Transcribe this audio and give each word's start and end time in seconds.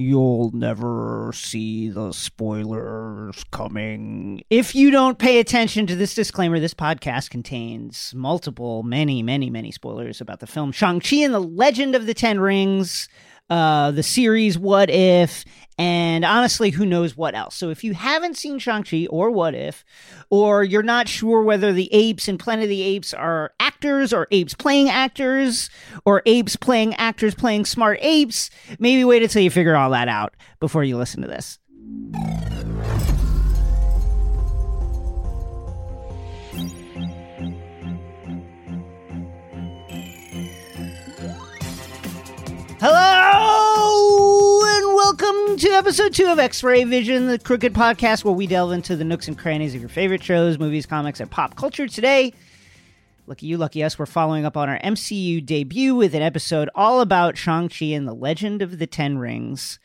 You'll 0.00 0.52
never 0.52 1.32
see 1.34 1.88
the 1.88 2.12
spoilers 2.12 3.42
coming. 3.50 4.44
If 4.48 4.76
you 4.76 4.92
don't 4.92 5.18
pay 5.18 5.40
attention 5.40 5.88
to 5.88 5.96
this 5.96 6.14
disclaimer, 6.14 6.60
this 6.60 6.72
podcast 6.72 7.30
contains 7.30 8.14
multiple, 8.14 8.84
many, 8.84 9.24
many, 9.24 9.50
many 9.50 9.72
spoilers 9.72 10.20
about 10.20 10.38
the 10.38 10.46
film 10.46 10.70
Shang-Chi 10.70 11.16
and 11.16 11.34
the 11.34 11.40
Legend 11.40 11.96
of 11.96 12.06
the 12.06 12.14
Ten 12.14 12.38
Rings, 12.38 13.08
uh, 13.50 13.90
the 13.90 14.02
series 14.02 14.58
What 14.58 14.90
If, 14.90 15.44
and 15.78 16.24
honestly, 16.24 16.70
who 16.70 16.84
knows 16.84 17.16
what 17.16 17.34
else. 17.36 17.54
So 17.54 17.70
if 17.70 17.84
you 17.84 17.94
haven't 17.94 18.36
seen 18.36 18.58
Shang-Chi 18.58 19.06
or 19.10 19.30
What 19.30 19.54
If, 19.54 19.84
or 20.28 20.64
you're 20.64 20.82
not 20.82 21.08
sure 21.08 21.42
whether 21.42 21.72
the 21.72 21.88
apes 21.92 22.26
in 22.28 22.36
Planet 22.36 22.64
of 22.64 22.68
the 22.68 22.82
Apes 22.82 23.14
are 23.14 23.52
actors 23.60 24.12
or 24.12 24.26
apes 24.30 24.54
playing 24.54 24.88
actors 24.88 25.70
or 26.04 26.22
apes 26.26 26.56
playing 26.56 26.94
actors 26.94 27.34
playing 27.34 27.64
smart 27.64 27.98
apes, 28.02 28.50
maybe 28.78 29.04
wait 29.04 29.22
until 29.22 29.42
you 29.42 29.50
figure 29.50 29.76
all 29.76 29.90
that 29.90 30.08
out 30.08 30.34
before 30.58 30.82
you 30.82 30.96
listen 30.96 31.22
to 31.22 31.28
this. 31.28 31.58
Hello 42.80 43.17
welcome 45.20 45.56
to 45.56 45.68
episode 45.70 46.14
two 46.14 46.26
of 46.26 46.38
X 46.38 46.62
Ray 46.62 46.84
Vision, 46.84 47.26
the 47.26 47.40
Crooked 47.40 47.74
Podcast, 47.74 48.24
where 48.24 48.34
we 48.34 48.46
delve 48.46 48.70
into 48.70 48.94
the 48.94 49.04
nooks 49.04 49.26
and 49.26 49.36
crannies 49.36 49.74
of 49.74 49.80
your 49.80 49.88
favorite 49.88 50.22
shows, 50.22 50.58
movies, 50.58 50.86
comics, 50.86 51.18
and 51.18 51.28
pop 51.28 51.56
culture. 51.56 51.88
Today, 51.88 52.32
lucky 53.26 53.46
you, 53.46 53.56
lucky 53.56 53.82
us, 53.82 53.98
we're 53.98 54.06
following 54.06 54.44
up 54.44 54.56
on 54.56 54.68
our 54.68 54.78
MCU 54.78 55.44
debut 55.44 55.96
with 55.96 56.14
an 56.14 56.22
episode 56.22 56.70
all 56.74 57.00
about 57.00 57.36
Shang-Chi 57.36 57.86
and 57.86 58.06
the 58.06 58.14
Legend 58.14 58.62
of 58.62 58.78
the 58.78 58.86
Ten 58.86 59.18
Rings. 59.18 59.80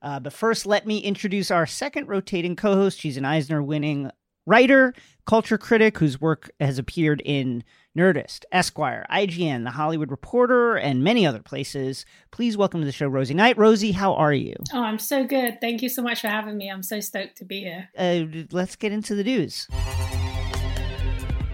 Uh, 0.00 0.20
but 0.20 0.32
first, 0.32 0.64
let 0.64 0.86
me 0.86 0.98
introduce 0.98 1.50
our 1.50 1.66
second 1.66 2.06
rotating 2.06 2.54
co 2.54 2.74
host. 2.76 3.00
She's 3.00 3.16
an 3.16 3.24
Eisner 3.24 3.62
winning 3.62 4.12
writer, 4.46 4.94
culture 5.26 5.58
critic 5.58 5.98
whose 5.98 6.20
work 6.20 6.50
has 6.60 6.78
appeared 6.78 7.20
in 7.24 7.64
Nerdist, 7.98 8.44
Esquire, 8.52 9.04
IGN, 9.10 9.64
The 9.64 9.72
Hollywood 9.72 10.12
Reporter, 10.12 10.76
and 10.76 11.02
many 11.02 11.26
other 11.26 11.40
places. 11.40 12.06
Please 12.30 12.56
welcome 12.56 12.80
to 12.80 12.86
the 12.86 12.92
show 12.92 13.08
Rosie 13.08 13.34
Knight. 13.34 13.58
Rosie, 13.58 13.90
how 13.90 14.14
are 14.14 14.32
you? 14.32 14.54
Oh, 14.72 14.84
I'm 14.84 15.00
so 15.00 15.24
good. 15.24 15.60
Thank 15.60 15.82
you 15.82 15.88
so 15.88 16.00
much 16.00 16.20
for 16.20 16.28
having 16.28 16.56
me. 16.56 16.70
I'm 16.70 16.84
so 16.84 17.00
stoked 17.00 17.38
to 17.38 17.44
be 17.44 17.58
here. 17.58 17.88
Uh, 17.98 18.44
let's 18.52 18.76
get 18.76 18.92
into 18.92 19.16
the 19.16 19.24
news. 19.24 19.66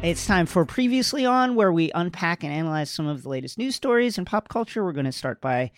It's 0.02 0.26
time 0.26 0.44
for 0.44 0.66
Previously 0.66 1.24
On, 1.24 1.54
where 1.54 1.72
we 1.72 1.90
unpack 1.94 2.44
and 2.44 2.52
analyze 2.52 2.90
some 2.90 3.06
of 3.06 3.22
the 3.22 3.30
latest 3.30 3.56
news 3.56 3.74
stories 3.74 4.18
in 4.18 4.26
pop 4.26 4.50
culture. 4.50 4.84
We're 4.84 4.92
going 4.92 5.06
to 5.06 5.12
start 5.12 5.40
by 5.40 5.72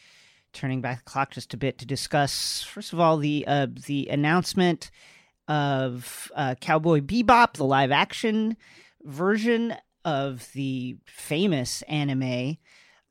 turning 0.52 0.80
back 0.80 1.04
the 1.04 1.10
clock 1.10 1.30
just 1.30 1.54
a 1.54 1.56
bit 1.56 1.78
to 1.78 1.86
discuss, 1.86 2.64
first 2.64 2.92
of 2.92 2.98
all, 2.98 3.18
the 3.18 3.44
uh, 3.46 3.68
the 3.86 4.08
announcement 4.08 4.90
of 5.46 6.32
uh, 6.34 6.56
Cowboy 6.60 7.02
Bebop, 7.02 7.52
the 7.52 7.64
live 7.64 7.92
action 7.92 8.56
version 9.04 9.76
of 10.06 10.50
the 10.52 10.96
famous 11.04 11.82
anime, 11.82 12.56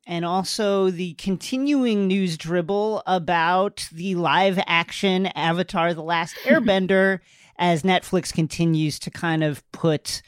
and 0.07 0.23
also 0.25 0.89
the 0.89 1.13
continuing 1.15 2.07
news 2.07 2.37
dribble 2.37 3.03
about 3.05 3.87
the 3.91 4.15
live 4.15 4.57
action 4.65 5.27
Avatar 5.27 5.93
The 5.93 6.01
Last 6.01 6.35
Airbender 6.45 7.19
as 7.57 7.83
Netflix 7.83 8.33
continues 8.33 8.97
to 8.99 9.11
kind 9.11 9.43
of 9.43 9.69
put 9.71 10.21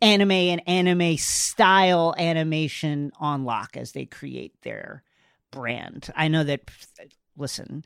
anime 0.00 0.30
and 0.30 0.62
anime 0.66 1.18
style 1.18 2.14
animation 2.16 3.12
on 3.20 3.44
lock 3.44 3.76
as 3.76 3.92
they 3.92 4.06
create 4.06 4.54
their 4.62 5.02
brand. 5.50 6.10
I 6.16 6.28
know 6.28 6.44
that, 6.44 6.62
listen, 7.36 7.84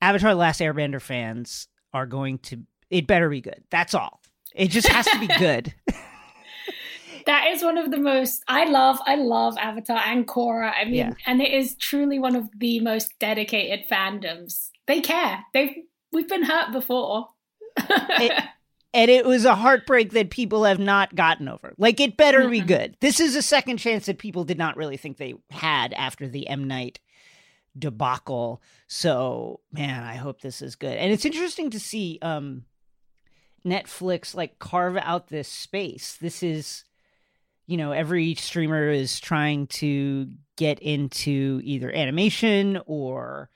Avatar 0.00 0.30
The 0.30 0.36
Last 0.36 0.60
Airbender 0.60 1.02
fans 1.02 1.66
are 1.92 2.06
going 2.06 2.38
to, 2.38 2.60
it 2.88 3.08
better 3.08 3.28
be 3.28 3.40
good. 3.40 3.64
That's 3.70 3.94
all. 3.94 4.20
It 4.54 4.68
just 4.68 4.86
has 4.88 5.06
to 5.06 5.18
be 5.18 5.26
good. 5.38 5.74
That 7.30 7.46
is 7.52 7.62
one 7.62 7.78
of 7.78 7.92
the 7.92 7.96
most 7.96 8.42
I 8.48 8.64
love. 8.64 8.98
I 9.06 9.14
love 9.14 9.56
Avatar 9.56 10.02
and 10.04 10.26
Korra. 10.26 10.72
I 10.74 10.84
mean, 10.84 10.94
yeah. 10.94 11.12
and 11.26 11.40
it 11.40 11.52
is 11.52 11.76
truly 11.76 12.18
one 12.18 12.34
of 12.34 12.48
the 12.58 12.80
most 12.80 13.16
dedicated 13.20 13.86
fandoms. 13.88 14.70
They 14.88 15.00
care. 15.00 15.44
They 15.54 15.84
we've 16.12 16.28
been 16.28 16.42
hurt 16.42 16.72
before. 16.72 17.28
it, 17.76 18.32
and 18.94 19.10
it 19.12 19.24
was 19.24 19.44
a 19.44 19.54
heartbreak 19.54 20.10
that 20.10 20.30
people 20.30 20.64
have 20.64 20.80
not 20.80 21.14
gotten 21.14 21.48
over. 21.48 21.72
Like 21.78 22.00
it 22.00 22.16
better 22.16 22.40
mm-hmm. 22.40 22.50
be 22.50 22.60
good. 22.62 22.96
This 23.00 23.20
is 23.20 23.36
a 23.36 23.42
second 23.42 23.76
chance 23.76 24.06
that 24.06 24.18
people 24.18 24.42
did 24.42 24.58
not 24.58 24.76
really 24.76 24.96
think 24.96 25.16
they 25.16 25.34
had 25.50 25.92
after 25.92 26.26
the 26.26 26.48
M 26.48 26.64
Night 26.64 26.98
debacle. 27.78 28.60
So, 28.88 29.60
man, 29.72 30.02
I 30.02 30.16
hope 30.16 30.40
this 30.40 30.62
is 30.62 30.74
good. 30.74 30.96
And 30.96 31.12
it's 31.12 31.24
interesting 31.24 31.70
to 31.70 31.78
see 31.78 32.18
um 32.22 32.64
Netflix 33.64 34.34
like 34.34 34.58
carve 34.58 34.96
out 34.96 35.28
this 35.28 35.46
space. 35.46 36.16
This 36.20 36.42
is 36.42 36.82
you 37.66 37.76
know, 37.76 37.92
every 37.92 38.34
streamer 38.34 38.90
is 38.90 39.20
trying 39.20 39.66
to 39.68 40.28
get 40.56 40.78
into 40.80 41.60
either 41.64 41.90
animation 41.94 42.80
or 42.86 43.48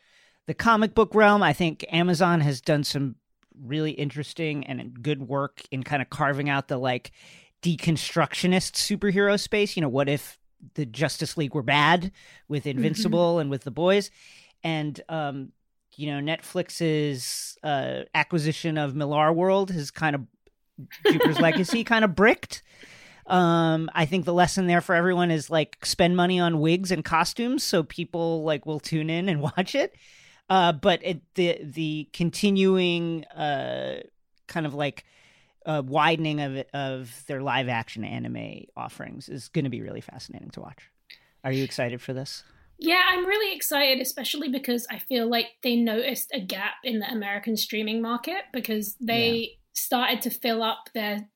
the 0.47 0.55
comic 0.55 0.95
book 0.95 1.15
realm. 1.15 1.43
I 1.43 1.53
think 1.53 1.85
Amazon 1.91 2.41
has 2.41 2.61
done 2.61 2.85
some 2.85 3.17
really 3.63 3.93
interesting 3.93 4.65
and 4.67 5.03
good 5.03 5.29
work 5.29 5.63
in 5.71 5.83
kind 5.83 6.03
of 6.03 6.11
carving 6.11 6.49
out 6.49 6.69
the 6.69 6.77
like 6.77 7.13
deconstructionist 7.63 8.75
superhero 8.75 9.39
space. 9.39 9.77
You 9.77 9.83
know, 9.83 9.89
what 9.89 10.09
if 10.09 10.39
the 10.75 10.87
Justice 10.87 11.37
League 11.37 11.55
were 11.55 11.63
bad 11.63 12.13
with 12.49 12.65
mm-hmm. 12.65 12.79
Invincible 12.79 13.33
mm-hmm. 13.33 13.41
and 13.43 13.51
with 13.51 13.65
the 13.65 13.71
boys? 13.71 14.11
And 14.63 15.01
um, 15.09 15.53
you 15.97 16.11
know, 16.11 16.21
Netflix's 16.21 17.59
uh, 17.63 18.03
acquisition 18.15 18.79
of 18.79 18.95
Millarworld 18.95 19.71
has 19.71 19.91
kind 19.91 20.17
of 20.17 20.23
Jupiter's 21.07 21.41
Legacy 21.41 21.85
kind 21.85 22.05
of 22.05 22.15
bricked. 22.15 22.63
Um, 23.27 23.91
I 23.95 24.05
think 24.07 24.25
the 24.25 24.35
lesson 24.35 24.67
there 24.67 24.81
for 24.81 24.95
everyone 24.95 25.31
is 25.31 25.49
like 25.49 25.85
spend 25.85 26.17
money 26.17 26.39
on 26.39 26.61
wigs 26.61 26.91
and 26.91 27.05
costumes 27.05 27.63
so 27.63 27.83
people 27.83 28.43
like 28.45 28.67
will 28.67 28.81
tune 28.81 29.09
in 29.09 29.29
and 29.29 29.41
watch 29.57 29.75
it. 29.75 29.95
Uh, 30.51 30.73
but 30.73 31.01
it, 31.03 31.23
the 31.35 31.59
the 31.63 32.09
continuing 32.13 33.25
uh, 33.27 34.01
kind 34.47 34.67
of 34.67 34.75
like 34.75 35.05
uh, 35.65 35.83
widening 35.85 36.41
of 36.41 36.57
it, 36.57 36.71
of 36.75 37.25
their 37.27 37.41
live 37.41 37.69
action 37.69 38.05
anime 38.05 38.65
offerings 38.77 39.29
is 39.29 39.49
going 39.49 39.65
to 39.65 39.71
be 39.71 39.81
really 39.81 40.03
fascinating 40.03 40.51
to 40.51 40.61
watch. 40.61 40.91
Are 41.43 41.53
you 41.53 41.65
excited 41.65 42.03
for 42.03 42.13
this? 42.13 42.45
Yeah, 42.79 43.03
I'm 43.09 43.25
really 43.25 43.55
excited, 43.55 44.01
especially 44.01 44.49
because 44.49 44.87
I 44.91 44.99
feel 44.99 45.29
like 45.29 45.47
they 45.63 45.77
noticed 45.77 46.31
a 46.35 46.41
gap 46.41 46.75
in 46.83 46.99
the 46.99 47.11
American 47.11 47.57
streaming 47.57 48.03
market 48.03 48.43
because 48.53 48.97
they 49.01 49.31
yeah. 49.31 49.47
started 49.73 50.23
to 50.23 50.31
fill 50.31 50.63
up 50.63 50.91
their 50.93 51.29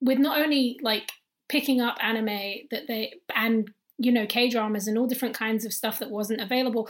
with 0.00 0.18
not 0.18 0.38
only 0.38 0.78
like 0.82 1.10
picking 1.48 1.80
up 1.80 1.96
anime 2.02 2.66
that 2.70 2.86
they 2.88 3.14
and 3.34 3.70
you 3.98 4.12
know 4.12 4.26
K 4.26 4.48
dramas 4.48 4.86
and 4.86 4.98
all 4.98 5.06
different 5.06 5.34
kinds 5.34 5.64
of 5.64 5.72
stuff 5.72 5.98
that 5.98 6.10
wasn't 6.10 6.40
available, 6.40 6.88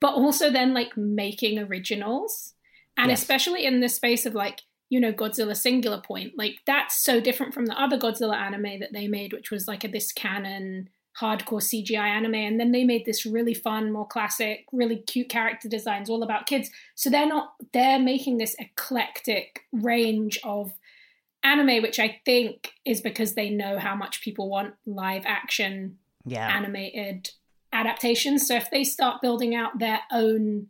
but 0.00 0.14
also 0.14 0.50
then 0.50 0.74
like 0.74 0.96
making 0.96 1.58
originals, 1.58 2.54
and 2.96 3.10
yes. 3.10 3.20
especially 3.20 3.64
in 3.64 3.80
the 3.80 3.88
space 3.88 4.26
of 4.26 4.34
like 4.34 4.62
you 4.88 5.00
know 5.00 5.12
Godzilla 5.12 5.56
Singular 5.56 6.00
Point, 6.00 6.32
like 6.36 6.56
that's 6.66 7.02
so 7.02 7.20
different 7.20 7.54
from 7.54 7.66
the 7.66 7.80
other 7.80 7.98
Godzilla 7.98 8.36
anime 8.36 8.80
that 8.80 8.92
they 8.92 9.08
made, 9.08 9.32
which 9.32 9.50
was 9.50 9.68
like 9.68 9.84
a, 9.84 9.88
this 9.88 10.12
canon 10.12 10.88
hardcore 11.20 11.60
CGI 11.60 11.98
anime, 11.98 12.34
and 12.34 12.58
then 12.58 12.72
they 12.72 12.84
made 12.84 13.04
this 13.04 13.26
really 13.26 13.54
fun, 13.54 13.92
more 13.92 14.06
classic, 14.06 14.64
really 14.72 14.96
cute 14.96 15.28
character 15.28 15.68
designs 15.68 16.08
all 16.08 16.22
about 16.22 16.46
kids. 16.46 16.70
So 16.94 17.10
they're 17.10 17.26
not 17.26 17.52
they're 17.72 17.98
making 17.98 18.38
this 18.38 18.56
eclectic 18.58 19.60
range 19.72 20.40
of 20.44 20.72
anime, 21.42 21.82
which 21.82 21.98
I 21.98 22.20
think 22.24 22.72
is 22.84 23.00
because 23.00 23.34
they 23.34 23.50
know 23.50 23.78
how 23.78 23.94
much 23.94 24.22
people 24.22 24.48
want 24.48 24.74
live 24.86 25.22
action 25.26 25.98
yeah. 26.24 26.48
animated 26.48 27.30
adaptations. 27.72 28.46
So 28.46 28.56
if 28.56 28.70
they 28.70 28.84
start 28.84 29.22
building 29.22 29.54
out 29.54 29.78
their 29.78 30.00
own 30.12 30.68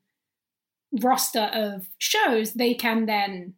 roster 1.01 1.51
of 1.53 1.87
shows, 1.99 2.55
they 2.55 2.75
can 2.75 3.07
then 3.07 3.55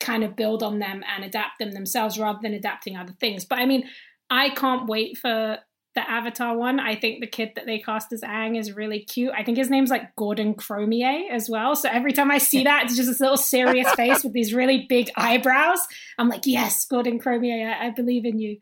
kind 0.00 0.24
of 0.24 0.36
build 0.36 0.62
on 0.62 0.78
them 0.78 1.02
and 1.14 1.24
adapt 1.24 1.58
them 1.58 1.72
themselves 1.72 2.18
rather 2.18 2.38
than 2.42 2.54
adapting 2.54 2.96
other 2.96 3.14
things. 3.20 3.44
But 3.44 3.58
I 3.58 3.66
mean, 3.66 3.88
I 4.30 4.50
can't 4.50 4.86
wait 4.86 5.16
for 5.16 5.58
the 5.94 6.08
Avatar 6.08 6.56
one. 6.56 6.80
I 6.80 6.96
think 6.96 7.20
the 7.20 7.26
kid 7.26 7.52
that 7.56 7.66
they 7.66 7.78
cast 7.78 8.12
as 8.12 8.22
Aang 8.22 8.58
is 8.58 8.72
really 8.72 9.00
cute. 9.00 9.32
I 9.36 9.44
think 9.44 9.56
his 9.58 9.70
name's 9.70 9.90
like 9.90 10.14
Gordon 10.16 10.54
Cormier 10.54 11.30
as 11.32 11.48
well. 11.48 11.76
So 11.76 11.88
every 11.88 12.12
time 12.12 12.30
I 12.30 12.38
see 12.38 12.64
that, 12.64 12.84
it's 12.84 12.96
just 12.96 13.08
this 13.08 13.20
little 13.20 13.36
serious 13.36 13.90
face 13.94 14.24
with 14.24 14.32
these 14.32 14.52
really 14.52 14.86
big 14.88 15.10
eyebrows. 15.16 15.78
I'm 16.18 16.28
like, 16.28 16.42
yes, 16.46 16.84
Gordon 16.86 17.20
Cormier, 17.20 17.70
I, 17.70 17.86
I 17.86 17.90
believe 17.90 18.24
in 18.24 18.38
you. 18.38 18.58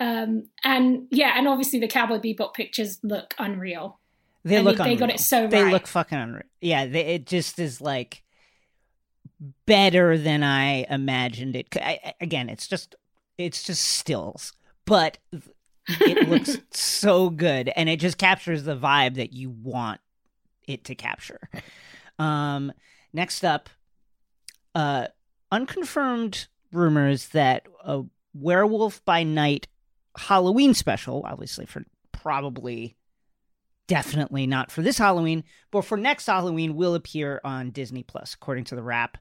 Um, 0.00 0.44
and 0.62 1.06
yeah, 1.10 1.34
and 1.36 1.48
obviously 1.48 1.80
the 1.80 1.88
Cowboy 1.88 2.18
Bebop 2.18 2.54
pictures 2.54 2.98
look 3.02 3.34
unreal. 3.38 3.98
They 4.44 4.58
I 4.58 4.60
look 4.60 4.78
mean, 4.78 4.88
they 4.88 4.96
got 4.96 5.10
it 5.10 5.20
so 5.20 5.46
They 5.48 5.62
right. 5.64 5.72
look 5.72 5.86
fucking 5.86 6.16
unreal. 6.18 6.44
Yeah, 6.60 6.86
they, 6.86 7.00
it 7.14 7.26
just 7.26 7.58
is 7.58 7.80
like 7.80 8.22
better 9.66 10.16
than 10.16 10.42
I 10.42 10.86
imagined 10.88 11.56
it. 11.56 11.68
I- 11.76 12.14
again, 12.20 12.48
it's 12.48 12.68
just 12.68 12.94
it's 13.36 13.62
just 13.62 13.82
stills, 13.84 14.52
but 14.84 15.18
it 15.88 16.28
looks 16.28 16.58
so 16.70 17.30
good, 17.30 17.70
and 17.74 17.88
it 17.88 18.00
just 18.00 18.18
captures 18.18 18.64
the 18.64 18.76
vibe 18.76 19.14
that 19.14 19.32
you 19.32 19.50
want 19.50 20.00
it 20.66 20.84
to 20.84 20.94
capture. 20.94 21.48
Um, 22.18 22.72
next 23.12 23.44
up, 23.44 23.68
uh, 24.74 25.08
unconfirmed 25.50 26.46
rumors 26.72 27.28
that 27.28 27.66
a 27.84 28.02
Werewolf 28.34 29.04
by 29.04 29.22
Night 29.22 29.66
Halloween 30.16 30.74
special, 30.74 31.22
obviously 31.24 31.66
for 31.66 31.84
probably 32.12 32.96
definitely 33.86 34.46
not 34.46 34.70
for 34.70 34.82
this 34.82 34.98
Halloween, 34.98 35.42
but 35.70 35.82
for 35.82 35.96
next 35.96 36.26
Halloween 36.26 36.76
will 36.76 36.94
appear 36.94 37.40
on 37.42 37.70
Disney 37.70 38.02
Plus, 38.02 38.34
according 38.34 38.64
to 38.64 38.76
the 38.76 38.82
Wrap. 38.82 39.16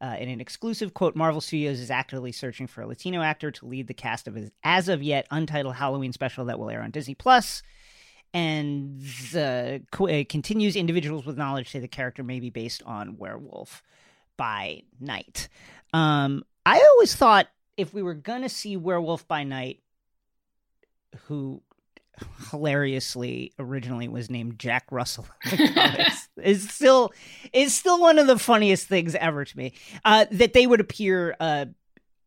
Uh, 0.00 0.16
in 0.18 0.28
an 0.28 0.40
exclusive 0.40 0.94
quote, 0.94 1.16
Marvel 1.16 1.40
Studios 1.40 1.80
is 1.80 1.90
actively 1.90 2.30
searching 2.30 2.68
for 2.68 2.82
a 2.82 2.86
Latino 2.86 3.20
actor 3.20 3.50
to 3.50 3.66
lead 3.66 3.88
the 3.88 3.94
cast 3.94 4.28
of 4.28 4.34
his 4.34 4.50
as 4.62 4.88
of 4.88 5.02
yet 5.02 5.26
untitled 5.30 5.74
Halloween 5.74 6.12
special 6.12 6.44
that 6.44 6.58
will 6.58 6.70
air 6.70 6.82
on 6.82 6.92
Disney 6.92 7.14
Plus. 7.14 7.62
And 8.32 9.02
qu- 9.90 10.06
it 10.06 10.28
continues 10.28 10.76
individuals 10.76 11.26
with 11.26 11.38
knowledge 11.38 11.70
say 11.70 11.80
the 11.80 11.88
character 11.88 12.22
may 12.22 12.38
be 12.38 12.50
based 12.50 12.82
on 12.84 13.16
Werewolf 13.16 13.82
by 14.36 14.82
Night. 15.00 15.48
Um, 15.92 16.44
I 16.64 16.80
always 16.80 17.16
thought 17.16 17.48
if 17.76 17.92
we 17.92 18.02
were 18.02 18.14
gonna 18.14 18.48
see 18.48 18.76
Werewolf 18.76 19.26
by 19.26 19.44
Night, 19.44 19.80
who 21.26 21.62
hilariously 22.50 23.52
originally 23.58 24.08
was 24.08 24.30
named 24.30 24.58
Jack 24.58 24.86
Russell 24.90 25.26
in 25.50 25.58
the 25.58 25.72
comics, 25.72 26.28
is 26.42 26.68
still 26.70 27.12
is 27.52 27.74
still 27.74 28.00
one 28.00 28.18
of 28.18 28.26
the 28.26 28.38
funniest 28.38 28.86
things 28.86 29.14
ever 29.14 29.44
to 29.44 29.56
me. 29.56 29.72
Uh, 30.04 30.26
that 30.30 30.52
they 30.52 30.66
would 30.66 30.80
appear 30.80 31.36
uh, 31.40 31.66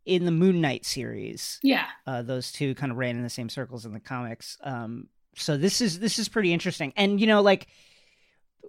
in 0.06 0.26
the 0.26 0.32
Moon 0.32 0.62
Knight 0.62 0.86
series. 0.86 1.60
yeah. 1.62 1.86
Uh, 2.08 2.22
those 2.22 2.52
two 2.52 2.76
kind 2.76 2.92
of 2.92 2.98
ran 2.98 3.16
in 3.16 3.24
the 3.24 3.30
same 3.30 3.50
circles 3.50 3.86
in 3.86 3.94
the 3.94 4.00
comics. 4.00 4.58
Um, 4.64 5.08
so 5.36 5.58
this 5.58 5.82
is 5.82 6.00
this 6.00 6.20
is 6.20 6.30
pretty 6.30 6.54
interesting. 6.54 6.94
And 6.96 7.20
you 7.20 7.28
know, 7.28 7.42
like 7.42 7.68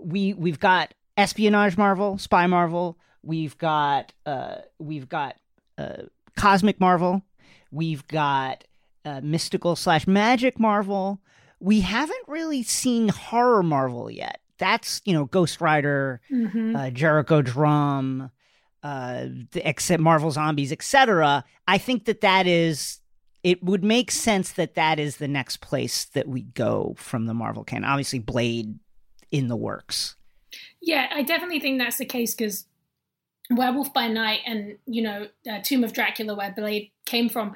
we 0.01 0.35
we've 0.35 0.61
got 0.61 0.95
espionage 1.17 1.77
Marvel, 1.77 2.19
spy 2.19 2.47
Marvel. 2.47 2.99
We've 3.23 3.57
got 3.57 4.13
uh, 4.27 4.57
we've 4.79 5.09
got 5.09 5.37
uh, 5.79 6.05
cosmic 6.37 6.81
Marvel. 6.81 7.23
We've 7.71 8.07
got 8.07 8.65
uh, 9.05 9.21
mystical 9.23 9.77
slash 9.77 10.07
magic 10.07 10.59
Marvel. 10.59 11.21
We 11.61 11.81
haven't 11.81 12.29
really 12.29 12.63
seen 12.63 13.09
horror 13.09 13.63
Marvel 13.63 14.11
yet. 14.11 14.41
That's 14.59 15.01
you 15.05 15.13
know 15.13 15.25
Ghost 15.27 15.61
Rider, 15.61 16.21
hmm 16.29 16.77
uh, 16.77 16.91
Jericho 16.91 17.43
Drumm, 17.43 18.31
uh, 18.83 19.27
the 19.53 19.69
except 19.69 20.01
Marvel 20.01 20.31
Zombies, 20.31 20.73
etc. 20.73 21.45
I 21.67 21.79
think 21.79 22.05
that 22.07 22.21
that 22.21 22.47
is. 22.47 22.99
It 23.43 23.61
would 23.61 23.83
make 23.83 24.13
sense 24.13 24.53
that 24.53 24.77
that 24.77 25.01
is 25.01 25.17
the 25.17 25.27
next 25.27 25.57
place 25.57 26.05
that 26.05 26.29
we 26.29 26.43
go 26.43 26.95
from 26.97 27.27
the 27.27 27.35
Marvel 27.35 27.65
canon. 27.65 27.91
Obviously, 27.91 28.21
Blade 28.21 28.79
in 29.33 29.49
the 29.49 29.57
works. 29.57 30.15
Yeah, 30.81 31.09
I 31.13 31.23
definitely 31.23 31.59
think 31.59 31.81
that's 31.81 31.99
the 31.99 32.05
case 32.05 32.37
because 32.37 32.67
Werewolf 33.51 33.93
by 33.93 34.09
Night 34.09 34.41
and 34.47 34.79
you 34.87 35.03
know 35.03 35.27
uh, 35.51 35.59
Tomb 35.63 35.83
of 35.85 35.93
Dracula, 35.93 36.35
where 36.35 36.53
Blade 36.53 36.91
came 37.05 37.29
from, 37.29 37.55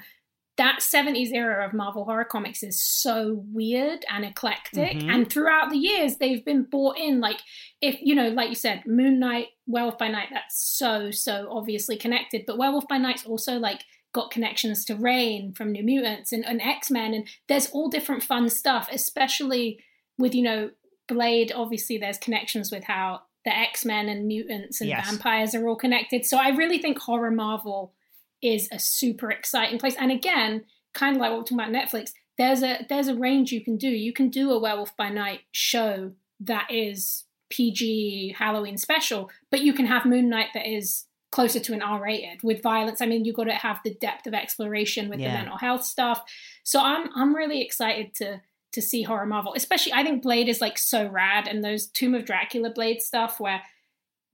that 0.57 0.79
'70s 0.79 1.31
era 1.33 1.65
of 1.65 1.73
Marvel 1.73 2.03
horror 2.05 2.25
comics 2.25 2.63
is 2.63 2.83
so 2.83 3.43
weird 3.51 4.03
and 4.11 4.25
eclectic. 4.25 4.97
Mhm. 4.97 5.13
And 5.13 5.29
throughout 5.31 5.69
the 5.69 5.77
years, 5.77 6.17
they've 6.17 6.43
been 6.43 6.63
brought 6.63 6.97
in. 6.97 7.19
Like 7.19 7.39
if 7.81 7.99
you 8.01 8.15
know, 8.15 8.29
like 8.29 8.49
you 8.49 8.55
said, 8.55 8.85
Moon 8.85 9.19
Knight, 9.19 9.47
Werewolf 9.67 9.97
by 9.97 10.07
Night, 10.07 10.29
that's 10.31 10.59
so 10.77 11.11
so 11.11 11.47
obviously 11.51 11.95
connected. 11.97 12.43
But 12.47 12.57
Werewolf 12.57 12.87
by 12.87 12.97
Night's 12.97 13.25
also 13.25 13.57
like 13.59 13.83
got 14.13 14.31
connections 14.31 14.83
to 14.85 14.95
Rahne 14.95 15.55
from 15.55 15.71
New 15.71 15.83
Mutants 15.83 16.31
and, 16.31 16.43
and 16.45 16.61
X 16.61 16.89
Men, 16.89 17.13
and 17.13 17.27
there's 17.47 17.69
all 17.71 17.87
different 17.89 18.23
fun 18.23 18.49
stuff, 18.49 18.89
especially 18.91 19.79
with 20.17 20.33
you 20.33 20.41
know 20.43 20.71
Blade. 21.07 21.51
Obviously, 21.55 21.97
there's 21.97 22.17
connections 22.17 22.71
with 22.71 22.83
how 22.85 23.21
the 23.45 23.55
X 23.55 23.85
Men 23.85 24.09
and 24.09 24.25
mutants 24.27 24.81
and 24.81 24.89
Yes. 24.89 25.07
vampires 25.09 25.53
are 25.55 25.67
all 25.67 25.75
connected. 25.75 26.25
So 26.25 26.37
I 26.37 26.49
really 26.49 26.79
think 26.79 26.97
horror 26.99 27.31
Marvel 27.31 27.93
is 28.41 28.69
a 28.71 28.79
super 28.79 29.31
exciting 29.31 29.79
place. 29.79 29.95
And 29.97 30.11
again, 30.11 30.65
kind 30.93 31.15
of 31.15 31.21
like 31.21 31.31
what 31.31 31.39
we're 31.39 31.43
talking 31.43 31.59
about 31.59 31.71
Netflix, 31.71 32.11
there's 32.37 32.61
a 32.63 32.85
there's 32.89 33.07
a 33.07 33.15
range 33.15 33.51
you 33.51 33.63
can 33.63 33.77
do. 33.77 33.89
You 33.89 34.13
can 34.13 34.29
do 34.29 34.51
a 34.51 34.59
Werewolf 34.59 34.95
by 34.95 35.09
Night 35.09 35.41
show 35.51 36.11
that 36.41 36.67
is 36.71 37.25
PG 37.49 38.35
Halloween 38.37 38.77
special, 38.77 39.29
but 39.49 39.61
you 39.61 39.73
can 39.73 39.85
have 39.87 40.05
Moon 40.05 40.29
Knight 40.29 40.49
that 40.53 40.67
is 40.67 41.05
closer 41.31 41.59
to 41.59 41.73
an 41.73 41.81
R 41.81 42.01
rated 42.01 42.39
with 42.43 42.61
violence. 42.61 43.01
I 43.01 43.05
mean, 43.05 43.25
you've 43.25 43.35
got 43.35 43.45
to 43.45 43.53
have 43.53 43.79
the 43.83 43.93
depth 43.95 44.27
of 44.27 44.33
exploration 44.33 45.09
with 45.09 45.19
Yeah. 45.19 45.31
the 45.31 45.37
mental 45.39 45.57
health 45.57 45.83
stuff. 45.83 46.23
So 46.63 46.79
I'm 46.79 47.09
I'm 47.15 47.35
really 47.35 47.61
excited 47.61 48.13
to 48.15 48.41
to 48.73 48.81
see 48.81 49.01
horror 49.03 49.25
Marvel. 49.25 49.53
Especially 49.55 49.93
I 49.93 50.03
think 50.03 50.21
Blade 50.21 50.47
is 50.47 50.61
like 50.61 50.77
so 50.77 51.07
rad 51.07 51.47
and 51.47 51.63
those 51.63 51.87
Tomb 51.87 52.13
of 52.13 52.25
Dracula 52.25 52.69
Blade 52.69 53.01
stuff 53.01 53.39
where 53.39 53.61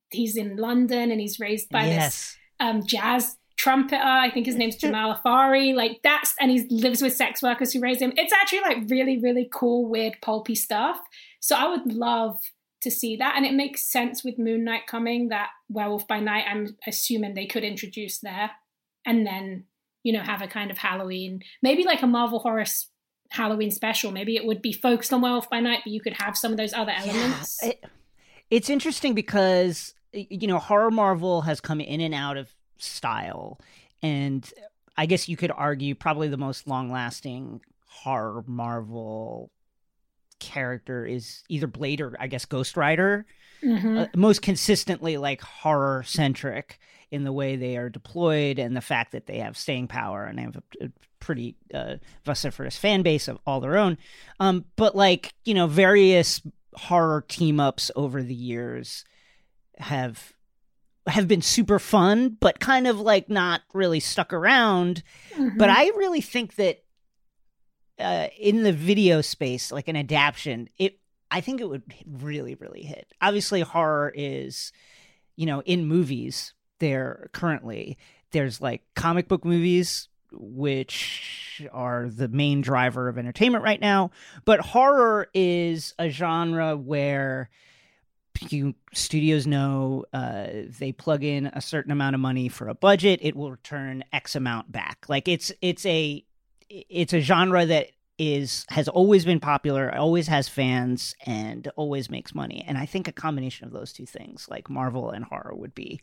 he's 0.09 0.35
in 0.35 0.57
London 0.57 1.09
and 1.11 1.21
he's 1.21 1.39
raised 1.39 1.69
by 1.69 1.85
this 1.87 2.35
um, 2.59 2.85
jazz 2.85 3.37
trumpeter. 3.63 4.01
I 4.03 4.29
think 4.29 4.45
his 4.45 4.55
name's 4.55 4.75
Jamal 4.75 5.15
Afari. 5.15 5.73
Like 5.73 5.99
that's 6.03 6.33
and 6.39 6.51
he 6.51 6.67
lives 6.69 7.01
with 7.01 7.13
sex 7.15 7.41
workers 7.41 7.71
who 7.73 7.79
raise 7.79 8.01
him. 8.01 8.13
It's 8.17 8.33
actually 8.33 8.61
like 8.61 8.77
really, 8.89 9.17
really 9.19 9.47
cool, 9.51 9.89
weird, 9.89 10.17
pulpy 10.21 10.55
stuff. 10.55 10.97
So 11.39 11.55
I 11.55 11.67
would 11.69 11.85
love 11.93 12.39
to 12.81 12.91
see 12.91 13.15
that. 13.17 13.35
And 13.37 13.45
it 13.45 13.53
makes 13.53 13.89
sense 13.89 14.23
with 14.23 14.37
Moon 14.37 14.63
Knight 14.65 14.87
coming 14.87 15.29
that 15.29 15.49
Werewolf 15.69 16.07
by 16.07 16.19
Night, 16.19 16.45
I'm 16.49 16.75
assuming 16.85 17.33
they 17.33 17.45
could 17.45 17.63
introduce 17.63 18.19
there 18.19 18.51
and 19.05 19.25
then, 19.25 19.65
you 20.03 20.11
know, 20.13 20.21
have 20.21 20.41
a 20.41 20.47
kind 20.47 20.69
of 20.69 20.77
Halloween, 20.77 21.41
maybe 21.61 21.83
like 21.85 22.01
a 22.01 22.07
Marvel 22.07 22.39
horror 22.39 22.61
s- 22.61 22.87
Halloween 23.31 23.71
special. 23.71 24.11
Maybe 24.11 24.35
it 24.35 24.45
would 24.45 24.61
be 24.61 24.73
focused 24.73 25.13
on 25.13 25.21
Werewolf 25.21 25.49
by 25.49 25.61
Night, 25.61 25.79
but 25.85 25.93
you 25.93 26.01
could 26.01 26.13
have 26.21 26.37
some 26.37 26.51
of 26.51 26.57
those 26.57 26.73
other 26.73 26.91
elements. 26.91 27.59
Yeah, 27.63 27.69
it- 27.69 27.83
it's 28.49 28.69
interesting 28.69 29.13
because 29.15 29.93
you 30.11 30.45
know 30.47 30.59
horror 30.59 30.91
Marvel 30.91 31.41
has 31.41 31.59
come 31.61 31.79
in 31.81 31.99
and 32.01 32.13
out 32.13 32.37
of 32.37 32.53
style, 32.83 33.59
and 34.01 34.51
I 34.97 35.05
guess 35.05 35.27
you 35.27 35.37
could 35.37 35.51
argue 35.51 35.95
probably 35.95 36.27
the 36.27 36.37
most 36.37 36.67
long-lasting 36.67 37.61
horror 37.87 38.43
Marvel 38.47 39.51
character 40.39 41.05
is 41.05 41.43
either 41.49 41.67
Blade 41.67 42.01
or 42.01 42.15
I 42.19 42.27
guess 42.27 42.45
Ghost 42.45 42.75
Rider. 42.77 43.25
Mhm. 43.63 44.01
Uh, 44.01 44.07
most 44.15 44.41
consistently 44.41 45.15
like 45.15 45.41
horror 45.41 46.03
centric 46.05 46.79
in 47.11 47.23
the 47.23 47.31
way 47.31 47.55
they 47.55 47.77
are 47.77 47.89
deployed 47.89 48.59
and 48.59 48.75
the 48.75 48.81
fact 48.81 49.13
that 49.13 49.25
they 49.25 49.37
have 49.37 49.55
staying 49.55 49.87
power 49.87 50.25
and 50.25 50.37
they 50.37 50.41
have 50.41 50.57
a, 50.57 50.85
a 50.85 50.89
pretty 51.19 51.55
uh, 51.73 51.95
vociferous 52.25 52.75
fan 52.77 53.03
base 53.03 53.29
of 53.29 53.39
all 53.47 53.61
their 53.61 53.77
own. 53.77 53.97
Um, 54.39 54.65
but 54.75 54.95
like 54.95 55.33
you 55.45 55.53
know, 55.53 55.67
various 55.67 56.41
horror 56.73 57.23
team 57.27 57.59
ups 57.59 57.89
over 57.95 58.21
the 58.21 58.35
years 58.35 59.05
have 59.77 60.33
have 61.07 61.27
been 61.27 61.41
super 61.41 61.79
fun, 61.79 62.37
but 62.39 62.59
kind 62.59 62.87
of 62.87 62.99
like 62.99 63.29
not 63.29 63.61
really 63.73 63.99
stuck 63.99 64.31
around. 64.33 65.03
Mhm. 65.35 65.57
But 65.57 65.69
I 65.69 65.87
really 65.95 66.21
think 66.21 66.55
that 66.55 66.83
uh, 67.99 68.27
in 68.39 68.63
the 68.63 68.73
video 68.73 69.21
space, 69.21 69.71
like 69.71 69.87
an 69.87 69.95
adaptation, 69.95 70.69
it 70.77 70.99
I 71.29 71.41
think 71.41 71.61
it 71.61 71.69
would 71.69 71.83
really, 72.07 72.55
really 72.55 72.83
hit. 72.83 73.11
Obviously, 73.21 73.61
horror 73.61 74.11
is, 74.15 74.71
you 75.35 75.45
know, 75.45 75.61
in 75.61 75.85
movies 75.85 76.53
there 76.79 77.29
currently 77.33 77.97
there's 78.31 78.59
like 78.59 78.81
comic 78.95 79.29
book 79.29 79.45
movies 79.45 80.09
which 80.33 81.61
are 81.71 82.09
the 82.09 82.27
main 82.27 82.59
driver 82.61 83.07
of 83.07 83.17
entertainment 83.17 83.63
right 83.63 83.79
now 83.79 84.11
but 84.43 84.59
horror 84.59 85.29
is 85.33 85.93
a 85.97 86.09
genre 86.09 86.75
where 86.75 87.49
you, 88.49 88.75
studios 88.93 89.45
know 89.47 90.05
uh, 90.13 90.47
they 90.79 90.91
plug 90.91 91.23
in 91.23 91.47
a 91.47 91.61
certain 91.61 91.91
amount 91.91 92.15
of 92.15 92.19
money 92.19 92.49
for 92.49 92.67
a 92.67 92.75
budget 92.75 93.19
it 93.21 93.35
will 93.35 93.51
return 93.51 94.03
x 94.11 94.35
amount 94.35 94.71
back. 94.71 95.05
Like 95.07 95.27
it's 95.27 95.51
it's 95.61 95.85
a 95.85 96.23
it's 96.69 97.13
a 97.13 97.19
genre 97.19 97.65
that 97.65 97.91
is 98.19 98.65
has 98.69 98.87
always 98.87 99.25
been 99.25 99.39
popular 99.39 99.93
always 99.95 100.27
has 100.27 100.47
fans 100.47 101.15
and 101.25 101.71
always 101.75 102.09
makes 102.09 102.35
money. 102.35 102.63
And 102.67 102.77
i 102.77 102.85
think 102.85 103.07
a 103.07 103.11
combination 103.11 103.65
of 103.65 103.73
those 103.73 103.91
two 103.91 104.05
things 104.05 104.47
like 104.49 104.69
marvel 104.69 105.09
and 105.09 105.25
horror 105.25 105.53
would 105.55 105.73
be 105.73 106.01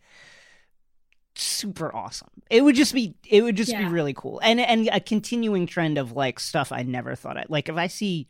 super 1.37 1.94
awesome. 1.94 2.30
It 2.50 2.62
would 2.64 2.75
just 2.75 2.92
be 2.92 3.14
it 3.28 3.42
would 3.42 3.56
just 3.56 3.70
be 3.76 3.84
really 3.84 4.12
cool. 4.12 4.40
And 4.42 4.60
and 4.60 4.88
a 4.92 5.00
continuing 5.00 5.66
trend 5.66 5.99
of 5.99 6.12
like 6.12 6.40
stuff 6.40 6.72
i 6.72 6.82
never 6.82 7.14
thought 7.14 7.37
i 7.37 7.44
like 7.49 7.68
if 7.68 7.76
i 7.76 7.87
see 7.87 8.28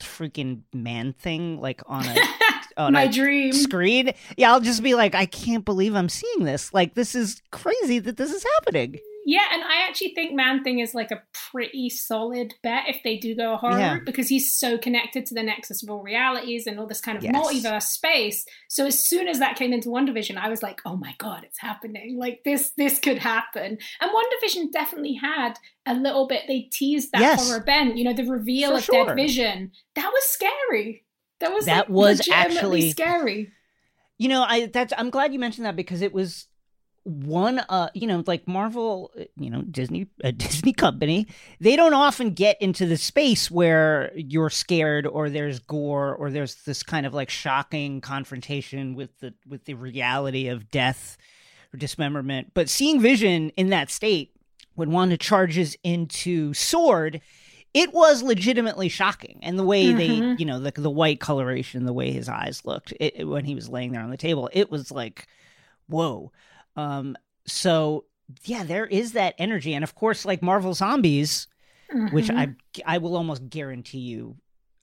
freaking 0.00 0.62
man 0.72 1.12
thing 1.12 1.60
like 1.60 1.82
on 1.86 2.04
a 2.06 2.14
on 2.78 2.92
My 2.94 3.02
a 3.04 3.08
dream. 3.12 3.52
screen 3.52 4.12
yeah 4.36 4.50
i'll 4.52 4.60
just 4.60 4.82
be 4.82 4.94
like 4.94 5.14
i 5.14 5.26
can't 5.26 5.64
believe 5.64 5.94
i'm 5.94 6.08
seeing 6.08 6.44
this 6.44 6.72
like 6.72 6.94
this 6.94 7.14
is 7.14 7.42
crazy 7.50 7.98
that 7.98 8.16
this 8.16 8.32
is 8.32 8.44
happening 8.56 8.98
Yeah, 9.26 9.44
and 9.52 9.62
I 9.62 9.86
actually 9.86 10.14
think 10.14 10.32
Man 10.32 10.64
Thing 10.64 10.78
is 10.78 10.94
like 10.94 11.10
a 11.10 11.22
pretty 11.52 11.90
solid 11.90 12.54
bet 12.62 12.84
if 12.88 13.02
they 13.04 13.18
do 13.18 13.36
go 13.36 13.52
a 13.52 13.56
horror 13.58 13.78
Yeah. 13.78 13.92
route 13.96 14.06
because 14.06 14.26
he's 14.26 14.58
so 14.58 14.78
connected 14.78 15.26
to 15.26 15.34
the 15.34 15.42
nexus 15.42 15.82
of 15.82 15.90
all 15.90 16.02
realities 16.02 16.66
and 16.66 16.80
all 16.80 16.86
this 16.86 17.02
kind 17.02 17.18
of 17.18 17.24
Yes. 17.24 17.34
multiverse 17.36 17.82
space. 17.82 18.46
So 18.70 18.86
as 18.86 19.06
soon 19.06 19.28
as 19.28 19.38
that 19.40 19.56
came 19.56 19.74
into 19.74 19.90
WandaVision, 19.90 20.38
I 20.38 20.48
was 20.48 20.62
like, 20.62 20.80
"Oh 20.86 20.96
my 20.96 21.14
god, 21.18 21.44
it's 21.44 21.58
happening! 21.60 22.16
Like 22.18 22.40
this, 22.46 22.70
this 22.78 22.98
could 22.98 23.18
happen." 23.18 23.76
And 24.00 24.10
One 24.14 24.24
Division 24.40 24.70
definitely 24.70 25.14
had 25.20 25.58
a 25.84 25.92
little 25.92 26.26
bit. 26.26 26.44
They 26.48 26.60
teased 26.72 27.12
that 27.12 27.20
Yes. 27.20 27.46
horror 27.50 27.62
bent. 27.62 27.98
You 27.98 28.04
know, 28.04 28.14
the 28.14 28.24
reveal 28.24 28.70
For 28.70 28.76
of 28.78 28.84
sure. 28.84 29.06
Dead 29.08 29.14
Vision. 29.16 29.72
That 29.94 30.10
was 30.10 30.24
scary. 30.24 31.04
That 31.40 31.52
was 31.52 31.66
That 31.66 31.88
like, 31.88 31.88
was 31.90 32.28
actually- 32.30 32.90
scary. 32.90 33.52
You 34.18 34.28
know, 34.28 34.42
I 34.42 34.66
that's 34.66 34.92
I'm 34.98 35.10
glad 35.10 35.32
you 35.32 35.38
mentioned 35.38 35.66
that 35.66 35.76
because 35.76 36.02
it 36.02 36.12
was 36.12 36.48
one 37.04 37.60
uh 37.70 37.88
you 37.94 38.06
know 38.06 38.22
like 38.26 38.46
Marvel 38.46 39.10
uh, 39.18 39.22
you 39.38 39.48
know 39.48 39.62
Disney 39.62 40.08
a 40.22 40.30
Disney 40.44 40.72
company 40.74 41.26
they 41.58 41.74
don't 41.76 41.94
often 41.94 42.32
get 42.34 42.60
into 42.60 42.84
the 42.84 42.98
space 42.98 43.50
where 43.50 44.10
you're 44.14 44.50
scared 44.50 45.06
or 45.06 45.30
there's 45.30 45.58
gore 45.60 46.14
or 46.14 46.30
there's 46.30 46.56
this 46.64 46.82
kind 46.82 47.06
of 47.06 47.14
like 47.14 47.30
shocking 47.30 48.00
confrontation 48.02 48.94
with 48.94 49.16
the 49.20 49.32
with 49.46 49.64
the 49.64 49.72
reality 49.74 50.48
of 50.48 50.70
death 50.70 51.16
or 51.72 51.78
dismemberment 51.78 52.50
but 52.52 52.68
seeing 52.68 53.00
Vision 53.00 53.50
in 53.50 53.70
that 53.70 53.90
state 53.90 54.32
when 54.74 54.90
Wanda 54.90 55.16
charges 55.16 55.76
into 55.82 56.52
Sword 56.52 57.20
it 57.74 57.92
was 57.92 58.22
legitimately 58.22 58.88
shocking 58.88 59.38
and 59.42 59.58
the 59.58 59.64
way 59.64 59.92
they 59.92 60.08
Mhm. 60.08 60.38
you 60.38 60.46
know 60.46 60.58
the, 60.58 60.70
the 60.72 60.90
white 60.90 61.20
coloration 61.20 61.84
the 61.84 61.92
way 61.92 62.10
his 62.12 62.28
eyes 62.28 62.64
looked 62.64 62.92
it, 62.98 63.26
when 63.28 63.44
he 63.44 63.54
was 63.54 63.68
laying 63.68 63.92
there 63.92 64.00
on 64.02 64.10
the 64.10 64.16
table 64.16 64.48
it 64.52 64.70
was 64.70 64.90
like 64.90 65.26
whoa 65.88 66.32
um 66.76 67.16
so 67.46 68.04
yeah 68.44 68.64
there 68.64 68.86
is 68.86 69.12
that 69.12 69.34
energy 69.38 69.74
and 69.74 69.84
of 69.84 69.94
course 69.94 70.24
like 70.24 70.42
marvel 70.42 70.74
zombies 70.74 71.46
which 72.10 72.28
Mhm. 72.28 72.56
i 72.86 72.94
i 72.94 72.98
will 72.98 73.16
almost 73.16 73.48
guarantee 73.48 73.98
you 73.98 74.36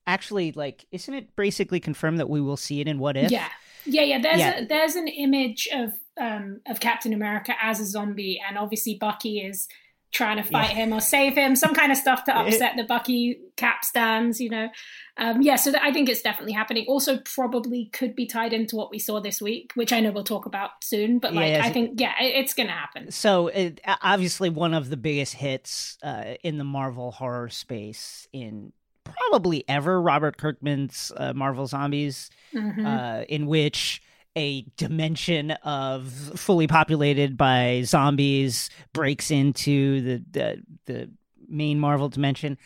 actually 0.07 0.51
like 0.51 0.85
isn't 0.91 1.13
it 1.13 1.35
basically 1.35 1.79
confirmed 1.79 2.19
that 2.19 2.29
we 2.29 2.41
will 2.41 2.57
see 2.57 2.81
it 2.81 2.87
in 2.87 2.99
what 2.99 3.17
if 3.17 3.31
Yeah, 3.31 3.47
yeah, 3.85 4.01
yeah. 4.01 4.19
There's 4.19 4.39
Yeah. 4.39 4.59
A, 4.59 4.65
there's 4.65 4.95
an 4.95 5.07
image 5.07 5.67
of 5.73 5.93
um 6.19 6.61
of 6.67 6.79
Captain 6.79 7.13
America 7.13 7.53
as 7.61 7.79
a 7.79 7.85
zombie, 7.85 8.41
and 8.47 8.57
obviously 8.57 8.95
Bucky 8.99 9.39
is 9.39 9.67
trying 10.11 10.37
to 10.37 10.43
fight 10.43 10.69
Yeah. 10.69 10.75
him 10.85 10.93
or 10.93 11.01
save 11.01 11.35
him. 11.35 11.55
Some 11.55 11.73
kind 11.73 11.91
of 11.91 11.97
stuff 11.97 12.23
to 12.25 12.37
upset 12.37 12.73
the 12.77 12.83
Bucky 12.85 13.39
Cap 13.57 13.83
stands, 13.83 14.39
you 14.39 14.49
know. 14.49 14.69
Um, 15.17 15.41
yeah, 15.41 15.55
so 15.55 15.73
I 15.81 15.91
think 15.91 16.07
it's 16.09 16.21
definitely 16.21 16.53
happening. 16.53 16.85
Also, 16.87 17.17
probably 17.19 17.85
could 17.93 18.15
be 18.15 18.25
tied 18.25 18.53
into 18.53 18.75
what 18.75 18.91
we 18.91 18.99
saw 18.99 19.19
this 19.19 19.41
week, 19.41 19.71
which 19.75 19.91
I 19.93 19.99
know 19.99 20.11
we'll 20.11 20.23
talk 20.23 20.45
about 20.45 20.71
soon. 20.83 21.19
But 21.19 21.33
like, 21.33 21.51
Yeah, 21.51 21.61
I 21.63 21.69
think 21.71 21.99
yeah, 21.99 22.13
it, 22.21 22.35
it's 22.35 22.53
gonna 22.53 22.71
happen. 22.71 23.11
so 23.11 23.47
it, 23.47 23.81
obviously 24.01 24.49
one 24.49 24.73
of 24.73 24.89
the 24.89 24.97
biggest 24.97 25.33
hits 25.33 25.97
uh, 26.03 26.35
in 26.43 26.57
the 26.57 26.63
marvel 26.65 27.11
horror 27.11 27.49
space 27.49 28.27
in 28.33 28.71
probably 29.03 29.63
ever 29.67 30.01
robert 30.01 30.35
kirkman's 30.35 31.11
uh, 31.15 31.31
marvel 31.33 31.67
zombies 31.67 32.31
Mhm. 32.55 32.85
uh, 32.85 33.23
in 33.29 33.45
which 33.45 34.01
a 34.35 34.65
dimension 34.77 35.51
of 35.51 36.11
fully 36.35 36.67
populated 36.67 37.37
by 37.37 37.83
zombies 37.85 38.69
breaks 38.93 39.31
into 39.31 40.01
the 40.01 40.23
the, 40.31 40.63
the 40.85 41.09
main 41.47 41.79
Marvel 41.79 42.09
dimension. 42.09 42.57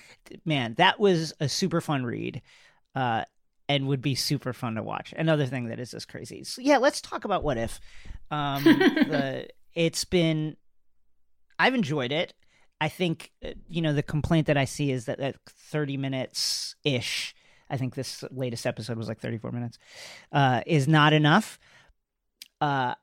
Man, 0.46 0.74
that 0.76 1.00
was 1.00 1.34
a 1.40 1.50
super 1.50 1.82
fun 1.82 2.04
read, 2.04 2.42
uh, 2.96 3.24
and 3.68 3.88
would 3.88 4.02
be 4.02 4.16
super 4.16 4.54
fun 4.54 4.76
to 4.76 4.84
watch. 4.84 5.14
Another 5.16 5.46
thing 5.46 5.70
that 5.70 5.80
is 5.80 5.92
just 5.92 6.08
crazy. 6.08 6.44
So 6.44 6.62
yeah, 6.62 6.78
let's 6.78 7.02
talk 7.02 7.26
about 7.26 7.44
what 7.44 7.58
if. 7.58 7.80
Um, 8.32 8.64
the, 8.64 9.48
it's 9.74 10.06
been, 10.06 10.58
I've 11.58 11.76
enjoyed 11.76 12.12
it. 12.12 12.34
I 12.82 12.90
think 12.90 13.32
uh, 13.44 13.50
you 13.68 13.82
know 13.82 13.94
the 13.94 14.04
complaint 14.04 14.48
that 14.48 14.58
I 14.58 14.66
see 14.66 14.92
is 14.92 15.06
that 15.06 15.20
at 15.20 15.36
30 15.48 15.98
minutes 15.98 16.76
ish. 16.84 17.36
I 17.70 17.78
think 17.78 17.96
this 17.96 18.24
latest 18.32 18.66
episode 18.66 18.98
was 18.98 19.08
like 19.08 19.20
34 19.20 19.52
minutes. 19.52 19.80
Uh, 20.32 20.62
is 20.66 20.88
not 20.88 21.14
enough. 21.14 21.60
Uh, 22.62 22.96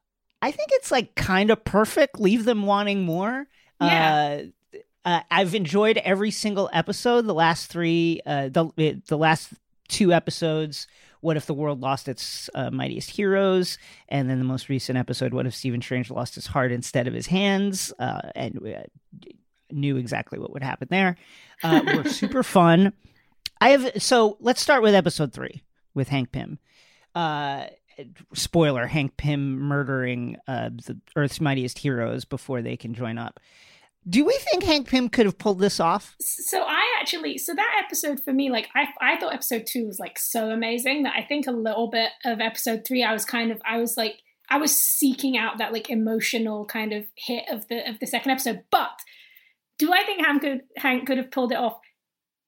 I 0.42 0.50
think 0.50 0.70
it's 0.73 0.90
like 0.90 1.14
kind 1.14 1.50
of 1.50 1.64
perfect. 1.64 2.20
Leave 2.20 2.44
them 2.44 2.66
wanting 2.66 3.02
more. 3.02 3.46
Yeah. 3.80 4.40
Uh, 4.42 4.78
uh, 5.04 5.20
I've 5.30 5.54
enjoyed 5.54 5.99
every 5.99 6.30
single 6.30 6.68
episode. 6.73 7.23
The 7.26 7.35
last 7.35 7.70
three, 7.70 8.20
uh, 8.26 8.49
the 8.49 9.00
the 9.06 9.16
last 9.16 9.52
two 9.88 10.12
episodes. 10.12 10.88
What 11.20 11.37
if 11.37 11.46
the 11.46 11.54
world 11.54 11.80
lost 11.80 12.08
its 12.08 12.50
uh, 12.54 12.70
mightiest 12.70 13.11
heroes? 13.11 13.78
And 14.08 14.28
then 14.28 14.38
the 14.38 14.44
most 14.44 14.68
recent 14.68 14.99
episode. 14.99 15.32
What 15.32 15.46
if 15.46 15.54
Stephen 15.54 15.80
Strange 15.80 16.11
lost 16.11 16.35
his 16.35 16.46
heart 16.46 16.73
instead 16.73 17.06
of 17.08 17.14
his 17.14 17.26
hands? 17.26 17.92
Uh, 17.99 18.30
and 18.35 18.58
uh, 18.66 18.82
knew 19.70 19.96
exactly 19.96 20.38
what 20.38 20.52
would 20.52 20.62
happen 20.62 20.88
there. 20.90 21.16
Uh, 21.62 21.82
were 21.96 22.08
super 22.08 22.42
fun. 22.42 22.92
I 23.60 23.70
have 23.70 24.02
so 24.02 24.36
let's 24.40 24.60
start 24.60 24.82
with 24.82 24.94
episode 24.94 25.32
three 25.32 25.62
with 25.94 26.08
Hank 26.08 26.32
Pym. 26.32 26.58
Uh, 27.14 27.66
spoiler: 28.34 28.86
Hank 28.86 29.16
Pym 29.16 29.58
murdering 29.58 30.36
uh, 30.46 30.70
the 30.70 30.98
Earth's 31.16 31.40
mightiest 31.40 31.78
heroes 31.78 32.25
before 32.25 32.62
they 32.62 32.76
can 32.76 32.94
join 32.94 33.18
up. 33.18 33.40
Do 34.08 34.25
we 34.25 34.34
think 34.34 34.62
Hank 34.62 34.88
Pym 34.88 35.08
could 35.08 35.26
have 35.26 35.38
pulled 35.38 35.58
this 35.58 35.80
off? 35.80 36.14
so 36.20 36.62
I 36.62 36.96
actually 37.00 37.38
so 37.38 37.54
that 37.54 37.82
episode 37.84 38.22
for 38.22 38.32
me 38.32 38.50
like 38.50 38.68
I 38.75 38.88
I 39.00 39.16
thought 39.18 39.34
episode 39.34 39.66
2 39.66 39.86
was 39.86 39.98
like 39.98 40.18
so 40.18 40.50
amazing 40.50 41.04
that 41.04 41.14
I 41.16 41.22
think 41.22 41.46
a 41.46 41.52
little 41.52 41.88
bit 41.88 42.10
of 42.25 42.40
episode 42.40 42.84
3 42.86 43.02
I 43.02 43.12
was 43.12 43.25
kind 43.25 43.50
of 43.50 43.60
I 43.64 43.78
was 43.78 43.96
like 43.96 44.20
I 44.48 44.58
was 44.58 44.75
seeking 44.75 45.36
out 45.36 45.58
that 45.58 45.72
like 45.72 45.90
emotional 45.90 46.64
kind 46.66 46.92
of 46.92 47.04
hit 47.16 47.44
of 47.50 47.66
the 47.68 47.88
of 47.88 47.98
the 48.00 48.06
second 48.06 48.30
episode 48.32 48.64
but 48.70 48.90
do 49.78 49.92
I 49.92 50.04
think 50.04 50.25
Hank 50.25 50.42
could 50.42 50.62
Hank 50.76 51.06
could 51.06 51.18
have 51.18 51.30
pulled 51.30 51.52
it 51.52 51.58
off 51.58 51.78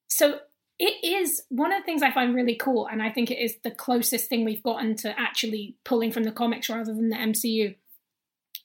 so 0.08 0.38
it 0.78 1.04
is 1.04 1.42
one 1.48 1.72
of 1.72 1.80
the 1.80 1.84
things 1.84 2.02
I 2.02 2.12
find 2.12 2.34
really 2.34 2.54
cool 2.54 2.86
and 2.86 3.02
I 3.02 3.10
think 3.10 3.30
it 3.30 3.38
is 3.38 3.56
the 3.64 3.70
closest 3.70 4.28
thing 4.28 4.44
we've 4.44 4.62
gotten 4.62 4.94
to 4.96 5.18
actually 5.18 5.76
pulling 5.84 6.12
from 6.12 6.24
the 6.24 6.32
comics 6.32 6.68
rather 6.68 6.94
than 6.94 7.08
the 7.08 7.16
MCU 7.16 7.74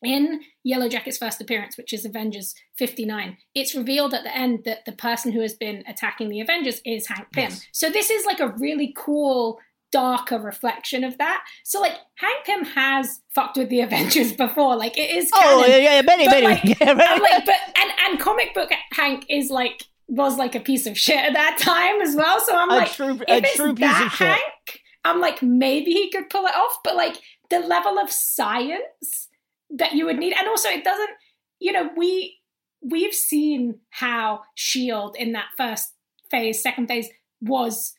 in 0.03 0.41
Yellow 0.63 0.89
Jacket's 0.89 1.17
first 1.17 1.41
appearance, 1.41 1.77
which 1.77 1.93
is 1.93 2.05
Avengers 2.05 2.53
59, 2.77 3.38
it's 3.55 3.74
revealed 3.74 4.13
at 4.13 4.24
the 4.24 4.36
end 4.36 4.63
that 4.65 4.86
the 4.86 4.91
person 4.91 5.32
who 5.32 5.41
has 5.41 5.53
been 5.53 5.84
attacking 5.88 6.29
the 6.29 6.41
Avengers 6.41 6.82
is 6.86 7.08
Hank 7.08 7.32
Pym. 7.32 7.50
Yes. 7.50 7.65
So 7.72 7.89
this 7.89 8.10
is 8.10 8.25
like 8.25 8.39
a 8.39 8.50
really 8.50 8.93
cool, 8.96 9.60
darker 9.91 10.39
reflection 10.39 11.03
of 11.03 11.17
that. 11.17 11.43
So 11.63 11.79
like 11.79 11.96
Hank 12.15 12.46
Pym 12.46 12.65
has 12.65 13.22
fucked 13.34 13.58
with 13.58 13.70
the 13.70 13.82
Avengers 13.82 14.34
before. 14.38 14.75
Like 14.75 14.98
it 14.98 15.15
is 15.15 15.29
oh, 15.34 15.39
canon. 15.39 15.63
Oh 15.63 15.67
yeah, 15.67 15.77
yeah, 15.77 16.01
many, 16.01 16.25
But, 16.25 16.43
many. 16.43 16.46
like, 16.46 16.63
yeah, 16.79 16.91
right. 16.91 17.22
like, 17.22 17.46
but 17.46 17.55
and 17.79 17.91
and 18.05 18.20
comic 18.20 18.53
book 18.53 18.70
Hank 18.91 19.25
is 19.29 19.50
like 19.50 19.84
was 20.07 20.38
like 20.38 20.55
a 20.55 20.60
piece 20.60 20.86
of 20.86 20.98
shit 20.98 21.17
at 21.17 21.33
that 21.33 21.57
time 21.60 22.01
as 22.01 22.15
well. 22.15 22.39
So 22.41 22.55
I'm 22.55 22.69
a 22.69 22.75
like, 22.75 22.91
true, 22.91 23.19
a 23.27 23.38
if 23.38 23.43
it's 23.43 23.55
true 23.55 23.74
piece 23.74 23.79
that 23.79 24.05
of 24.07 24.12
shit. 24.13 24.27
Hank, 24.27 24.81
I'm 25.05 25.19
like, 25.19 25.41
maybe 25.41 25.91
he 25.91 26.10
could 26.12 26.29
pull 26.29 26.45
it 26.45 26.55
off, 26.55 26.77
but 26.83 26.95
like 26.95 27.17
the 27.50 27.60
level 27.60 28.00
of 28.00 28.12
science 28.12 29.29
that 29.69 29.93
you 29.93 30.05
would 30.05 30.17
need, 30.17 30.33
and 30.38 30.48
also 30.48 30.69
it 30.69 30.83
doesn't, 30.83 31.10
you 31.60 31.72
know, 31.72 31.89
we 31.95 32.38
we've 32.81 33.13
seen 33.13 33.79
how 33.89 34.41
Shield 34.55 35.15
in 35.17 35.31
that 35.33 35.48
first 35.57 35.93
phase, 36.29 36.62
second 36.62 36.88
phase 36.88 37.10
was 37.41 37.93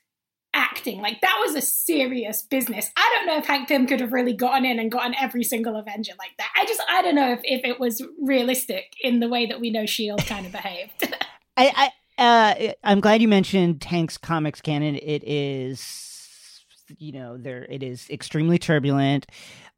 acting 0.54 1.00
like 1.00 1.20
that 1.20 1.36
was 1.44 1.54
a 1.56 1.60
serious 1.60 2.42
business. 2.42 2.90
I 2.96 3.10
don't 3.14 3.26
know 3.26 3.38
if 3.38 3.46
Hank 3.46 3.68
Pym 3.68 3.86
could 3.86 4.00
have 4.00 4.12
really 4.12 4.32
gotten 4.32 4.64
in 4.64 4.78
and 4.78 4.90
gotten 4.90 5.14
every 5.20 5.42
single 5.42 5.76
Avenger 5.76 6.12
like 6.18 6.30
that. 6.38 6.50
I 6.56 6.64
just 6.64 6.80
I 6.88 7.02
don't 7.02 7.16
know 7.16 7.32
if, 7.32 7.40
if 7.42 7.64
it 7.64 7.80
was 7.80 8.02
realistic 8.20 8.94
in 9.02 9.20
the 9.20 9.28
way 9.28 9.46
that 9.46 9.60
we 9.60 9.70
know 9.70 9.84
Shield 9.84 10.24
kind 10.26 10.46
of 10.46 10.52
behaved. 10.52 11.14
I, 11.56 11.90
I 12.18 12.22
uh, 12.68 12.72
I'm 12.84 13.00
glad 13.00 13.20
you 13.22 13.28
mentioned 13.28 13.82
Hank's 13.84 14.16
comics 14.18 14.60
canon. 14.60 14.96
It 14.96 15.22
is, 15.24 16.64
you 16.98 17.12
know, 17.12 17.36
there 17.36 17.64
it 17.68 17.82
is 17.82 18.08
extremely 18.10 18.58
turbulent. 18.58 19.26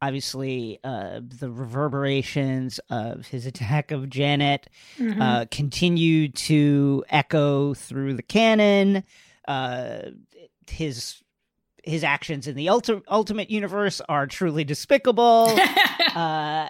Obviously, 0.01 0.79
uh, 0.83 1.21
the 1.23 1.49
reverberations 1.49 2.79
of 2.89 3.25
his 3.27 3.45
attack 3.47 3.89
of 3.91 4.09
Janet 4.09 4.69
Mhm. 4.99 5.19
uh, 5.21 5.45
continue 5.49 6.29
to 6.29 7.03
echo 7.09 7.73
through 7.73 8.13
the 8.13 8.23
canon. 8.23 9.03
Uh, 9.47 10.01
his 10.69 11.21
his 11.83 12.03
actions 12.03 12.47
in 12.47 12.55
the 12.55 12.67
ulti- 12.67 13.01
ultimate 13.07 13.49
universe 13.49 14.01
are 14.09 14.27
truly 14.27 14.63
despicable. 14.63 15.57
uh, 16.15 16.67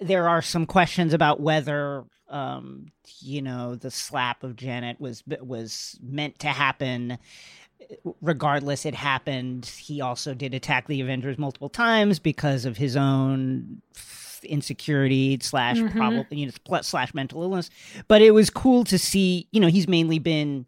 there 0.00 0.28
are 0.28 0.40
some 0.42 0.64
questions 0.66 1.12
about 1.12 1.40
whether 1.40 2.04
um, 2.30 2.86
you 3.20 3.42
know 3.42 3.74
the 3.74 3.90
slap 3.90 4.42
of 4.44 4.56
Janet 4.56 5.00
was 5.00 5.22
was 5.42 5.98
meant 6.02 6.38
to 6.40 6.48
happen. 6.48 7.18
Regardless, 8.20 8.86
it 8.86 8.94
happened. 8.94 9.66
He 9.66 10.00
also 10.00 10.32
did 10.34 10.54
attack 10.54 10.86
the 10.86 11.00
Avengers 11.00 11.38
multiple 11.38 11.68
times 11.68 12.18
because 12.18 12.64
of 12.64 12.76
his 12.76 12.94
own 12.96 13.82
insecurity 14.44 15.38
slash 15.40 15.78
Mhm. 15.78 15.92
problem, 15.96 16.26
you 16.30 16.46
know, 16.46 16.80
slash 16.82 17.12
mental 17.14 17.42
illness. 17.42 17.68
But 18.08 18.22
it 18.22 18.30
was 18.32 18.48
cool 18.50 18.84
to 18.84 18.98
see. 18.98 19.48
You 19.50 19.60
know, 19.60 19.66
he's 19.68 19.88
mainly 19.88 20.18
been 20.18 20.66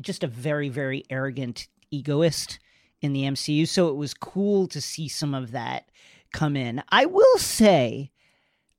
just 0.00 0.22
a 0.22 0.28
very, 0.28 0.68
very 0.68 1.04
arrogant 1.10 1.66
egoist 1.90 2.58
in 3.00 3.12
the 3.12 3.24
MCU. 3.24 3.66
So 3.66 3.88
it 3.88 3.96
was 3.96 4.14
cool 4.14 4.68
to 4.68 4.80
see 4.80 5.08
some 5.08 5.34
of 5.34 5.50
that 5.50 5.90
come 6.32 6.56
in. 6.56 6.82
I 6.90 7.06
will 7.06 7.38
say, 7.38 8.10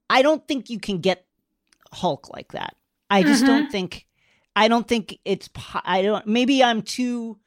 I 0.10 0.22
don't 0.22 0.48
think 0.48 0.70
you 0.70 0.80
can 0.80 1.00
get 1.00 1.26
Hulk 1.94 2.30
like 2.34 2.52
that. 2.52 2.76
I 3.10 3.24
just 3.24 3.44
Mhm. 3.44 3.48
don't 3.48 3.72
think. 3.72 4.06
I 4.56 4.68
don't 4.68 4.88
think 4.88 5.18
it's. 5.26 5.50
I 5.86 6.02
don't. 6.02 6.26
Maybe 6.28 6.64
I'm 6.64 6.82
too 6.82 7.40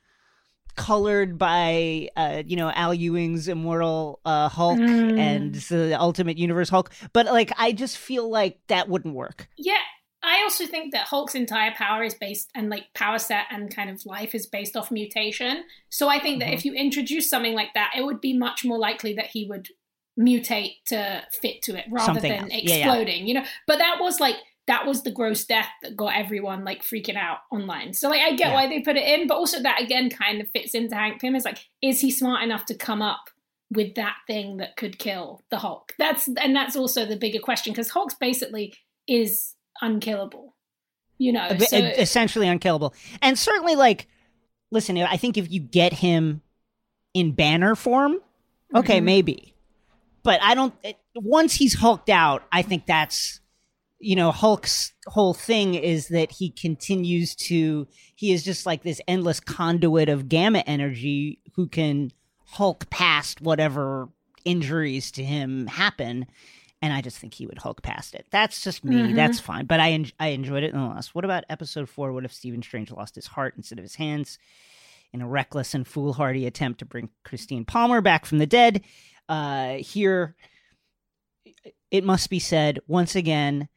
colored 0.76 1.38
by 1.38 2.08
uh 2.16 2.42
you 2.46 2.54
know 2.56 2.70
Al 2.70 2.92
Ewing's 2.92 3.48
Immortal 3.48 4.20
uh 4.26 4.48
Hulk 4.50 4.78
Mm. 4.78 5.18
and 5.18 5.54
the 5.54 5.96
Ultimate 5.98 6.36
Universe 6.36 6.68
Hulk, 6.68 6.92
but 7.14 7.26
like 7.26 7.50
I 7.58 7.72
just 7.72 7.96
feel 7.96 8.28
like 8.30 8.58
that 8.68 8.88
wouldn't 8.88 9.14
work. 9.14 9.48
Yeah, 9.56 9.78
I 10.22 10.42
also 10.42 10.66
think 10.66 10.92
that 10.92 11.06
Hulk's 11.06 11.34
entire 11.34 11.70
power 11.72 12.02
is 12.02 12.12
based 12.14 12.50
and 12.54 12.68
like 12.68 12.92
power 12.94 13.18
set 13.18 13.46
and 13.50 13.74
kind 13.74 13.88
of 13.88 14.04
life 14.04 14.34
is 14.34 14.46
based 14.46 14.76
off 14.76 14.90
mutation. 14.90 15.64
So 15.88 16.08
I 16.08 16.18
think 16.20 16.40
that 16.40 16.48
Mhm. 16.50 16.54
if 16.54 16.64
you 16.66 16.74
introduce 16.74 17.30
something 17.30 17.54
like 17.54 17.72
that, 17.74 17.92
it 17.96 18.04
would 18.04 18.20
be 18.20 18.36
much 18.36 18.62
more 18.64 18.78
likely 18.78 19.14
that 19.14 19.28
he 19.28 19.46
would 19.48 19.68
mutate 20.18 20.76
to 20.86 21.22
fit 21.32 21.62
to 21.62 21.76
it 21.76 21.84
rather 21.90 22.14
Something 22.14 22.32
than 22.32 22.52
else. 22.52 22.62
Yeah, 22.62 22.74
yeah. 22.76 22.86
exploding. 22.86 23.26
You 23.26 23.34
know, 23.34 23.44
but 23.66 23.78
that 23.78 23.98
was 24.00 24.20
like 24.20 24.36
that 24.66 24.84
was 24.86 25.02
the 25.04 25.12
gross 25.12 25.44
death 25.44 25.68
that 25.82 25.96
got 25.96 26.16
everyone 26.16 26.64
like 26.64 26.82
freaking 26.82 27.16
out 27.16 27.38
online. 27.52 27.92
So 27.94 28.08
like 28.08 28.20
I 28.22 28.30
get 28.30 28.48
Yeah. 28.48 28.54
why 28.54 28.66
they 28.66 28.80
put 28.80 28.96
it 28.96 29.06
in, 29.06 29.28
but 29.28 29.36
also 29.36 29.62
that 29.62 29.80
again 29.80 30.10
kind 30.10 30.40
of 30.40 30.48
fits 30.50 30.74
into 30.74 30.94
Hank 30.96 31.20
Pym. 31.20 31.36
Is 31.36 31.44
like, 31.44 31.58
is 31.82 32.00
he 32.00 32.10
smart 32.10 32.42
enough 32.42 32.64
to 32.66 32.74
come 32.74 33.00
up 33.02 33.30
with 33.70 33.94
that 33.96 34.16
thing 34.26 34.56
that 34.56 34.76
could 34.76 34.98
kill 34.98 35.42
the 35.50 35.58
Hulk? 35.58 35.92
That's 35.98 36.28
and 36.28 36.56
that's 36.56 36.74
also 36.76 37.04
the 37.04 37.16
bigger 37.16 37.38
question 37.38 37.72
because 37.72 37.90
Hulk's 37.90 38.14
basically 38.14 38.74
is 39.06 39.54
unkillable. 39.82 40.54
You 41.18 41.32
know, 41.32 41.48
bit- 41.50 41.68
so 41.70 41.76
essentially 41.78 42.48
unkillable. 42.48 42.92
And 43.22 43.38
certainly, 43.38 43.74
like, 43.76 44.06
listen, 44.70 44.98
I 44.98 45.16
think 45.16 45.38
if 45.38 45.50
you 45.50 45.60
get 45.60 45.92
him 45.94 46.42
in 47.14 47.32
banner 47.32 47.74
form, 47.74 48.18
okay, 48.74 49.00
Mhm. 49.00 49.04
maybe. 49.04 49.54
But 50.26 50.42
I 50.42 50.54
don't. 50.54 50.74
It, 50.82 50.98
once 51.14 51.54
he's 51.54 51.74
hulked 51.74 52.10
out, 52.10 52.42
I 52.52 52.60
think 52.62 52.84
that's, 52.84 53.40
you 54.00 54.16
know, 54.16 54.32
Hulk's 54.32 54.92
whole 55.06 55.32
thing 55.34 55.74
is 55.74 56.08
that 56.08 56.32
he 56.32 56.50
continues 56.50 57.34
to. 57.36 57.86
He 58.16 58.32
is 58.32 58.42
just 58.44 58.66
like 58.66 58.82
this 58.82 59.00
endless 59.08 59.40
conduit 59.40 60.08
of 60.08 60.28
gamma 60.28 60.64
energy 60.66 61.38
who 61.54 61.68
can 61.68 62.10
hulk 62.44 62.90
past 62.90 63.40
whatever 63.40 64.08
injuries 64.44 65.10
to 65.12 65.24
him 65.24 65.66
happen. 65.68 66.26
And 66.82 66.92
I 66.92 67.00
just 67.00 67.18
think 67.18 67.32
he 67.34 67.46
would 67.46 67.58
hulk 67.58 67.82
past 67.82 68.14
it. 68.14 68.26
That's 68.30 68.62
just 68.62 68.84
me. 68.84 68.96
Mhm. 68.96 69.14
That's 69.14 69.40
fine. 69.40 69.64
But 69.66 69.80
I 69.80 69.92
en- 69.92 70.12
I 70.20 70.28
enjoyed 70.28 70.62
it 70.62 70.74
nonetheless. 70.74 71.14
What 71.14 71.24
about 71.24 71.44
episode 71.48 71.88
four? 71.88 72.12
What 72.12 72.24
if 72.24 72.32
Stephen 72.34 72.62
Strange 72.62 72.90
lost 72.90 73.14
his 73.14 73.26
heart 73.28 73.54
instead 73.56 73.78
of 73.78 73.82
his 73.84 73.94
hands? 73.94 74.38
In 75.12 75.22
a 75.22 75.26
reckless 75.28 75.72
and 75.72 75.86
foolhardy 75.86 76.46
attempt 76.46 76.80
to 76.80 76.84
bring 76.84 77.08
Christine 77.24 77.64
Palmer 77.64 78.00
back 78.02 78.26
from 78.26 78.38
the 78.38 78.46
dead. 78.46 78.82
Uh, 79.28 79.74
here, 79.76 80.36
it 81.90 82.04
must 82.04 82.30
be 82.30 82.38
said 82.38 82.78
once 82.86 83.14
again, 83.16 83.68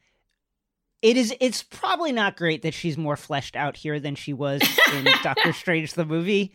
it 1.02 1.16
is. 1.16 1.34
It's 1.40 1.62
probably 1.62 2.12
not 2.12 2.36
great 2.36 2.62
that 2.62 2.74
she's 2.74 2.98
more 2.98 3.16
fleshed 3.16 3.56
out 3.56 3.76
here 3.76 3.98
than 4.00 4.14
she 4.14 4.32
was 4.32 4.60
in 4.94 5.04
Doctor 5.22 5.52
Strange 5.52 5.94
the 5.94 6.04
movie. 6.04 6.52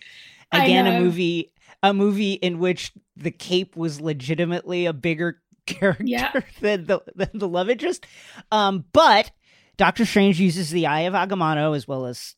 Again, 0.52 0.86
a 0.88 1.00
movie, 1.00 1.52
a 1.82 1.94
movie 1.94 2.34
in 2.34 2.60
which 2.60 2.94
the 3.18 3.32
cape 3.32 3.76
was 3.76 4.00
legitimately 4.00 4.86
a 4.86 4.94
bigger 4.94 5.42
character 5.66 6.04
Yeah. 6.06 6.32
than 6.62 6.86
the 6.86 7.02
than 7.16 7.30
the 7.34 7.48
love 7.48 7.70
interest. 7.70 8.06
Um, 8.52 8.86
but 8.94 9.32
Doctor 9.78 10.06
Strange 10.06 10.40
uses 10.40 10.70
the 10.70 10.86
Eye 10.88 11.02
of 11.02 11.14
Agamotto 11.16 11.76
as 11.76 11.88
well 11.88 12.06
as 12.06 12.36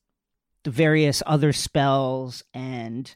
the 0.64 0.72
various 0.72 1.22
other 1.26 1.52
spells 1.54 2.44
and 2.54 3.14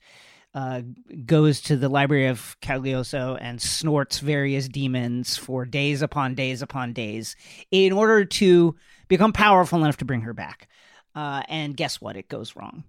uh, 0.54 0.82
goes 1.26 1.62
to 1.62 1.78
the 1.78 1.88
library 1.90 2.28
of 2.28 2.58
Cagliostro 2.62 3.36
and 3.36 3.62
snorts 3.62 4.20
various 4.20 4.68
demons 4.68 5.38
for 5.38 5.66
days 5.66 6.02
upon 6.02 6.36
days 6.36 6.62
upon 6.62 6.94
days 6.94 7.36
in 7.72 7.94
order 7.94 8.26
to 8.26 8.76
become 9.08 9.32
powerful 9.32 9.80
enough 9.84 9.98
to 9.98 10.06
bring 10.06 10.22
her 10.22 10.34
back. 10.34 10.68
Uh, 11.16 11.44
and 11.48 11.76
guess 11.78 12.02
what? 12.02 12.18
It 12.18 12.28
goes 12.28 12.56
wrong. 12.56 12.84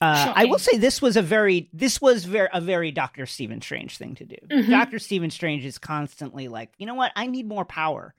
Uh, 0.00 0.32
I 0.34 0.44
will 0.46 0.58
say 0.58 0.76
this 0.76 1.00
was 1.00 1.16
a 1.16 1.22
very 1.22 1.70
this 1.72 2.00
was 2.00 2.24
very 2.24 2.48
a 2.52 2.60
very 2.60 2.90
Doctor 2.90 3.26
Stephen 3.26 3.62
Strange 3.62 3.96
thing 3.96 4.14
to 4.16 4.24
do. 4.24 4.36
Mhm. 4.50 4.68
Doctor 4.68 4.98
Stephen 4.98 5.30
Strange 5.30 5.64
is 5.64 5.78
constantly 5.78 6.48
like, 6.48 6.72
you 6.78 6.84
know 6.86 6.94
what? 6.94 7.12
I 7.16 7.26
need 7.26 7.46
more 7.46 7.64
power 7.64 8.14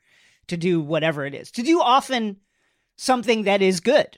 to 0.48 0.58
do 0.58 0.80
whatever 0.82 1.26
it 1.26 1.34
is. 1.36 1.52
To 1.52 1.64
do 1.64 1.82
often 1.82 2.38
something 2.98 3.44
that 3.44 3.62
is 3.62 3.82
good, 3.82 4.18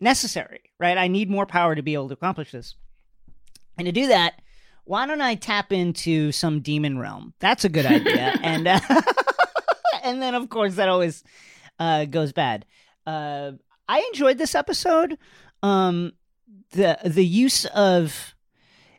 necessary, 0.00 0.62
right? 0.80 0.96
I 0.96 1.08
need 1.08 1.28
more 1.30 1.46
power 1.46 1.74
to 1.74 1.82
be 1.82 1.94
able 1.94 2.08
to 2.08 2.14
accomplish 2.14 2.52
this. 2.52 2.74
And 3.78 3.86
to 3.86 3.92
do 3.92 4.08
that, 4.08 4.40
why 4.84 5.06
don't 5.06 5.20
I 5.20 5.34
tap 5.34 5.72
into 5.72 6.30
some 6.32 6.60
demon 6.60 6.98
realm? 6.98 7.34
That's 7.40 7.64
a 7.64 7.68
good 7.68 7.86
idea. 7.86 8.34
and 8.42 8.68
uh, 8.68 8.80
and 10.02 10.20
then 10.22 10.34
of 10.34 10.48
course 10.48 10.74
that 10.76 10.88
always 10.88 11.24
uh, 11.78 12.04
goes 12.04 12.32
bad. 12.32 12.66
Uh, 13.06 13.52
I 13.88 14.00
enjoyed 14.12 14.38
this 14.38 14.54
episode. 14.54 15.18
Um, 15.62 16.12
the 16.72 16.98
the 17.04 17.24
use 17.24 17.64
of 17.66 18.34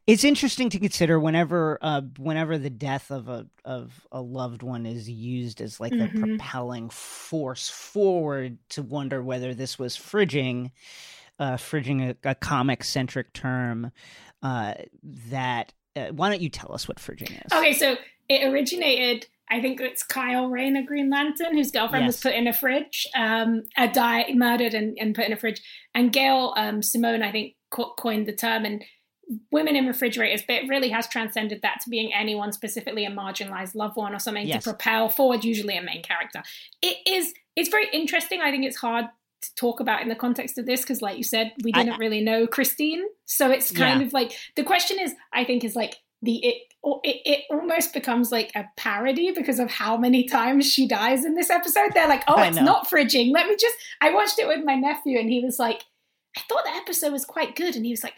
it's 0.07 0.23
interesting 0.23 0.69
to 0.69 0.79
consider 0.79 1.19
whenever 1.19 1.77
uh, 1.81 2.01
whenever 2.17 2.57
the 2.57 2.69
death 2.69 3.11
of 3.11 3.27
a 3.29 3.47
of 3.63 4.05
a 4.11 4.21
loved 4.21 4.61
one 4.63 4.85
is 4.85 5.09
used 5.09 5.61
as 5.61 5.79
like 5.79 5.91
the 5.91 6.07
Mhm. 6.07 6.19
propelling 6.19 6.89
force 6.89 7.69
forward 7.69 8.57
to 8.69 8.81
wonder 8.83 9.23
whether 9.23 9.53
this 9.53 9.79
was 9.79 9.95
fridging 9.97 10.71
uh, 11.39 11.55
fridging 11.57 12.15
a, 12.23 12.29
a 12.29 12.35
comic 12.35 12.83
centric 12.83 13.33
term 13.33 13.91
uh, 14.45 14.73
that 15.31 15.73
uh, 15.95 16.08
why 16.08 16.29
don't 16.29 16.41
you 16.41 16.49
tell 16.49 16.71
us 16.73 16.88
what 16.88 16.97
fridging 16.97 17.31
is 17.31 17.51
Okay, 17.53 17.73
so 17.73 17.95
it 18.29 18.45
originated. 18.51 19.27
I 19.49 19.62
think 19.62 19.79
it's 19.79 20.03
Kyle 20.03 20.47
Rayner, 20.49 20.84
Green 20.84 21.10
Lantern, 21.10 21.55
whose 21.55 21.71
girlfriend 21.71 22.05
was 22.08 22.19
put 22.19 22.34
in 22.34 22.47
a 22.47 22.53
fridge, 22.53 23.05
um, 23.15 23.63
a 23.77 23.88
die 23.88 24.25
murdered 24.34 24.73
and, 24.73 24.97
and 24.99 25.13
put 25.15 25.25
in 25.25 25.34
a 25.34 25.38
fridge. 25.38 25.62
And 25.93 26.12
Gail 26.12 26.53
um, 26.58 26.81
Simone, 26.81 27.21
I 27.21 27.31
think, 27.31 27.53
co- 27.69 27.93
coined 27.97 28.27
the 28.27 28.34
term. 28.34 28.65
And 28.65 28.84
women 29.51 29.75
in 29.75 29.86
refrigerators, 29.88 30.43
but 30.47 30.55
it 30.58 30.69
really 30.69 30.89
has 30.89 31.08
transcended 31.08 31.62
that 31.62 31.79
to 31.84 31.89
being 31.89 32.13
anyone, 32.13 32.51
specifically 32.51 33.05
a 33.05 33.12
marginalized 33.12 33.75
loved 33.75 33.95
one 33.97 34.13
or 34.13 34.19
something, 34.19 34.47
Yes. 34.47 34.63
to 34.63 34.69
propel 34.71 35.10
forward, 35.10 35.43
usually 35.43 35.77
a 35.77 35.81
main 35.81 36.03
character. 36.03 36.43
It 36.81 36.97
is. 37.08 37.34
It's 37.55 37.69
very 37.69 37.88
interesting. 37.93 38.41
I 38.41 38.51
think 38.51 38.65
it's 38.65 38.77
hard 38.77 39.05
to 39.49 39.55
talk 39.55 39.79
about 39.79 40.01
in 40.01 40.10
the 40.10 40.15
context 40.15 40.58
of 40.58 40.65
this 40.65 40.81
because, 40.81 41.01
like 41.01 41.17
you 41.17 41.23
said, 41.23 41.53
we 41.63 41.71
didn't 41.71 41.99
really 41.99 42.21
know 42.21 42.47
Christine, 42.47 43.03
so 43.25 43.51
it's 43.51 43.71
kind 43.71 44.01
Yeah. 44.01 44.08
of 44.08 44.13
like 44.13 44.34
the 44.55 44.63
question 44.63 44.97
is. 44.99 45.13
I 45.34 45.43
think 45.43 45.63
is 45.63 45.75
like 45.75 45.95
the 46.21 46.38
it, 46.45 46.55
it 47.03 47.21
it 47.25 47.39
almost 47.51 47.93
becomes 47.93 48.31
like 48.31 48.51
a 48.55 48.65
parody 48.77 49.31
because 49.31 49.60
of 49.60 49.69
how 49.69 49.97
many 49.97 50.23
times 50.27 50.65
she 50.71 50.88
dies 50.88 51.25
in 51.25 51.36
this 51.36 51.49
episode. 51.49 51.91
They're 51.93 52.08
like, 52.08 52.23
oh, 52.27 52.41
it's 52.41 52.58
not 52.58 52.88
fridging. 52.89 53.31
Let 53.34 53.47
me 53.47 53.55
just. 53.60 53.75
I 54.01 54.13
watched 54.13 54.39
it 54.39 54.47
with 54.47 54.63
my 54.63 54.75
nephew, 54.75 55.19
and 55.19 55.29
he 55.29 55.43
was 55.43 55.60
like, 55.60 55.84
I 56.38 56.41
thought 56.49 56.63
the 56.63 56.71
episode 56.75 57.12
was 57.12 57.25
quite 57.25 57.55
good, 57.55 57.75
and 57.75 57.86
he 57.86 57.91
was 57.91 58.03
like. 58.03 58.13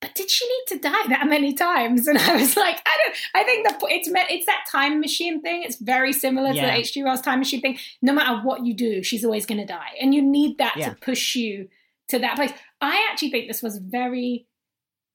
But 0.00 0.14
did 0.14 0.30
she 0.30 0.46
need 0.46 0.64
to 0.68 0.78
die 0.78 1.08
that 1.08 1.26
many 1.28 1.52
times? 1.52 2.06
And 2.06 2.16
I 2.16 2.34
was 2.36 2.56
like, 2.56 2.80
I 2.86 2.98
don't. 3.04 3.16
I 3.34 3.44
think 3.44 3.68
the 3.68 3.86
it's 3.88 4.08
it's 4.30 4.46
that 4.46 4.64
time 4.70 4.98
machine 5.00 5.42
thing. 5.42 5.62
It's 5.62 5.76
very 5.76 6.12
similar 6.12 6.52
Yeah. 6.52 6.62
to 6.62 6.66
the 6.68 6.72
H.G. 6.78 7.02
Wells 7.04 7.20
time 7.20 7.38
machine 7.38 7.60
thing. 7.60 7.78
No 8.00 8.12
matter 8.14 8.40
what 8.42 8.64
you 8.64 8.72
do, 8.74 9.02
she's 9.02 9.24
always 9.24 9.44
going 9.44 9.60
to 9.60 9.66
die, 9.66 9.90
and 10.00 10.14
you 10.14 10.22
need 10.22 10.56
that 10.58 10.74
Yeah. 10.76 10.90
to 10.90 10.94
push 10.96 11.34
you 11.36 11.68
to 12.08 12.18
that 12.18 12.36
place. 12.36 12.50
I 12.80 13.06
actually 13.10 13.30
think 13.30 13.46
this 13.48 13.62
was 13.62 13.76
very 13.76 14.46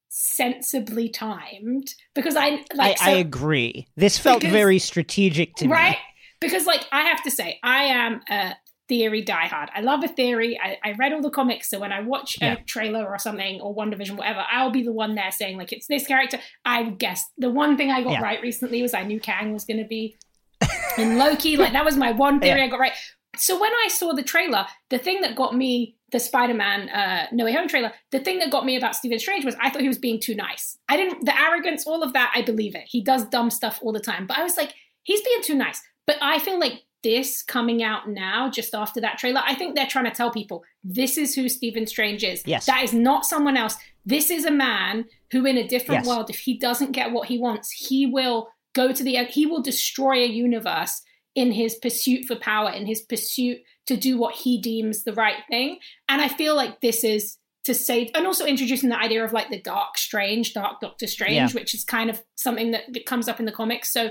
sensibly 0.10 1.10
timed 1.10 1.94
because 2.14 2.36
I 2.36 2.64
like 2.74 3.02
I, 3.02 3.12
I 3.12 3.16
agree 3.16 3.88
this 3.98 4.18
felt 4.18 4.40
Because- 4.42 4.54
very 4.54 4.80
strategic 4.80 5.56
to 5.56 5.68
right 5.68 5.72
me 5.80 5.88
right? 5.90 5.98
because 6.40 6.66
like 6.66 6.86
I 6.92 7.02
have 7.02 7.22
to 7.24 7.32
say 7.32 7.60
I 7.64 7.84
am 7.86 8.22
a 8.30 8.54
theory 8.88 9.24
diehard. 9.24 9.70
I 9.74 9.82
love 9.82 10.04
a 10.04 10.08
theory. 10.08 10.60
I, 10.62 10.78
I 10.84 10.92
read 10.94 11.14
all 11.14 11.22
the 11.22 11.30
comics, 11.30 11.70
so 11.70 11.80
when 11.80 11.92
I 11.92 12.02
watch 12.02 12.38
a 12.42 12.46
Yeah. 12.46 12.56
trailer 12.68 13.06
or 13.06 13.18
something 13.18 13.60
or 13.62 13.76
WandaVision, 13.76 14.16
whatever, 14.18 14.44
I'll 14.52 14.70
be 14.72 14.84
the 14.84 14.94
one 14.94 15.16
there 15.16 15.32
saying 15.32 15.58
like 15.58 15.74
it's 15.74 15.88
this 15.88 16.06
character. 16.08 16.40
I 16.64 16.84
guess 16.84 17.24
the 17.38 17.50
one 17.50 17.78
thing 17.78 17.92
I 17.92 18.04
got 18.04 18.14
Yeah. 18.14 18.22
right 18.22 18.42
recently 18.42 18.82
was 18.82 18.94
I 18.94 19.04
knew 19.04 19.20
Kang 19.20 19.54
was 19.54 19.66
going 19.66 19.80
to 19.80 19.88
be 19.88 20.18
in 20.98 21.18
Loki. 21.18 21.58
Like 21.58 21.74
that 21.74 21.86
was 21.86 21.98
my 21.98 22.12
one 22.12 22.40
theory 22.40 22.62
I 22.62 22.68
got 22.68 22.80
right. 22.80 22.94
So 23.38 23.60
when 23.60 23.72
I 23.84 23.90
saw 23.90 24.14
the 24.14 24.24
trailer, 24.24 24.66
the 24.90 24.98
thing 24.98 25.22
that 25.22 25.36
got 25.36 25.56
me 25.56 25.98
the 26.12 26.20
Spider-Man 26.20 26.88
uh, 26.90 27.28
No 27.34 27.44
Way 27.44 27.52
Home 27.54 27.68
trailer, 27.68 27.92
the 28.12 28.20
thing 28.20 28.40
that 28.40 28.50
got 28.52 28.66
me 28.66 28.78
about 28.78 28.96
Stephen 28.96 29.20
Strange 29.20 29.44
was 29.44 29.56
I 29.60 29.70
thought 29.70 29.82
he 29.82 29.88
was 29.90 29.98
being 29.98 30.22
too 30.22 30.36
nice. 30.36 30.78
I 30.88 30.96
didn't 30.96 31.26
the 31.26 31.38
arrogance, 31.38 31.86
all 31.86 32.04
of 32.04 32.14
that, 32.14 32.32
I 32.34 32.42
believe 32.44 32.76
it. 32.76 32.84
He 32.86 33.02
does 33.04 33.26
dumb 33.26 33.50
stuff 33.50 33.80
all 33.82 33.92
the 33.92 34.00
time, 34.00 34.26
but 34.28 34.38
I 34.38 34.44
was 34.44 34.56
like, 34.56 34.74
he's 35.04 35.22
being 35.22 35.42
too 35.42 35.56
nice. 35.56 35.82
But 36.08 36.18
I 36.22 36.40
feel 36.40 36.60
like 36.60 36.84
this 37.06 37.44
coming 37.44 37.84
out 37.84 38.10
now, 38.10 38.50
just 38.50 38.74
after 38.74 39.00
that 39.02 39.20
trailer, 39.20 39.42
I 39.46 39.54
think 39.54 39.76
they're 39.76 39.86
trying 39.86 40.06
to 40.06 40.12
tell 40.12 40.32
people 40.32 40.64
this 40.84 41.18
is 41.18 41.36
who 41.36 41.48
Stephen 41.48 41.86
Strange 41.86 42.24
is. 42.24 42.42
Yes. 42.46 42.66
That 42.66 42.84
is 42.84 42.94
not 42.94 43.26
someone 43.26 43.56
else. 43.56 43.78
This 44.06 44.32
is 44.32 44.44
a 44.46 44.52
man 44.52 45.06
who, 45.32 45.46
in 45.46 45.58
a 45.58 45.68
different 45.68 46.00
Yes. 46.04 46.08
world, 46.08 46.30
if 46.32 46.40
he 46.40 46.58
doesn't 46.58 46.92
get 46.94 47.12
what 47.12 47.28
he 47.28 47.38
wants, 47.38 47.72
he 47.72 48.06
will 48.08 48.50
go 48.74 48.92
to 48.92 49.04
the 49.04 49.16
he 49.26 49.46
will 49.46 49.62
destroy 49.62 50.24
a 50.24 50.28
universe 50.28 51.02
in 51.36 51.52
his 51.52 51.76
pursuit 51.76 52.26
for 52.26 52.36
power, 52.36 52.72
in 52.72 52.86
his 52.88 53.02
pursuit 53.04 53.60
to 53.86 53.96
do 53.96 54.18
what 54.18 54.34
he 54.36 54.60
deems 54.60 55.04
the 55.04 55.14
right 55.14 55.44
thing. 55.50 55.78
And 56.10 56.22
I 56.22 56.28
feel 56.28 56.56
like 56.56 56.82
this 56.82 57.04
is 57.04 57.38
to 57.66 57.74
save 57.74 58.10
and 58.16 58.26
also 58.28 58.46
introducing 58.46 58.90
the 58.90 58.98
idea 59.00 59.24
of 59.24 59.34
like 59.34 59.50
the 59.50 59.62
dark 59.62 59.98
strange, 59.98 60.54
dark 60.54 60.80
Doctor 60.82 61.08
Strange, 61.08 61.36
Yeah. 61.54 61.60
which 61.60 61.74
is 61.74 61.84
kind 61.84 62.10
of 62.10 62.22
something 62.36 62.72
that, 62.72 62.84
that 62.94 63.06
comes 63.06 63.28
up 63.28 63.40
in 63.40 63.46
the 63.46 63.52
comics. 63.52 63.92
So 63.92 64.10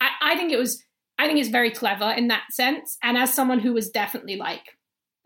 I, 0.00 0.08
I 0.22 0.36
think 0.36 0.52
it 0.52 0.58
was 0.58 0.82
I 1.18 1.26
think 1.26 1.38
it's 1.38 1.48
very 1.48 1.70
clever 1.70 2.10
in 2.10 2.28
that 2.28 2.44
sense. 2.50 2.98
And 3.02 3.16
as 3.16 3.32
someone 3.32 3.60
who 3.60 3.72
was 3.72 3.90
definitely 3.90 4.36
like, 4.36 4.76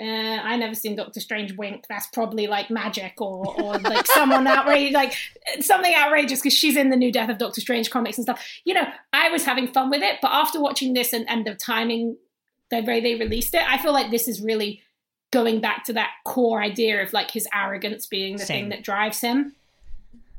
uh, 0.00 0.04
I 0.04 0.56
never 0.56 0.74
seen 0.74 0.94
Doctor 0.94 1.18
Strange 1.18 1.56
wink. 1.56 1.86
That's 1.88 2.06
probably 2.08 2.46
like 2.46 2.70
magic 2.70 3.20
or 3.20 3.60
or 3.60 3.78
like 3.78 4.06
someone 4.14 4.46
outrageous, 4.46 4.94
like 4.94 5.14
something 5.60 5.92
outrageous 5.92 6.40
because 6.40 6.56
she's 6.56 6.76
in 6.76 6.90
the 6.90 6.96
new 6.96 7.10
Death 7.10 7.30
of 7.30 7.38
Doctor 7.38 7.60
Strange 7.60 7.90
comics 7.90 8.16
and 8.16 8.24
stuff. 8.24 8.46
You 8.64 8.74
know, 8.74 8.86
I 9.12 9.30
was 9.30 9.44
having 9.44 9.66
fun 9.72 9.90
with 9.90 10.02
it, 10.02 10.18
but 10.22 10.30
after 10.30 10.60
watching 10.60 10.92
this 10.92 11.12
and, 11.12 11.28
and 11.28 11.44
the 11.44 11.54
timing, 11.54 12.16
the 12.70 12.80
way 12.82 13.00
they 13.00 13.16
released 13.16 13.54
it, 13.54 13.62
I 13.68 13.78
feel 13.78 13.92
like 13.92 14.12
this 14.12 14.28
is 14.28 14.40
really 14.40 14.82
going 15.32 15.60
back 15.60 15.84
to 15.84 15.92
that 15.94 16.10
core 16.24 16.62
idea 16.62 17.02
of 17.02 17.12
like 17.12 17.30
his 17.32 17.48
arrogance 17.52 18.06
being 18.06 18.36
the 18.36 18.44
Same. 18.44 18.64
thing 18.64 18.68
that 18.70 18.84
drives 18.84 19.20
him. 19.20 19.56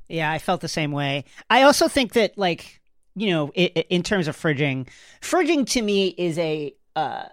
Yeah, 0.08 0.32
I 0.32 0.40
felt 0.40 0.62
the 0.62 0.68
same 0.68 0.92
way. 0.92 1.26
I 1.50 1.62
also 1.62 1.88
think 1.88 2.14
that, 2.14 2.36
like, 2.36 2.79
you 3.20 3.30
know, 3.32 3.52
i 3.58 3.72
i- 3.76 3.86
in 3.90 4.02
terms 4.04 4.28
of 4.28 4.36
fridging, 4.38 4.88
fridging 5.22 5.66
to 5.72 5.82
me 5.82 6.08
is 6.18 6.38
a 6.38 6.74
uh, 6.96 7.26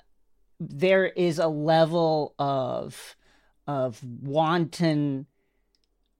there 0.61 1.07
is 1.07 1.39
a 1.39 1.49
level 1.49 2.35
of 2.39 3.17
of 3.67 4.03
wanton 4.23 5.27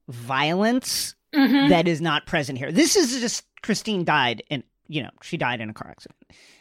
violence 0.07 1.15
Mhm. 1.33 1.69
that 1.69 1.87
is 1.87 2.01
not 2.01 2.25
present 2.25 2.57
here. 2.57 2.71
This 2.71 2.95
is 2.95 3.19
just 3.19 3.45
Christine 3.61 4.03
died 4.05 4.43
and 4.49 4.63
you 4.87 5.03
know 5.03 5.09
she 5.21 5.37
died 5.37 5.59
in 5.61 5.69
a 5.69 5.73
car 5.73 5.89
accident. 5.89 6.17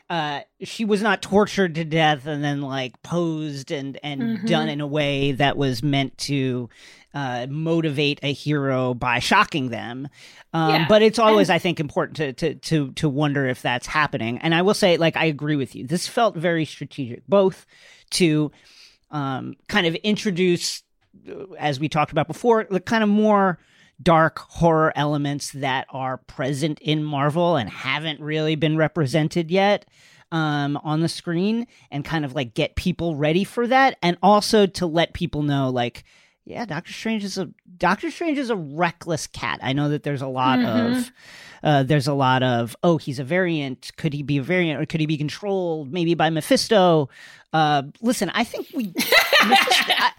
Uh, 0.08 0.40
she 0.62 0.84
was 0.84 1.02
not 1.02 1.20
tortured 1.22 1.74
to 1.74 1.84
death 1.84 2.26
and 2.26 2.42
then 2.42 2.62
like 2.62 3.00
posed 3.02 3.70
and 3.70 3.98
and 4.02 4.38
Mhm. 4.38 4.46
done 4.46 4.68
in 4.68 4.80
a 4.80 4.86
way 4.86 5.32
that 5.32 5.56
was 5.56 5.82
meant 5.82 6.16
to 6.18 6.68
uh, 7.16 7.46
motivate 7.48 8.20
a 8.22 8.32
hero 8.32 8.92
by 8.92 9.18
shocking 9.18 9.70
them. 9.70 10.06
Um, 10.52 10.70
Yeah, 10.70 10.86
But 10.86 11.00
it's 11.00 11.18
always, 11.18 11.48
I 11.48 11.58
think, 11.58 11.80
important 11.80 12.16
to, 12.18 12.32
to 12.34 12.54
to 12.54 12.92
to 12.92 13.08
wonder 13.08 13.46
if 13.46 13.62
that's 13.62 13.86
happening. 13.86 14.38
And 14.42 14.54
I 14.54 14.60
will 14.60 14.74
say, 14.74 14.98
like, 14.98 15.16
I 15.16 15.24
agree 15.24 15.56
with 15.56 15.74
you. 15.74 15.86
This 15.86 16.06
felt 16.06 16.36
very 16.36 16.66
strategic, 16.66 17.26
both 17.26 17.64
to 18.10 18.52
um, 19.10 19.54
kind 19.66 19.86
of 19.86 19.94
introduce, 20.02 20.82
uh, 21.26 21.52
as 21.58 21.80
we 21.80 21.88
talked 21.88 22.12
about 22.12 22.28
before, 22.28 22.66
the 22.70 22.80
kind 22.80 23.02
of 23.02 23.08
more 23.08 23.58
dark 24.02 24.38
horror 24.38 24.92
elements 24.94 25.52
that 25.52 25.86
are 25.88 26.18
present 26.18 26.78
in 26.80 27.02
Marvel 27.02 27.56
and 27.56 27.70
haven't 27.70 28.20
really 28.20 28.56
been 28.56 28.76
represented 28.76 29.50
yet 29.50 29.86
um, 30.32 30.76
on 30.84 31.00
the 31.00 31.08
screen, 31.08 31.66
and 31.90 32.04
kind 32.04 32.26
of 32.26 32.34
like 32.34 32.52
get 32.52 32.76
people 32.76 33.16
ready 33.16 33.44
for 33.44 33.66
that, 33.66 33.96
and 34.02 34.18
also 34.22 34.66
to 34.66 34.86
let 34.86 35.14
people 35.14 35.42
know, 35.42 35.70
like, 35.70 36.04
yeah, 36.46 36.64
Doctor 36.64 36.92
Strange 36.92 37.24
is 37.24 37.36
a 37.36 37.50
Doctor 37.76 38.10
Strange 38.10 38.38
is 38.38 38.48
a 38.50 38.56
reckless 38.56 39.26
cat. 39.26 39.58
I 39.62 39.72
know 39.74 39.88
that 39.90 40.02
there's 40.04 40.22
a 40.22 40.26
lot 40.28 40.58
Mhm. 40.60 40.96
of 40.98 41.12
uh, 41.62 41.82
there's 41.82 42.06
a 42.06 42.14
lot 42.14 42.42
of 42.42 42.74
oh 42.82 42.96
he's 42.98 43.18
a 43.18 43.24
variant. 43.24 43.90
Could 43.96 44.12
he 44.14 44.22
be 44.22 44.38
a 44.38 44.42
variant 44.42 44.80
or 44.80 44.86
could 44.86 45.00
he 45.00 45.06
be 45.06 45.18
controlled 45.18 45.92
maybe 45.92 46.14
by 46.14 46.30
Mephisto? 46.30 47.08
Uh, 47.52 47.82
listen, 48.00 48.30
I 48.34 48.44
think 48.44 48.68
we 48.74 48.84
Mephisto, 49.46 49.92
I, 49.92 50.10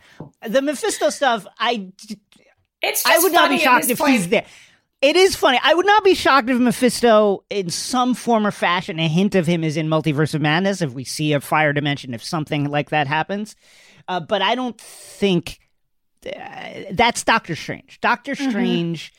the 0.48 0.62
Mephisto 0.62 1.10
stuff. 1.10 1.48
I 1.58 1.88
It's 2.82 3.04
just 3.04 3.08
I 3.08 3.20
would 3.20 3.32
not 3.32 3.50
be 3.50 3.58
shocked 3.60 3.90
if 3.90 3.98
point. 4.00 4.12
he's 4.12 4.28
there. 4.30 4.46
It 5.00 5.16
is 5.16 5.36
funny. 5.36 5.60
I 5.64 5.76
would 5.76 5.86
not 5.86 6.04
be 6.04 6.16
shocked 6.16 6.50
if 6.50 6.58
Mephisto, 6.58 7.44
in 7.52 7.70
some 7.70 8.16
form 8.16 8.48
or 8.48 8.52
fashion, 8.52 9.00
a 9.00 9.08
hint 9.08 9.36
of 9.36 9.46
him 9.46 9.64
is 9.64 9.78
in 9.78 9.88
Multiverse 9.88 10.34
of 10.34 10.42
Madness. 10.42 10.82
If 10.82 10.94
we 10.94 11.04
see 11.04 11.34
a 11.34 11.40
fire 11.40 11.72
dimension, 11.72 12.16
if 12.16 12.24
something 12.24 12.66
like 12.70 12.90
that 12.90 13.06
happens, 13.06 13.56
uh, 14.08 14.20
but 14.20 14.42
I 14.42 14.56
don't 14.56 14.80
think 14.82 15.60
that's 16.92 17.24
Doctor 17.24 17.56
Strange. 17.56 18.00
Doctor 18.02 18.34
Mhm. 18.36 18.50
Strange, 18.50 19.14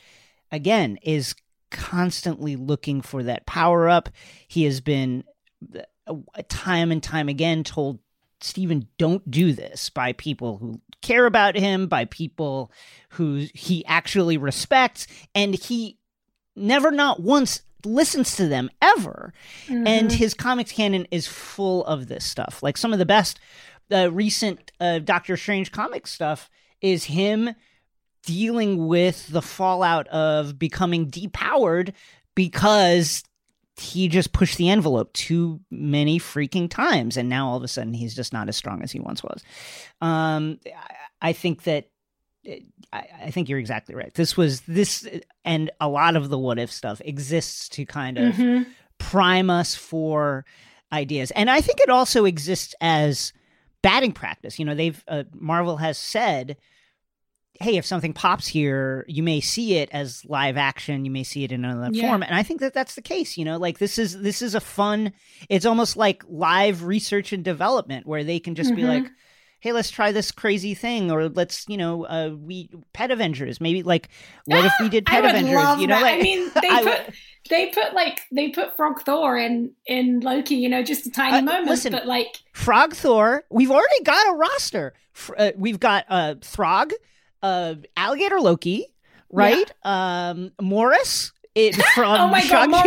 again, 0.51 0.97
is 1.01 1.35
constantly 1.71 2.55
looking 2.55 3.01
for 3.01 3.23
that 3.23 3.45
power 3.45 3.87
up. 3.89 4.09
He 4.47 4.63
has 4.63 4.81
been 4.81 5.23
uh, 6.07 6.13
time 6.47 6.91
and 6.91 7.03
time 7.03 7.29
again 7.29 7.63
told 7.63 7.99
Stephen, 8.41 8.87
don't 8.97 9.29
do 9.29 9.53
this 9.53 9.89
by 9.89 10.13
people 10.13 10.57
who 10.57 10.81
care 11.01 11.25
about 11.25 11.55
him, 11.55 11.87
by 11.87 12.05
people 12.05 12.71
who 13.09 13.45
he 13.53 13.85
actually 13.85 14.37
respects, 14.37 15.05
and 15.35 15.53
he 15.53 15.97
never, 16.55 16.89
not 16.89 17.19
once, 17.21 17.61
listens 17.85 18.35
to 18.37 18.47
them 18.47 18.69
ever. 18.81 19.33
And 19.69 20.09
Mhm. 20.09 20.13
his 20.13 20.33
comics 20.33 20.71
canon 20.71 21.05
is 21.11 21.27
full 21.27 21.85
of 21.85 22.07
this 22.07 22.25
stuff. 22.25 22.63
Like 22.63 22.77
some 22.77 22.91
of 22.93 22.99
the 22.99 23.05
best 23.05 23.39
uh, 23.91 24.11
recent 24.11 24.71
uh, 24.79 24.99
Doctor 24.99 25.35
Strange 25.35 25.71
comic 25.71 26.05
stuff 26.07 26.49
is 26.81 27.03
him 27.05 27.49
dealing 28.23 28.87
with 28.87 29.27
the 29.27 29.41
fallout 29.41 30.07
of 30.09 30.59
becoming 30.59 31.09
depowered 31.09 31.93
because 32.35 33.23
he 33.77 34.09
just 34.09 34.33
pushed 34.33 34.57
the 34.57 34.69
envelope 34.69 35.11
too 35.13 35.61
many 35.71 36.19
freaking 36.19 36.69
times 36.69 37.15
and 37.15 37.29
now 37.29 37.47
all 37.47 37.55
of 37.57 37.63
a 37.63 37.67
sudden 37.67 37.93
he's 37.93 38.13
just 38.13 38.33
not 38.33 38.49
as 38.49 38.57
strong 38.57 38.81
as 38.83 38.91
he 38.91 38.99
once 38.99 39.23
was. 39.23 39.41
Um 40.01 40.59
i, 41.21 41.29
I 41.29 41.33
think 41.33 41.63
that 41.63 41.89
I, 42.93 43.05
I 43.25 43.31
think 43.31 43.49
you're 43.49 43.59
exactly 43.59 43.95
right. 43.95 44.13
This 44.13 44.35
was 44.37 44.61
this 44.61 45.07
and 45.45 45.71
a 45.79 45.87
lot 45.89 46.15
of 46.15 46.29
the 46.29 46.37
what 46.37 46.59
if 46.59 46.71
stuff 46.71 47.01
exists 47.05 47.69
to 47.69 47.85
kind 47.85 48.17
of 48.17 48.35
Mhm. 48.35 48.65
prime 48.97 49.49
us 49.49 49.75
for 49.75 50.45
ideas. 50.91 51.31
And 51.31 51.49
i 51.49 51.61
think 51.61 51.79
it 51.79 51.89
also 51.89 52.25
exists 52.25 52.75
as 52.81 53.31
batting 53.81 54.11
practice 54.11 54.59
you 54.59 54.65
know 54.65 54.75
they've 54.75 55.03
uh, 55.07 55.23
marvel 55.33 55.77
has 55.77 55.97
said 55.97 56.57
hey 57.61 57.77
if 57.77 57.85
something 57.85 58.13
pops 58.13 58.47
here 58.47 59.03
you 59.07 59.21
may 59.23 59.41
see 59.41 59.75
it 59.75 59.89
as 59.91 60.23
live 60.25 60.55
action 60.57 61.03
you 61.05 61.11
may 61.11 61.23
see 61.23 61.43
it 61.43 61.51
in 61.51 61.65
another 61.65 61.93
Yeah. 61.93 62.07
form 62.09 62.23
and 62.23 62.33
i 62.35 62.43
think 62.43 62.59
that 62.61 62.73
that's 62.73 62.95
the 62.95 63.01
case 63.01 63.37
you 63.37 63.43
know 63.45 63.57
like 63.57 63.79
this 63.79 63.97
is 63.97 64.19
this 64.21 64.41
is 64.41 64.55
a 64.55 64.61
fun 64.61 65.11
it's 65.49 65.65
almost 65.65 65.97
like 65.97 66.23
live 66.27 66.83
research 66.83 67.33
and 67.33 67.43
development 67.43 68.05
where 68.07 68.23
they 68.23 68.39
can 68.39 68.55
just 68.55 68.75
be 68.75 68.81
Mhm. 68.83 68.87
like 68.87 69.05
hey 69.61 69.73
let's 69.73 69.89
try 69.91 70.11
this 70.13 70.31
crazy 70.31 70.73
thing 70.73 71.11
or 71.11 71.27
let's 71.27 71.65
you 71.67 71.75
know 71.75 72.05
uh 72.05 72.29
we 72.37 72.69
pet 72.93 73.11
avengers 73.11 73.59
maybe 73.59 73.83
like 73.83 74.07
what 74.45 74.63
if 74.63 74.73
we 74.79 74.87
did 74.87 75.05
pet 75.07 75.25
avengers 75.25 75.81
you 75.81 75.87
know 75.87 75.95
that. 75.99 76.01
like 76.01 76.15
I 76.19 76.21
mean, 76.21 76.49
they 76.61 76.69
put 76.83 77.13
they 77.49 77.67
put 77.67 77.93
like 77.93 78.21
they 78.31 78.49
put 78.49 78.75
Frog 78.75 79.01
Thor 79.03 79.37
in 79.37 79.71
in 79.85 80.19
Loki. 80.21 80.55
You 80.55 80.69
know, 80.69 80.83
just 80.83 81.05
a 81.07 81.11
tiny 81.11 81.37
Uh, 81.37 81.41
moment, 81.41 81.67
listen. 81.67 81.91
but 81.91 82.05
like 82.05 82.37
Frog 82.53 82.93
Thor. 82.95 83.43
We've 83.49 83.71
already 83.71 84.03
got 84.03 84.27
a 84.29 84.33
roster. 84.33 84.93
Uh, 85.37 85.51
we've 85.57 85.79
got 85.79 86.05
uh, 86.09 86.35
Throg, 86.41 86.91
uh, 87.41 87.75
Alligator 87.97 88.39
Loki, 88.39 88.87
right? 89.31 89.71
Um, 89.83 90.51
Morris. 90.61 91.31
It, 91.67 91.75
from 91.95 92.05
oh 92.21 92.27
my 92.27 92.41
god, 92.41 92.47
Shang-Chi 92.47 92.67
Morris 92.67 92.83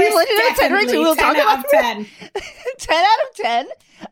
Ten 0.58 0.72
Rings, 0.72 0.86
definitely 0.92 0.98
we'll 0.98 1.14
10 1.16 1.24
talk 1.24 1.36
out 1.36 1.42
about 1.42 1.64
of 1.64 1.70
ten. 1.70 2.06
10 2.78 3.04
out 3.04 3.18
of 3.30 3.36
10 3.36 3.66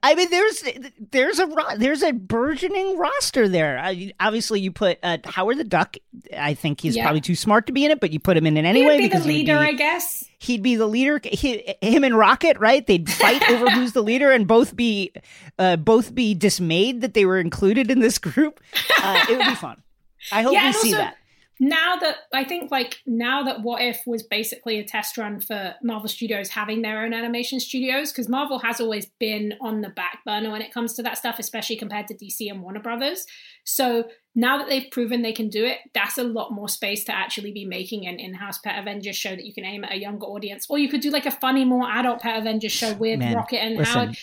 i 0.04 0.14
mean 0.14 0.30
there's 0.30 0.62
there's 1.10 1.40
a 1.40 1.48
there's 1.76 2.02
a 2.04 2.12
burgeoning 2.12 2.96
roster 2.96 3.48
there. 3.48 3.76
I, 3.76 4.12
obviously 4.20 4.60
you 4.60 4.70
put 4.70 4.98
uh, 5.02 5.18
howard 5.24 5.58
the 5.58 5.64
duck 5.64 5.96
i 6.38 6.54
think 6.54 6.80
he's 6.80 6.94
Yeah. 6.94 7.02
probably 7.04 7.20
too 7.22 7.34
smart 7.34 7.66
to 7.66 7.72
be 7.72 7.84
in 7.84 7.90
it 7.90 7.98
but 7.98 8.12
you 8.12 8.20
put 8.20 8.36
him 8.36 8.46
in 8.46 8.56
it 8.56 8.64
anyway 8.64 8.98
be 8.98 9.02
the 9.04 9.08
because 9.08 9.24
he 9.24 9.30
would 9.30 9.36
leader, 9.38 9.58
be- 9.58 9.64
I 9.66 9.72
guess. 9.72 10.24
he'd 10.38 10.62
be 10.62 10.76
the 10.76 10.86
leader. 10.86 11.20
He, 11.24 11.74
him 11.82 12.04
and 12.04 12.16
rocket 12.16 12.58
right? 12.60 12.86
They'd 12.86 13.10
fight 13.10 13.42
over 13.50 13.68
who's 13.70 13.92
the 13.92 14.02
leader 14.02 14.30
and 14.30 14.46
both 14.46 14.76
be 14.76 15.12
uh, 15.58 15.74
both 15.74 16.14
be 16.14 16.34
dismayed 16.34 17.00
that 17.00 17.14
they 17.14 17.24
were 17.24 17.38
included 17.40 17.90
in 17.90 17.98
this 17.98 18.18
group. 18.18 18.60
Uh, 19.02 19.24
it 19.28 19.36
would 19.38 19.46
be 19.46 19.54
fun. 19.56 19.82
I 20.30 20.42
hope 20.42 20.52
Yeah, 20.52 20.66
we 20.66 20.72
see 20.74 20.88
also- 20.94 20.98
that 20.98 21.16
now 21.62 21.96
that 21.96 22.16
I 22.32 22.42
think 22.42 22.70
like 22.70 22.96
now 23.06 23.42
that 23.44 23.60
What 23.60 23.82
If 23.82 24.00
was 24.06 24.22
basically 24.22 24.78
a 24.78 24.84
test 24.84 25.18
run 25.18 25.40
for 25.40 25.74
Marvel 25.82 26.08
Studios 26.08 26.48
having 26.48 26.80
their 26.80 27.04
own 27.04 27.12
animation 27.12 27.60
studios 27.60 28.10
because 28.10 28.30
Marvel 28.30 28.58
has 28.60 28.80
always 28.80 29.06
been 29.20 29.52
on 29.60 29.82
the 29.82 29.90
back 29.90 30.20
burner 30.24 30.50
when 30.50 30.62
it 30.62 30.72
comes 30.72 30.94
to 30.94 31.02
that 31.02 31.18
stuff, 31.18 31.38
especially 31.38 31.76
compared 31.76 32.08
to 32.08 32.14
DC 32.14 32.50
and 32.50 32.62
Warner 32.62 32.80
Brothers. 32.80 33.26
So 33.64 34.04
now 34.34 34.56
that 34.56 34.68
they've 34.68 34.90
proven 34.90 35.20
they 35.20 35.34
can 35.34 35.50
do 35.50 35.66
it, 35.66 35.78
that's 35.92 36.16
a 36.16 36.24
lot 36.24 36.50
more 36.50 36.68
space 36.68 37.04
to 37.04 37.14
actually 37.14 37.52
be 37.52 37.66
making 37.66 38.06
an 38.06 38.18
in-house 38.18 38.58
Pet 38.58 38.78
Avengers 38.78 39.16
show 39.16 39.36
that 39.36 39.44
you 39.44 39.52
can 39.52 39.66
aim 39.66 39.84
at 39.84 39.92
a 39.92 39.98
younger 39.98 40.26
audience, 40.26 40.66
or 40.70 40.78
you 40.78 40.88
could 40.88 41.02
do 41.02 41.10
like 41.10 41.26
a 41.26 41.30
funny, 41.30 41.66
more 41.66 41.86
adult 41.90 42.20
Pet 42.20 42.38
Avengers 42.38 42.72
show 42.72 42.94
with 42.94 43.18
Man, 43.18 43.36
Rocket 43.36 43.62
and 43.62 43.76
listen 43.76 43.94
Howard, 43.94 44.18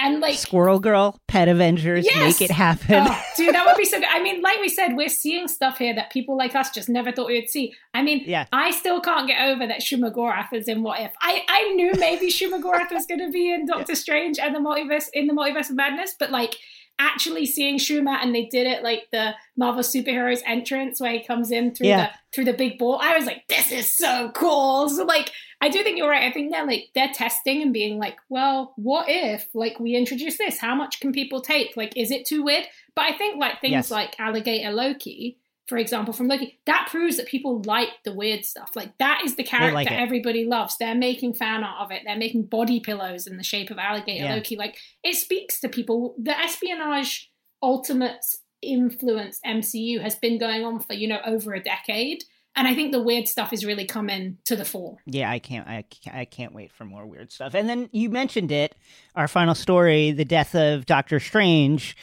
and 0.00 0.20
like 0.20 0.36
squirrel 0.36 0.78
girl 0.78 1.18
pet 1.28 1.48
avengers 1.48 2.04
Yes! 2.04 2.16
make 2.40 2.50
it 2.50 2.52
happen 2.54 3.04
Oh, 3.08 3.22
dude, 3.36 3.54
that 3.54 3.66
would 3.66 3.76
be 3.76 3.84
so 3.84 3.98
good. 3.98 4.08
I 4.10 4.22
mean, 4.22 4.40
like 4.42 4.60
we 4.60 4.68
said, 4.68 4.94
we're 4.96 5.08
seeing 5.08 5.48
stuff 5.48 5.78
here 5.78 5.94
that 5.94 6.10
people 6.10 6.36
like 6.36 6.54
us 6.54 6.70
just 6.70 6.88
never 6.88 7.10
thought 7.12 7.26
we 7.28 7.40
would 7.40 7.50
see. 7.50 7.74
I 7.94 8.02
mean, 8.02 8.22
Yeah. 8.26 8.46
I 8.52 8.70
still 8.70 9.00
can't 9.00 9.26
get 9.26 9.40
over 9.48 9.66
that 9.66 9.80
Shumagorath 9.80 10.52
is 10.52 10.68
in 10.68 10.82
What 10.82 11.00
If. 11.00 11.12
I, 11.20 11.42
I 11.48 11.72
knew 11.74 11.92
maybe 11.98 12.28
Shumagorath 12.30 12.92
was 12.92 13.06
going 13.06 13.20
to 13.20 13.30
be 13.30 13.52
in 13.52 13.66
Doctor 13.66 13.94
Strange 13.94 14.38
and 14.38 14.54
the 14.54 14.60
multiverse 14.60 15.06
in 15.12 15.26
the 15.26 15.34
Multiverse 15.34 15.70
of 15.70 15.76
Madness, 15.76 16.14
but 16.18 16.30
like 16.30 16.56
actually 17.00 17.46
seeing 17.46 17.78
Shuma 17.78 18.18
and 18.20 18.34
they 18.34 18.46
did 18.46 18.66
it 18.66 18.82
like 18.82 19.04
the 19.12 19.32
Marvel 19.56 19.82
superheroes 19.84 20.40
entrance 20.46 21.00
where 21.00 21.12
he 21.12 21.22
comes 21.24 21.50
in 21.52 21.72
through 21.74 21.86
Yeah. 21.88 22.06
the 22.06 22.10
through 22.34 22.44
the 22.46 22.52
big 22.52 22.76
ball. 22.78 22.98
I 23.00 23.16
was 23.16 23.24
like, 23.24 23.44
this 23.48 23.70
is 23.72 23.90
so 23.96 24.30
cool. 24.34 24.88
So 24.88 25.04
like 25.04 25.30
I 25.60 25.68
do 25.70 25.82
think 25.82 25.98
you're 25.98 26.08
right. 26.08 26.22
I 26.28 26.32
think 26.32 26.52
they're 26.52 26.66
like 26.66 26.90
they're 26.94 27.12
testing 27.12 27.62
and 27.62 27.72
being 27.72 27.98
like, 27.98 28.16
well, 28.28 28.74
what 28.76 29.06
if 29.08 29.48
like 29.54 29.80
we 29.80 29.94
introduce 29.96 30.38
this? 30.38 30.58
How 30.58 30.74
much 30.74 31.00
can 31.00 31.12
people 31.12 31.40
take? 31.40 31.76
Like, 31.76 31.96
is 31.96 32.10
it 32.10 32.26
too 32.26 32.42
weird? 32.44 32.64
But 32.94 33.06
I 33.06 33.16
think 33.16 33.38
like 33.40 33.60
things 33.60 33.72
Yes. 33.72 33.90
like 33.90 34.18
Alligator 34.20 34.70
Loki 34.72 35.38
for 35.68 35.76
example, 35.76 36.14
from 36.14 36.28
Loki, 36.28 36.58
that 36.64 36.88
proves 36.90 37.18
that 37.18 37.26
people 37.26 37.60
like 37.66 37.90
the 38.02 38.14
weird 38.14 38.42
stuff. 38.46 38.70
Like 38.74 38.96
that 38.96 39.20
is 39.26 39.36
the 39.36 39.42
character 39.44 39.74
like 39.74 39.92
everybody 39.92 40.46
loves. 40.46 40.78
They're 40.78 40.94
making 40.94 41.34
fan 41.34 41.62
art 41.62 41.82
of 41.84 41.90
it. 41.92 42.04
They're 42.06 42.16
making 42.16 42.44
body 42.44 42.80
pillows 42.80 43.26
in 43.26 43.36
the 43.36 43.42
shape 43.44 43.68
of 43.70 43.76
alligator 43.76 44.24
Yeah. 44.24 44.34
Loki. 44.36 44.56
Like 44.56 44.78
it 45.04 45.14
speaks 45.16 45.60
to 45.60 45.68
people. 45.68 46.14
The 46.18 46.34
espionage 46.38 47.30
ultimate 47.62 48.24
influence 48.62 49.40
MCU 49.44 50.00
has 50.00 50.14
been 50.16 50.38
going 50.38 50.64
on 50.64 50.80
for, 50.80 50.94
you 50.94 51.06
know, 51.06 51.20
over 51.26 51.52
a 51.52 51.62
decade. 51.62 52.24
And 52.58 52.66
I 52.66 52.74
think 52.74 52.90
the 52.90 53.00
weird 53.00 53.28
stuff 53.28 53.52
is 53.52 53.64
really 53.64 53.86
coming 53.86 54.36
to 54.46 54.56
the 54.56 54.64
fore. 54.64 54.98
Yeah, 55.06 55.30
I 55.30 55.38
can't, 55.38 55.68
I 55.68 55.84
can't, 55.88 56.16
I 56.16 56.24
can't 56.24 56.52
wait 56.52 56.72
for 56.72 56.84
more 56.84 57.06
weird 57.06 57.30
stuff. 57.30 57.54
And 57.54 57.68
then 57.68 57.88
you 57.92 58.10
mentioned 58.10 58.50
it, 58.50 58.74
our 59.14 59.28
final 59.28 59.54
story, 59.54 60.10
the 60.10 60.24
death 60.24 60.56
of 60.56 60.84
Doctor 60.84 61.20
Strange. 61.20 61.96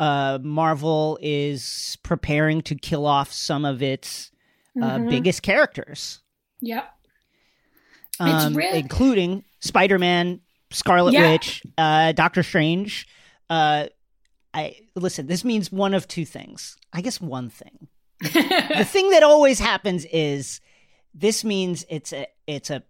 Uh, 0.00 0.40
Marvel 0.42 1.16
is 1.22 1.96
preparing 2.02 2.60
to 2.62 2.74
kill 2.74 3.06
off 3.06 3.32
some 3.32 3.64
of 3.64 3.82
its 3.82 4.32
uh, 4.80 4.96
Mhm. 4.98 5.10
biggest 5.10 5.42
characters, 5.42 6.20
Yep. 6.60 6.92
It's 8.22 8.44
um, 8.44 8.54
really- 8.54 8.78
including 8.80 9.44
Spider 9.60 9.98
Man, 9.98 10.40
Scarlet 10.70 11.12
Yeah. 11.14 11.30
Witch, 11.32 11.62
uh, 11.78 12.12
Doctor 12.12 12.42
Strange. 12.42 13.06
Uh, 13.48 13.86
I 14.52 14.76
listen. 14.96 15.26
This 15.28 15.44
means 15.44 15.70
one 15.72 15.94
of 15.94 16.06
two 16.08 16.24
things. 16.24 16.76
I 16.92 17.00
guess 17.00 17.20
one 17.20 17.48
thing. 17.50 17.88
The 18.20 18.86
thing 18.86 19.10
that 19.10 19.22
always 19.22 19.58
happens 19.58 20.04
is 20.06 20.60
this 21.14 21.44
means 21.44 21.84
it's 21.88 22.12
a 22.12 22.26
it's 22.46 22.70
a 22.70 22.82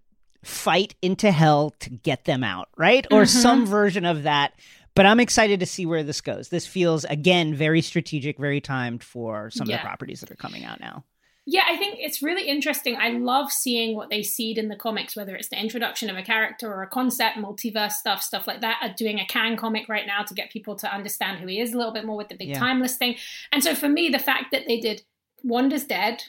fight 0.43 0.95
into 1.03 1.31
hell 1.31 1.71
to 1.81 1.90
get 1.90 2.25
them 2.25 2.43
out, 2.43 2.69
right? 2.77 3.07
Or 3.11 3.23
Mhm. 3.23 3.29
some 3.29 3.66
version 3.66 4.05
of 4.05 4.23
that. 4.25 4.53
But 4.95 5.07
I'm 5.07 5.21
excited 5.21 5.61
to 5.61 5.66
see 5.66 5.87
where 5.87 6.03
this 6.03 6.21
goes. 6.21 6.49
This 6.49 6.66
feels 6.66 7.05
again 7.05 7.55
very 7.55 7.81
strategic, 7.83 8.38
very 8.38 8.61
timed 8.61 9.05
for 9.05 9.51
some 9.51 9.69
of 9.69 9.73
the 9.73 9.79
properties 9.79 10.21
that 10.21 10.31
are 10.31 10.37
coming 10.37 10.64
out 10.64 10.81
now. 10.81 11.05
Yeah, 11.47 11.62
I 11.66 11.77
think 11.77 11.97
it's 11.99 12.23
really 12.23 12.47
interesting. 12.49 12.97
I 12.97 13.11
love 13.11 13.51
seeing 13.51 13.97
what 13.97 14.11
they 14.11 14.23
seed 14.23 14.57
in 14.59 14.69
the 14.69 14.77
comics, 14.77 15.16
whether 15.16 15.35
it's 15.35 15.49
the 15.49 15.59
introduction 15.61 16.11
of 16.11 16.16
a 16.16 16.23
character 16.23 16.73
or 16.73 16.83
a 16.83 16.87
concept, 16.87 17.38
multiverse 17.38 17.93
stuff, 17.93 18.23
stuff 18.23 18.47
like 18.47 18.61
that. 18.61 18.79
Are 18.83 18.95
doing 18.97 19.19
a 19.19 19.27
Kang 19.27 19.57
comic 19.57 19.88
right 19.88 20.07
now 20.07 20.23
to 20.23 20.35
get 20.35 20.51
people 20.51 20.77
to 20.77 20.93
understand 20.95 21.38
who 21.40 21.47
he 21.47 21.61
is 21.61 21.73
a 21.73 21.77
little 21.77 21.93
bit 21.93 22.05
more 22.05 22.16
with 22.16 22.29
the 22.29 22.37
big 22.37 22.49
Yeah. 22.51 22.59
timeless 22.59 22.97
thing. 22.97 23.16
And 23.53 23.64
so 23.64 23.75
for 23.75 23.88
me, 23.88 24.11
the 24.11 24.19
fact 24.19 24.53
that 24.53 24.66
they 24.69 24.79
did 24.81 25.03
Wanda's 25.42 25.85
dead, 25.85 26.22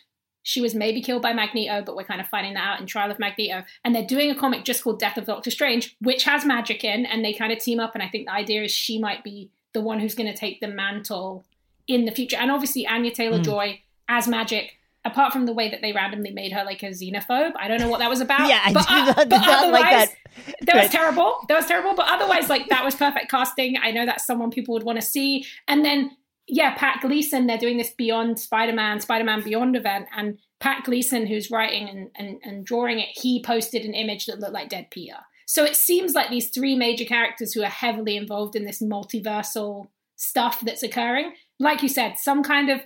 she 0.44 0.60
was 0.62 0.74
maybe 0.74 1.02
killed 1.02 1.22
by 1.22 1.34
Magneto, 1.34 1.84
but 1.86 1.96
we're 1.96 2.04
kind 2.04 2.20
of 2.22 2.28
finding 2.28 2.56
that 2.56 2.64
out 2.68 2.80
in 2.82 2.88
Trial 2.88 3.12
of 3.12 3.20
Magneto. 3.20 3.64
And 3.86 3.94
they're 3.94 4.06
doing 4.06 4.32
a 4.32 4.36
comic 4.36 4.64
just 4.66 4.84
called 4.84 5.00
Death 5.00 5.18
of 5.18 5.26
Doctor 5.26 5.52
Strange, 5.52 5.96
which 6.02 6.24
has 6.24 6.46
magic 6.46 6.84
in, 6.84 7.06
and 7.06 7.24
they 7.24 7.34
kind 7.34 7.52
of 7.54 7.60
team 7.60 7.80
up. 7.80 7.94
And 7.94 8.02
I 8.04 8.08
think 8.08 8.26
the 8.28 8.34
idea 8.34 8.64
is 8.64 8.72
she 8.72 8.98
might 9.00 9.24
be 9.24 9.52
the 9.74 9.82
one 9.82 10.00
who's 10.00 10.16
going 10.16 10.32
to 10.32 10.38
take 10.38 10.60
the 10.60 10.68
mantle 10.68 11.46
in 11.88 12.06
the 12.06 12.12
future. 12.12 12.38
And 12.38 12.50
obviously, 12.52 12.88
Anya 12.88 13.12
Taylor 13.12 13.38
Hmm. 13.38 13.44
Joy 13.44 13.82
as 14.10 14.28
magic. 14.28 14.78
Apart 15.04 15.34
from 15.34 15.48
the 15.48 15.54
way 15.54 15.68
that 15.68 15.82
they 15.82 15.94
randomly 15.94 16.30
made 16.30 16.52
her 16.52 16.64
like 16.64 16.84
a 16.84 16.90
xenophobe, 16.90 17.54
I 17.56 17.68
don't 17.68 17.80
know 17.80 17.90
what 17.90 17.98
that 18.00 18.10
was 18.10 18.22
about. 18.22 18.48
Yeah, 18.50 18.62
I 18.64 18.72
but, 18.72 18.86
uh, 18.88 19.06
not- 19.06 19.16
but 19.16 19.30
not 19.30 19.48
like 19.72 19.86
otherwise, 19.86 20.10
that. 20.10 20.56
that 20.68 20.76
was 20.84 20.92
terrible. 20.92 21.38
That 21.48 21.56
was 21.58 21.66
terrible. 21.66 21.96
But 21.96 22.06
otherwise, 22.08 22.50
like 22.50 22.70
that 22.70 22.86
was 22.86 22.94
perfect 22.94 23.32
casting. 23.32 23.78
I 23.82 23.90
know 23.90 24.06
that's 24.06 24.28
someone 24.28 24.52
people 24.52 24.76
would 24.76 24.84
want 24.84 25.00
to 25.02 25.06
see. 25.06 25.46
And 25.68 25.84
then, 25.84 26.16
yeah, 26.52 26.76
Pat 26.76 27.00
Gleason. 27.02 27.48
They're 27.48 27.58
doing 27.58 27.78
this 27.78 27.92
Beyond 27.92 28.38
Spider-Man, 28.40 29.00
Spider-Man 29.00 29.42
Beyond 29.42 29.76
event, 29.78 30.08
and 30.16 30.38
Pat 30.60 30.84
Gleason, 30.84 31.26
who's 31.26 31.50
writing 31.50 31.88
and, 31.90 32.10
and, 32.16 32.40
and 32.44 32.66
drawing 32.66 33.00
it, 33.00 33.08
he 33.14 33.42
posted 33.42 33.84
an 33.86 33.94
image 33.94 34.26
that 34.26 34.40
looked 34.40 34.54
like 34.54 34.70
dead 34.70 34.88
Peter. 34.92 35.16
So 35.48 35.64
it 35.64 35.76
seems 35.76 36.14
like 36.14 36.30
these 36.30 36.50
three 36.50 36.76
major 36.76 37.06
characters 37.06 37.54
who 37.54 37.64
are 37.64 37.70
heavily 37.70 38.16
involved 38.18 38.56
in 38.56 38.66
this 38.66 38.82
multiversal 38.82 39.88
stuff 40.18 40.60
that's 40.62 40.84
occurring, 40.84 41.34
like 41.60 41.82
you 41.82 41.90
said, 41.90 42.18
some 42.20 42.44
kind 42.44 42.70
of 42.70 42.82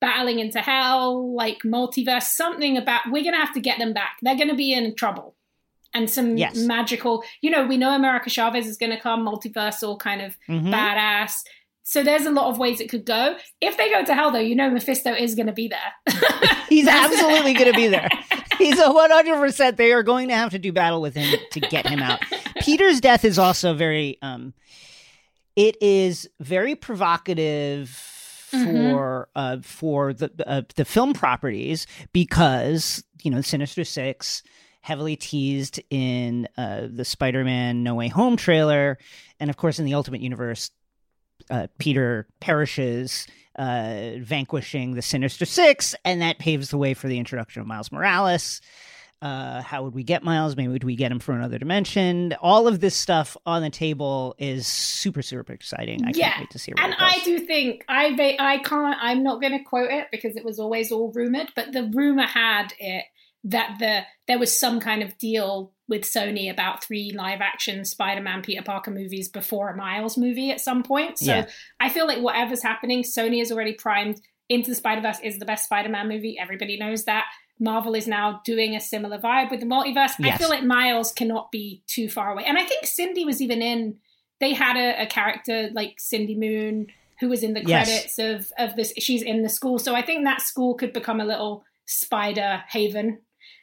battling 0.00 0.38
into 0.38 0.60
hell, 0.60 1.34
like 1.34 1.60
multiverse, 1.64 2.24
something 2.24 2.76
about 2.76 3.10
we're 3.10 3.24
gonna 3.24 3.38
have 3.38 3.54
to 3.54 3.60
get 3.60 3.78
them 3.78 3.92
back. 3.94 4.16
They're 4.22 4.36
gonna 4.36 4.54
be 4.54 4.72
in 4.74 4.94
trouble. 4.94 5.34
And 5.94 6.08
some 6.10 6.36
Yes. 6.36 6.56
magical, 6.56 7.24
you 7.40 7.50
know, 7.50 7.66
we 7.66 7.78
know 7.78 7.94
America 7.94 8.28
Chavez 8.28 8.66
is 8.66 8.76
gonna 8.76 9.00
come, 9.00 9.26
multiversal 9.26 9.98
kind 9.98 10.20
of 10.20 10.36
Mhm. 10.48 10.70
badass. 10.70 11.32
So 11.88 12.02
there's 12.02 12.26
a 12.26 12.32
lot 12.32 12.50
of 12.50 12.58
ways 12.58 12.80
it 12.80 12.90
could 12.90 13.04
go. 13.06 13.36
If 13.60 13.76
they 13.76 13.90
go 13.90 14.04
to 14.04 14.12
hell 14.12 14.32
though, 14.32 14.40
you 14.40 14.56
know 14.56 14.68
Mephisto 14.70 15.12
is 15.14 15.36
gonna 15.36 15.52
be 15.52 15.68
there. 15.68 16.16
He's 16.68 16.88
absolutely 16.88 17.54
going 17.54 17.70
to 17.72 17.76
be 17.78 17.86
there. 17.86 18.08
He's 18.58 18.76
a 18.80 18.86
100%. 18.88 19.76
They 19.76 19.92
are 19.92 20.02
going 20.02 20.28
to 20.28 20.34
have 20.34 20.50
to 20.50 20.58
do 20.58 20.72
battle 20.72 21.00
with 21.00 21.14
him 21.14 21.38
to 21.52 21.60
get 21.60 21.86
him 21.86 22.00
out. 22.00 22.20
Peter's 22.60 23.00
death 23.00 23.24
is 23.24 23.38
also 23.38 23.72
very, 23.74 24.18
um, 24.20 24.52
it 25.54 25.80
is 25.80 26.28
very 26.40 26.74
provocative 26.74 27.88
Mhm. 28.52 28.92
for 28.92 29.28
uh, 29.34 29.56
for 29.62 30.12
the 30.12 30.30
uh, 30.46 30.62
the 30.76 30.84
film 30.84 31.12
properties 31.14 31.86
because 32.12 33.02
you 33.22 33.30
know 33.30 33.40
Sinister 33.40 33.82
Six 33.84 34.42
heavily 34.82 35.16
teased 35.16 35.80
in 35.90 36.46
uh, 36.56 36.86
the 36.88 37.04
Spider-Man 37.04 37.82
No 37.82 37.96
Way 37.96 38.06
Home 38.08 38.36
trailer, 38.36 38.98
and 39.40 39.50
of 39.50 39.56
course 39.56 39.80
in 39.80 39.84
the 39.84 39.94
Ultimate 39.94 40.20
Universe, 40.20 40.70
uh, 41.50 41.66
Peter 41.78 42.26
perishes 42.40 43.26
uh, 43.56 44.12
vanquishing 44.18 44.94
the 44.94 45.02
Sinister 45.02 45.44
Six, 45.46 45.94
and 46.04 46.20
that 46.22 46.38
paves 46.38 46.70
the 46.70 46.78
way 46.78 46.94
for 46.94 47.08
the 47.08 47.18
introduction 47.18 47.60
of 47.62 47.66
Miles 47.66 47.90
Morales. 47.90 48.60
Uh, 49.22 49.62
how 49.62 49.82
would 49.82 49.94
we 49.94 50.02
get 50.04 50.22
Miles? 50.22 50.56
Maybe 50.56 50.68
would 50.68 50.84
we 50.84 50.94
get 50.94 51.10
him 51.10 51.20
from 51.20 51.36
another 51.36 51.58
dimension? 51.58 52.34
All 52.42 52.68
of 52.68 52.80
this 52.80 52.94
stuff 52.94 53.34
on 53.46 53.62
the 53.62 53.70
table 53.70 54.34
is 54.38 54.66
super, 54.66 55.22
super 55.22 55.54
exciting. 55.54 56.04
I 56.04 56.10
Yeah, 56.14 56.28
can't 56.32 56.40
wait 56.40 56.50
to 56.50 56.58
see 56.58 56.72
and. 56.72 56.94
I 56.98 57.18
do 57.24 57.38
think 57.38 57.82
I 57.88 58.14
I 58.38 58.58
can't 58.58 58.96
I'm 59.00 59.22
not 59.22 59.40
going 59.40 59.56
to 59.56 59.64
quote 59.64 59.90
it 59.90 60.08
because 60.12 60.36
it 60.36 60.44
was 60.44 60.58
always 60.58 60.92
all 60.92 61.12
rumored, 61.12 61.48
but 61.56 61.72
the 61.72 61.90
rumor 61.94 62.26
had 62.26 62.74
it 62.78 63.04
that 63.46 63.76
the 63.78 64.02
there 64.28 64.38
was 64.38 64.58
some 64.58 64.80
kind 64.80 65.02
of 65.02 65.16
deal 65.18 65.72
with 65.88 66.02
Sony 66.02 66.50
about 66.50 66.82
three 66.82 67.12
live 67.14 67.40
action 67.40 67.84
Spider-Man 67.84 68.42
Peter 68.42 68.62
Parker 68.62 68.90
movies 68.90 69.28
before 69.28 69.68
a 69.70 69.76
Miles 69.76 70.18
movie 70.18 70.50
at 70.50 70.60
some 70.60 70.82
point. 70.82 71.18
So 71.18 71.26
Yeah. 71.32 71.46
I 71.78 71.88
feel 71.88 72.06
like 72.08 72.18
whatever's 72.20 72.62
happening, 72.62 73.02
Sony 73.04 73.40
is 73.40 73.50
already 73.52 73.72
primed. 73.72 74.20
Into 74.48 74.70
the 74.70 74.76
Spider-Verse 74.76 75.18
is 75.24 75.38
the 75.40 75.44
best 75.44 75.64
Spider-Man 75.64 76.08
movie. 76.08 76.38
Everybody 76.38 76.76
knows 76.78 77.04
that. 77.06 77.24
Marvel 77.58 77.94
is 77.96 78.06
now 78.06 78.40
doing 78.44 78.76
a 78.76 78.80
similar 78.80 79.18
vibe 79.18 79.50
with 79.50 79.58
the 79.60 79.66
multiverse. 79.66 80.12
I 80.24 80.36
feel 80.36 80.48
like 80.48 80.62
Miles 80.62 81.10
cannot 81.12 81.50
be 81.50 81.82
too 81.88 82.08
far 82.08 82.30
away. 82.32 82.44
And 82.44 82.56
I 82.58 82.64
think 82.64 82.86
Cindy 82.86 83.24
was 83.24 83.40
even 83.42 83.60
in 83.62 83.96
they 84.38 84.52
had 84.52 84.76
a, 84.76 85.02
a 85.02 85.06
character 85.06 85.70
like 85.72 85.94
Cindy 85.98 86.34
Moon 86.36 86.88
who 87.20 87.28
was 87.28 87.42
in 87.42 87.54
the 87.54 87.64
Yes. 87.64 87.88
credits 87.88 88.18
of 88.18 88.52
of 88.58 88.76
this. 88.76 88.92
She's 88.98 89.22
in 89.22 89.42
the 89.42 89.48
school, 89.48 89.78
so 89.78 89.94
I 89.94 90.02
think 90.02 90.24
that 90.24 90.42
school 90.42 90.74
could 90.74 90.92
become 90.92 91.20
a 91.20 91.24
little 91.24 91.64
spider 91.86 92.62
haven. 92.68 93.18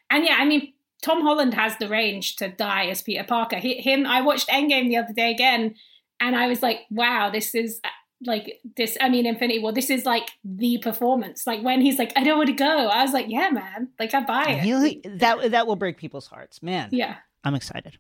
And 0.10 0.26
yeah, 0.26 0.38
I 0.40 0.46
mean, 0.46 0.74
Tom 1.02 1.22
Holland 1.22 1.54
has 1.54 1.78
the 1.78 1.90
range 1.90 2.38
to 2.38 2.50
die 2.50 2.88
as 2.88 3.02
Peter 3.02 3.24
Parker. 3.24 3.58
He, 3.58 3.76
him, 3.76 4.06
I 4.06 4.22
watched 4.22 4.48
Endgame 4.50 4.88
the 4.88 4.98
other 4.98 5.14
day 5.14 5.32
again, 5.32 5.76
and 6.20 6.36
I 6.36 6.48
was 6.48 6.62
like, 6.62 6.80
wow, 6.90 7.30
this 7.30 7.54
is 7.54 7.80
uh, 7.84 7.90
like 8.26 8.62
this. 8.78 8.98
I 9.02 9.10
mean, 9.10 9.26
Infinity 9.26 9.60
War. 9.60 9.74
This 9.74 9.90
is 9.90 10.06
like 10.06 10.30
the 10.44 10.78
performance. 10.78 11.46
Like 11.46 11.62
when 11.62 11.82
he's 11.82 12.00
like, 12.00 12.14
I 12.16 12.24
don't 12.24 12.38
want 12.38 12.48
to 12.48 12.54
go. 12.54 12.88
I 12.88 13.04
was 13.04 13.12
like, 13.12 13.26
yeah, 13.28 13.50
man. 13.50 13.90
Like 14.00 14.14
I 14.14 14.22
buy 14.24 14.46
it. 14.46 14.64
Really? 14.64 15.02
that 15.04 15.52
that 15.52 15.68
will 15.68 15.76
break 15.76 15.98
people's 15.98 16.28
hearts, 16.28 16.64
man. 16.64 16.90
Yeah. 16.92 17.16
I'm 17.44 17.56
excited. 17.56 17.98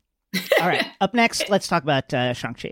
All 0.62 0.68
right, 0.68 0.86
up 1.02 1.14
next, 1.14 1.50
let's 1.50 1.68
talk 1.68 1.84
about 1.84 2.14
uh, 2.14 2.34
Shang 2.34 2.54
Chi. 2.54 2.72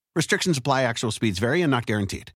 Restrictions 0.15 0.57
apply, 0.57 0.83
actual 0.83 1.11
speeds 1.11 1.39
vary 1.39 1.61
and 1.61 1.71
not 1.71 1.85
guaranteed. 1.85 2.33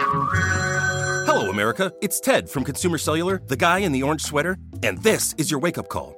Hello, 0.00 1.50
America. 1.50 1.92
It's 2.02 2.18
Ted 2.18 2.48
from 2.50 2.64
Consumer 2.64 2.98
Cellular, 2.98 3.40
the 3.46 3.56
guy 3.56 3.78
in 3.78 3.92
the 3.92 4.02
orange 4.02 4.22
sweater, 4.22 4.56
and 4.82 4.98
this 5.02 5.34
is 5.38 5.50
your 5.50 5.60
wake 5.60 5.78
up 5.78 5.88
call. 5.88 6.17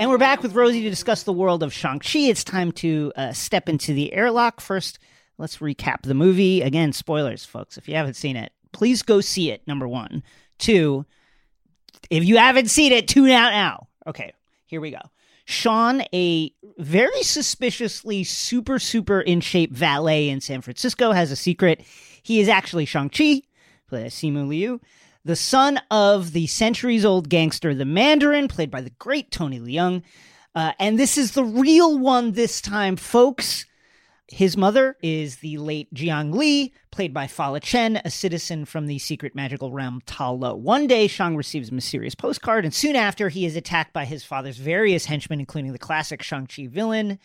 And 0.00 0.08
we're 0.08 0.16
back 0.16 0.42
with 0.42 0.54
Rosie 0.54 0.80
to 0.80 0.88
discuss 0.88 1.24
the 1.24 1.32
world 1.34 1.62
of 1.62 1.74
Shang-Chi. 1.74 2.20
It's 2.20 2.42
time 2.42 2.72
to 2.72 3.12
uh, 3.16 3.32
step 3.34 3.68
into 3.68 3.92
the 3.92 4.14
airlock. 4.14 4.62
First, 4.62 4.98
let's 5.36 5.58
recap 5.58 6.04
the 6.04 6.14
movie. 6.14 6.62
Again, 6.62 6.94
spoilers, 6.94 7.44
folks. 7.44 7.76
If 7.76 7.86
you 7.86 7.96
haven't 7.96 8.14
seen 8.14 8.34
it, 8.34 8.50
please 8.72 9.02
go 9.02 9.20
see 9.20 9.50
it, 9.50 9.60
number 9.68 9.86
one. 9.86 10.22
Two, 10.58 11.04
if 12.08 12.24
you 12.24 12.38
haven't 12.38 12.70
seen 12.70 12.92
it, 12.92 13.08
tune 13.08 13.28
out 13.28 13.52
now. 13.52 13.88
Okay, 14.06 14.32
here 14.64 14.80
we 14.80 14.90
go. 14.90 15.02
Shaun, 15.44 16.02
a 16.14 16.50
very 16.78 17.22
suspiciously 17.22 18.24
super, 18.24 18.78
super 18.78 19.20
in 19.20 19.42
shape 19.42 19.70
valet 19.70 20.30
in 20.30 20.40
San 20.40 20.62
Francisco, 20.62 21.12
has 21.12 21.30
a 21.30 21.36
secret. 21.36 21.82
He 22.22 22.40
is 22.40 22.48
actually 22.48 22.86
Shang-Chi, 22.86 23.42
played 23.86 24.04
by 24.04 24.08
Simu 24.08 24.48
Liu 24.48 24.80
the 25.24 25.36
son 25.36 25.80
of 25.90 26.32
the 26.32 26.46
centuries 26.46 27.04
old 27.04 27.28
gangster, 27.28 27.74
the 27.74 27.84
Mandarin, 27.84 28.48
played 28.48 28.70
by 28.70 28.80
the 28.80 28.90
great 28.90 29.30
Tony 29.30 29.60
Leung. 29.60 30.02
Uh, 30.54 30.72
and 30.78 30.98
this 30.98 31.18
is 31.18 31.32
the 31.32 31.44
real 31.44 31.98
one 31.98 32.32
this 32.32 32.60
time, 32.60 32.96
folks. 32.96 33.66
His 34.28 34.56
mother 34.56 34.96
is 35.02 35.36
the 35.36 35.58
late 35.58 35.92
Jiang 35.92 36.32
Li, 36.32 36.72
played 36.92 37.12
by 37.12 37.26
Fala 37.26 37.58
Chen, 37.58 38.00
a 38.04 38.10
citizen 38.10 38.64
from 38.64 38.86
the 38.86 38.98
secret 39.00 39.34
magical 39.34 39.72
realm 39.72 40.00
Ta 40.06 40.30
Lo. 40.30 40.54
One 40.54 40.86
day, 40.86 41.08
Shang 41.08 41.36
receives 41.36 41.70
a 41.70 41.74
mysterious 41.74 42.14
postcard, 42.14 42.64
and 42.64 42.72
soon 42.72 42.94
after, 42.94 43.28
he 43.28 43.44
is 43.44 43.56
attacked 43.56 43.92
by 43.92 44.04
his 44.04 44.22
father's 44.22 44.56
various 44.56 45.04
henchmen, 45.04 45.40
including 45.40 45.72
the 45.72 45.78
classic 45.78 46.22
Shang-Chi 46.22 46.68
villain, 46.68 47.18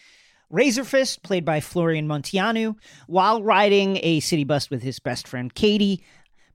Razor 0.50 0.84
Fist, 0.84 1.22
played 1.22 1.46
by 1.46 1.60
Florian 1.60 2.08
Munteanu, 2.08 2.76
while 3.08 3.44
riding 3.44 4.00
a 4.02 4.20
city 4.20 4.44
bus 4.44 4.72
with 4.72 4.82
his 4.82 5.00
best 5.00 5.28
friend 5.28 5.54
Katie 5.54 6.04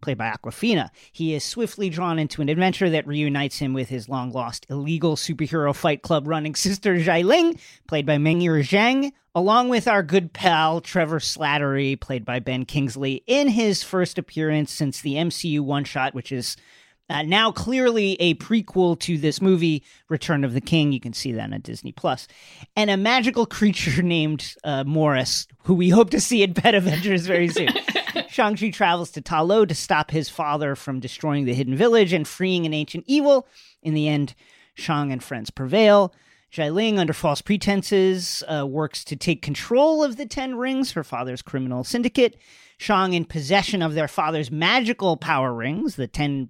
played 0.01 0.19
by 0.19 0.31
Awkwafina. 0.31 0.91
He 1.13 1.35
is 1.35 1.45
swiftly 1.45 1.91
drawn 1.91 2.19
into 2.19 2.43
an 2.43 2.49
adventure 2.49 2.91
that 2.91 3.07
reunites 3.07 3.59
him 3.59 3.73
with 3.73 3.89
his 3.89 4.09
long 4.09 4.33
lost 4.33 4.67
illegal 4.69 5.17
superhero 5.17 5.75
fight 5.75 6.03
club 6.03 6.27
running 6.27 6.55
sister 6.55 6.97
Xialing, 6.97 7.59
played 7.87 8.07
by 8.07 8.17
Meng'er 8.17 8.63
Zhang, 8.63 9.13
along 9.35 9.69
with 9.69 9.87
our 9.87 10.03
good 10.03 10.33
pal 10.33 10.81
Trevor 10.81 11.21
Slattery, 11.21 11.99
played 12.01 12.25
by 12.25 12.41
Ben 12.41 12.65
Kingsley, 12.65 13.23
in 13.27 13.49
his 13.49 13.83
first 13.83 14.19
appearance 14.19 14.73
since 14.73 15.01
the 15.01 15.15
MCU 15.15 15.61
one 15.61 15.85
shot, 15.85 16.15
which 16.15 16.33
is 16.33 16.57
uh, 17.11 17.23
now 17.23 17.51
clearly 17.51 18.17
a 18.21 18.35
prequel 18.35 18.99
to 19.01 19.19
this 19.19 19.43
movie, 19.43 19.83
Return 20.09 20.45
of 20.45 20.55
the 20.55 20.61
King. 20.61 20.93
You 20.93 21.01
can 21.01 21.13
see 21.13 21.33
that 21.33 21.53
on 21.53 21.61
Disney 21.61 21.93
Plus, 21.93 22.29
and 22.77 22.89
a 22.89 22.97
magical 22.97 23.47
creature 23.47 24.03
named 24.03 24.55
uh, 24.63 24.85
Morris, 24.85 25.47
who 25.65 25.75
we 25.75 25.91
hope 25.91 26.11
to 26.11 26.21
see 26.21 26.43
in 26.43 26.55
Pet 26.55 26.75
Adventures 26.75 27.27
very 27.27 27.49
soon. 27.49 27.69
Shang-Chi 28.29 28.71
travels 28.71 29.11
to 29.13 29.21
Ta 29.21 29.41
Lo 29.43 29.65
to 29.65 29.75
stop 29.75 30.13
his 30.13 30.29
father 30.29 30.77
from 30.77 31.01
destroying 31.01 31.45
the 31.45 31.55
hidden 31.55 31.77
village 31.77 32.13
and 32.13 32.27
freeing 32.27 32.65
an 32.65 32.73
ancient 32.73 33.05
evil. 33.09 33.47
In 33.83 33.95
the 33.95 34.09
end, 34.09 34.35
Shang 34.75 35.11
and 35.13 35.23
friends 35.23 35.51
prevail. 35.51 36.15
Xialing, 36.53 36.99
under 36.99 37.13
false 37.13 37.43
pretenses, 37.43 38.43
uh, 38.49 38.67
works 38.67 39.05
to 39.05 39.17
take 39.17 39.43
control 39.43 40.03
of 40.03 40.17
the 40.17 40.27
Ten 40.27 40.57
Rings, 40.57 40.93
her 40.93 41.05
father's 41.05 41.43
criminal 41.43 41.85
syndicate. 41.85 42.37
Shang, 42.77 43.13
in 43.13 43.25
possession 43.25 43.83
of 43.83 43.95
their 43.95 44.09
father's 44.09 44.51
magical 44.51 45.17
power 45.17 45.53
rings, 45.53 45.97
the 45.97 46.09
Ten 46.09 46.49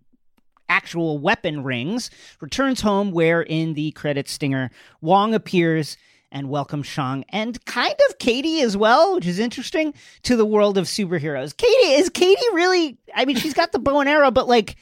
actual 0.71 1.19
weapon 1.19 1.63
rings, 1.63 2.11
returns 2.41 2.81
home 2.81 3.11
where, 3.11 3.43
in 3.43 3.75
the 3.75 3.91
credit 3.91 4.29
stinger, 4.29 4.71
Wong 5.03 5.35
appears 5.35 5.99
and 6.33 6.49
welcomes 6.49 6.87
Shang 6.87 7.25
and 7.31 7.63
kind 7.65 7.97
of 8.09 8.19
Katie 8.19 8.61
as 8.61 8.77
well, 8.77 9.17
which 9.17 9.27
is 9.27 9.39
interesting 9.39 9.93
to 10.23 10.37
the 10.37 10.47
world 10.47 10.79
of 10.79 10.87
superheroes. 10.87 11.57
Katie 11.57 11.93
is 11.95 12.09
Katie 12.09 12.41
really? 12.53 12.97
I 13.15 13.25
mean, 13.25 13.37
she's 13.37 13.55
got 13.55 13.73
the 13.73 13.79
bow 13.79 14.01
and 14.01 14.09
arrow, 14.09 14.31
but 14.31 14.49
like 14.49 14.77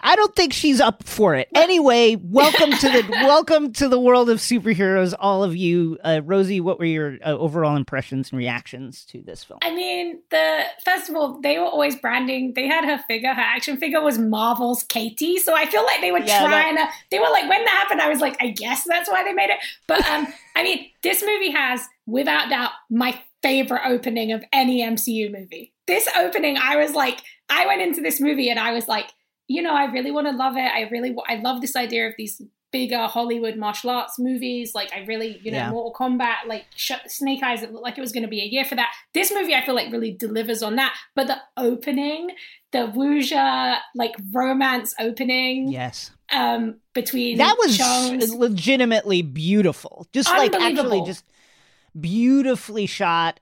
I 0.00 0.16
don't 0.16 0.34
think 0.34 0.52
she's 0.52 0.80
up 0.80 1.02
for 1.04 1.34
it. 1.34 1.48
Anyway, 1.54 2.16
welcome 2.22 2.70
to 2.70 2.88
the 2.88 3.04
welcome 3.10 3.72
to 3.74 3.88
the 3.88 3.98
world 3.98 4.30
of 4.30 4.38
superheroes, 4.38 5.14
all 5.18 5.42
of 5.42 5.56
you. 5.56 5.98
Uh, 6.04 6.20
Rosie, 6.24 6.60
what 6.60 6.78
were 6.78 6.84
your 6.84 7.18
uh, 7.24 7.30
overall 7.30 7.76
impressions 7.76 8.30
and 8.30 8.38
reactions 8.38 9.04
to 9.06 9.22
this 9.22 9.44
film? 9.44 9.58
I 9.62 9.74
mean, 9.74 10.20
the 10.30 10.62
first 10.84 11.08
of 11.08 11.16
all, 11.16 11.40
they 11.40 11.58
were 11.58 11.64
always 11.64 11.96
branding. 11.96 12.54
They 12.54 12.66
had 12.66 12.84
her 12.84 12.98
figure, 13.08 13.34
her 13.34 13.40
action 13.40 13.76
figure 13.76 14.00
was 14.00 14.18
Marvel's 14.18 14.82
Katie, 14.84 15.38
so 15.38 15.54
I 15.54 15.66
feel 15.66 15.84
like 15.84 16.00
they 16.00 16.12
were 16.12 16.20
yeah, 16.20 16.46
trying 16.46 16.76
that- 16.76 16.90
to. 16.90 16.98
They 17.10 17.18
were 17.18 17.30
like, 17.30 17.48
when 17.48 17.64
that 17.64 17.70
happened, 17.70 18.00
I 18.00 18.08
was 18.08 18.20
like, 18.20 18.36
I 18.40 18.50
guess 18.50 18.84
that's 18.84 19.08
why 19.08 19.24
they 19.24 19.32
made 19.32 19.50
it. 19.50 19.58
But 19.86 20.06
um, 20.08 20.26
I 20.56 20.62
mean, 20.62 20.88
this 21.02 21.22
movie 21.22 21.50
has, 21.50 21.82
without 22.06 22.50
doubt, 22.50 22.70
my 22.90 23.20
favorite 23.42 23.82
opening 23.86 24.32
of 24.32 24.44
any 24.52 24.82
MCU 24.82 25.32
movie. 25.32 25.72
This 25.86 26.08
opening, 26.16 26.56
I 26.56 26.76
was 26.76 26.92
like, 26.92 27.20
I 27.48 27.66
went 27.66 27.82
into 27.82 28.00
this 28.00 28.20
movie 28.20 28.50
and 28.50 28.58
I 28.58 28.72
was 28.72 28.88
like 28.88 29.10
you 29.48 29.62
know, 29.62 29.72
I 29.72 29.86
really 29.86 30.10
want 30.10 30.26
to 30.28 30.32
love 30.32 30.56
it. 30.56 30.60
I 30.60 30.82
really, 30.90 31.16
I 31.26 31.36
love 31.36 31.60
this 31.60 31.74
idea 31.74 32.06
of 32.06 32.14
these 32.16 32.40
bigger 32.70 33.06
Hollywood 33.06 33.56
martial 33.56 33.88
arts 33.90 34.18
movies. 34.18 34.74
Like, 34.74 34.92
I 34.94 35.00
really, 35.06 35.40
you 35.42 35.50
know, 35.50 35.58
yeah. 35.58 35.70
Mortal 35.70 35.94
Kombat, 35.94 36.46
like 36.46 36.66
Snake 36.76 37.42
Eyes, 37.42 37.62
it 37.62 37.72
looked 37.72 37.82
like 37.82 37.96
it 37.96 38.02
was 38.02 38.12
going 38.12 38.24
to 38.24 38.28
be 38.28 38.42
a 38.42 38.44
year 38.44 38.64
for 38.64 38.74
that. 38.74 38.92
This 39.14 39.32
movie, 39.34 39.54
I 39.54 39.64
feel 39.64 39.74
like, 39.74 39.90
really 39.90 40.12
delivers 40.12 40.62
on 40.62 40.76
that. 40.76 40.94
But 41.14 41.28
the 41.28 41.38
opening, 41.56 42.30
the 42.72 42.92
wuxia, 42.94 43.78
like 43.94 44.14
romance 44.32 44.94
opening. 45.00 45.68
Yes. 45.68 46.10
Um, 46.30 46.76
between 46.92 47.38
that 47.38 47.56
was 47.58 48.34
legitimately 48.34 49.22
beautiful. 49.22 50.06
Just 50.12 50.28
like 50.28 50.54
actually, 50.54 51.02
just 51.06 51.24
beautifully 51.98 52.84
shot. 52.84 53.40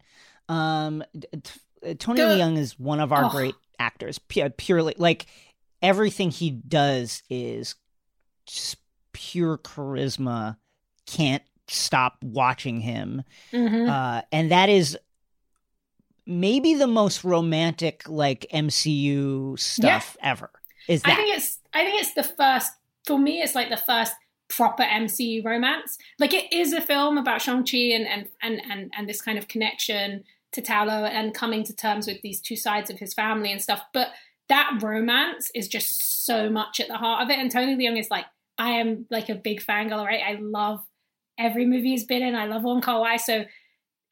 Um, 0.48 1.02
Tony 1.98 2.20
the, 2.20 2.28
Leung 2.28 2.56
is 2.56 2.78
one 2.78 3.00
of 3.00 3.12
our 3.12 3.24
oh. 3.24 3.30
great 3.30 3.56
actors. 3.80 4.20
Purely 4.20 4.94
like 4.98 5.26
everything 5.82 6.30
he 6.30 6.50
does 6.50 7.22
is 7.30 7.74
just 8.46 8.76
pure 9.12 9.58
charisma. 9.58 10.56
Can't 11.06 11.42
stop 11.68 12.16
watching 12.22 12.80
him. 12.80 13.22
Mm-hmm. 13.52 13.88
Uh, 13.88 14.22
and 14.32 14.50
that 14.50 14.68
is 14.68 14.98
maybe 16.26 16.74
the 16.74 16.86
most 16.86 17.24
romantic 17.24 18.02
like 18.08 18.46
MCU 18.52 19.58
stuff 19.58 20.16
yeah. 20.20 20.30
ever. 20.30 20.50
Is 20.88 21.02
that? 21.02 21.12
I 21.12 21.16
think 21.16 21.36
it's 21.36 21.58
I 21.72 21.84
think 21.84 22.00
it's 22.00 22.14
the 22.14 22.24
first 22.24 22.72
for 23.06 23.18
me 23.18 23.40
it's 23.42 23.54
like 23.54 23.70
the 23.70 23.76
first 23.76 24.14
proper 24.48 24.82
MCU 24.82 25.44
romance. 25.44 25.98
Like 26.18 26.34
it 26.34 26.52
is 26.52 26.72
a 26.72 26.80
film 26.80 27.18
about 27.18 27.42
Shang-Chi 27.42 27.78
and 27.78 28.06
and 28.06 28.28
and 28.42 28.60
and, 28.70 28.92
and 28.96 29.08
this 29.08 29.20
kind 29.20 29.38
of 29.38 29.48
connection 29.48 30.24
to 30.52 30.62
Ta 30.62 30.84
Lo 30.84 31.04
and 31.04 31.34
coming 31.34 31.64
to 31.64 31.74
terms 31.74 32.06
with 32.06 32.20
these 32.22 32.40
two 32.40 32.56
sides 32.56 32.90
of 32.90 32.98
his 32.98 33.14
family 33.14 33.52
and 33.52 33.60
stuff. 33.60 33.82
But 33.92 34.08
that 34.48 34.78
romance 34.82 35.50
is 35.54 35.68
just 35.68 36.24
so 36.26 36.48
much 36.48 36.80
at 36.80 36.88
the 36.88 36.96
heart 36.96 37.22
of 37.22 37.30
it. 37.30 37.38
And 37.38 37.50
Tony 37.50 37.76
Leung 37.76 37.98
is 37.98 38.10
like, 38.10 38.26
I 38.58 38.70
am 38.72 39.06
like 39.10 39.28
a 39.28 39.34
big 39.34 39.60
fangirl, 39.62 40.04
right? 40.04 40.22
I 40.26 40.38
love 40.40 40.84
every 41.38 41.66
movie 41.66 41.90
he's 41.90 42.04
been 42.04 42.22
in. 42.22 42.34
I 42.34 42.46
love 42.46 42.62
Wong 42.62 42.80
Kar 42.80 43.00
Wai. 43.00 43.16
So 43.16 43.44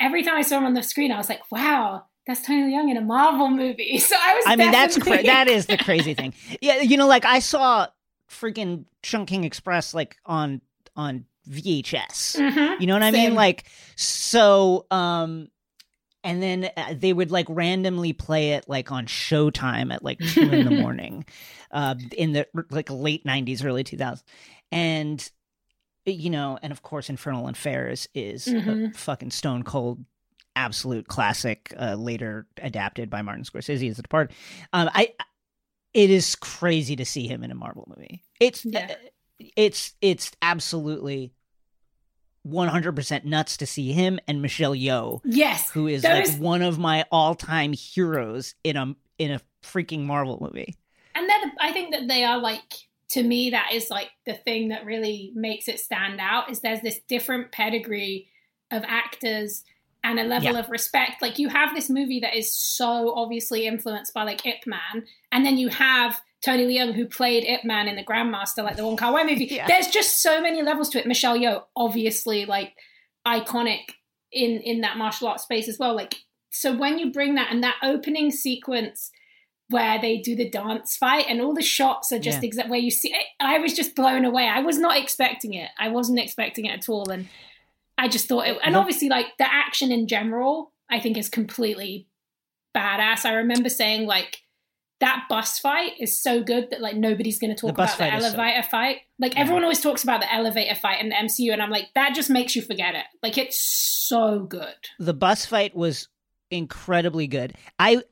every 0.00 0.22
time 0.22 0.34
I 0.36 0.42
saw 0.42 0.58
him 0.58 0.64
on 0.64 0.74
the 0.74 0.82
screen, 0.82 1.12
I 1.12 1.16
was 1.16 1.28
like, 1.28 1.40
wow, 1.50 2.04
that's 2.26 2.42
Tony 2.42 2.72
Leung 2.72 2.90
in 2.90 2.96
a 2.96 3.00
Marvel 3.00 3.48
movie. 3.50 3.98
So 4.04 4.16
I 4.20 4.34
was. 4.34 4.44
I 4.46 4.56
mean, 4.56 4.70
that's 4.70 4.98
cra- 4.98 5.22
that 5.22 5.48
is 5.48 5.66
the 5.66 5.78
crazy 5.78 6.14
thing. 6.14 6.34
Yeah, 6.60 6.80
you 6.80 6.96
know, 6.96 7.06
like 7.06 7.24
I 7.24 7.38
saw 7.38 7.86
freaking 8.30 8.84
Chungking 9.02 9.44
Express 9.44 9.94
like 9.94 10.16
on 10.26 10.60
on 10.96 11.24
VHS. 11.48 12.36
Mm-hmm. 12.36 12.80
You 12.80 12.86
know 12.86 12.94
what 12.94 13.02
I 13.02 13.12
Same. 13.12 13.24
mean? 13.30 13.34
Like 13.34 13.64
so. 13.96 14.86
um 14.90 15.48
and 16.24 16.42
then 16.42 16.70
uh, 16.76 16.94
they 16.96 17.12
would 17.12 17.30
like 17.30 17.46
randomly 17.48 18.12
play 18.12 18.52
it 18.52 18.64
like 18.66 18.90
on 18.90 19.06
Showtime 19.06 19.92
at 19.92 20.02
like 20.02 20.18
two 20.18 20.50
in 20.50 20.64
the 20.64 20.70
morning, 20.82 21.26
uh, 21.70 21.94
in 22.16 22.32
the 22.32 22.48
like 22.70 22.90
late 22.90 23.24
'90s, 23.24 23.64
early 23.64 23.84
2000s, 23.84 24.22
and 24.72 25.30
you 26.06 26.30
know, 26.30 26.58
and 26.62 26.72
of 26.72 26.82
course, 26.82 27.08
Infernal 27.10 27.46
Affairs 27.48 28.08
is 28.14 28.46
mm-hmm. 28.46 28.86
a 28.86 28.92
fucking 28.94 29.30
stone 29.30 29.62
cold, 29.62 30.04
absolute 30.56 31.06
classic. 31.06 31.72
Uh, 31.78 31.94
later 31.94 32.46
adapted 32.58 33.10
by 33.10 33.22
Martin 33.22 33.44
Scorsese 33.44 33.90
as 33.90 33.98
a 33.98 34.02
part. 34.04 34.32
Um, 34.72 34.90
I, 34.92 35.12
it 35.92 36.10
is 36.10 36.34
crazy 36.34 36.96
to 36.96 37.04
see 37.04 37.28
him 37.28 37.44
in 37.44 37.50
a 37.50 37.54
Marvel 37.54 37.86
movie. 37.94 38.24
It's, 38.40 38.64
yeah. 38.64 38.88
Uh, 38.90 39.44
it's, 39.56 39.94
it's 40.00 40.32
absolutely 40.42 41.32
100% 42.46 43.24
nuts 43.24 43.56
to 43.58 43.66
see 43.66 43.92
him 43.92 44.18
and 44.28 44.42
Michelle 44.42 44.74
Yeoh. 44.74 45.20
Yes. 45.24 45.70
Who 45.70 45.86
is 45.86 46.04
like 46.04 46.34
one 46.36 46.62
of 46.62 46.78
my 46.78 47.04
all-time 47.10 47.72
heroes 47.72 48.54
in 48.62 48.76
a 48.76 48.94
in 49.18 49.30
a 49.30 49.40
freaking 49.62 50.04
Marvel 50.04 50.38
movie. 50.40 50.74
And 51.14 51.28
then 51.28 51.52
I 51.60 51.72
think 51.72 51.92
that 51.92 52.08
they 52.08 52.24
are 52.24 52.38
like 52.38 52.62
to 53.10 53.22
me 53.22 53.50
that 53.50 53.70
is 53.72 53.90
like 53.90 54.10
the 54.26 54.34
thing 54.34 54.68
that 54.68 54.84
really 54.84 55.32
makes 55.34 55.68
it 55.68 55.78
stand 55.78 56.20
out 56.20 56.50
is 56.50 56.60
there's 56.60 56.80
this 56.80 57.00
different 57.08 57.52
pedigree 57.52 58.28
of 58.70 58.82
actors 58.86 59.62
and 60.02 60.18
a 60.18 60.24
level 60.24 60.52
yeah. 60.52 60.58
of 60.58 60.70
respect. 60.70 61.22
Like 61.22 61.38
you 61.38 61.48
have 61.48 61.74
this 61.74 61.88
movie 61.88 62.20
that 62.20 62.36
is 62.36 62.54
so 62.54 63.14
obviously 63.14 63.66
influenced 63.66 64.12
by 64.12 64.24
like 64.24 64.44
Ip 64.44 64.66
Man, 64.66 65.04
and 65.32 65.46
then 65.46 65.56
you 65.56 65.68
have 65.68 66.20
Tony 66.44 66.66
Leung, 66.66 66.92
who 66.94 67.06
played 67.06 67.44
Ip 67.44 67.64
Man 67.64 67.88
in 67.88 67.96
the 67.96 68.04
Grandmaster, 68.04 68.62
like 68.62 68.76
the 68.76 68.84
Wong 68.84 68.96
Kar 68.96 69.12
Wai 69.12 69.24
movie. 69.24 69.46
yeah. 69.50 69.66
There's 69.66 69.88
just 69.88 70.20
so 70.20 70.40
many 70.42 70.62
levels 70.62 70.90
to 70.90 70.98
it. 70.98 71.06
Michelle 71.06 71.38
Yeoh, 71.38 71.62
obviously, 71.76 72.44
like 72.44 72.74
iconic 73.26 73.80
in 74.32 74.60
in 74.60 74.82
that 74.82 74.96
martial 74.98 75.28
arts 75.28 75.44
space 75.44 75.68
as 75.68 75.78
well. 75.78 75.94
Like 75.94 76.16
so, 76.50 76.76
when 76.76 76.98
you 76.98 77.10
bring 77.12 77.34
that 77.36 77.50
and 77.50 77.62
that 77.62 77.76
opening 77.82 78.30
sequence 78.30 79.10
where 79.70 79.98
they 79.98 80.18
do 80.18 80.36
the 80.36 80.48
dance 80.48 80.94
fight 80.96 81.24
and 81.26 81.40
all 81.40 81.54
the 81.54 81.62
shots 81.62 82.12
are 82.12 82.18
just 82.18 82.42
Yeah. 82.42 82.46
exact 82.48 82.68
where 82.68 82.78
you 82.78 82.90
see 82.90 83.12
it. 83.14 83.24
I 83.40 83.58
was 83.58 83.72
just 83.72 83.96
blown 83.96 84.26
away. 84.26 84.46
I 84.46 84.60
was 84.60 84.78
not 84.78 84.98
expecting 84.98 85.54
it. 85.54 85.70
I 85.78 85.88
wasn't 85.88 86.18
expecting 86.18 86.66
it 86.66 86.78
at 86.78 86.88
all. 86.88 87.10
And 87.10 87.28
I 87.96 88.08
just 88.08 88.28
thought 88.28 88.46
it, 88.46 88.58
and 88.62 88.76
obviously 88.76 89.08
like 89.08 89.28
the 89.38 89.50
action 89.50 89.90
in 89.90 90.06
general, 90.06 90.72
I 90.90 91.00
think 91.00 91.16
is 91.16 91.30
completely 91.30 92.06
badass. 92.76 93.24
I 93.24 93.32
remember 93.34 93.70
saying 93.70 94.06
like 94.06 94.42
that 95.00 95.24
bus 95.28 95.58
fight 95.58 95.92
is 96.00 96.20
so 96.22 96.42
good 96.42 96.70
that 96.70 96.80
like 96.80 96.96
nobody's 96.96 97.38
going 97.38 97.54
to 97.54 97.60
talk 97.60 97.68
The 97.76 97.82
about 97.82 97.98
the 97.98 98.14
is 98.16 98.22
so 98.22 98.28
elevator 98.28 98.62
fight. 98.62 98.98
Like 99.18 99.36
everyone 99.36 99.62
always 99.64 99.80
talks 99.80 100.02
about 100.02 100.20
the 100.20 100.32
elevator 100.32 100.74
fight 100.74 101.00
in 101.00 101.08
the 101.10 101.14
MCU, 101.16 101.52
and 101.52 101.60
I'm 101.60 101.70
like, 101.70 101.88
that 101.94 102.14
just 102.14 102.30
makes 102.30 102.54
you 102.56 102.62
forget 102.62 102.94
it. 102.94 103.04
Like 103.22 103.36
it's 103.38 103.60
so 103.60 104.40
good. 104.40 104.74
the 104.98 105.14
bus 105.14 105.46
fight 105.46 105.74
was 105.74 106.08
incredibly 106.50 107.26
good. 107.26 107.54
I 107.78 108.02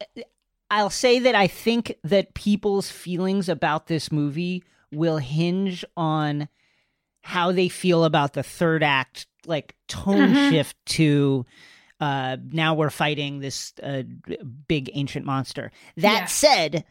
I'll 0.71 0.91
say 0.91 1.19
that 1.21 1.35
I 1.35 1.47
think 1.49 1.97
that 2.03 2.35
people's 2.35 2.91
feelings 2.91 3.49
about 3.49 3.87
this 3.89 4.11
movie 4.11 4.65
will 4.91 5.19
hinge 5.19 5.85
on 5.97 6.49
how 7.23 7.53
they 7.53 7.69
feel 7.69 8.05
about 8.05 8.33
the 8.33 8.43
third 8.43 8.83
act 8.83 9.27
like 9.47 9.75
tone 9.87 10.35
Mhm. 10.35 10.51
shift 10.51 10.77
to 10.87 11.45
uh 12.03 12.37
now 12.51 12.75
we're 12.75 12.91
fighting 12.91 13.39
this 13.41 13.73
uh, 13.83 14.03
big 14.69 14.91
ancient 14.95 15.25
monster. 15.25 15.71
That 15.97 16.23
Yeah. 16.23 16.27
said, 16.27 16.85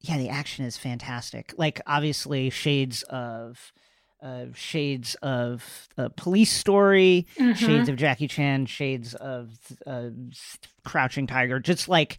yeah, 0.00 0.18
the 0.18 0.28
action 0.30 0.64
is 0.64 0.76
fantastic. 0.76 1.54
Like 1.56 1.80
obviously 1.86 2.50
shades 2.50 3.02
of 3.04 3.72
uh, 4.20 4.46
shades 4.52 5.14
of 5.22 5.88
uh, 5.96 6.08
police 6.16 6.52
story, 6.52 7.26
Mhm. 7.38 7.54
shades 7.56 7.88
of 7.88 7.94
Jackie 7.96 8.26
Chan, 8.26 8.66
shades 8.66 9.14
of 9.14 9.50
uh, 9.86 10.10
Crouching 10.84 11.28
Tiger, 11.28 11.60
just 11.60 11.88
like 11.88 12.18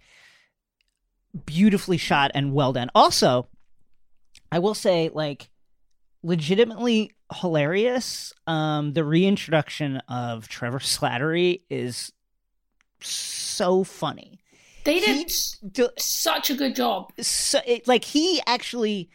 beautifully 1.45 1.97
shot 1.97 2.32
and 2.34 2.53
well 2.53 2.72
done. 2.74 2.89
Also, 2.95 3.47
I 4.51 4.60
will 4.60 4.74
say, 4.74 5.10
like, 5.14 5.49
legitimately 6.24 7.11
hilarious. 7.34 8.34
Um, 8.47 8.93
the 8.93 9.03
reintroduction 9.03 9.97
of 10.09 10.47
Trevor 10.47 10.80
Slattery 10.80 11.61
is 11.70 12.11
so 13.01 13.84
funny. 13.84 14.39
They 14.84 14.99
did 14.99 15.32
d- 15.72 15.88
such 15.97 16.49
a 16.49 16.55
good 16.55 16.76
job. 16.76 17.11
so 17.20 17.59
it, 17.65 17.88
like 17.88 18.03
he 18.03 18.41
actually 18.47 19.09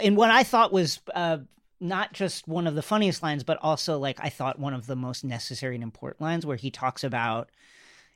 in 0.00 0.14
what 0.14 0.30
i 0.30 0.44
thought 0.44 0.72
was 0.72 1.00
uh 1.14 1.38
not 1.80 2.12
just 2.12 2.46
one 2.46 2.66
of 2.68 2.74
the 2.76 2.82
funniest 2.82 3.22
lines 3.24 3.42
but 3.42 3.58
also 3.60 3.98
like 3.98 4.18
i 4.22 4.28
thought 4.28 4.58
one 4.58 4.72
of 4.74 4.86
the 4.86 4.94
most 4.94 5.24
necessary 5.24 5.74
and 5.74 5.82
important 5.82 6.20
lines 6.20 6.46
where 6.46 6.56
he 6.56 6.70
talks 6.70 7.02
about 7.02 7.50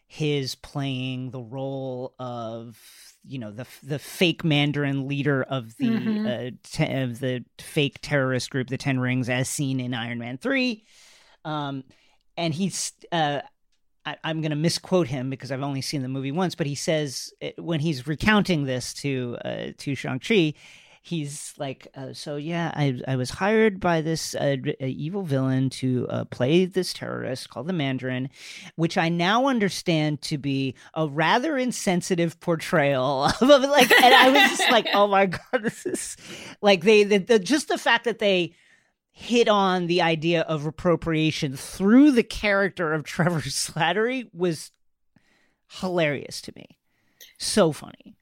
his 0.06 0.54
playing 0.54 1.30
the 1.30 1.40
role 1.40 2.14
of 2.18 2.78
you 3.26 3.38
know 3.38 3.50
the 3.50 3.66
the 3.82 3.98
fake 3.98 4.44
mandarin 4.44 5.08
leader 5.08 5.42
of 5.44 5.76
the 5.78 5.90
Mhm. 5.90 6.26
uh, 6.26 6.56
te- 6.62 6.92
of 7.02 7.20
the 7.20 7.44
fake 7.58 7.98
terrorist 8.02 8.50
group 8.50 8.68
the 8.68 8.76
10 8.76 9.00
rings 9.00 9.28
as 9.28 9.48
seen 9.48 9.80
in 9.80 9.94
iron 9.94 10.18
man 10.18 10.36
3 10.38 10.84
um 11.44 11.84
and 12.36 12.52
he's 12.54 12.92
uh 13.12 13.40
I, 14.06 14.16
I'm 14.22 14.42
going 14.42 14.50
to 14.50 14.56
misquote 14.56 15.08
him 15.08 15.30
because 15.30 15.50
I've 15.50 15.62
only 15.62 15.80
seen 15.80 16.02
the 16.02 16.08
movie 16.08 16.30
once, 16.30 16.54
but 16.54 16.66
he 16.66 16.74
says 16.74 17.32
uh, 17.42 17.48
when 17.56 17.80
he's 17.80 18.06
recounting 18.06 18.64
this 18.64 18.92
to 18.94 19.38
uh, 19.42 19.66
to 19.78 19.94
Shang 19.94 20.18
Chi, 20.18 20.52
he's 21.04 21.52
like, 21.58 21.86
uh, 21.94 22.14
"So 22.14 22.36
yeah, 22.36 22.72
I 22.74 23.00
I 23.06 23.16
was 23.16 23.30
hired 23.30 23.78
by 23.78 24.00
this 24.00 24.34
uh, 24.34 24.56
uh, 24.66 24.72
evil 24.80 25.22
villain 25.22 25.70
to 25.70 26.06
uh, 26.08 26.24
play 26.24 26.64
this 26.64 26.92
terrorist 26.92 27.50
called 27.50 27.66
the 27.66 27.72
Mandarin, 27.72 28.30
which 28.76 28.96
I 28.96 29.10
now 29.10 29.46
understand 29.46 30.22
to 30.22 30.38
be 30.38 30.74
a 30.94 31.06
rather 31.06 31.58
insensitive 31.58 32.40
portrayal 32.40 33.24
of 33.40 33.40
like." 33.40 33.90
And 33.92 34.14
I 34.14 34.30
was 34.30 34.58
just 34.58 34.70
like, 34.70 34.86
"Oh 34.94 35.06
my 35.06 35.26
god, 35.26 35.62
this 35.62 35.86
is 35.86 36.16
like 36.62 36.82
they 36.82 37.04
the, 37.04 37.18
the 37.18 37.38
just 37.38 37.68
the 37.68 37.78
fact 37.78 38.04
that 38.04 38.18
they." 38.18 38.54
hit 39.16 39.46
on 39.46 39.86
the 39.86 40.02
idea 40.02 40.40
of 40.40 40.66
appropriation 40.66 41.56
through 41.56 42.10
the 42.10 42.24
character 42.24 42.92
of 42.92 43.04
Trevor 43.04 43.40
Slattery 43.42 44.28
was 44.32 44.72
hilarious 45.70 46.40
to 46.40 46.52
me. 46.56 46.80
So 47.38 47.70
funny. 47.70 48.16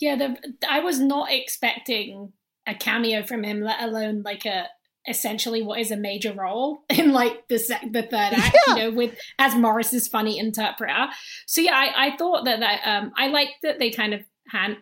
Yeah, 0.00 0.16
the, 0.16 0.36
I 0.68 0.80
was 0.80 0.98
not 1.00 1.30
expecting 1.32 2.32
a 2.66 2.74
cameo 2.74 3.24
from 3.24 3.42
him, 3.44 3.60
let 3.60 3.80
alone 3.82 4.22
like 4.24 4.44
a 4.44 4.66
essentially 5.08 5.62
what 5.62 5.78
is 5.78 5.92
a 5.92 5.96
major 5.96 6.32
role 6.32 6.80
in 6.90 7.12
like 7.12 7.46
the 7.48 7.58
sec- 7.58 7.92
the 7.92 8.02
third 8.02 8.32
act, 8.32 8.56
Yeah. 8.66 8.74
you 8.74 8.82
know, 8.82 8.96
with 8.96 9.16
as 9.38 9.54
Morris's 9.54 10.08
funny 10.08 10.38
interpreter. 10.38 11.06
So 11.46 11.60
yeah, 11.60 11.74
I, 11.74 12.08
I 12.08 12.16
thought 12.16 12.44
that 12.44 12.60
that 12.60 12.80
um 12.84 13.12
I 13.16 13.28
liked 13.28 13.52
that 13.62 13.78
they 13.78 13.90
kind 13.90 14.14
of 14.14 14.22
had 14.48 14.76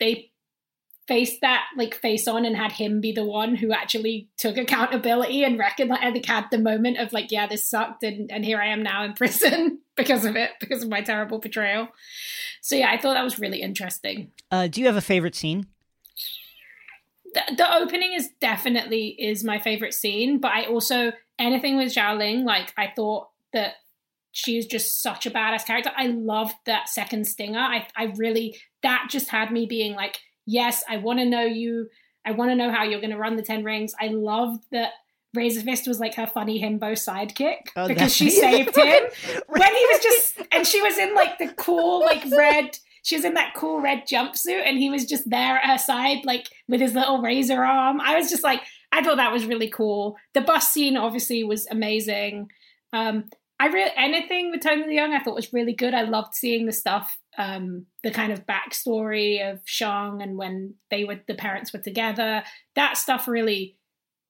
they 0.00 0.30
faced 1.06 1.40
that 1.42 1.64
like 1.76 1.94
face 1.94 2.26
on 2.26 2.44
and 2.44 2.56
had 2.56 2.72
him 2.72 3.00
be 3.00 3.12
the 3.12 3.24
one 3.24 3.54
who 3.54 3.72
actually 3.72 4.28
took 4.38 4.56
accountability 4.56 5.44
and 5.44 5.58
recognized 5.58 6.02
I 6.02 6.12
think 6.12 6.26
had 6.26 6.46
the 6.50 6.58
moment 6.58 6.98
of 6.98 7.12
like, 7.12 7.30
yeah, 7.30 7.46
this 7.46 7.68
sucked 7.68 8.02
and, 8.02 8.30
and 8.30 8.44
here 8.44 8.60
I 8.60 8.68
am 8.68 8.82
now 8.82 9.04
in 9.04 9.12
prison 9.14 9.80
because 9.96 10.24
of 10.24 10.36
it, 10.36 10.50
because 10.60 10.82
of 10.82 10.88
my 10.88 11.02
terrible 11.02 11.40
portrayal. 11.40 11.88
So 12.62 12.76
yeah, 12.76 12.90
I 12.90 12.98
thought 12.98 13.14
that 13.14 13.24
was 13.24 13.38
really 13.38 13.60
interesting. 13.60 14.32
Uh, 14.50 14.66
do 14.66 14.80
you 14.80 14.86
have 14.86 14.96
a 14.96 15.02
favorite 15.02 15.34
scene? 15.34 15.66
the, 17.34 17.56
the 17.56 17.74
opening 17.74 18.14
is 18.14 18.30
definitely 18.40 19.08
is 19.18 19.44
my 19.44 19.58
favorite 19.58 19.92
scene 19.92 20.38
but 20.38 20.52
i 20.52 20.64
also 20.64 21.12
anything 21.38 21.76
with 21.76 21.92
Xialing 21.92 22.44
like 22.44 22.72
i 22.76 22.92
thought 22.94 23.28
that 23.52 23.74
she 24.32 24.56
was 24.56 24.66
just 24.66 25.02
such 25.02 25.26
a 25.26 25.30
badass 25.30 25.66
character 25.66 25.90
i 25.96 26.06
loved 26.06 26.54
that 26.66 26.88
second 26.88 27.26
stinger 27.26 27.58
i 27.58 27.86
i 27.96 28.12
really 28.16 28.56
that 28.82 29.08
just 29.10 29.28
had 29.28 29.52
me 29.52 29.66
being 29.66 29.94
like 29.94 30.18
yes 30.46 30.82
i 30.88 30.96
want 30.96 31.18
to 31.18 31.24
know 31.24 31.44
you 31.44 31.88
i 32.24 32.32
want 32.32 32.50
to 32.50 32.54
know 32.56 32.70
how 32.70 32.84
you're 32.84 33.00
going 33.00 33.10
to 33.10 33.18
run 33.18 33.36
the 33.36 33.42
10 33.42 33.64
rings. 33.64 33.94
I 34.00 34.08
love 34.08 34.58
that 34.72 34.90
Razor 35.34 35.62
Fist 35.62 35.88
was 35.88 35.98
like 35.98 36.14
her 36.14 36.26
funny 36.26 36.62
himbo 36.62 36.92
sidekick 36.92 37.56
Oh, 37.76 37.88
because 37.88 38.14
she 38.14 38.30
saved 38.44 38.76
him. 38.76 39.02
When 39.48 39.74
he 39.74 39.86
was 39.90 40.02
just 40.02 40.40
and 40.52 40.66
she 40.66 40.80
was 40.80 40.96
in 40.96 41.14
like 41.14 41.38
the 41.38 41.48
cool 41.54 42.00
like 42.00 42.24
red 42.36 42.78
she 43.02 43.16
was 43.16 43.24
in 43.24 43.34
that 43.34 43.52
cool 43.54 43.80
red 43.80 44.04
jumpsuit 44.10 44.62
and 44.64 44.78
he 44.78 44.88
was 44.90 45.04
just 45.06 45.28
there 45.28 45.56
at 45.56 45.68
her 45.68 45.78
side 45.78 46.18
like 46.24 46.46
with 46.68 46.80
his 46.80 46.94
little 46.94 47.20
razor 47.20 47.62
arm. 47.64 48.00
I 48.00 48.16
was 48.16 48.30
just 48.30 48.44
like 48.44 48.60
i 48.92 49.02
thought 49.02 49.16
that 49.16 49.32
was 49.32 49.44
really 49.44 49.68
cool. 49.68 50.16
The 50.34 50.40
bus 50.40 50.68
scene 50.72 50.96
obviously 50.96 51.42
was 51.44 51.66
amazing. 51.70 52.48
Um 52.92 53.24
i 53.60 53.66
really 53.66 53.90
anything 53.96 54.50
with 54.50 54.62
tony 54.62 54.82
the 54.82 54.96
Leung 54.96 55.10
i 55.10 55.22
thought 55.22 55.34
was 55.34 55.52
really 55.52 55.74
good. 55.74 55.94
I 55.94 56.02
loved 56.02 56.34
seeing 56.34 56.66
the 56.66 56.72
stuff 56.72 57.18
um 57.38 57.86
the 58.02 58.10
kind 58.10 58.32
of 58.32 58.46
backstory 58.46 59.50
of 59.50 59.60
shang 59.64 60.22
and 60.22 60.36
when 60.36 60.74
they 60.90 61.04
were 61.04 61.20
the 61.26 61.34
parents 61.34 61.72
were 61.72 61.80
together 61.80 62.42
that 62.74 62.96
stuff 62.96 63.26
really 63.26 63.76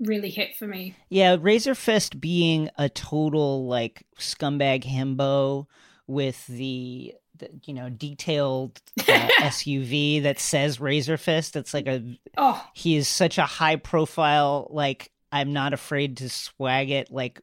really 0.01 0.31
hit 0.31 0.57
for 0.57 0.67
me 0.67 0.97
Yeah, 1.09 1.37
Razor 1.41 1.75
Fist 1.75 2.21
being 2.21 2.71
a 2.77 2.89
total 2.89 3.67
like 3.67 4.05
scumbag 4.19 4.85
himbo 4.85 5.67
with 6.07 6.47
the, 6.47 7.15
the 7.37 7.49
you 7.65 7.75
know 7.75 7.89
detailed 7.89 8.81
uh, 9.01 9.03
SUV 9.41 10.23
that 10.23 10.39
says 10.39 10.81
Razor 10.81 11.17
Fist. 11.17 11.57
It's 11.57 11.75
like 11.75 11.87
a 11.87 12.03
oh 12.37 12.65
he 12.75 12.97
is 12.97 13.09
such 13.09 13.39
a 13.39 13.47
high 13.47 13.77
profile 13.77 14.69
like 14.71 15.11
I'm 15.33 15.53
not 15.53 15.73
afraid 15.73 16.19
to 16.19 16.29
swag 16.29 16.91
it 16.91 17.11
like 17.11 17.41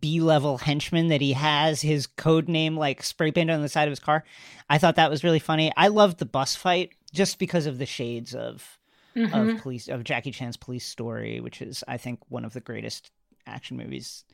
B 0.00 0.20
level 0.20 0.58
henchman 0.58 1.08
that 1.08 1.20
he 1.20 1.32
has 1.34 1.80
his 1.80 2.06
code 2.06 2.48
name 2.48 2.76
like 2.76 3.02
spray 3.02 3.30
painted 3.30 3.52
on 3.54 3.62
the 3.62 3.68
side 3.68 3.86
of 3.88 3.92
his 3.92 4.00
car. 4.00 4.24
I 4.68 4.78
thought 4.78 4.96
that 4.96 5.10
was 5.10 5.22
really 5.22 5.38
funny. 5.38 5.72
I 5.76 5.88
loved 5.88 6.18
the 6.18 6.26
bus 6.26 6.56
fight 6.56 6.92
just 7.12 7.38
because 7.38 7.66
of 7.66 7.78
the 7.78 7.86
shades 7.86 8.34
of 8.34 8.78
mhm. 9.14 9.54
of 9.56 9.62
police 9.62 9.88
of 9.88 10.02
Jackie 10.04 10.32
Chan's 10.32 10.56
police 10.56 10.84
story, 10.84 11.40
which 11.40 11.62
is 11.62 11.84
I 11.86 11.96
think 11.98 12.20
one 12.28 12.44
of 12.44 12.52
the 12.52 12.60
greatest 12.60 13.10
action 13.46 13.76
movies 13.76 14.24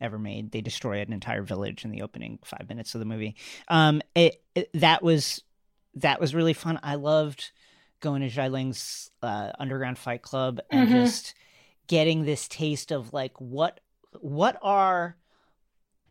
ever 0.00 0.18
made. 0.18 0.50
They 0.50 0.62
destroy 0.62 1.00
an 1.00 1.12
entire 1.12 1.42
village 1.42 1.84
in 1.84 1.90
the 1.90 2.02
opening 2.02 2.38
five 2.44 2.68
minutes 2.68 2.94
of 2.94 2.98
the 2.98 3.04
movie. 3.04 3.36
Um, 3.68 4.00
it, 4.14 4.42
it 4.54 4.70
that 4.74 5.02
was 5.02 5.42
that 5.96 6.20
was 6.20 6.34
really 6.34 6.54
fun. 6.54 6.80
I 6.82 6.94
loved 6.94 7.52
going 8.00 8.22
to 8.22 8.28
Xialing's 8.30 9.10
uh, 9.22 9.52
underground 9.60 9.98
fight 9.98 10.22
club 10.22 10.58
and 10.70 10.88
Mhm. 10.88 10.92
just 10.92 11.34
getting 11.86 12.24
this 12.24 12.48
taste 12.48 12.90
of 12.90 13.12
like 13.12 13.38
what 13.40 13.78
what 14.20 14.56
are 14.62 15.16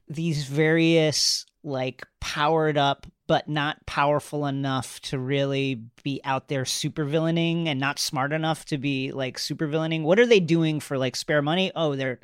these 0.08 0.46
various 0.46 1.46
like 1.64 2.06
powered 2.20 2.78
up 2.78 3.08
but 3.28 3.48
not 3.48 3.86
powerful 3.86 4.46
enough 4.46 5.00
to 5.00 5.18
really 5.18 5.82
be 6.04 6.20
out 6.26 6.50
there 6.50 6.66
super 6.66 7.06
villaining 7.06 7.70
and 7.70 7.80
not 7.80 7.98
smart 7.98 8.34
enough 8.34 8.66
to 8.66 8.78
be 8.78 9.12
like 9.12 9.40
super 9.40 9.68
villaining 9.68 10.04
what 10.04 10.20
are 10.20 10.26
they 10.26 10.40
doing 10.40 10.80
for 10.80 10.98
like 10.98 11.16
spare 11.16 11.42
money? 11.42 11.72
Oh 11.76 11.96
they're 11.96 12.20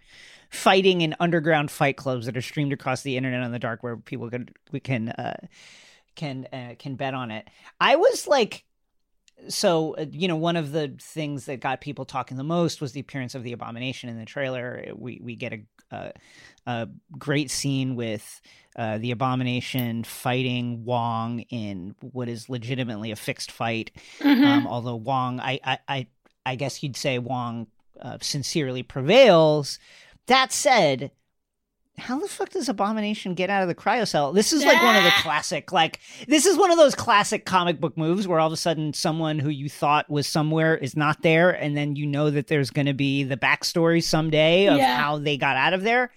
fighting 0.50 1.02
in 1.02 1.16
underground 1.20 1.72
fight 1.72 1.98
clubs 1.98 2.26
that 2.26 2.38
are 2.38 2.42
streamed 2.42 2.74
across 2.74 3.04
the 3.04 3.18
internet 3.18 3.42
on 3.42 3.52
the 3.52 3.60
dark 3.60 3.84
where 3.84 3.98
people 3.98 4.30
can 4.30 4.50
we 4.72 4.80
can 4.80 5.10
uh 5.10 5.38
can 6.16 6.48
uh, 6.52 6.74
can 6.78 6.96
bet 6.96 7.14
on 7.14 7.32
it. 7.32 7.48
I 7.80 7.96
was 7.96 8.28
like 8.28 8.66
so 9.48 9.96
uh, 9.96 10.06
you 10.12 10.28
know 10.28 10.36
one 10.36 10.56
of 10.56 10.72
the 10.72 10.94
things 11.00 11.46
that 11.46 11.60
got 11.60 11.82
people 11.82 12.06
talking 12.06 12.38
the 12.38 12.44
most 12.44 12.82
was 12.82 12.92
the 12.92 13.00
appearance 13.00 13.36
of 13.36 13.44
the 13.44 13.54
abomination 13.54 14.10
in 14.10 14.18
the 14.18 14.26
trailer. 14.26 14.86
We 14.96 15.20
we 15.24 15.36
get 15.36 15.54
a 15.54 15.62
a, 15.92 16.12
a 16.66 16.90
great 17.18 17.50
scene 17.50 17.96
with 17.96 18.42
uh, 18.76 18.98
the 18.98 19.12
abomination 19.12 20.04
fighting 20.04 20.84
wong 20.86 21.42
in 21.50 21.96
what 22.02 22.30
is 22.30 22.50
legitimately 22.50 23.12
a 23.12 23.16
fixed 23.16 23.52
fight. 23.52 23.92
Mhm. 24.20 24.46
um, 24.46 24.68
although 24.68 24.96
wong 24.96 25.40
i 25.40 25.60
i 25.64 25.78
i, 25.88 26.08
I 26.46 26.56
guess 26.56 26.84
you'd 26.84 26.98
say 26.98 27.20
wong 27.20 27.68
uh, 28.02 28.18
sincerely 28.22 28.84
prevails. 28.84 29.80
That 30.28 30.52
said 30.52 31.12
how 31.98 32.20
the 32.20 32.28
fuck 32.28 32.50
does 32.50 32.70
Abomination 32.70 33.34
get 33.34 33.50
out 33.50 33.62
of 33.64 33.68
the 33.68 33.76
cryocell? 33.76 34.34
This 34.34 34.54
is 34.54 34.64
like 34.64 34.82
one 34.84 34.96
of 34.96 35.04
the 35.04 35.10
Ah. 35.10 35.20
classic, 35.24 35.72
like 35.72 36.00
this 36.28 36.46
is 36.46 36.56
one 36.58 36.70
of 36.72 36.78
those 36.78 36.94
classic 36.96 37.46
comic 37.46 37.80
book 37.80 37.98
moves 37.98 38.28
where 38.28 38.40
all 38.40 38.48
of 38.48 38.54
a 38.54 38.58
sudden 38.58 38.94
someone 38.94 39.40
who 39.40 39.50
you 39.50 39.68
thought 39.70 40.10
was 40.10 40.28
somewhere 40.28 40.76
is 40.78 40.96
not 40.96 41.22
there, 41.24 41.50
and 41.50 41.76
then 41.76 41.96
you 41.96 42.06
know 42.06 42.30
that 42.30 42.48
there's 42.48 42.70
going 42.70 42.86
to 42.86 42.94
be 42.94 43.24
the 43.24 43.38
backstory 43.38 44.04
someday 44.04 44.68
of 44.68 44.78
Yeah. 44.78 44.96
how 44.98 45.18
they 45.18 45.38
got 45.38 45.58
out 45.58 45.74
of 45.74 45.82
there. 45.84 46.12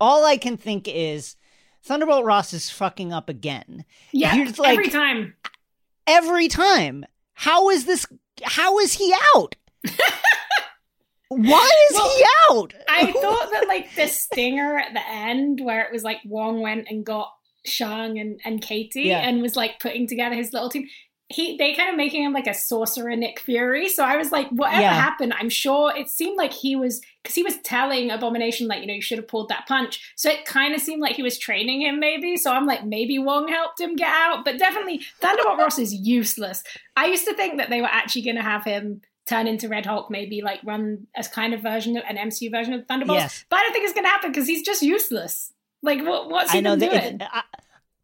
All 0.00 0.24
I 0.24 0.36
can 0.36 0.56
think 0.56 0.86
is 0.88 1.36
Thunderbolt 1.82 2.24
Ross 2.24 2.52
is 2.52 2.70
fucking 2.70 3.12
up 3.12 3.28
again 3.28 3.84
yeah, 4.12 4.34
like- 4.58 4.78
every 4.78 4.88
time. 4.88 5.34
every 6.06 6.48
time. 6.48 7.04
How 7.34 7.70
is 7.70 7.84
this? 7.86 8.06
How 8.44 8.78
is 8.78 8.92
he 8.94 9.12
out? 9.34 9.56
Why 11.36 11.70
is 11.90 11.94
Well, 11.96 12.08
he 12.16 12.24
out? 12.50 12.74
I 12.88 13.12
thought 13.12 13.50
that 13.52 13.66
like 13.68 13.94
the 13.94 14.06
stinger 14.06 14.78
at 14.78 14.92
the 14.94 15.06
end, 15.08 15.60
where 15.62 15.82
it 15.84 15.92
was 15.92 16.02
like 16.04 16.18
Wong 16.24 16.60
went 16.60 16.86
and 16.88 17.04
got 17.04 17.30
Shang 17.66 18.18
and, 18.18 18.40
and 18.44 18.60
Katie 18.60 19.02
Yeah. 19.04 19.20
and 19.20 19.40
was 19.42 19.56
like 19.56 19.80
putting 19.80 20.06
together 20.06 20.34
his 20.34 20.52
little 20.52 20.68
team. 20.68 20.86
He 21.30 21.56
they 21.56 21.72
kind 21.74 21.88
of 21.88 21.96
making 21.96 22.22
him 22.22 22.34
like 22.34 22.46
a 22.46 22.52
sorcerer 22.52 23.16
Nick 23.16 23.40
Fury. 23.40 23.88
So 23.88 24.04
I 24.04 24.18
was 24.18 24.30
like, 24.30 24.46
whatever 24.50 24.82
Yeah. 24.82 24.92
happened, 24.92 25.32
I'm 25.40 25.48
sure 25.48 25.90
it 25.96 26.10
seemed 26.10 26.36
like 26.36 26.52
he 26.52 26.76
was 26.76 27.00
because 27.22 27.34
he 27.34 27.42
was 27.42 27.56
telling 27.62 28.10
Abomination 28.10 28.68
like 28.68 28.82
you 28.82 28.86
know 28.86 28.92
you 28.92 29.00
should 29.00 29.16
have 29.16 29.26
pulled 29.26 29.48
that 29.48 29.64
punch. 29.66 30.12
So 30.16 30.28
it 30.30 30.44
kind 30.44 30.74
of 30.74 30.82
seemed 30.82 31.00
like 31.00 31.16
he 31.16 31.22
was 31.22 31.38
training 31.38 31.80
him 31.80 31.98
maybe. 31.98 32.36
So 32.36 32.52
I'm 32.52 32.66
like 32.66 32.84
maybe 32.84 33.18
Wong 33.18 33.48
helped 33.48 33.80
him 33.80 33.96
get 33.96 34.08
out, 34.12 34.44
but 34.44 34.58
definitely 34.58 35.00
Thunderbolt 35.22 35.58
Ross 35.58 35.78
is 35.78 35.94
useless. 35.94 36.62
I 36.94 37.06
used 37.06 37.24
to 37.26 37.32
think 37.34 37.56
that 37.56 37.70
they 37.70 37.80
were 37.80 37.88
actually 37.90 38.22
going 38.22 38.36
to 38.36 38.42
have 38.42 38.64
him 38.64 39.00
turn 39.26 39.46
into 39.46 39.68
Red 39.68 39.86
Hulk, 39.86 40.10
maybe 40.10 40.42
like 40.42 40.60
run 40.64 41.06
as 41.16 41.28
kind 41.28 41.54
of 41.54 41.60
version 41.62 41.96
of 41.96 42.04
an 42.08 42.16
MCU 42.16 42.50
version 42.50 42.74
of 42.74 42.86
Thunderbolts. 42.86 43.20
Yes. 43.22 43.44
But 43.48 43.56
I 43.58 43.62
don't 43.62 43.72
think 43.72 43.84
it's 43.84 43.94
going 43.94 44.04
to 44.04 44.10
happen 44.10 44.30
because 44.32 44.46
he's 44.46 44.62
just 44.62 44.82
useless. 44.82 45.52
Like, 45.82 46.04
what, 46.04 46.28
what's 46.30 46.52
he 46.52 46.58
I 46.58 46.60
know 46.60 46.76
doing? 46.76 47.20
uh, 47.22 47.42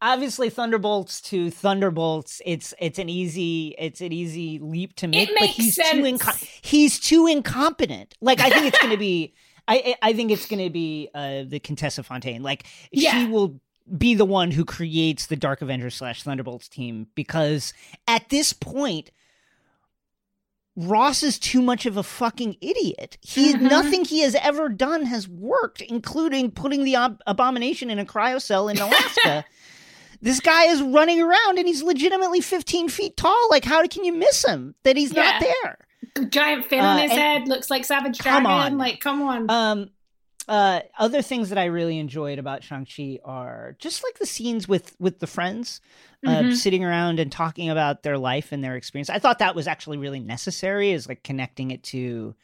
obviously 0.01 0.49
Thunderbolts 0.49 1.21
to 1.21 1.49
Thunderbolts. 1.51 2.41
It's 2.45 2.73
it's 2.79 2.99
an 2.99 3.09
easy 3.09 3.75
it's 3.77 4.01
an 4.01 4.11
easy 4.11 4.59
leap 4.59 4.95
to 4.97 5.07
make, 5.07 5.29
but 5.29 5.41
makes 5.41 5.55
he's 5.55 5.75
too 5.75 6.01
inco- 6.03 6.49
he's 6.61 6.99
too 6.99 7.27
incompetent. 7.27 8.15
Like 8.21 8.39
I 8.39 8.49
think 8.49 8.65
it's 8.65 8.79
going 8.79 8.91
to 8.91 8.97
be 8.97 9.33
I 9.67 9.95
I 10.01 10.09
I 10.09 10.13
think 10.13 10.31
it's 10.31 10.45
going 10.47 10.63
to 10.63 10.69
be 10.69 11.09
uh, 11.13 11.43
the 11.47 11.59
Contessa 11.59 12.03
Fontaine. 12.03 12.41
Like 12.43 12.65
Yeah. 12.91 13.11
she 13.11 13.27
will 13.27 13.59
be 13.97 14.15
the 14.15 14.25
one 14.25 14.51
who 14.51 14.63
creates 14.65 15.25
the 15.27 15.35
Dark 15.35 15.61
Avengers 15.61 15.95
slash 15.95 16.23
Thunderbolts 16.23 16.67
team 16.67 17.07
because 17.15 17.73
at 18.07 18.29
this 18.29 18.53
point. 18.53 19.11
Ross 20.75 21.21
is 21.21 21.37
too 21.37 21.61
much 21.61 21.85
of 21.85 21.97
a 21.97 22.03
fucking 22.03 22.55
idiot. 22.61 23.17
He 23.21 23.53
Mhm. 23.53 23.61
nothing 23.69 24.05
he 24.05 24.19
has 24.21 24.35
ever 24.35 24.69
done 24.69 25.05
has 25.05 25.27
worked, 25.27 25.81
including 25.81 26.51
putting 26.51 26.83
the 26.85 26.95
ab- 26.95 27.21
abomination 27.27 27.89
in 27.89 27.99
a 27.99 28.05
cryocell 28.05 28.71
in 28.71 28.77
Alaska. 28.79 29.43
this 30.21 30.39
guy 30.39 30.65
is 30.65 30.81
running 30.81 31.21
around 31.21 31.57
and 31.57 31.67
he's 31.67 31.83
legitimately 31.83 32.39
15 32.39 32.87
feet 32.87 33.17
tall. 33.17 33.49
Like, 33.49 33.65
how 33.65 33.85
can 33.87 34.05
you 34.05 34.13
miss 34.13 34.45
him 34.45 34.75
that 34.83 34.95
he's 34.95 35.11
not 35.13 35.41
there? 35.41 35.77
Giant 36.29 36.65
fin 36.65 36.79
on 36.79 36.97
Uh, 36.97 37.01
his 37.01 37.11
head, 37.11 37.47
looks 37.47 37.69
like 37.69 37.83
Savage 37.85 38.17
Come 38.19 38.43
Dragon. 38.43 38.73
on. 38.73 38.77
Like, 38.77 38.99
come 39.01 39.21
on. 39.23 39.49
Um, 39.49 39.89
uh, 40.51 40.81
other 40.99 41.21
things 41.21 41.47
that 41.47 41.57
I 41.57 41.65
really 41.65 41.97
enjoyed 41.97 42.37
about 42.37 42.61
Shang 42.61 42.85
Chi 42.85 43.19
are 43.23 43.77
just 43.79 44.03
like 44.03 44.19
the 44.19 44.25
scenes 44.25 44.67
with 44.67 44.95
with 44.99 45.19
the 45.19 45.27
friends, 45.27 45.79
uh, 46.27 46.41
Mhm. 46.43 46.53
sitting 46.57 46.83
around 46.83 47.19
and 47.19 47.31
talking 47.31 47.69
about 47.69 48.03
their 48.03 48.17
life 48.17 48.51
and 48.51 48.61
their 48.61 48.75
experience. 48.75 49.09
I 49.09 49.17
thought 49.19 49.39
that 49.39 49.55
was 49.55 49.65
actually 49.65 49.97
really 49.97 50.19
necessary, 50.19 50.91
is 50.91 51.07
like 51.07 51.23
connecting 51.23 51.71
it 51.71 51.83
to 51.83 52.35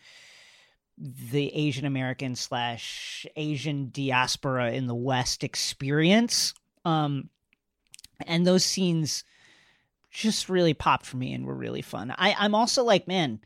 the 0.98 1.54
Asian 1.54 1.86
American 1.86 2.36
slash 2.36 3.26
Asian 3.36 3.90
diaspora 3.92 4.72
in 4.72 4.88
the 4.88 4.96
West 4.96 5.44
experience. 5.44 6.54
Um, 6.86 7.30
and 8.26 8.48
those 8.48 8.64
scenes 8.66 9.26
just 10.10 10.48
really 10.50 10.74
popped 10.74 11.06
for 11.06 11.18
me 11.18 11.34
and 11.34 11.46
were 11.46 11.54
really 11.54 11.82
fun. 11.84 12.16
I, 12.18 12.34
I'm 12.40 12.56
also 12.56 12.84
like, 12.84 13.06
man, 13.08 13.42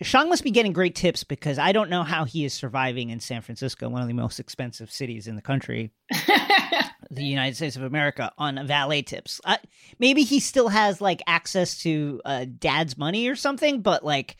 Shang 0.00 0.28
must 0.28 0.44
be 0.44 0.50
getting 0.50 0.72
great 0.72 0.94
tips 0.94 1.24
because 1.24 1.58
I 1.58 1.72
don't 1.72 1.90
know 1.90 2.04
how 2.04 2.24
he 2.24 2.44
is 2.44 2.54
surviving 2.54 3.10
in 3.10 3.20
San 3.20 3.42
Francisco, 3.42 3.88
one 3.88 4.02
of 4.02 4.08
the 4.08 4.14
most 4.14 4.38
expensive 4.38 4.90
cities 4.92 5.26
in 5.26 5.34
the 5.34 5.42
country, 5.42 5.92
the 7.10 7.24
United 7.24 7.56
States 7.56 7.76
of 7.76 7.82
America, 7.82 8.32
on 8.38 8.64
valet 8.66 9.02
tips. 9.02 9.40
I, 9.44 9.58
maybe 9.98 10.22
he 10.22 10.38
still 10.38 10.68
has 10.68 11.00
like 11.00 11.20
access 11.26 11.78
to 11.80 12.20
uh, 12.24 12.46
dad's 12.58 12.96
money 12.96 13.28
or 13.28 13.34
something, 13.34 13.82
but 13.82 14.04
like, 14.04 14.36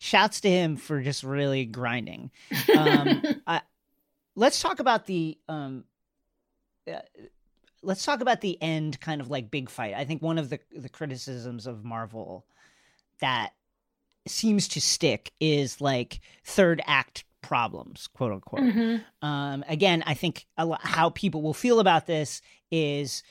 shouts 0.00 0.40
to 0.40 0.50
him 0.50 0.76
for 0.76 1.00
just 1.00 1.22
really 1.22 1.66
grinding. 1.66 2.30
Um, 2.76 3.22
I, 3.46 3.60
let's 4.34 4.60
talk 4.60 4.80
about 4.80 5.06
the 5.06 5.38
um, 5.48 5.84
uh, 6.90 6.98
let's 7.82 8.04
talk 8.04 8.20
about 8.20 8.40
the 8.40 8.60
end 8.60 8.98
kind 9.00 9.20
of 9.20 9.30
like 9.30 9.50
big 9.50 9.70
fight. 9.70 9.94
I 9.94 10.04
think 10.04 10.22
one 10.22 10.38
of 10.38 10.50
the 10.50 10.58
the 10.72 10.88
criticisms 10.88 11.66
of 11.66 11.84
Marvel 11.84 12.46
that 13.20 13.52
seems 14.30 14.68
to 14.68 14.80
stick 14.80 15.32
is 15.40 15.80
like 15.80 16.20
third 16.44 16.80
act 16.86 17.24
problems, 17.42 18.08
quote 18.14 18.32
unquote. 18.32 18.62
Mhm. 18.62 19.04
Um, 19.22 19.64
again, 19.68 20.02
I 20.06 20.14
think 20.14 20.46
a 20.56 20.66
lo- 20.66 20.78
how 20.80 21.10
people 21.10 21.42
will 21.42 21.54
feel 21.54 21.80
about 21.80 22.06
this 22.06 22.40
is 22.70 23.22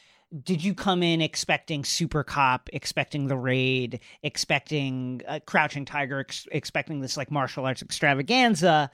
did 0.43 0.63
you 0.63 0.75
come 0.75 1.01
in 1.01 1.21
expecting 1.21 1.83
Super 1.83 2.23
Cop, 2.23 2.69
expecting 2.71 3.27
the 3.27 3.37
raid, 3.37 3.99
expecting 4.21 5.21
uh, 5.27 5.39
Crouching 5.45 5.85
Tiger, 5.85 6.19
ex- 6.19 6.47
expecting 6.51 7.01
this 7.01 7.17
like 7.17 7.31
martial 7.31 7.65
arts 7.65 7.81
extravaganza? 7.81 8.91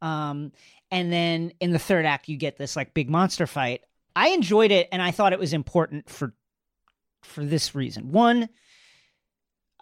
Um, 0.00 0.52
and 0.92 1.12
then 1.12 1.52
in 1.58 1.72
the 1.72 1.78
third 1.80 2.04
act, 2.06 2.28
you 2.28 2.36
get 2.36 2.56
this 2.56 2.76
like 2.76 2.94
big 2.94 3.10
monster 3.10 3.46
fight. 3.48 3.82
I 4.14 4.28
enjoyed 4.28 4.70
it, 4.70 4.88
and 4.92 5.02
I 5.02 5.10
thought 5.10 5.32
it 5.32 5.38
was 5.38 5.52
important 5.52 6.08
for 6.08 6.34
for 7.22 7.44
this 7.44 7.74
reason. 7.74 8.12
One, 8.12 8.48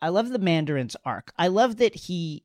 I 0.01 0.09
love 0.09 0.30
the 0.30 0.38
Mandarin's 0.38 0.97
arc. 1.05 1.32
I 1.38 1.49
love 1.49 1.76
that 1.76 1.95
he 1.95 2.45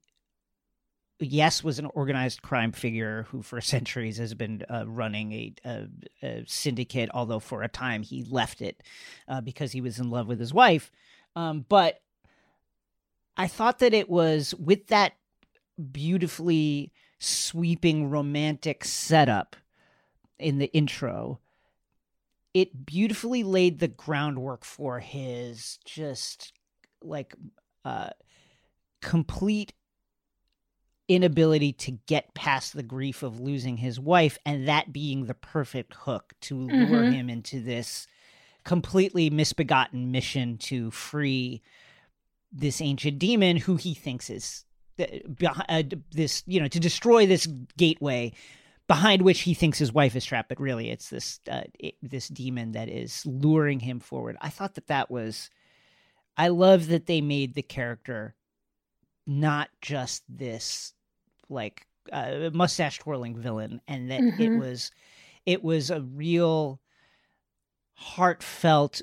yes, 1.20 1.64
was 1.64 1.80
an 1.80 1.88
organized 1.94 2.42
crime 2.42 2.72
figure 2.72 3.24
who 3.30 3.42
for 3.42 3.62
centuries 3.62 4.18
has 4.18 4.34
been 4.34 4.64
uh, 4.70 4.86
running 4.88 5.32
a, 5.34 5.54
a, 5.66 5.88
a 6.24 6.44
syndicate, 6.48 7.10
although 7.14 7.40
for 7.40 7.64
a 7.64 7.68
time 7.68 8.04
he 8.04 8.24
left 8.24 8.62
it 8.62 8.82
uh, 9.28 9.42
because 9.42 9.72
he 9.72 9.82
was 9.82 10.00
in 10.00 10.10
love 10.10 10.28
with 10.28 10.40
his 10.40 10.54
wife. 10.54 10.92
Um, 11.36 11.66
but 11.68 12.02
I 13.38 13.48
thought 13.48 13.80
that 13.80 13.94
it 13.94 14.10
was 14.10 14.54
with 14.56 14.88
that 14.88 15.14
beautifully 15.92 16.92
sweeping 17.20 18.10
romantic 18.10 18.84
setup 18.84 19.56
in 20.38 20.58
the 20.58 20.72
intro, 20.74 21.40
it 22.54 22.86
beautifully 22.86 23.44
laid 23.44 23.80
the 23.80 23.88
groundwork 23.88 24.66
for 24.66 25.00
his 25.00 25.80
just 25.86 26.54
like 27.02 27.36
uh 27.86 28.10
complete 29.02 29.74
inability 31.08 31.74
to 31.74 31.92
get 32.06 32.34
past 32.36 32.74
the 32.74 32.84
grief 32.84 33.24
of 33.24 33.40
losing 33.40 33.78
his 33.78 34.00
wife 34.00 34.38
and 34.46 34.68
that 34.68 34.94
being 34.94 35.26
the 35.26 35.34
perfect 35.34 35.96
hook 35.96 36.34
to 36.42 36.56
lure 36.56 37.04
Mhm. 37.04 37.12
him 37.14 37.30
into 37.30 37.62
this 37.62 38.06
completely 38.64 39.30
misbegotten 39.32 40.12
mission 40.12 40.58
to 40.58 40.92
free 40.92 41.64
this 42.52 42.82
ancient 42.82 43.18
demon 43.18 43.58
who 43.58 43.76
he 43.76 43.94
thinks 43.94 44.30
is 44.30 44.66
uh, 45.00 45.82
this 46.12 46.44
you 46.46 46.60
know 46.60 46.68
to 46.68 46.80
destroy 46.80 47.26
this 47.26 47.48
gateway 47.78 48.32
behind 48.88 49.22
which 49.22 49.42
he 49.42 49.54
thinks 49.54 49.80
his 49.80 49.94
wife 49.94 50.16
is 50.16 50.26
trapped 50.26 50.50
but 50.50 50.60
really 50.60 50.90
it's 50.92 51.10
this 51.10 51.40
uh, 51.50 51.62
it, 51.80 51.96
this 52.04 52.28
demon 52.28 52.74
that 52.74 52.90
is 52.90 53.26
luring 53.26 53.80
him 53.80 54.00
forward 54.00 54.36
i 54.42 54.50
thought 54.50 54.76
that 54.76 54.88
that 54.88 55.10
was 55.10 55.50
i 56.40 56.48
love 56.48 56.88
that 56.88 57.06
they 57.06 57.22
made 57.22 57.54
the 57.54 57.62
character 57.62 58.34
not 59.28 59.70
just 59.82 60.24
this 60.28 60.94
like 61.50 61.86
uh, 62.12 62.50
mustache 62.54 62.98
twirling 62.98 63.36
villain 63.36 63.80
and 63.88 64.10
that 64.10 64.24
it 64.40 64.52
Mhm. 64.52 64.58
was 64.58 64.92
it 65.46 65.64
was 65.64 65.92
a 65.92 66.02
real 66.02 66.80
heartfelt 67.94 69.02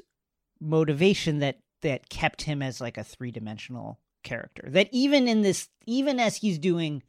motivation 0.61 1.39
that 1.41 1.59
that 1.82 2.09
kept 2.09 2.43
him 2.43 2.62
as 2.62 2.80
like 2.80 2.97
a 2.97 3.05
three-dimensional 3.05 4.01
character 4.22 4.68
that 4.70 4.89
even 4.91 5.28
in 5.28 5.43
this 5.43 5.68
even 5.87 6.18
as 6.18 6.37
he's 6.37 6.59
doing 6.59 7.03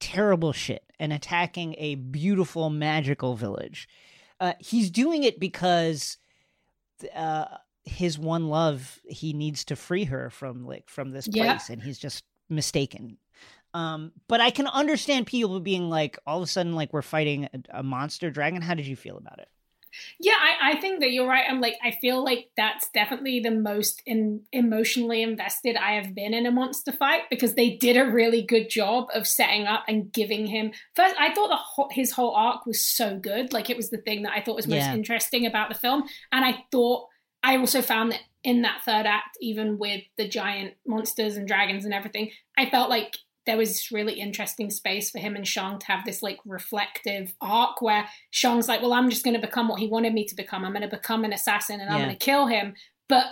terrible 0.00 0.52
shit 0.52 0.84
and 0.98 1.12
attacking 1.12 1.74
a 1.78 1.96
beautiful 1.96 2.70
magical 2.70 3.34
village 3.34 3.88
uh, 4.40 4.52
he's 4.60 4.90
doing 4.90 5.24
it 5.24 5.40
because 5.40 6.18
uh, 7.14 7.46
his 7.86 8.18
one 8.18 8.48
love. 8.48 9.00
He 9.08 9.32
needs 9.32 9.64
to 9.66 9.76
free 9.76 10.04
her 10.04 10.28
from 10.30 10.66
like 10.66 10.90
from 10.90 11.10
this 11.10 11.26
place, 11.26 11.36
Yeah. 11.36 11.58
and 11.70 11.82
he's 11.82 11.98
just 11.98 12.24
mistaken. 12.48 13.16
Um, 13.74 14.12
but 14.28 14.40
I 14.40 14.50
can 14.50 14.66
understand 14.66 15.26
people 15.26 15.60
being 15.60 15.88
like, 15.90 16.18
all 16.26 16.38
of 16.38 16.42
a 16.44 16.46
sudden, 16.46 16.74
like 16.74 16.92
we're 16.92 17.02
fighting 17.02 17.44
a, 17.44 17.78
a 17.80 17.82
monster 17.82 18.30
dragon. 18.30 18.62
How 18.62 18.74
did 18.74 18.86
you 18.86 18.96
feel 18.96 19.18
about 19.18 19.38
it? 19.38 19.48
Yeah, 20.20 20.34
I, 20.34 20.72
I 20.72 20.80
think 20.80 21.00
that 21.00 21.10
you're 21.10 21.26
right. 21.28 21.44
I'm 21.48 21.60
like, 21.60 21.74
I 21.82 21.92
feel 22.02 22.22
like 22.22 22.50
that's 22.56 22.88
definitely 22.90 23.40
the 23.40 23.50
most 23.50 24.02
in, 24.04 24.42
emotionally 24.52 25.22
invested 25.22 25.74
I 25.76 25.92
have 25.94 26.14
been 26.14 26.34
in 26.34 26.44
a 26.44 26.50
monster 26.50 26.92
fight 26.92 27.22
because 27.30 27.54
they 27.54 27.76
did 27.76 27.96
a 27.96 28.04
really 28.04 28.42
good 28.42 28.68
job 28.68 29.06
of 29.14 29.26
setting 29.26 29.64
up 29.66 29.84
and 29.88 30.12
giving 30.12 30.46
him. 30.46 30.72
First, 30.94 31.14
I 31.18 31.32
thought 31.34 31.48
the 31.48 31.56
whole, 31.56 31.88
his 31.90 32.12
whole 32.12 32.34
arc 32.34 32.66
was 32.66 32.84
so 32.84 33.18
good. 33.18 33.54
Like, 33.54 33.70
it 33.70 33.76
was 33.76 33.88
the 33.88 33.96
thing 33.98 34.22
that 34.24 34.32
I 34.32 34.42
thought 34.42 34.56
was 34.56 34.66
most 34.66 34.84
Yeah. 34.84 34.94
interesting 34.94 35.46
about 35.46 35.70
the 35.70 35.74
film. 35.78 36.04
And 36.30 36.44
I 36.44 36.64
thought, 36.70 37.08
I 37.46 37.56
also 37.58 37.80
found 37.80 38.10
that 38.10 38.20
in 38.42 38.62
that 38.62 38.82
third 38.84 39.06
act, 39.06 39.38
even 39.40 39.78
with 39.78 40.02
the 40.18 40.26
giant 40.28 40.74
monsters 40.84 41.36
and 41.36 41.46
dragons 41.46 41.84
and 41.84 41.94
everything, 41.94 42.32
I 42.58 42.68
felt 42.68 42.90
like 42.90 43.16
there 43.46 43.56
was 43.56 43.68
this 43.68 43.92
really 43.92 44.14
interesting 44.14 44.68
space 44.70 45.10
for 45.12 45.18
him 45.20 45.36
and 45.36 45.46
Shang 45.46 45.78
to 45.78 45.86
have 45.86 46.04
this 46.04 46.22
like 46.22 46.38
reflective 46.44 47.34
arc 47.40 47.80
where 47.80 48.08
Shang's 48.32 48.66
like, 48.66 48.82
well, 48.82 48.92
I'm 48.92 49.08
just 49.10 49.24
going 49.24 49.40
to 49.40 49.46
become 49.46 49.68
what 49.68 49.78
he 49.78 49.86
wanted 49.86 50.12
me 50.12 50.24
to 50.26 50.34
become. 50.34 50.64
I'm 50.64 50.72
going 50.72 50.82
to 50.82 50.96
become 50.96 51.22
an 51.24 51.32
assassin 51.32 51.80
and 51.80 51.88
I'm 51.88 51.98
Yeah. 52.00 52.04
going 52.06 52.18
to 52.18 52.24
kill 52.24 52.46
him. 52.48 52.74
But 53.08 53.26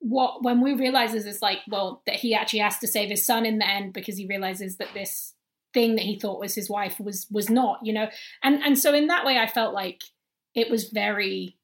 what 0.00 0.42
when 0.44 0.60
we 0.60 0.74
realizes 0.74 1.24
is 1.26 1.40
like, 1.40 1.60
well, 1.68 2.02
that 2.06 2.16
he 2.16 2.34
actually 2.34 2.60
has 2.60 2.78
to 2.80 2.86
save 2.86 3.08
his 3.08 3.24
son 3.24 3.46
in 3.46 3.58
the 3.58 3.68
end 3.68 3.94
because 3.94 4.18
he 4.18 4.26
realizes 4.26 4.76
that 4.76 4.92
this 4.92 5.32
thing 5.72 5.96
that 5.96 6.04
he 6.04 6.18
thought 6.18 6.40
was 6.40 6.54
his 6.54 6.68
wife 6.68 7.00
was 7.00 7.26
was 7.30 7.48
not, 7.48 7.78
you 7.82 7.92
know. 7.94 8.08
And 8.42 8.62
and 8.62 8.78
so 8.78 8.92
in 8.92 9.06
that 9.08 9.24
way, 9.24 9.38
I 9.38 9.46
felt 9.46 9.72
like 9.74 10.02
it 10.54 10.70
was 10.70 10.90
very. 10.90 11.57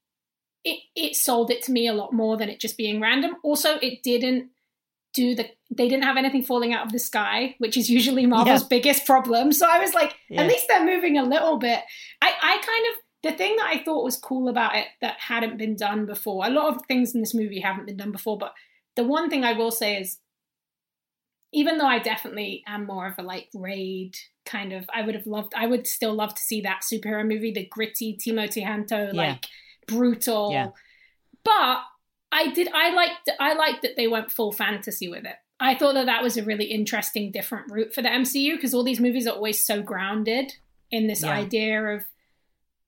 It, 0.64 0.80
it 0.96 1.14
sold 1.16 1.50
it 1.50 1.62
to 1.64 1.72
me 1.72 1.86
a 1.88 1.92
lot 1.92 2.12
more 2.12 2.36
than 2.36 2.48
it 2.48 2.58
just 2.58 2.76
being 2.78 3.00
random. 3.00 3.36
Also, 3.42 3.76
it 3.82 4.02
didn't 4.02 4.50
do 5.12 5.34
the 5.34 5.46
they 5.70 5.88
didn't 5.88 6.04
have 6.04 6.16
anything 6.16 6.42
falling 6.42 6.72
out 6.72 6.86
of 6.86 6.92
the 6.92 6.98
sky, 6.98 7.54
which 7.58 7.76
is 7.76 7.88
usually 7.90 8.26
Marvel's 8.26 8.62
Yeah. 8.62 8.68
biggest 8.70 9.06
problem. 9.06 9.52
So 9.52 9.66
I 9.68 9.78
was 9.78 9.92
like, 9.94 10.14
Yeah. 10.30 10.42
at 10.42 10.48
least 10.48 10.66
they're 10.68 10.84
moving 10.84 11.18
a 11.18 11.22
little 11.24 11.58
bit. 11.58 11.80
I, 12.22 12.32
I 12.42 12.58
kind 12.64 12.86
of 12.92 13.00
the 13.22 13.32
thing 13.38 13.56
that 13.56 13.66
I 13.68 13.82
thought 13.82 14.04
was 14.04 14.16
cool 14.16 14.48
about 14.48 14.74
it 14.76 14.86
that 15.00 15.18
hadn't 15.18 15.56
been 15.56 15.76
done 15.76 16.04
before. 16.06 16.44
A 16.46 16.50
lot 16.50 16.74
of 16.76 16.82
things 16.86 17.14
in 17.14 17.20
this 17.20 17.34
movie 17.34 17.60
haven't 17.60 17.86
been 17.86 17.96
done 17.96 18.12
before, 18.12 18.36
but 18.38 18.52
the 18.96 19.04
one 19.04 19.30
thing 19.30 19.44
I 19.44 19.52
will 19.54 19.70
say 19.70 19.96
is 20.00 20.18
even 21.52 21.78
though 21.78 21.86
I 21.86 21.98
definitely 22.00 22.62
am 22.66 22.86
more 22.86 23.06
of 23.06 23.14
a 23.18 23.22
like 23.22 23.48
raid 23.54 24.16
kind 24.44 24.72
of 24.72 24.84
I 24.92 25.02
would 25.02 25.14
have 25.14 25.26
loved 25.26 25.52
I 25.56 25.66
would 25.66 25.86
still 25.86 26.14
love 26.14 26.34
to 26.34 26.42
see 26.42 26.60
that 26.62 26.82
superhero 26.82 27.26
movie, 27.26 27.52
the 27.52 27.66
gritty 27.66 28.16
Timo 28.16 28.46
Tjahjanto, 28.46 29.12
Yeah. 29.12 29.20
like 29.28 29.46
brutal. 29.86 30.50
Yeah. 30.52 30.68
But 31.44 31.80
I 32.32 32.50
did 32.52 32.68
I 32.74 32.92
liked 32.94 33.30
I 33.38 33.54
liked 33.54 33.82
that 33.82 33.96
they 33.96 34.08
went 34.08 34.30
full 34.30 34.52
fantasy 34.52 35.08
with 35.08 35.24
it. 35.24 35.36
I 35.60 35.74
thought 35.76 35.94
that 35.94 36.06
that 36.06 36.22
was 36.22 36.36
a 36.36 36.44
really 36.44 36.64
interesting 36.64 37.30
different 37.30 37.70
route 37.70 37.94
for 37.94 38.02
the 38.02 38.08
MCU 38.08 38.56
because 38.56 38.74
all 38.74 38.82
these 38.82 39.00
movies 39.00 39.26
are 39.26 39.34
always 39.34 39.64
so 39.64 39.82
grounded 39.82 40.52
in 40.90 41.06
this 41.06 41.22
Yeah. 41.22 41.30
idea 41.32 41.82
of 41.94 42.04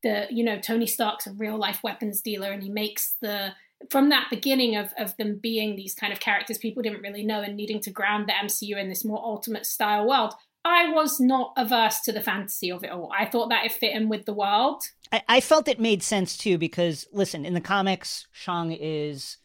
the 0.02 0.26
you 0.30 0.44
know 0.44 0.58
Tony 0.58 0.86
Stark's 0.86 1.26
a 1.26 1.32
real 1.32 1.56
life 1.56 1.82
weapons 1.82 2.20
dealer 2.20 2.50
and 2.50 2.62
he 2.62 2.68
makes 2.70 3.16
the 3.20 3.52
from 3.90 4.08
that 4.08 4.28
beginning 4.30 4.74
of 4.76 4.92
of 4.98 5.16
them 5.16 5.38
being 5.40 5.76
these 5.76 5.94
kind 5.94 6.12
of 6.12 6.20
characters 6.20 6.58
people 6.58 6.82
didn't 6.82 7.02
really 7.02 7.24
know 7.24 7.40
and 7.42 7.56
needing 7.56 7.80
to 7.80 7.90
ground 7.90 8.28
the 8.28 8.32
MCU 8.32 8.76
in 8.76 8.88
this 8.88 9.04
more 9.04 9.22
ultimate 9.22 9.66
style 9.66 10.06
world. 10.08 10.34
I 10.68 10.90
was 10.90 11.20
not 11.20 11.52
averse 11.56 12.00
to 12.00 12.12
the 12.12 12.20
fantasy 12.20 12.72
of 12.72 12.82
it 12.82 12.90
all. 12.90 13.12
I 13.16 13.24
thought 13.24 13.50
that 13.50 13.64
it 13.64 13.70
fit 13.72 13.94
in 13.94 14.08
with 14.08 14.24
the 14.26 14.32
world. 14.34 14.82
I, 15.12 15.22
I 15.28 15.40
felt 15.40 15.68
it 15.68 15.78
made 15.78 16.02
sense 16.02 16.36
too 16.36 16.58
because 16.58 17.06
listen, 17.12 17.46
in 17.46 17.54
the 17.54 17.60
comics, 17.60 18.26
Shang 18.32 18.72
is 18.72 19.36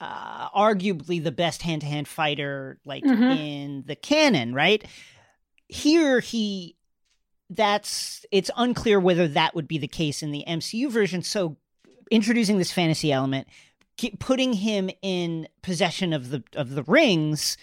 uh, 0.00 0.50
arguably 0.50 1.22
the 1.22 1.32
best 1.32 1.62
hand 1.62 1.80
to 1.80 1.86
hand 1.86 2.06
fighter, 2.06 2.78
like 2.84 3.04
Mhm. 3.04 3.38
in 3.38 3.84
the 3.86 3.96
canon, 3.96 4.52
right? 4.54 4.84
Here, 5.68 6.20
he 6.20 6.76
that's 7.48 8.26
it's 8.30 8.50
unclear 8.56 8.98
whether 9.00 9.28
that 9.28 9.54
would 9.54 9.68
be 9.68 9.78
the 9.78 9.88
case 9.88 10.22
in 10.22 10.30
the 10.30 10.44
MCU 10.46 10.90
version. 10.90 11.22
So, 11.22 11.56
introducing 12.10 12.58
this 12.58 12.72
fantasy 12.72 13.12
element, 13.12 13.48
putting 14.18 14.52
him 14.54 14.90
in 15.00 15.48
possession 15.62 16.12
of 16.12 16.28
the 16.30 16.42
of 16.54 16.70
the 16.74 16.82
rings, 16.82 17.56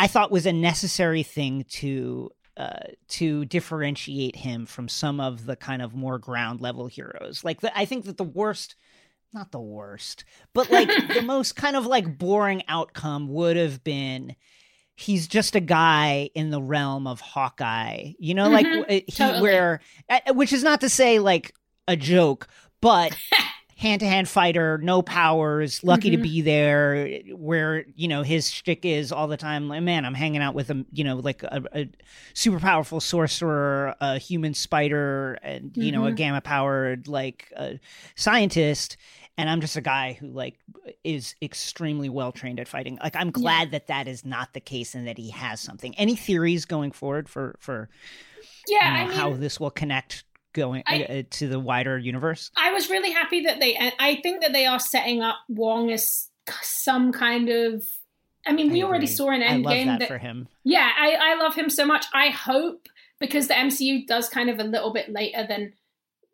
I 0.00 0.06
thought 0.06 0.30
was 0.30 0.46
a 0.46 0.52
necessary 0.52 1.22
thing 1.22 1.64
to 1.70 2.30
uh, 2.56 2.88
to 3.08 3.44
differentiate 3.44 4.36
him 4.36 4.66
from 4.66 4.88
some 4.88 5.20
of 5.20 5.46
the 5.46 5.56
kind 5.56 5.82
of 5.82 5.94
more 5.94 6.18
ground 6.18 6.60
level 6.60 6.86
heroes. 6.86 7.42
Like 7.44 7.60
the, 7.60 7.76
I 7.78 7.84
think 7.84 8.04
that 8.06 8.16
the 8.16 8.24
worst, 8.24 8.76
not 9.32 9.50
the 9.52 9.60
worst, 9.60 10.24
but 10.54 10.70
like 10.70 10.88
the 11.14 11.22
most 11.22 11.54
kind 11.56 11.76
of 11.76 11.86
like 11.86 12.18
boring 12.18 12.62
outcome 12.68 13.28
would 13.28 13.56
have 13.56 13.82
been 13.84 14.34
he's 14.94 15.26
just 15.28 15.54
a 15.56 15.60
guy 15.60 16.28
in 16.34 16.50
the 16.50 16.60
realm 16.60 17.06
of 17.06 17.20
Hawkeye. 17.20 18.12
You 18.18 18.34
know, 18.34 18.50
like 18.50 18.66
Mhm, 18.66 18.80
w- 18.82 19.02
he 19.06 19.12
totally. 19.12 19.42
where 19.42 19.80
uh, 20.10 20.34
which 20.34 20.52
is 20.52 20.62
not 20.62 20.80
to 20.82 20.88
say 20.90 21.18
like 21.18 21.54
a 21.88 21.96
joke, 21.96 22.48
but 22.82 23.16
hand 23.80 24.00
to 24.00 24.06
hand 24.06 24.28
fighter, 24.28 24.78
no 24.78 25.00
powers, 25.00 25.82
lucky 25.82 26.10
to 26.10 26.18
Mhm. 26.18 26.22
be 26.22 26.40
there. 26.42 27.20
Where 27.34 27.86
you 27.96 28.08
know 28.08 28.22
his 28.22 28.50
shtick 28.50 28.84
is 28.84 29.10
all 29.10 29.26
the 29.26 29.36
time, 29.38 29.68
like 29.68 29.82
man, 29.82 30.04
I'm 30.04 30.14
hanging 30.14 30.42
out 30.42 30.54
with 30.54 30.70
a 30.70 30.84
you 30.92 31.02
know 31.02 31.16
like 31.16 31.42
a, 31.42 31.62
a 31.72 31.88
super 32.34 32.60
powerful 32.60 33.00
sorcerer, 33.00 33.94
a 34.00 34.18
human 34.18 34.52
spider, 34.54 35.38
and 35.42 35.72
you 35.76 35.92
know 35.92 36.04
a 36.06 36.12
Mhm. 36.12 36.16
gamma 36.16 36.40
powered 36.42 37.08
like 37.08 37.52
uh, 37.56 37.72
scientist. 38.16 38.96
And 39.38 39.48
I'm 39.48 39.62
just 39.62 39.76
a 39.76 39.80
guy 39.80 40.18
who 40.20 40.26
like 40.28 40.58
is 41.02 41.34
extremely 41.40 42.10
well 42.10 42.30
trained 42.32 42.60
at 42.60 42.68
fighting. 42.68 42.98
Like 43.02 43.16
I'm 43.16 43.30
glad 43.30 43.70
that 43.70 43.86
that 43.86 44.06
is 44.06 44.22
not 44.26 44.52
the 44.52 44.60
case 44.60 44.94
and 44.94 45.06
that 45.08 45.16
he 45.16 45.30
has 45.30 45.60
something. 45.60 45.94
Any 45.96 46.14
theories 46.14 46.66
going 46.66 46.92
forward 46.92 47.26
for 47.26 47.56
for 47.58 47.88
Yeah, 48.68 48.86
you 48.88 48.92
know, 48.92 49.00
I 49.00 49.06
mean, 49.08 49.16
how 49.16 49.32
this 49.32 49.58
will 49.58 49.70
connect 49.70 50.24
going 50.52 50.82
I- 50.86 51.04
uh, 51.04 51.22
to 51.30 51.48
the 51.48 51.58
wider 51.60 51.98
universe? 51.98 52.50
I 52.56 52.72
was 52.72 52.90
really 52.90 53.10
happy 53.12 53.42
that 53.42 53.60
they. 53.60 53.76
I 53.98 54.20
think 54.22 54.42
that 54.42 54.52
they 54.52 54.66
are 54.66 54.78
setting 54.80 55.22
up 55.22 55.36
Wong 55.48 55.90
as 55.92 56.28
some 56.62 57.12
kind 57.12 57.48
of. 57.48 57.84
I 58.46 58.52
mean, 58.52 58.72
we 58.72 58.82
I 58.82 58.86
already 58.86 59.06
saw 59.06 59.30
in 59.30 59.42
I 59.42 59.56
love 59.56 59.72
Endgame 59.74 59.86
that, 59.86 59.98
that. 60.00 60.08
for 60.08 60.18
him. 60.18 60.48
yeah, 60.64 60.90
I, 60.98 61.14
I 61.20 61.34
love 61.42 61.54
him 61.54 61.68
so 61.68 61.84
much. 61.84 62.06
I 62.14 62.28
hope 62.30 62.88
because 63.18 63.48
the 63.48 63.54
MCU 63.54 64.06
does 64.06 64.28
kind 64.30 64.48
of 64.48 64.58
a 64.58 64.64
little 64.64 64.92
bit 64.94 65.10
later 65.10 65.46
than 65.46 65.74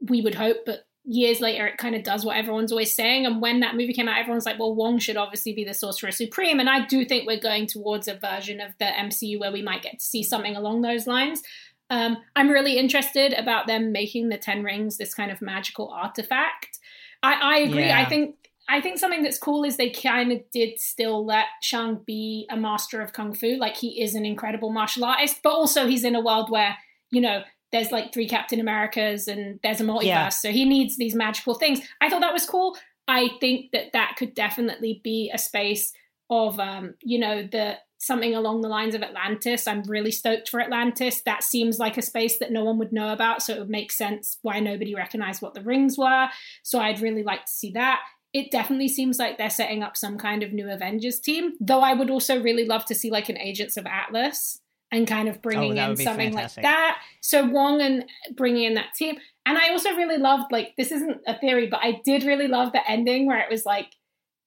we 0.00 0.22
would 0.22 0.36
hope, 0.36 0.58
but 0.64 0.86
years 1.04 1.40
later 1.40 1.66
it 1.66 1.78
kind 1.78 1.94
of 1.96 2.02
does 2.04 2.24
what 2.24 2.36
everyone's 2.36 2.70
always 2.70 2.94
saying. 2.94 3.26
And 3.26 3.40
when 3.42 3.60
that 3.60 3.74
movie 3.74 3.92
came 3.92 4.08
out, 4.08 4.18
everyone's 4.18 4.46
like, 4.46 4.58
"Well, 4.58 4.74
Wong 4.74 4.98
should 5.00 5.16
obviously 5.16 5.52
be 5.52 5.64
the 5.64 5.74
Sorcerer 5.74 6.12
Supreme." 6.12 6.60
And 6.60 6.70
I 6.70 6.86
do 6.86 7.04
think 7.04 7.26
we're 7.26 7.40
going 7.40 7.66
towards 7.66 8.06
a 8.06 8.14
version 8.14 8.60
of 8.60 8.72
the 8.78 8.84
MCU 8.86 9.40
where 9.40 9.52
we 9.52 9.62
might 9.62 9.82
get 9.82 9.98
to 9.98 10.04
see 10.04 10.22
something 10.22 10.54
along 10.54 10.82
those 10.82 11.06
lines. 11.08 11.42
Um, 11.90 12.16
I'm 12.34 12.48
really 12.48 12.78
interested 12.78 13.32
about 13.34 13.66
them 13.66 13.92
making 13.92 14.28
the 14.28 14.38
Ten 14.38 14.64
Rings 14.64 14.96
this 14.96 15.14
kind 15.14 15.30
of 15.30 15.40
magical 15.40 15.88
artifact. 15.90 16.78
I, 17.22 17.34
I 17.40 17.58
agree. 17.58 17.86
Yeah. 17.86 18.00
I 18.00 18.04
think 18.04 18.34
I 18.68 18.80
think 18.80 18.98
something 18.98 19.22
that's 19.22 19.38
cool 19.38 19.62
is 19.64 19.76
they 19.76 19.90
kind 19.90 20.32
of 20.32 20.40
did 20.52 20.80
still 20.80 21.24
let 21.24 21.46
Shang 21.62 22.00
be 22.04 22.46
a 22.50 22.56
master 22.56 23.00
of 23.00 23.12
kung 23.12 23.32
fu. 23.32 23.56
Like 23.56 23.76
he 23.76 24.02
is 24.02 24.14
an 24.16 24.26
incredible 24.26 24.70
martial 24.70 25.04
artist, 25.04 25.40
but 25.44 25.50
also 25.52 25.86
he's 25.86 26.02
in 26.04 26.16
a 26.16 26.20
world 26.20 26.50
where 26.50 26.76
you 27.10 27.20
know 27.20 27.42
there's 27.72 27.92
like 27.92 28.12
three 28.12 28.28
Captain 28.28 28.58
Americas 28.60 29.28
and 29.28 29.60
there's 29.62 29.80
a 29.80 29.84
multiverse, 29.84 30.04
Yeah. 30.04 30.28
so 30.30 30.50
he 30.50 30.64
needs 30.64 30.96
these 30.96 31.14
magical 31.14 31.54
things. 31.54 31.80
I 32.00 32.08
thought 32.08 32.20
that 32.20 32.32
was 32.32 32.46
cool. 32.46 32.76
I 33.08 33.30
think 33.40 33.70
that 33.72 33.92
that 33.92 34.14
could 34.16 34.34
definitely 34.34 35.00
be 35.04 35.30
a 35.32 35.38
space 35.38 35.92
of 36.28 36.58
um, 36.58 36.94
you 37.02 37.18
know 37.20 37.42
the 37.46 37.76
something 38.06 38.34
along 38.34 38.60
the 38.60 38.68
lines 38.68 38.94
of 38.94 39.02
Atlantis. 39.02 39.66
I'm 39.66 39.82
really 39.82 40.10
stoked 40.12 40.48
for 40.48 40.60
Atlantis. 40.60 41.22
That 41.24 41.42
seems 41.42 41.78
like 41.78 41.98
a 41.98 42.02
space 42.02 42.38
that 42.38 42.52
no 42.52 42.64
one 42.64 42.78
would 42.78 42.92
know 42.92 43.12
about, 43.12 43.42
so 43.42 43.54
it 43.54 43.58
would 43.58 43.70
make 43.70 43.92
sense 43.92 44.38
why 44.42 44.60
nobody 44.60 44.94
recognized 44.94 45.42
what 45.42 45.54
the 45.54 45.62
rings 45.62 45.98
were. 45.98 46.28
So 46.62 46.78
I'd 46.78 47.00
really 47.00 47.22
like 47.22 47.44
to 47.46 47.52
see 47.52 47.72
that. 47.72 48.00
It 48.32 48.50
definitely 48.50 48.88
seems 48.88 49.18
like 49.18 49.38
they're 49.38 49.50
setting 49.50 49.82
up 49.82 49.96
some 49.96 50.18
kind 50.18 50.42
of 50.42 50.52
new 50.52 50.70
Avengers 50.70 51.20
team, 51.20 51.52
though 51.60 51.80
I 51.80 51.94
would 51.94 52.10
also 52.10 52.42
really 52.42 52.64
love 52.66 52.84
to 52.86 52.94
see 52.94 53.10
like 53.10 53.28
an 53.28 53.38
Agents 53.38 53.76
of 53.76 53.86
Atlas 53.86 54.60
and 54.92 55.06
kind 55.06 55.28
of 55.28 55.42
bringing 55.42 55.78
Oh, 55.78 55.90
in 55.90 55.96
something 55.96 56.32
fantastic. 56.32 56.62
like 56.62 56.72
that. 56.72 56.98
So 57.20 57.44
Wong 57.44 57.80
and 57.80 58.04
bringing 58.36 58.64
in 58.64 58.74
that 58.74 58.94
team. 58.94 59.16
And 59.46 59.56
I 59.58 59.70
also 59.70 59.94
really 59.96 60.18
loved 60.18 60.52
like 60.52 60.74
this 60.76 60.92
isn't 60.92 61.18
a 61.26 61.38
theory, 61.38 61.66
but 61.66 61.80
I 61.82 62.00
did 62.04 62.24
really 62.24 62.46
love 62.48 62.72
the 62.72 62.88
ending 62.88 63.26
where 63.26 63.38
it 63.38 63.50
was 63.50 63.64
like 63.64 63.88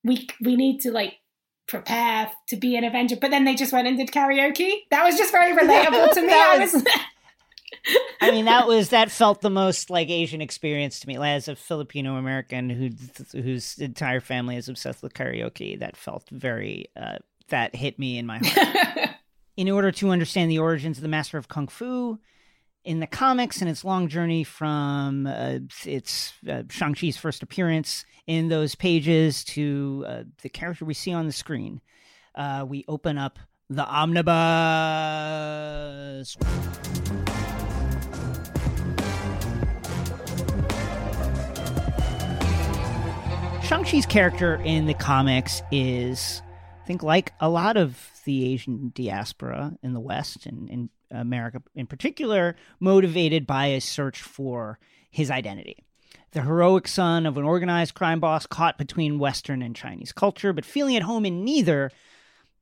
we 0.03 0.27
we 0.41 0.55
need 0.55 0.79
to 0.81 0.91
like 0.91 1.15
prepare 1.69 2.31
to 2.49 2.55
be 2.57 2.75
an 2.75 2.83
Avenger, 2.83 3.15
but 3.15 3.31
then 3.31 3.45
they 3.45 3.55
just 3.55 3.71
went 3.71 3.87
and 3.87 3.97
did 3.97 4.11
karaoke. 4.11 4.71
That 4.91 5.05
was 5.05 5.17
just 5.17 5.31
very 5.31 5.55
relatable 5.55 6.13
to 6.13 6.21
me. 6.27 6.33
I 6.33 6.57
was- 6.59 6.73
was 6.73 6.83
I 8.21 8.31
mean, 8.31 8.45
that 8.45 8.67
was 8.67 8.89
that 8.89 9.09
felt 9.09 9.41
the 9.41 9.49
most 9.49 9.89
like 9.89 10.09
Asian 10.09 10.41
experience 10.41 10.99
to 10.99 11.07
me. 11.07 11.15
As 11.17 11.47
a 11.47 11.55
Filipino 11.55 12.17
American 12.17 12.69
who 12.69 12.89
whose 13.39 13.77
entire 13.79 14.19
family 14.19 14.57
is 14.57 14.67
obsessed 14.67 15.01
with 15.01 15.13
karaoke, 15.13 15.79
that 15.79 15.95
felt 15.95 16.27
very 16.29 16.87
uh, 16.99 17.19
that 17.47 17.75
hit 17.75 17.97
me 17.97 18.17
in 18.17 18.25
my 18.25 18.39
heart. 18.43 19.09
in 19.57 19.69
order 19.69 19.91
to 19.91 20.09
understand 20.09 20.51
the 20.51 20.59
origins 20.59 20.97
of 20.97 21.03
the 21.03 21.07
Master 21.07 21.37
of 21.37 21.47
Kung 21.47 21.67
Fu, 21.67 22.19
in 22.85 22.99
the 22.99 23.07
comics 23.07 23.61
and 23.61 23.69
its 23.69 23.83
long 23.83 24.07
journey 24.07 24.43
from 24.43 25.27
uh, 25.27 25.59
its 25.85 26.33
uh, 26.49 26.63
Shang-Chi's 26.69 27.17
first 27.17 27.43
appearance 27.43 28.05
in 28.25 28.47
those 28.47 28.75
pages 28.75 29.43
to 29.43 30.05
uh, 30.07 30.23
the 30.41 30.49
character 30.49 30.85
we 30.85 30.93
see 30.93 31.11
on 31.11 31.25
the 31.25 31.33
screen, 31.33 31.81
uh, 32.35 32.65
we 32.67 32.85
open 32.87 33.17
up 33.17 33.39
the 33.69 33.85
omnibus. 33.85 34.37
Shang-Chi's 43.63 44.05
character 44.07 44.55
in 44.63 44.87
the 44.87 44.95
comics 44.95 45.61
is, 45.71 46.41
I 46.81 46.87
think, 46.87 47.03
like 47.03 47.33
a 47.39 47.49
lot 47.49 47.77
of 47.77 48.09
the 48.25 48.51
Asian 48.51 48.91
diaspora 48.95 49.73
in 49.83 49.93
the 49.93 49.99
West 49.99 50.47
and 50.47 50.69
in 50.69 50.89
America 51.11 51.61
in 51.75 51.87
particular, 51.87 52.55
motivated 52.79 53.47
by 53.47 53.67
a 53.67 53.81
search 53.81 54.21
for 54.21 54.79
his 55.09 55.31
identity. 55.31 55.83
The 56.31 56.43
heroic 56.43 56.87
son 56.87 57.25
of 57.25 57.37
an 57.37 57.43
organized 57.43 57.95
crime 57.95 58.19
boss 58.19 58.45
caught 58.45 58.77
between 58.77 59.17
Western 59.19 59.61
and 59.61 59.75
Chinese 59.75 60.11
culture, 60.11 60.53
but 60.53 60.65
feeling 60.65 60.95
at 60.95 61.01
home 61.01 61.25
in 61.25 61.43
neither, 61.43 61.91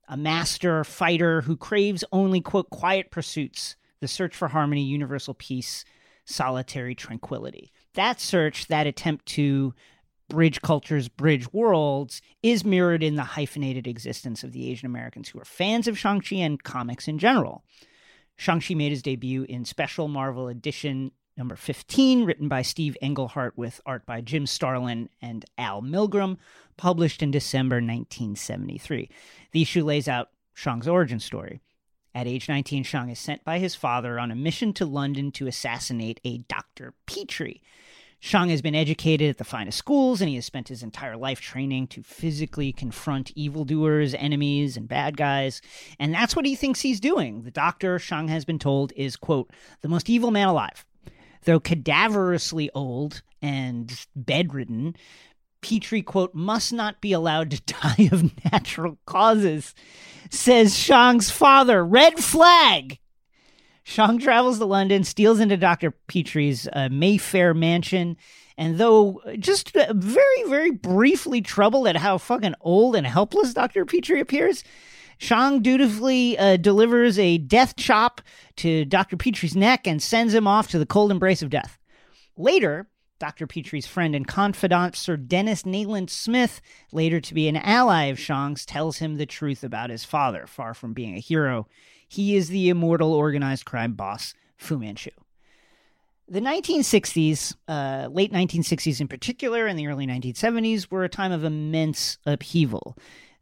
a 0.08 0.16
master 0.16 0.84
fighter 0.86 1.42
who 1.42 1.58
craves 1.58 2.04
only, 2.14 2.40
quote, 2.40 2.70
quiet 2.70 3.12
pursuits, 3.12 3.76
the 4.00 4.08
search 4.08 4.34
for 4.34 4.48
harmony, 4.48 4.84
universal 4.84 5.34
peace, 5.34 5.84
solitary 6.24 6.96
tranquility. 6.96 7.74
That 7.96 8.22
search, 8.22 8.68
that 8.68 8.88
attempt 8.88 9.26
to 9.28 9.74
bridge 10.30 10.62
cultures, 10.62 11.08
bridge 11.10 11.52
worlds, 11.52 12.22
is 12.44 12.64
mirrored 12.64 13.04
in 13.04 13.16
the 13.16 13.24
hyphenated 13.24 13.88
existence 13.88 14.44
of 14.44 14.52
the 14.52 14.70
Asian 14.70 14.86
Americans 14.86 15.30
who 15.30 15.40
are 15.40 15.46
fans 15.46 15.88
of 15.88 15.98
Shang-Chi 15.98 16.36
and 16.38 16.62
comics 16.64 17.08
in 17.08 17.18
general. 17.18 17.64
Shang-Chi 18.38 18.76
made 18.76 18.92
his 18.92 19.02
debut 19.02 19.44
in 19.44 19.66
Special 19.66 20.08
Marvel 20.08 20.48
Edition 20.48 21.12
number 21.36 21.56
15, 21.56 22.24
written 22.24 22.48
by 22.48 22.62
Steve 22.62 22.98
Englehart 23.02 23.58
with 23.58 23.82
art 23.86 24.06
by 24.06 24.22
Jim 24.22 24.46
Starlin 24.46 25.10
and 25.22 25.46
Al 25.58 25.82
Milgrom, 25.82 26.38
published 26.78 27.22
in 27.22 27.32
December 27.32 27.76
1973. 27.76 29.10
The 29.52 29.62
issue 29.62 29.84
lays 29.84 30.08
out 30.08 30.30
Shang's 30.54 30.88
origin 30.88 31.20
story. 31.20 31.62
At 32.16 32.26
age 32.26 32.50
19, 32.50 32.84
Shang 32.84 33.10
is 33.10 33.20
sent 33.20 33.44
by 33.44 33.60
his 33.60 33.76
father 33.76 34.20
on 34.20 34.32
a 34.32 34.36
mission 34.36 34.74
to 34.74 34.86
London 34.86 35.32
to 35.34 35.46
assassinate 35.46 36.20
a 36.24 36.40
Dr. 36.40 36.96
Petrie. 37.06 37.62
Shang 38.20 38.50
has 38.50 38.62
been 38.62 38.76
educated 38.76 39.30
at 39.30 39.38
the 39.38 39.44
finest 39.44 39.78
schools, 39.78 40.22
and 40.22 40.30
he 40.30 40.36
has 40.36 40.46
spent 40.46 40.68
his 40.68 40.82
entire 40.82 41.16
life 41.16 41.40
training 41.40 41.88
to 41.88 42.02
physically 42.02 42.74
confront 42.74 43.32
evildoers, 43.36 44.16
enemies, 44.16 44.76
and 44.76 44.88
bad 44.88 45.18
guys. 45.18 45.62
And 46.00 46.14
that's 46.14 46.36
what 46.36 46.46
he 46.46 46.56
thinks 46.56 46.82
he's 46.82 47.00
doing. 47.00 47.44
The 47.44 47.52
doctor, 47.52 48.00
Shang 48.00 48.28
has 48.30 48.44
been 48.44 48.60
told, 48.60 48.92
is, 48.96 49.16
quote, 49.16 49.52
the 49.82 49.88
most 49.88 50.10
evil 50.10 50.32
man 50.32 50.48
alive. 50.48 50.86
Though 51.44 51.60
cadaverously 51.60 52.70
old 52.74 53.22
and 53.42 54.06
bedridden, 54.16 54.96
Petrie, 55.62 56.02
quote, 56.02 56.34
must 56.34 56.74
not 56.74 57.02
be 57.02 57.14
allowed 57.14 57.52
to 57.52 57.62
die 57.66 58.10
of 58.12 58.32
natural 58.52 58.98
causes, 59.06 59.76
says 60.32 60.78
Shang's 60.78 61.30
father. 61.30 61.86
Red 61.86 62.18
flag! 62.18 63.00
Shang 63.88 64.20
travels 64.20 64.60
to 64.60 64.66
London, 64.66 65.06
steals 65.06 65.40
into 65.40 65.56
Dr. 65.56 65.92
Petrie's 65.92 66.68
uh, 66.74 66.90
Mayfair 66.92 67.54
mansion, 67.54 68.18
and 68.58 68.78
though 68.78 69.22
just 69.40 69.74
uh, 69.78 69.94
very, 69.96 70.44
very 70.50 70.72
briefly 70.72 71.40
troubled 71.40 71.88
at 71.88 71.96
how 71.96 72.18
fucking 72.18 72.56
old 72.60 72.98
and 72.98 73.08
helpless 73.08 73.54
Dr. 73.54 73.86
Petrie 73.86 74.20
appears, 74.20 74.66
Shang 75.20 75.62
dutifully 75.62 76.38
uh, 76.38 76.58
delivers 76.58 77.18
a 77.18 77.38
death 77.38 77.78
chop 77.78 78.20
to 78.58 78.84
Dr. 78.84 79.16
Petrie's 79.16 79.56
neck 79.56 79.88
and 79.88 80.04
sends 80.04 80.34
him 80.34 80.48
off 80.48 80.68
to 80.72 80.80
the 80.80 80.86
cold 80.86 81.10
embrace 81.10 81.42
of 81.42 81.50
death. 81.50 81.80
Later, 82.36 82.90
Dr. 83.20 83.48
Petrie's 83.48 83.88
friend 83.88 84.14
and 84.14 84.28
confidant, 84.28 84.98
Sir 84.98 85.16
Dennis 85.16 85.66
Nayland 85.66 86.10
Smith, 86.10 86.60
later 86.92 87.22
to 87.22 87.34
be 87.34 87.48
an 87.48 87.56
ally 87.56 88.08
of 88.08 88.20
Shang's, 88.20 88.66
tells 88.66 88.98
him 88.98 89.16
the 89.16 89.26
truth 89.26 89.64
about 89.64 89.90
his 89.90 90.04
father. 90.04 90.46
Far 90.46 90.74
from 90.74 90.92
being 90.92 91.16
a 91.16 91.22
hero, 91.22 91.68
he 92.08 92.36
is 92.36 92.50
the 92.50 92.70
immortal 92.70 93.14
organized 93.14 93.66
crime 93.66 93.94
boss, 93.94 94.34
Fu 94.58 94.78
Manchu. 94.78 95.12
The 96.30 96.42
1960s, 96.42 97.56
uh, 97.70 98.10
late 98.12 98.34
1960s 98.34 99.00
in 99.00 99.08
particular, 99.08 99.66
and 99.66 99.80
the 99.80 99.88
early 99.88 100.06
1970s 100.06 100.92
were 100.92 101.06
a 101.06 101.10
time 101.10 101.32
of 101.32 101.46
immense 101.46 102.18
upheaval. 102.26 102.98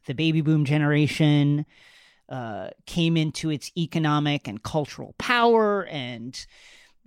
The 0.06 0.14
baby 0.14 0.42
boom 0.42 0.66
generation 0.66 1.66
uh, 2.30 2.70
came 2.86 3.18
into 3.18 3.50
its 3.50 3.72
economic 3.76 4.48
and 4.48 4.62
cultural 4.62 5.16
power 5.18 5.86
and 5.86 6.46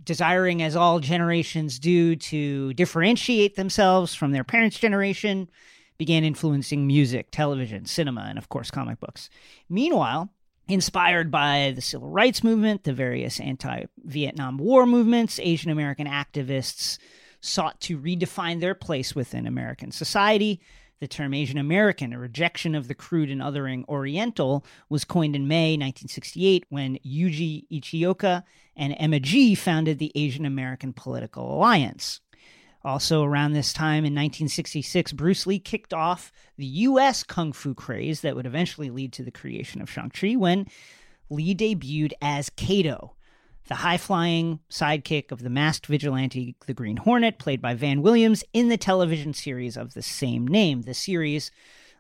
desiring, 0.03 0.63
as 0.63 0.77
all 0.77 1.01
generations 1.01 1.79
do, 1.79 2.17
to 2.17 2.73
differentiate 2.75 3.57
themselves 3.57 4.15
from 4.15 4.33
their 4.33 4.45
parents' 4.45 4.79
generation, 4.79 5.49
began 5.97 6.25
influencing 6.25 6.87
music, 6.87 7.31
television, 7.31 7.85
cinema, 7.85 8.27
and 8.29 8.39
of 8.39 8.49
course, 8.49 8.71
comic 8.71 9.01
books. 9.01 9.29
Meanwhile, 9.69 10.31
Inspired 10.69 11.31
by 11.31 11.73
the 11.75 11.81
civil 11.81 12.11
rights 12.11 12.45
movement, 12.45 12.85
the 12.85 12.93
various 12.93 13.41
anti 13.41 13.87
Vietnam 14.05 14.59
War 14.59 14.85
movements, 14.85 15.41
Asian 15.43 15.71
American 15.71 16.07
activists 16.07 16.99
sought 17.41 17.81
to 17.81 17.99
redefine 17.99 18.61
their 18.61 18.75
place 18.75 19.15
within 19.15 19.47
American 19.47 19.91
society. 19.91 20.61
The 21.01 21.09
term 21.09 21.33
Asian 21.33 21.57
American, 21.57 22.13
a 22.13 22.19
rejection 22.19 22.75
of 22.75 22.87
the 22.87 22.95
crude 22.95 23.31
and 23.31 23.41
othering 23.41 23.89
Oriental, 23.89 24.63
was 24.91 25.05
coined 25.05 25.35
in 25.35 25.49
May 25.49 25.73
1968 25.73 26.67
when 26.69 26.99
Yuji 26.99 27.67
Ichioka 27.73 28.43
and 28.77 28.95
Emma 28.99 29.21
Gee 29.21 29.55
founded 29.55 29.99
the 29.99 30.13
Asian 30.15 30.45
American 30.45 30.93
Political 30.93 31.55
Alliance. 31.55 32.21
Also, 32.89 33.23
around 33.23 33.53
this 33.53 33.75
time 33.75 34.07
in 34.07 34.15
1966, 34.15 35.13
Bruce 35.13 35.47
Lee 35.47 35.59
kicked 35.59 35.93
off 35.93 36.33
the 36.57 36.65
U.S. 36.65 37.23
kung 37.23 37.53
fu 37.53 37.75
craze 37.75 38.23
that 38.23 38.35
would 38.35 38.47
eventually 38.47 38.89
lead 38.89 39.13
to 39.13 39.23
the 39.23 39.31
creation 39.31 39.83
of 39.83 39.91
Shang-Chi 39.91 40.37
when 40.37 40.67
Lee 41.29 41.55
debuted 41.55 42.13
as 42.23 42.49
Kato, 42.49 43.15
the 43.67 43.75
high 43.75 43.99
flying 43.99 44.61
sidekick 44.71 45.31
of 45.31 45.43
the 45.43 45.51
masked 45.51 45.85
vigilante, 45.85 46.57
the 46.67 46.73
Green 46.73 46.97
Hornet, 46.97 47.39
played 47.39 47.61
by 47.61 47.75
Van 47.75 48.01
Williams 48.01 48.43
in 48.55 48.71
the 48.71 48.79
television 48.79 49.35
series 49.35 49.77
of 49.77 49.93
the 49.93 50.01
same 50.01 50.49
name. 50.49 50.81
The 50.81 50.95
series, 50.95 51.51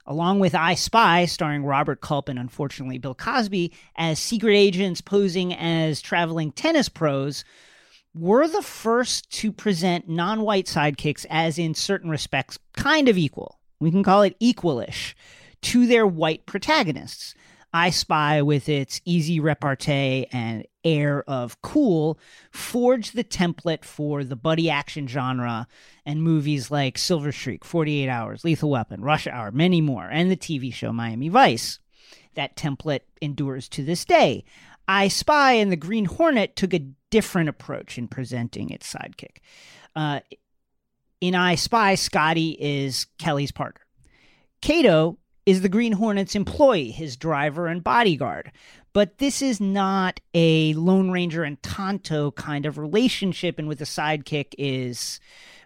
along 0.07 0.41
with 0.41 0.55
I 0.55 0.73
Spy, 0.73 1.27
starring 1.27 1.67
Robert 1.67 2.01
Culp 2.01 2.31
and 2.31 2.39
unfortunately 2.39 2.97
Bill 2.97 3.15
Cosby, 3.15 3.75
as 3.97 4.19
secret 4.19 4.55
agents 4.55 5.03
posing 5.03 5.53
as 5.53 6.01
traveling 6.01 6.51
tennis 6.51 6.89
pros 6.89 7.45
were 8.15 8.49
the 8.49 8.63
first 8.63 9.31
to 9.31 9.53
present 9.53 10.09
non 10.09 10.43
white 10.43 10.67
sidekicks 10.67 11.27
as, 11.31 11.59
in 11.59 11.75
certain 11.75 12.11
respects, 12.11 12.59
kind 12.75 13.09
of 13.09 13.19
equal. 13.19 13.59
We 13.81 13.91
can 13.91 14.03
call 14.03 14.23
it 14.23 14.39
equalish 14.41 15.15
to 15.63 15.87
their 15.87 16.07
white 16.07 16.47
protagonists. 16.47 17.35
I 17.73 17.91
Spy, 17.91 18.41
with 18.41 18.69
its 18.69 19.01
easy 19.05 19.41
repartee 19.41 20.27
and 20.33 20.65
air 20.85 21.23
of 21.29 21.61
cool, 21.61 22.19
forged 22.51 23.15
the 23.15 23.25
template 23.25 23.85
for 23.85 24.25
the 24.25 24.37
buddy 24.37 24.71
action 24.71 25.07
genre 25.07 25.69
and 26.07 26.23
movies 26.23 26.71
like 26.71 26.97
Silver 26.97 27.31
Streak, 27.31 27.65
48 27.67 28.09
Hours, 28.09 28.43
Lethal 28.43 28.71
Weapon, 28.71 29.03
Rush 29.03 29.27
Hour, 29.27 29.53
many 29.53 29.83
more, 29.83 30.09
and 30.11 30.31
the 30.31 30.37
TV 30.37 30.73
show 30.73 30.93
Miami 30.93 31.29
Vice. 31.29 31.79
That 32.35 32.57
template 32.57 33.01
endures 33.21 33.69
to 33.71 33.85
this 33.85 34.05
day. 34.05 34.45
I 34.89 35.09
Spy 35.09 35.53
and 35.53 35.71
the 35.71 35.77
Green 35.77 36.07
Hornet 36.07 36.57
took 36.57 36.73
a 36.73 36.87
different 37.11 37.51
approach 37.51 37.99
in 37.99 38.09
presenting 38.09 38.71
its 38.71 38.93
sidekick. 38.93 39.39
Uh, 39.95 40.21
in 41.21 41.35
I 41.35 41.55
Spy, 41.57 41.95
Scotty 41.95 42.57
is 42.59 43.07
Kelly's 43.19 43.53
partner. 43.53 43.83
Kato 44.63 45.19
is 45.47 45.61
the 45.61 45.69
Green 45.69 45.93
Hornet's 45.93 46.35
employee, 46.35 46.91
his 46.91 47.17
driver 47.17 47.67
and 47.67 47.85
bodyguard. 47.85 48.53
But 48.93 49.19
this 49.19 49.43
is 49.43 49.61
not 49.61 50.21
a 50.35 50.75
Lone 50.75 51.11
Ranger 51.11 51.45
and 51.45 51.63
Tonto 51.63 52.33
kind 52.33 52.67
of 52.67 52.79
relationship, 52.79 53.59
and 53.59 53.69
with 53.69 53.79
the 53.79 53.85
sidekick 53.85 54.55
is 54.59 55.21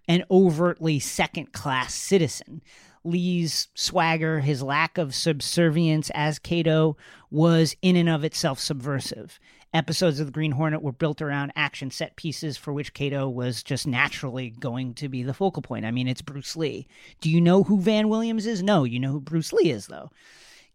an 0.09 0.25
overtly 0.31 0.99
second 0.99 1.53
class 1.53 1.95
citizen. 1.95 2.63
Lee's 3.05 3.69
swagger, 3.75 4.41
his 4.41 4.63
lack 4.63 4.99
of 4.99 5.15
subservience 5.15 6.11
as 6.15 6.39
Kato, 6.39 6.97
was 7.31 7.77
in 7.83 7.97
and 7.97 8.09
of 8.09 8.25
itself 8.25 8.59
subversive. 8.59 9.39
Episodes 9.75 10.21
of 10.21 10.27
the 10.27 10.33
Green 10.33 10.53
Hornet 10.53 10.83
were 10.83 10.93
built 10.93 11.23
around 11.23 11.53
action 11.57 11.91
set 11.91 12.17
pieces 12.17 12.59
for 12.59 12.73
which 12.73 12.93
Kato 12.93 13.29
was 13.29 13.63
just 13.63 13.87
naturally 13.87 14.51
going 14.51 14.93
to 14.95 15.09
be 15.09 15.23
the 15.23 15.33
focal 15.33 15.63
point. 15.63 15.87
I 15.87 15.91
mean, 15.91 16.09
it's 16.09 16.21
Bruce 16.21 16.57
Lee. 16.57 16.87
Do 17.21 17.31
you 17.31 17.41
know 17.41 17.63
who 17.63 17.81
Van 17.81 18.09
Williams 18.09 18.47
is? 18.47 18.63
No, 18.63 18.85
you 18.85 19.01
know 19.01 19.13
who 19.13 19.21
Bruce 19.21 19.53
Lee 19.53 19.71
is, 19.71 19.87
though. 19.87 20.11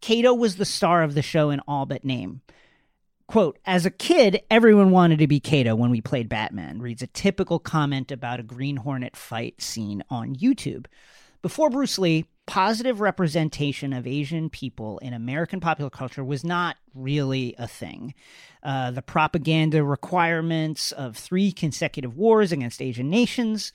Kato 0.02 0.34
was 0.34 0.56
the 0.56 0.66
star 0.66 1.04
of 1.04 1.14
the 1.14 1.22
show 1.22 1.52
in 1.52 1.60
all 1.68 1.86
but 1.86 2.04
name. 2.04 2.42
Quote, 3.28 3.60
as 3.66 3.86
a 3.86 3.92
kid, 3.92 4.42
everyone 4.50 4.90
wanted 4.90 5.20
to 5.20 5.28
be 5.28 5.40
Kato 5.40 5.76
when 5.76 5.92
we 5.92 6.00
played 6.00 6.30
Batman, 6.30 6.80
reads 6.80 7.02
a 7.02 7.08
typical 7.08 7.60
comment 7.60 8.12
about 8.12 8.40
a 8.40 8.44
Green 8.44 8.78
Hornet 8.78 9.18
fight 9.18 9.62
scene 9.62 10.02
on 10.10 10.36
YouTube. 10.36 10.86
Before 11.42 11.70
Bruce 11.70 12.00
Lee, 12.00 12.26
positive 12.48 13.02
representation 13.02 13.94
of 13.94 14.08
Asian 14.08 14.50
people 14.50 14.98
in 15.00 15.14
American 15.14 15.60
popular 15.60 15.90
culture 15.90 16.24
was 16.24 16.44
not 16.44 16.78
really 16.96 17.54
a 17.60 17.68
thing. 17.68 18.14
Uh, 18.64 18.90
the 18.92 19.02
propaganda 19.02 19.84
requirements 19.84 20.92
of 20.94 21.16
three 21.16 21.52
consecutive 21.52 22.18
wars 22.18 22.52
against 22.52 22.82
Asian 22.82 23.10
nations, 23.10 23.72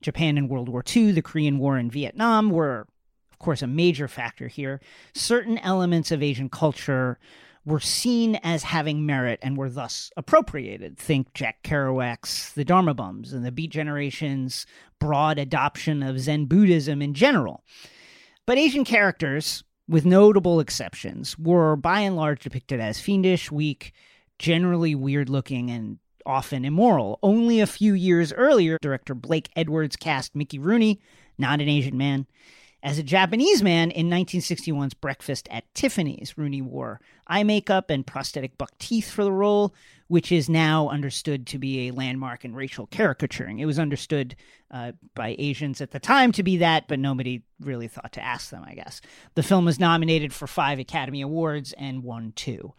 Japan 0.00 0.38
in 0.38 0.48
World 0.48 0.68
War 0.68 0.84
II, 0.94 1.12
the 1.12 1.22
Korean 1.22 1.58
War, 1.58 1.76
and 1.76 1.90
Vietnam 1.90 2.50
were, 2.50 2.86
of 3.32 3.38
course, 3.38 3.62
a 3.62 3.66
major 3.66 4.06
factor 4.08 4.48
here. 4.48 4.80
Certain 5.14 5.58
elements 5.58 6.12
of 6.12 6.22
Asian 6.22 6.48
culture 6.48 7.18
were 7.64 7.80
seen 7.80 8.36
as 8.36 8.64
having 8.64 9.06
merit 9.06 9.38
and 9.42 9.56
were 9.56 9.70
thus 9.70 10.10
appropriated. 10.16 10.98
Think 10.98 11.32
Jack 11.34 11.62
Kerouac's 11.62 12.52
The 12.52 12.64
Dharma 12.64 12.94
Bums 12.94 13.32
and 13.32 13.44
the 13.44 13.52
Beat 13.52 13.70
Generation's 13.70 14.66
broad 14.98 15.38
adoption 15.38 16.02
of 16.02 16.18
Zen 16.18 16.46
Buddhism 16.46 17.00
in 17.00 17.14
general. 17.14 17.62
But 18.46 18.58
Asian 18.58 18.84
characters, 18.84 19.62
with 19.88 20.04
notable 20.04 20.58
exceptions, 20.58 21.38
were 21.38 21.76
by 21.76 22.00
and 22.00 22.16
large 22.16 22.42
depicted 22.42 22.80
as 22.80 23.00
fiendish, 23.00 23.52
weak, 23.52 23.92
generally 24.38 24.94
weird 24.94 25.28
looking, 25.28 25.70
and 25.70 25.98
often 26.26 26.64
immoral. 26.64 27.18
Only 27.22 27.60
a 27.60 27.66
few 27.66 27.94
years 27.94 28.32
earlier, 28.32 28.78
director 28.82 29.14
Blake 29.14 29.50
Edwards 29.54 29.96
cast 29.96 30.34
Mickey 30.34 30.58
Rooney, 30.58 31.00
not 31.38 31.60
an 31.60 31.68
Asian 31.68 31.96
man, 31.96 32.26
as 32.82 32.98
a 32.98 33.02
Japanese 33.02 33.62
man 33.62 33.90
in 33.90 34.08
1961's 34.08 34.94
Breakfast 34.94 35.48
at 35.50 35.72
Tiffany's. 35.74 36.36
Rooney 36.36 36.62
wore 36.62 37.00
eye 37.26 37.44
makeup 37.44 37.90
and 37.90 38.06
prosthetic 38.06 38.58
buck 38.58 38.76
teeth 38.78 39.10
for 39.10 39.24
the 39.24 39.32
role, 39.32 39.74
which 40.08 40.32
is 40.32 40.48
now 40.48 40.88
understood 40.88 41.46
to 41.46 41.58
be 41.58 41.88
a 41.88 41.92
landmark 41.92 42.44
in 42.44 42.54
racial 42.54 42.86
caricaturing. 42.86 43.60
It 43.60 43.66
was 43.66 43.78
understood 43.78 44.34
uh, 44.70 44.92
by 45.14 45.36
Asians 45.38 45.80
at 45.80 45.92
the 45.92 46.00
time 46.00 46.32
to 46.32 46.42
be 46.42 46.56
that, 46.58 46.88
but 46.88 46.98
nobody 46.98 47.42
really 47.60 47.88
thought 47.88 48.12
to 48.12 48.24
ask 48.24 48.50
them, 48.50 48.64
I 48.66 48.74
guess. 48.74 49.00
The 49.34 49.42
film 49.42 49.64
was 49.64 49.78
nominated 49.78 50.32
for 50.32 50.46
five 50.46 50.78
Academy 50.78 51.20
Awards 51.20 51.72
and 51.74 52.02
won 52.02 52.32
two 52.34 52.74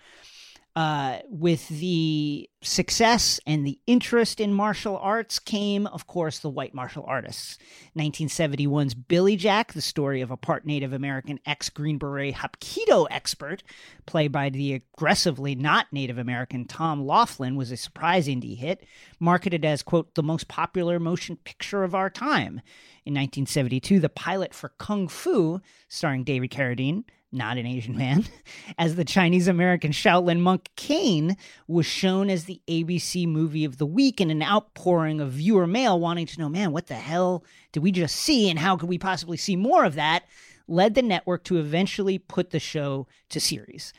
uh, 0.76 1.19
with 1.30 1.67
the 1.67 2.49
success 2.63 3.39
and 3.45 3.65
the 3.65 3.80
interest 3.86 4.39
in 4.39 4.53
martial 4.53 4.97
arts 4.97 5.38
came, 5.38 5.86
of 5.88 6.07
course, 6.07 6.39
the 6.39 6.49
white 6.49 6.74
martial 6.74 7.03
artists. 7.07 7.59
1971's 7.95 8.95
Billy 8.95 9.36
Jack, 9.36 9.74
the 9.74 9.82
story 9.82 10.21
of 10.21 10.32
a 10.32 10.38
part 10.38 10.65
Native 10.65 10.91
American 10.91 11.39
ex 11.45 11.69
Green 11.69 11.99
Beret 11.99 12.36
Hapkido 12.36 13.05
expert, 13.11 13.61
played 14.07 14.32
by 14.32 14.49
the 14.49 14.74
aggressively 14.74 15.53
not 15.53 15.93
Native 15.93 16.17
American 16.17 16.65
Tom 16.65 17.05
Laughlin, 17.05 17.55
was 17.55 17.71
a 17.71 17.78
surprise 17.78 18.28
indie 18.28 18.57
hit, 18.57 18.84
marketed 19.19 19.63
as, 19.63 19.84
quote, 19.84 20.15
the 20.15 20.24
most 20.24 20.47
popular 20.47 20.99
motion 20.99 21.36
picture 21.43 21.84
of 21.84 21.93
our 21.93 22.09
time. 22.09 22.61
In 23.05 23.13
1972, 23.13 23.99
the 23.99 24.09
pilot 24.09 24.55
for 24.55 24.69
Kung 24.69 25.07
Fu, 25.07 25.61
starring 25.88 26.24
David 26.24 26.49
Carradine, 26.49 27.03
not 27.34 27.57
an 27.57 27.65
Asian 27.65 27.97
man, 27.97 28.25
as 28.77 28.95
the 28.95 29.05
Chinese 29.05 29.47
American 29.47 29.91
Shaolin 29.91 30.39
monk 30.39 30.69
Caine 30.75 31.36
was 31.67 31.86
shown 31.86 32.29
as 32.29 32.45
the 32.45 32.61
ABC 32.67 33.27
movie 33.27 33.65
of 33.65 33.77
the 33.77 33.86
week 33.86 34.21
in 34.21 34.29
an 34.29 34.43
outpouring 34.43 35.19
of 35.19 35.31
viewer 35.31 35.67
mail 35.67 35.99
wanting 35.99 36.25
to 36.27 36.39
know, 36.39 36.49
man, 36.49 36.71
what 36.71 36.88
the 36.88 36.95
hell 36.95 37.43
did 37.71 37.84
we 37.84 37.91
just 37.91 38.15
see 38.15 38.49
and 38.49 38.59
how 38.59 38.77
could 38.77 38.89
we 38.89 38.97
possibly 38.97 39.38
see 39.38 39.55
more 39.55 39.84
of 39.84 39.95
that? 39.95 40.23
Led 40.67 40.95
the 40.95 41.01
network 41.01 41.43
to 41.45 41.57
eventually 41.57 42.17
put 42.17 42.51
the 42.51 42.59
show 42.59 43.07
to 43.29 43.39
series. 43.39 43.91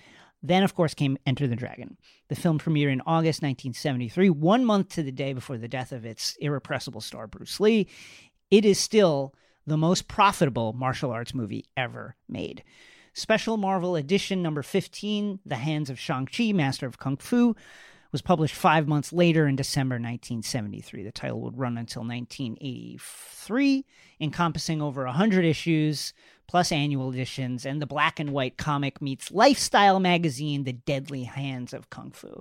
Then, 0.43 0.63
of 0.63 0.75
course, 0.75 0.93
came 0.93 1.17
Enter 1.27 1.47
the 1.47 1.57
Dragon. 1.57 1.97
The 2.29 2.35
film 2.35 2.59
premiered 2.59 2.93
in 2.93 3.01
August 3.01 3.43
1973, 3.43 4.29
one 4.31 4.65
month 4.65 4.91
to 4.91 5.03
the 5.03 5.13
day 5.13 5.33
before 5.33 5.57
the 5.57 5.69
death 5.69 5.91
of 5.91 6.05
its 6.05 6.37
irrepressible 6.39 7.01
star, 7.01 7.27
Bruce 7.27 7.61
Lee. 7.61 7.89
It 8.51 8.65
is 8.65 8.79
still 8.79 9.35
the 9.67 9.77
most 9.77 10.07
profitable 10.07 10.75
martial 10.75 11.11
arts 11.11 11.35
movie 11.35 11.65
ever 11.77 12.17
made. 12.29 12.63
Special 13.17 13.57
Marvel 13.57 13.95
Edition 13.95 14.43
number 14.43 14.61
15, 14.65 15.39
The 15.47 15.55
Hands 15.55 15.89
of 15.89 16.01
Shang-Chi, 16.01 16.51
Master 16.51 16.87
of 16.87 16.99
Kung 16.99 17.17
Fu, 17.17 17.55
was 18.11 18.21
published 18.23 18.57
five 18.57 18.89
months 18.89 19.13
later 19.13 19.47
in 19.47 19.55
December 19.55 19.95
1973. 19.95 21.05
The 21.05 21.13
title 21.13 21.41
would 21.43 21.57
run 21.57 21.79
until 21.79 22.03
1983, 22.03 23.85
encompassing 24.21 24.83
over 24.83 25.05
100 25.05 25.45
issues, 25.45 26.13
plus 26.49 26.73
annual 26.73 27.13
editions, 27.13 27.65
and 27.65 27.81
the 27.81 27.87
black 27.87 28.19
and 28.19 28.31
white 28.31 28.57
comic 28.57 29.01
meets 29.01 29.31
lifestyle 29.31 30.01
magazine, 30.01 30.65
The 30.65 30.73
Deadly 30.73 31.23
Hands 31.23 31.73
of 31.73 31.91
Kung 31.91 32.11
Fu. 32.11 32.41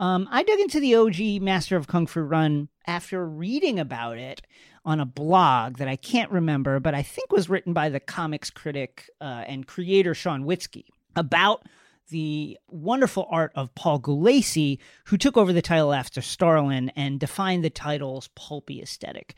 Um, 0.00 0.28
I 0.30 0.42
dug 0.42 0.60
into 0.60 0.80
the 0.80 0.94
OG 0.94 1.42
Master 1.42 1.76
of 1.76 1.88
Kung 1.88 2.06
Fu 2.06 2.20
run 2.20 2.68
after 2.86 3.26
reading 3.26 3.80
about 3.80 4.18
it 4.18 4.42
on 4.84 5.00
a 5.00 5.06
blog 5.06 5.78
that 5.78 5.88
I 5.88 5.96
can't 5.96 6.30
remember, 6.30 6.78
but 6.78 6.94
I 6.94 7.02
think 7.02 7.32
was 7.32 7.48
written 7.48 7.72
by 7.72 7.88
the 7.88 8.00
comics 8.00 8.48
critic 8.48 9.10
uh, 9.20 9.44
and 9.46 9.66
creator 9.66 10.14
Sean 10.14 10.44
Witzke 10.44 10.84
about 11.16 11.64
the 12.10 12.56
wonderful 12.68 13.26
art 13.30 13.52
of 13.54 13.74
Paul 13.74 14.00
Gulacy, 14.00 14.78
who 15.06 15.18
took 15.18 15.36
over 15.36 15.52
the 15.52 15.60
title 15.60 15.92
after 15.92 16.22
Starlin 16.22 16.90
and 16.90 17.20
defined 17.20 17.64
the 17.64 17.70
title's 17.70 18.28
pulpy 18.28 18.80
aesthetic. 18.80 19.34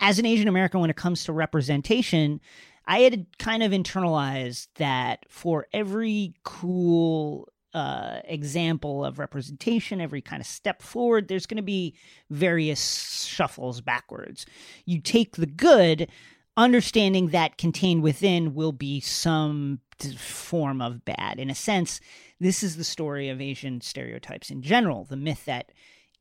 As 0.00 0.18
an 0.18 0.26
Asian 0.26 0.48
American, 0.48 0.80
when 0.80 0.90
it 0.90 0.96
comes 0.96 1.24
to 1.24 1.32
representation, 1.32 2.40
I 2.86 3.00
had 3.00 3.26
kind 3.38 3.62
of 3.62 3.72
internalized 3.72 4.68
that 4.76 5.26
for 5.28 5.66
every 5.72 6.34
cool 6.44 7.48
uh, 7.76 8.22
example 8.24 9.04
of 9.04 9.18
representation, 9.18 10.00
every 10.00 10.22
kind 10.22 10.40
of 10.40 10.46
step 10.46 10.80
forward, 10.80 11.28
there's 11.28 11.44
going 11.44 11.58
to 11.58 11.62
be 11.62 11.94
various 12.30 13.26
shuffles 13.26 13.82
backwards. 13.82 14.46
You 14.86 14.98
take 14.98 15.36
the 15.36 15.44
good, 15.44 16.08
understanding 16.56 17.28
that 17.28 17.58
contained 17.58 18.02
within 18.02 18.54
will 18.54 18.72
be 18.72 19.00
some 19.00 19.80
form 20.16 20.80
of 20.80 21.04
bad. 21.04 21.38
In 21.38 21.50
a 21.50 21.54
sense, 21.54 22.00
this 22.40 22.62
is 22.62 22.78
the 22.78 22.84
story 22.84 23.28
of 23.28 23.42
Asian 23.42 23.82
stereotypes 23.82 24.48
in 24.48 24.62
general. 24.62 25.04
The 25.04 25.18
myth 25.18 25.44
that 25.44 25.70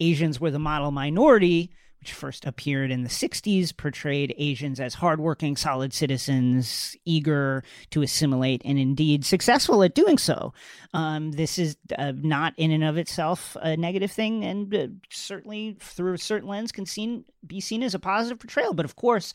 Asians 0.01 0.41
were 0.41 0.51
the 0.51 0.60
model 0.60 0.91
minority 0.91 1.72
which 2.06 2.14
first 2.14 2.45
appeared 2.45 2.91
in 2.91 3.01
the 3.01 3.10
60s, 3.10 3.76
portrayed 3.76 4.36
Asians 4.38 4.80
as 4.80 4.93
hardworking, 4.93 5.56
solid 5.56 5.91
citizens, 5.91 6.95
eager 7.03 7.64
to 7.89 8.03
assimilate, 8.03 8.62
and 8.64 8.78
indeed 8.78 9.26
successful 9.26 9.82
at 9.82 9.95
doing 9.95 10.20
so. 10.20 10.53
Um, 10.93 11.32
this 11.32 11.58
is 11.58 11.78
uh, 11.97 12.14
not 12.16 12.53
in 12.58 12.70
and 12.70 12.84
of 12.84 12.99
itself 12.99 13.58
a 13.60 13.76
negative 13.76 14.12
thing, 14.12 14.43
and 14.43 14.76
uh, 14.76 14.88
certainly 15.10 15.78
through 15.80 16.14
a 16.14 16.18
certain 16.20 16.47
lens 16.47 16.72
can 16.72 16.86
seen, 16.86 17.26
be 17.43 17.60
seen 17.60 17.82
as 17.82 17.95
a 17.95 17.99
positive 17.99 18.38
portrayal. 18.38 18.76
But 18.76 18.86
of 18.86 18.95
course, 18.95 19.34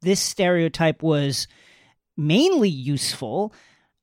this 0.00 0.18
stereotype 0.18 1.02
was 1.02 1.46
mainly 2.16 2.70
useful 2.70 3.52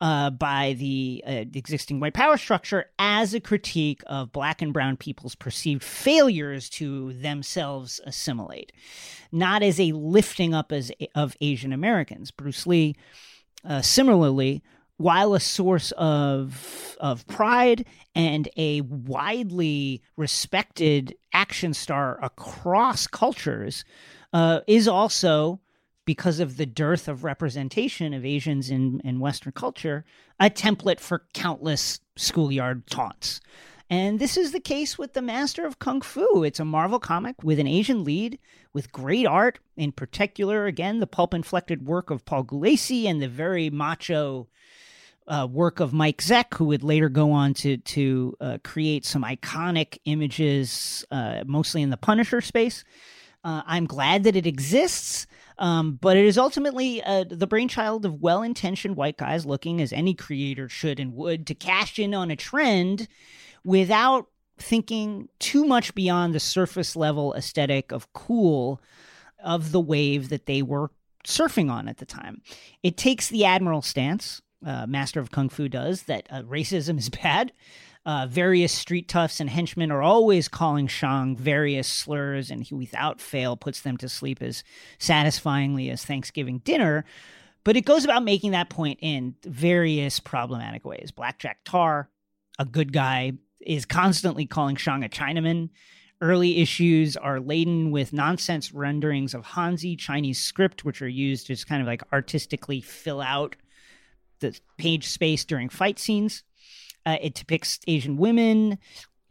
uh, 0.03 0.29
by 0.29 0.75
the 0.77 1.23
uh, 1.25 1.31
existing 1.53 1.97
white 2.01 2.13
power 2.13 2.35
structure 2.35 2.87
as 2.99 3.33
a 3.33 3.39
critique 3.39 4.01
of 4.05 4.33
black 4.33 4.61
and 4.61 4.73
brown 4.73 4.97
people's 4.97 5.33
perceived 5.33 5.81
failures 5.81 6.69
to 6.69 7.13
themselves 7.13 8.01
assimilate, 8.05 8.73
not 9.31 9.63
as 9.63 9.79
a 9.79 9.93
lifting 9.93 10.53
up 10.53 10.73
as 10.73 10.91
of 11.15 11.37
Asian 11.39 11.71
Americans. 11.71 12.31
Bruce 12.31 12.67
Lee, 12.67 12.97
uh, 13.63 13.81
similarly, 13.81 14.61
while 14.97 15.33
a 15.33 15.39
source 15.39 15.93
of 15.93 16.97
of 16.99 17.25
pride 17.27 17.85
and 18.13 18.49
a 18.57 18.81
widely 18.81 20.01
respected 20.17 21.15
action 21.31 21.73
star 21.73 22.19
across 22.21 23.07
cultures, 23.07 23.85
uh, 24.33 24.59
is 24.67 24.85
also 24.85 25.61
because 26.05 26.39
of 26.39 26.57
the 26.57 26.65
dearth 26.65 27.07
of 27.07 27.23
representation 27.23 28.13
of 28.13 28.25
Asians 28.25 28.69
in, 28.69 28.99
in 29.03 29.19
Western 29.19 29.53
culture, 29.53 30.03
a 30.39 30.49
template 30.49 30.99
for 30.99 31.25
countless 31.33 31.99
schoolyard 32.15 32.87
taunts. 32.87 33.41
And 33.89 34.19
this 34.19 34.37
is 34.37 34.51
the 34.51 34.59
case 34.59 34.97
with 34.97 35.13
The 35.13 35.21
Master 35.21 35.65
of 35.65 35.79
Kung 35.79 36.01
Fu. 36.01 36.43
It's 36.43 36.59
a 36.59 36.65
Marvel 36.65 36.99
comic 36.99 37.43
with 37.43 37.59
an 37.59 37.67
Asian 37.67 38.03
lead, 38.03 38.39
with 38.73 38.91
great 38.91 39.27
art, 39.27 39.59
in 39.77 39.91
particular, 39.91 40.65
again, 40.65 40.99
the 40.99 41.07
pulp 41.07 41.33
inflected 41.33 41.85
work 41.85 42.09
of 42.09 42.25
Paul 42.25 42.43
Gulacy 42.43 43.05
and 43.05 43.21
the 43.21 43.27
very 43.27 43.69
macho 43.69 44.47
uh, 45.27 45.47
work 45.49 45.79
of 45.79 45.93
Mike 45.93 46.21
Zeck, 46.21 46.55
who 46.55 46.65
would 46.65 46.83
later 46.83 47.07
go 47.07 47.31
on 47.31 47.53
to, 47.55 47.77
to 47.77 48.35
uh, 48.41 48.57
create 48.63 49.05
some 49.05 49.23
iconic 49.23 49.99
images, 50.05 51.05
uh, 51.11 51.43
mostly 51.45 51.81
in 51.81 51.91
the 51.91 51.97
Punisher 51.97 52.41
space. 52.41 52.83
Uh, 53.43 53.61
I'm 53.65 53.85
glad 53.85 54.23
that 54.23 54.35
it 54.35 54.47
exists. 54.47 55.27
Um, 55.57 55.97
but 56.01 56.17
it 56.17 56.25
is 56.25 56.37
ultimately 56.37 57.01
uh, 57.03 57.25
the 57.29 57.47
brainchild 57.47 58.05
of 58.05 58.21
well 58.21 58.41
intentioned 58.41 58.95
white 58.95 59.17
guys 59.17 59.45
looking, 59.45 59.81
as 59.81 59.93
any 59.93 60.13
creator 60.13 60.67
should 60.69 60.99
and 60.99 61.13
would, 61.13 61.47
to 61.47 61.55
cash 61.55 61.99
in 61.99 62.13
on 62.13 62.31
a 62.31 62.35
trend 62.35 63.07
without 63.63 64.27
thinking 64.57 65.29
too 65.39 65.65
much 65.65 65.93
beyond 65.95 66.33
the 66.33 66.39
surface 66.39 66.95
level 66.95 67.33
aesthetic 67.33 67.91
of 67.91 68.11
cool 68.13 68.81
of 69.43 69.71
the 69.71 69.79
wave 69.79 70.29
that 70.29 70.45
they 70.45 70.61
were 70.61 70.89
surfing 71.25 71.71
on 71.71 71.87
at 71.87 71.97
the 71.97 72.05
time. 72.05 72.41
It 72.81 72.97
takes 72.97 73.29
the 73.29 73.45
admiral 73.45 73.81
stance, 73.81 74.41
uh, 74.65 74.85
Master 74.87 75.19
of 75.19 75.31
Kung 75.31 75.49
Fu 75.49 75.67
does, 75.67 76.03
that 76.03 76.27
uh, 76.29 76.43
racism 76.43 76.97
is 76.97 77.09
bad. 77.23 77.51
Uh, 78.05 78.27
various 78.29 78.73
street 78.73 79.07
toughs 79.07 79.39
and 79.39 79.49
henchmen 79.49 79.89
are 79.89 80.01
always 80.01 80.49
calling 80.49 80.87
Shang 80.87 81.37
various 81.37 81.87
slurs, 81.87 82.51
and 82.51 82.61
he 82.61 82.75
without 82.75 83.21
fail 83.21 83.55
puts 83.55 83.81
them 83.81 83.95
to 83.97 84.09
sleep 84.09 84.41
as 84.41 84.63
satisfyingly 84.99 85.89
as 85.89 86.03
Thanksgiving 86.03 86.59
dinner. 86.59 87.05
But 87.63 87.77
it 87.77 87.85
goes 87.85 88.03
about 88.03 88.23
making 88.23 88.51
that 88.51 88.69
point 88.69 88.99
in 89.01 89.35
various 89.45 90.19
problematic 90.19 90.83
ways. 90.83 91.11
Blackjack 91.11 91.59
Tar, 91.63 92.09
a 92.59 92.65
good 92.65 92.91
guy, 92.91 93.33
is 93.61 93.85
constantly 93.85 94.45
calling 94.45 94.75
Shang 94.75 95.05
a 95.05 95.09
Chinaman. 95.09 95.69
Early 96.19 96.57
issues 96.61 97.15
are 97.15 97.39
laden 97.39 97.91
with 97.91 98.11
nonsense 98.11 98.73
renderings 98.73 99.33
of 99.33 99.45
Hanzi 99.45 99.97
Chinese 99.97 100.39
script, 100.39 100.83
which 100.83 101.01
are 101.01 101.07
used 101.07 101.47
to 101.47 101.53
just 101.53 101.67
kind 101.67 101.81
of 101.81 101.87
like 101.87 102.03
artistically 102.11 102.81
fill 102.81 103.21
out 103.21 103.55
the 104.39 104.59
page 104.77 105.07
space 105.07 105.45
during 105.45 105.69
fight 105.69 105.99
scenes. 105.99 106.43
Uh, 107.05 107.17
it 107.21 107.33
depicts 107.33 107.79
Asian 107.87 108.17
women 108.17 108.77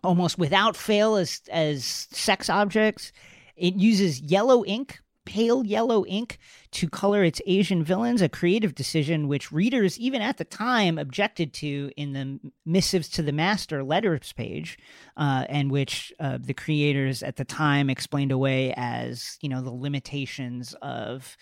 almost 0.05 0.39
without 0.39 0.77
fail 0.77 1.17
as 1.17 1.41
as 1.51 1.85
sex 2.11 2.51
objects. 2.51 3.13
It 3.57 3.75
uses 3.75 4.21
yellow 4.21 4.65
ink, 4.65 5.01
pale 5.25 5.65
yellow 5.65 6.05
ink, 6.07 6.39
to 6.73 6.89
color 6.89 7.23
its 7.23 7.41
Asian 7.47 7.85
villains, 7.85 8.23
a 8.23 8.29
creative 8.29 8.75
decision 8.75 9.29
which 9.29 9.53
readers, 9.53 9.99
even 9.99 10.21
at 10.21 10.39
the 10.39 10.45
time, 10.45 10.99
objected 10.99 11.53
to 11.55 11.93
in 11.97 12.13
the 12.13 12.41
Missives 12.67 13.09
to 13.11 13.23
the 13.23 13.33
Master 13.33 13.85
letters 13.85 14.33
page, 14.33 14.79
uh, 15.17 15.45
and 15.49 15.71
which 15.71 16.13
uh, 16.19 16.39
the 16.41 16.55
creators 16.55 17.23
at 17.23 17.37
the 17.37 17.45
time 17.45 17.89
explained 17.89 18.33
away 18.33 18.75
as, 18.77 19.39
you 19.41 19.49
know, 19.49 19.63
the 19.63 19.71
limitations 19.71 20.75
of 20.83 21.37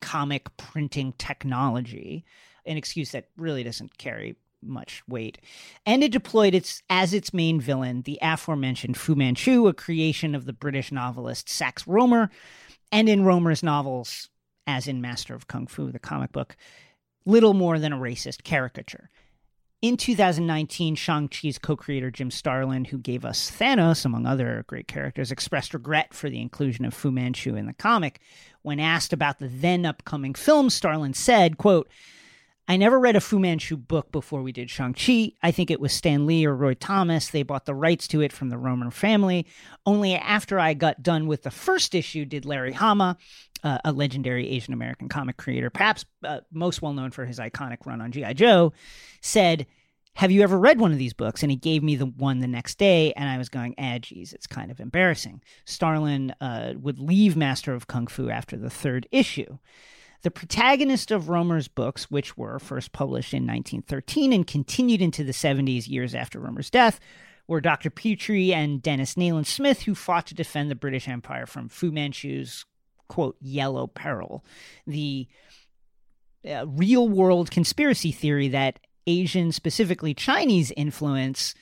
comic 0.00 0.54
printing 0.56 1.14
technology. 1.16 2.24
An 2.66 2.76
excuse 2.76 3.12
that 3.12 3.28
really 3.36 3.64
doesn't 3.64 3.96
carry 3.98 4.36
much 4.62 5.02
weight. 5.08 5.38
And 5.84 6.02
it 6.02 6.12
deployed 6.12 6.54
its 6.54 6.82
as 6.88 7.12
its 7.12 7.34
main 7.34 7.60
villain, 7.60 8.02
the 8.02 8.18
aforementioned 8.22 8.96
Fu 8.96 9.14
Manchu, 9.14 9.66
a 9.68 9.74
creation 9.74 10.34
of 10.34 10.44
the 10.44 10.52
British 10.52 10.92
novelist 10.92 11.48
Sax 11.48 11.84
Rohmer, 11.84 12.30
and 12.90 13.08
in 13.08 13.22
Rohmer's 13.22 13.62
novels, 13.62 14.28
as 14.66 14.86
in 14.86 15.00
Master 15.00 15.34
of 15.34 15.48
Kung 15.48 15.66
Fu, 15.66 15.90
the 15.90 15.98
comic 15.98 16.32
book, 16.32 16.56
little 17.24 17.54
more 17.54 17.78
than 17.78 17.92
a 17.92 17.98
racist 17.98 18.42
caricature. 18.42 19.10
In 19.80 19.96
2019, 19.96 20.94
Shang-Chi's 20.94 21.58
co-creator 21.58 22.12
Jim 22.12 22.30
Starlin, 22.30 22.84
who 22.84 22.98
gave 22.98 23.24
us 23.24 23.50
Thanos, 23.50 24.04
among 24.04 24.26
other 24.26 24.64
great 24.68 24.86
characters, 24.86 25.32
expressed 25.32 25.74
regret 25.74 26.14
for 26.14 26.30
the 26.30 26.40
inclusion 26.40 26.84
of 26.84 26.94
Fu 26.94 27.10
Manchu 27.10 27.56
in 27.56 27.66
the 27.66 27.72
comic. 27.72 28.20
When 28.62 28.78
asked 28.78 29.12
about 29.12 29.40
the 29.40 29.48
then 29.48 29.84
upcoming 29.84 30.34
film, 30.34 30.70
Starlin 30.70 31.14
said, 31.14 31.58
quote, 31.58 31.88
I 32.68 32.76
never 32.76 32.98
read 32.98 33.16
a 33.16 33.20
Fu 33.20 33.38
Manchu 33.38 33.76
book 33.76 34.12
before 34.12 34.42
we 34.42 34.52
did 34.52 34.70
Shang-Chi. 34.70 35.32
I 35.42 35.50
think 35.50 35.70
it 35.70 35.80
was 35.80 35.92
Stan 35.92 36.26
Lee 36.26 36.46
or 36.46 36.54
Roy 36.54 36.74
Thomas. 36.74 37.28
They 37.28 37.42
bought 37.42 37.66
the 37.66 37.74
rights 37.74 38.06
to 38.08 38.20
it 38.20 38.32
from 38.32 38.50
the 38.50 38.56
Rohmer 38.56 38.92
family. 38.92 39.46
Only 39.84 40.14
after 40.14 40.60
I 40.60 40.74
got 40.74 41.02
done 41.02 41.26
with 41.26 41.42
the 41.42 41.50
first 41.50 41.94
issue 41.94 42.24
did 42.24 42.46
Larry 42.46 42.72
Hama, 42.72 43.18
uh, 43.64 43.78
a 43.84 43.92
legendary 43.92 44.48
Asian 44.48 44.72
American 44.72 45.08
comic 45.08 45.36
creator, 45.36 45.70
perhaps 45.70 46.04
uh, 46.24 46.40
most 46.52 46.82
well 46.82 46.92
known 46.92 47.10
for 47.10 47.26
his 47.26 47.38
iconic 47.38 47.84
run 47.84 48.00
on 48.00 48.12
G.I. 48.12 48.32
Joe, 48.34 48.72
said, 49.20 49.66
have 50.14 50.30
you 50.30 50.42
ever 50.42 50.58
read 50.58 50.78
one 50.78 50.92
of 50.92 50.98
these 50.98 51.14
books? 51.14 51.42
And 51.42 51.50
he 51.50 51.56
gave 51.56 51.82
me 51.82 51.96
the 51.96 52.06
one 52.06 52.38
the 52.38 52.46
next 52.46 52.78
day, 52.78 53.12
and 53.14 53.28
I 53.28 53.38
was 53.38 53.48
going, 53.48 53.74
ah, 53.78 53.98
geez, 53.98 54.32
it's 54.32 54.46
kind 54.46 54.70
of 54.70 54.78
embarrassing. 54.78 55.42
Starlin 55.64 56.34
uh, 56.40 56.74
would 56.76 56.98
leave 56.98 57.36
Master 57.36 57.72
of 57.72 57.86
Kung 57.86 58.06
Fu 58.06 58.28
after 58.28 58.56
the 58.56 58.70
third 58.70 59.08
issue. 59.10 59.58
The 60.22 60.30
protagonist 60.30 61.10
of 61.10 61.24
Rohmer's 61.24 61.68
books, 61.68 62.10
which 62.10 62.36
were 62.36 62.58
first 62.58 62.92
published 62.92 63.34
in 63.34 63.42
1913 63.42 64.32
and 64.32 64.46
continued 64.46 65.02
into 65.02 65.24
the 65.24 65.32
70s, 65.32 65.88
years 65.88 66.14
after 66.14 66.40
Rohmer's 66.40 66.70
death, 66.70 67.00
were 67.48 67.60
Dr. 67.60 67.90
Petrie 67.90 68.54
and 68.54 68.80
Dennis 68.80 69.16
Nayland 69.16 69.46
Smith, 69.46 69.82
who 69.82 69.94
fought 69.94 70.26
to 70.28 70.34
defend 70.34 70.70
the 70.70 70.76
British 70.76 71.08
Empire 71.08 71.46
from 71.46 71.68
Fu 71.68 71.90
Manchu's, 71.90 72.64
quote, 73.08 73.36
yellow 73.40 73.88
peril. 73.88 74.44
The 74.86 75.26
uh, 76.48 76.66
real 76.68 77.08
world 77.08 77.50
conspiracy 77.50 78.12
theory 78.12 78.48
that 78.48 78.78
Asian, 79.06 79.50
specifically 79.50 80.14
Chinese 80.14 80.72
influence, 80.76 81.54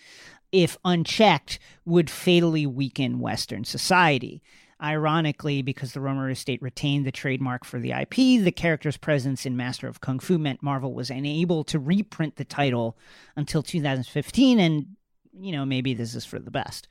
if 0.52 0.76
unchecked, 0.84 1.58
would 1.86 2.10
fatally 2.10 2.66
weaken 2.66 3.20
Western 3.20 3.64
society. 3.64 4.42
Ironically, 4.82 5.60
because 5.60 5.92
the 5.92 6.00
Rohmer 6.00 6.30
estate 6.32 6.62
retained 6.62 7.04
the 7.04 7.12
trademark 7.12 7.64
for 7.64 7.78
the 7.78 7.92
IP, 7.92 8.42
the 8.42 8.52
character's 8.54 8.96
presence 8.96 9.44
in 9.44 9.56
Master 9.56 9.88
of 9.88 10.00
Kung 10.00 10.18
Fu 10.18 10.38
meant 10.38 10.62
Marvel 10.62 10.94
was 10.94 11.10
unable 11.10 11.64
to 11.64 11.78
reprint 11.78 12.36
the 12.36 12.44
title 12.44 12.96
until 13.36 13.62
2015, 13.62 14.58
and, 14.58 14.86
you 15.38 15.52
know, 15.52 15.66
maybe 15.66 15.92
this 15.92 16.14
is 16.14 16.24
for 16.24 16.38
the 16.38 16.50
best. 16.50 16.88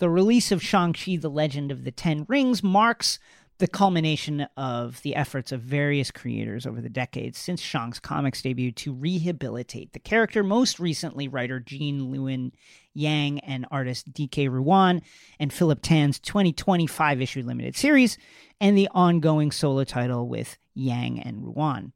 The 0.00 0.10
release 0.10 0.52
of 0.52 0.62
Shang-Chi, 0.62 1.16
The 1.16 1.30
Legend 1.30 1.70
of 1.70 1.84
the 1.84 1.92
Ten 1.92 2.26
Rings, 2.28 2.62
marks 2.62 3.18
the 3.58 3.68
culmination 3.68 4.46
of 4.56 5.00
the 5.02 5.14
efforts 5.14 5.52
of 5.52 5.60
various 5.60 6.10
creators 6.10 6.66
over 6.66 6.80
the 6.80 6.88
decades 6.88 7.38
since 7.38 7.60
Shang's 7.60 8.00
comics 8.00 8.42
debut 8.42 8.72
to 8.72 8.92
rehabilitate 8.92 9.92
the 9.92 10.00
character, 10.00 10.42
most 10.42 10.80
recently 10.80 11.28
writer 11.28 11.60
Gene 11.60 12.12
Luen 12.12 12.52
Yang 12.94 13.40
and 13.40 13.66
artist 13.70 14.12
Dike 14.12 14.48
Ruan 14.48 15.02
and 15.38 15.52
Philip 15.52 15.80
Tan's 15.82 16.18
2025 16.18 17.20
issue 17.20 17.42
limited 17.42 17.76
series, 17.76 18.18
and 18.60 18.76
the 18.76 18.88
ongoing 18.92 19.50
solo 19.52 19.84
title 19.84 20.28
with 20.28 20.58
Yang 20.74 21.20
and 21.20 21.44
Ruan. 21.44 21.92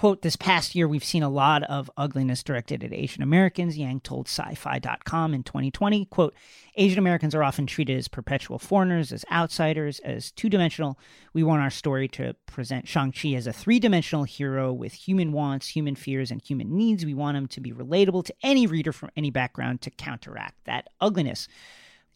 Quote, 0.00 0.22
this 0.22 0.34
past 0.34 0.74
year, 0.74 0.88
we've 0.88 1.04
seen 1.04 1.22
a 1.22 1.28
lot 1.28 1.62
of 1.64 1.90
ugliness 1.94 2.42
directed 2.42 2.82
at 2.82 2.90
Asian 2.90 3.22
Americans, 3.22 3.76
Yang 3.76 4.00
told 4.00 4.28
sci 4.28 4.54
fi.com 4.54 5.34
in 5.34 5.42
2020. 5.42 6.06
Quote, 6.06 6.34
Asian 6.76 6.98
Americans 6.98 7.34
are 7.34 7.44
often 7.44 7.66
treated 7.66 7.98
as 7.98 8.08
perpetual 8.08 8.58
foreigners, 8.58 9.12
as 9.12 9.26
outsiders, 9.30 9.98
as 9.98 10.30
two 10.32 10.48
dimensional. 10.48 10.98
We 11.34 11.42
want 11.42 11.60
our 11.60 11.68
story 11.68 12.08
to 12.12 12.34
present 12.46 12.88
Shang-Chi 12.88 13.34
as 13.34 13.46
a 13.46 13.52
three 13.52 13.78
dimensional 13.78 14.24
hero 14.24 14.72
with 14.72 14.94
human 14.94 15.32
wants, 15.32 15.68
human 15.68 15.96
fears, 15.96 16.30
and 16.30 16.40
human 16.40 16.74
needs. 16.74 17.04
We 17.04 17.12
want 17.12 17.36
him 17.36 17.46
to 17.48 17.60
be 17.60 17.70
relatable 17.70 18.24
to 18.24 18.34
any 18.42 18.66
reader 18.66 18.94
from 18.94 19.10
any 19.16 19.30
background 19.30 19.82
to 19.82 19.90
counteract 19.90 20.64
that 20.64 20.88
ugliness. 21.02 21.46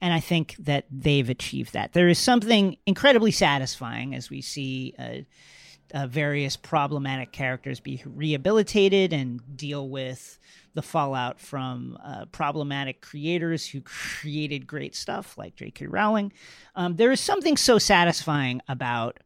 And 0.01 0.15
I 0.15 0.21
think 0.21 0.57
that 0.59 0.87
they've 0.91 1.29
achieved 1.29 1.75
that. 1.75 1.93
There 1.93 2.09
is 2.09 2.19
something 2.19 2.79
incredibly 2.87 3.31
satisfying 3.31 4.15
as 4.15 4.31
we 4.31 4.41
see. 4.41 4.95
Uh, 4.99 5.25
uh, 5.95 6.09
various 6.09 6.57
problematic 6.57 7.31
characters 7.31 7.79
be 7.79 8.03
rehabilitated 8.05 9.13
and 9.13 9.57
deal 9.57 9.89
with 9.89 10.39
the 10.75 10.83
fallout 10.83 11.39
from 11.39 11.97
uh, 12.05 12.25
problematic 12.27 13.01
creators 13.01 13.65
who 13.69 13.81
created 13.81 14.67
great 14.67 14.97
stuff 14.97 15.39
like 15.39 15.55
J.K. 15.55 15.87
Rowling. 15.87 16.33
Um, 16.75 16.97
there 16.97 17.13
is 17.13 17.21
something 17.21 17.57
so 17.57 17.79
satisfying 17.79 18.61
about 18.67 19.21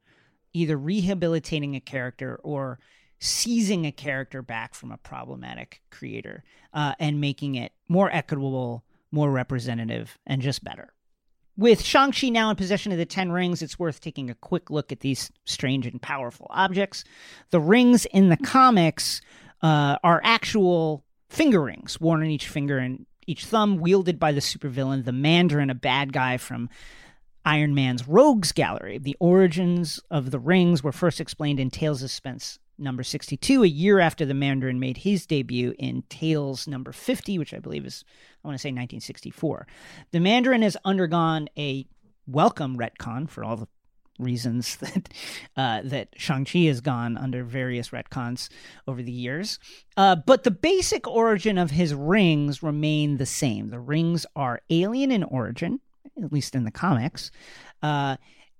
either 0.53 0.77
rehabilitating 0.77 1.75
a 1.75 1.81
character 1.81 2.39
or 2.43 2.79
seizing 3.19 3.87
a 3.87 3.93
character 3.93 4.43
back 4.43 4.75
from 4.75 4.93
a 4.93 4.99
problematic 4.99 5.81
creator 5.91 6.45
uh, 6.75 6.95
and 7.01 7.19
making 7.19 7.55
it 7.55 7.73
more 7.89 8.11
equitable, 8.13 8.85
more 9.11 9.31
representative, 9.31 10.19
and 10.27 10.43
just 10.43 10.63
better. 10.63 10.93
With 11.59 11.83
Shang-Chi 11.83 12.29
now 12.29 12.51
in 12.51 12.57
possession 12.57 12.93
of 12.93 12.99
the 12.99 13.05
Ten 13.05 13.33
Rings, 13.33 13.63
it's 13.63 13.81
worth 13.81 14.01
taking 14.01 14.31
a 14.31 14.37
quick 14.37 14.71
look 14.71 14.93
at 14.93 15.01
these 15.01 15.33
strange 15.45 15.89
and 15.89 16.01
powerful 16.01 16.47
objects. 16.51 17.03
The 17.51 17.59
rings 17.59 18.07
in 18.07 18.29
the 18.29 18.37
comics 18.37 19.21
uh, 19.61 19.97
are 20.05 20.21
actual 20.23 21.05
finger 21.29 21.61
rings 21.61 22.01
worn 22.01 22.21
on 22.23 22.29
each 22.29 22.47
finger 22.47 22.79
and 22.79 23.07
each 23.27 23.45
thumb, 23.45 23.79
wielded 23.79 24.21
by 24.21 24.31
the 24.31 24.41
supervillain, 24.41 25.05
the 25.05 25.11
Mandarin, 25.11 25.69
a 25.69 25.75
bad 25.75 26.13
guy 26.13 26.37
from 26.37 26.71
Iron 27.45 27.75
Man's 27.75 28.07
Rogues 28.07 28.53
Gallery. 28.53 28.99
The 28.99 29.17
origins 29.19 29.99
of 30.13 30.31
the 30.31 30.39
rings 30.39 30.85
were 30.85 30.93
first 30.93 31.21
explained 31.21 31.59
in 31.59 31.71
Tales 31.71 32.05
of 32.05 32.11
Suspense 32.11 32.61
number 32.79 33.03
62, 33.03 33.63
a 33.63 33.67
year 33.67 33.99
after 33.99 34.25
the 34.25 34.35
Mandarin 34.35 34.79
made 34.81 34.99
his 34.99 35.27
debut 35.27 35.75
in 35.79 36.03
Tales 36.09 36.67
number 36.67 36.93
50, 36.93 37.39
which 37.39 37.53
I 37.53 37.59
believe 37.59 37.85
is, 37.85 38.05
I 38.45 38.49
want 38.49 38.55
to 38.55 38.61
say 38.61 38.69
1964. 38.69 39.67
The 40.13 40.21
Mandarin 40.21 40.63
has 40.63 40.77
undergone 40.85 41.49
a 41.59 41.87
welcome 42.27 42.77
retcon 42.77 43.29
for 43.29 43.45
all 43.45 43.57
the 43.57 43.69
reasons 44.19 44.77
that 44.81 45.09
uh, 45.57 45.81
that 45.85 46.09
Shang-Chi 46.17 46.61
has 46.61 46.81
gone 46.81 47.17
under 47.17 47.45
various 47.45 47.91
retcons 47.91 48.49
over 48.87 49.03
the 49.03 49.13
years. 49.13 49.59
Uh, 49.97 50.17
but 50.17 50.45
the 50.45 50.51
basic 50.51 51.07
origin 51.07 51.59
of 51.59 51.71
his 51.71 51.95
rings 51.95 52.63
remain 52.63 53.17
the 53.17 53.27
same. 53.27 53.69
The 53.69 53.81
rings 53.81 54.27
are 54.37 54.61
alien 54.71 55.11
in 55.11 55.23
origin, 55.25 55.81
at 56.23 56.33
least 56.33 56.55
in 56.55 56.65
the 56.65 56.71
comics, 56.71 57.31
uh, 57.83 58.17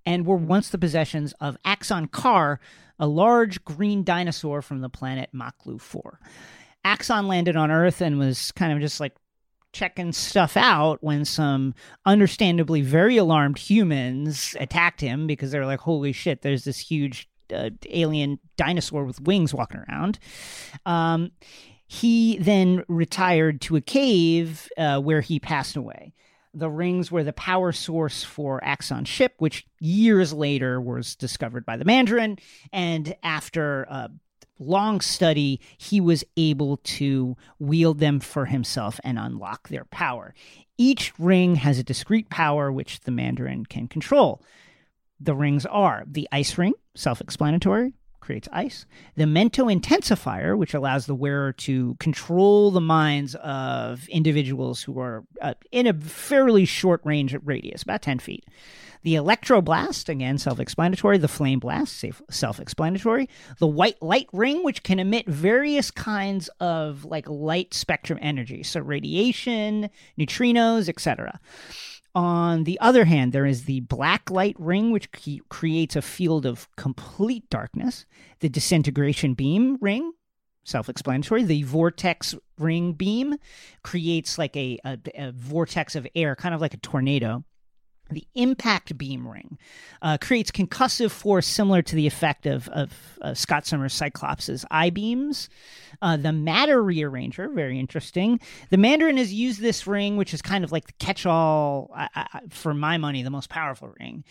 and 0.07 0.27
were 0.27 0.37
once 0.37 0.71
the 0.71 0.79
possessions 0.79 1.35
of 1.41 1.59
Axonn-Karr, 1.65 2.61
a 2.99 3.07
large 3.07 3.65
green 3.65 4.05
dinosaur 4.05 4.63
from 4.63 4.81
the 4.81 4.89
planet 4.89 5.31
Maklu 5.35 5.81
4. 5.81 6.21
Axonn 6.85 7.27
landed 7.27 7.57
on 7.57 7.71
Earth 7.71 8.01
and 8.01 8.19
was 8.19 8.53
kind 8.53 8.73
of 8.73 8.81
just 8.81 9.01
like 9.01 9.15
checking 9.73 10.13
stuff 10.13 10.57
out 10.57 11.03
when 11.03 11.25
some 11.25 11.75
understandably 12.07 12.81
very 12.81 13.17
alarmed 13.17 13.59
humans 13.59 14.57
attacked 14.59 15.01
him 15.01 15.27
because 15.27 15.51
they 15.51 15.59
were 15.59 15.67
like, 15.67 15.81
holy 15.81 16.13
shit, 16.13 16.43
there's 16.43 16.65
this 16.65 16.79
huge 16.79 17.29
uh, 17.55 17.71
alien 17.91 18.39
dinosaur 18.57 19.05
with 19.05 19.21
wings 19.21 19.53
walking 19.53 19.85
around. 19.89 20.19
Um, 20.87 21.33
he 21.87 22.39
then 22.39 22.85
retired 22.89 23.61
to 23.63 23.77
a 23.77 23.81
cave 23.81 24.69
uh, 24.77 25.01
where 25.01 25.21
he 25.21 25.41
passed 25.41 25.77
away 25.77 26.13
the 26.55 26.71
rings 26.71 27.11
were 27.11 27.25
the 27.25 27.33
power 27.33 27.73
source 27.73 28.25
for 28.25 28.63
Axonn's 28.65 29.09
ship, 29.09 29.35
which 29.39 29.67
years 29.81 30.33
later 30.33 30.81
was 30.81 31.17
discovered 31.17 31.65
by 31.65 31.77
the 31.77 31.85
Mandarin. 31.85 32.39
And 32.73 33.15
after 33.23 33.83
a 33.85 34.11
long 34.59 35.01
study, 35.01 35.61
he 35.77 36.01
was 36.01 36.25
able 36.37 36.79
to 36.79 37.37
wield 37.59 37.99
them 38.01 38.21
for 38.21 38.47
himself 38.47 38.99
and 39.05 39.19
unlock 39.19 39.69
their 39.69 39.85
power. 39.87 40.35
Each 40.77 41.13
ring 41.19 41.57
has 41.57 41.79
a 41.79 41.85
discrete 41.85 42.31
power 42.31 42.71
which 42.71 43.01
the 43.01 43.11
Mandarin 43.11 43.67
can 43.67 43.89
control. 43.89 44.43
The 45.21 45.35
rings 45.35 45.67
are 45.67 46.05
the 46.07 46.29
ice 46.31 46.57
ring, 46.57 46.75
self 46.95 47.21
explanatory, 47.21 47.95
creates 48.29 48.49
ice. 48.53 48.85
The 49.17 49.25
Mento 49.25 49.75
Intensifier, 49.75 50.55
which 50.55 50.75
allows 50.75 51.07
the 51.07 51.15
wearer 51.15 51.51
to 51.55 51.95
control 51.95 52.71
the 52.71 52.79
minds 52.79 53.35
of 53.37 54.07
individuals 54.09 54.83
who 54.83 55.01
are 55.01 55.25
uh, 55.41 55.55
in 55.73 55.87
a 55.87 55.95
fairly 55.95 56.67
short 56.67 57.01
range 57.05 57.35
radius, 57.43 57.83
about 57.83 58.03
10 58.03 58.19
feet. 58.19 58.45
The 59.03 59.15
Electroblast, 59.15 60.11
again, 60.11 60.37
self 60.37 60.61
explanatory. 60.61 61.17
The 61.17 61.27
Flame 61.27 61.59
Blast, 61.59 62.05
self 62.29 62.61
explanatory. 62.61 63.31
The 63.61 63.67
White 63.67 64.03
Light 64.03 64.29
Ring, 64.35 64.63
which 64.63 64.83
can 64.83 64.99
emit 64.99 65.27
various 65.27 65.91
kinds 65.91 66.51
of 66.61 67.07
like 67.07 67.27
light 67.31 67.73
spectrum 67.73 68.19
energy, 68.21 68.63
so 68.63 68.81
radiation, 68.81 69.89
neutrinos, 70.19 70.91
etc. 70.91 71.41
On 72.15 72.65
the 72.65 72.81
other 72.81 73.05
hand, 73.05 73.33
there 73.33 73.47
is 73.47 73.65
the 73.65 73.81
black 73.81 74.31
light 74.31 74.57
ring, 74.59 74.91
which 74.91 75.11
creates 75.49 75.95
a 75.95 76.03
field 76.03 76.47
of 76.47 76.69
complete 76.77 77.49
darkness. 77.51 78.07
The 78.41 78.49
disintegration 78.49 79.35
beam 79.35 79.77
ring, 79.81 80.13
self 80.65 80.89
explanatory. 80.89 81.45
The 81.45 81.63
vortex 81.63 82.35
ring 82.59 82.93
beam 82.93 83.37
creates 83.83 84.39
like 84.39 84.57
a, 84.57 84.79
a, 84.85 84.99
a, 85.15 85.33
vortex 85.33 85.95
of 85.95 86.07
air, 86.15 86.35
kind 86.35 86.55
of 86.55 86.61
like 86.61 86.75
a 86.75 86.79
tornado. 86.79 87.45
The 88.11 88.27
impact 88.35 88.97
beam 88.97 89.29
ring 89.29 89.59
uh, 90.01 90.19
creates 90.19 90.51
concussive 90.51 91.11
force 91.11 91.47
similar 91.47 91.83
to 91.83 91.95
the 91.95 92.07
effect 92.07 92.47
of, 92.47 92.69
of 92.69 92.93
Scott 93.35 93.67
Summers' 93.67 93.93
Cyclops' 93.93 94.65
eye 94.71 94.91
beams. 94.91 95.49
Uh, 96.01 96.17
the 96.17 96.33
matter 96.33 96.83
rearranger, 96.83 97.53
very 97.53 97.79
interesting. 97.79 98.41
The 98.71 98.77
Mandarin 98.77 99.17
has 99.17 99.33
used 99.33 99.61
this 99.61 99.87
ring, 99.87 100.17
which 100.17 100.33
is 100.33 100.41
kind 100.41 100.65
of 100.65 100.73
like 100.73 100.87
the 100.87 100.93
catch 100.95 101.27
all, 101.27 101.95
for 102.51 102.73
my 102.73 102.97
money, 102.97 103.23
the 103.23 103.31
most 103.31 103.51
powerful 103.51 103.93
ring, 103.99 104.25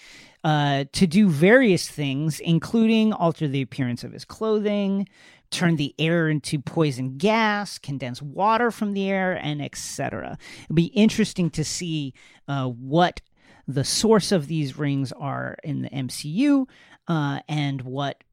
uh, 0.43 0.85
to 0.93 1.07
do 1.07 1.29
various 1.29 1.89
things, 1.89 2.39
including 2.39 3.13
alter 3.13 3.47
the 3.47 3.61
appearance 3.61 4.03
of 4.03 4.13
his 4.13 4.25
clothing, 4.25 5.07
turn 5.49 5.75
the 5.75 5.93
air 5.99 6.29
into 6.29 6.59
poison 6.59 7.17
gas, 7.17 7.77
condense 7.77 8.21
water 8.21 8.71
from 8.71 8.93
the 8.93 9.09
air, 9.09 9.33
and 9.33 9.61
etc. 9.61 10.37
It'll 10.63 10.75
be 10.75 10.85
interesting 10.85 11.49
to 11.51 11.63
see 11.63 12.13
uh, 12.47 12.67
what 12.67 13.21
the 13.67 13.83
source 13.83 14.31
of 14.31 14.47
these 14.47 14.77
rings 14.77 15.11
are 15.11 15.57
in 15.63 15.81
the 15.81 15.89
MCU 15.89 16.67
uh, 17.07 17.41
and 17.47 17.81
what 17.81 18.23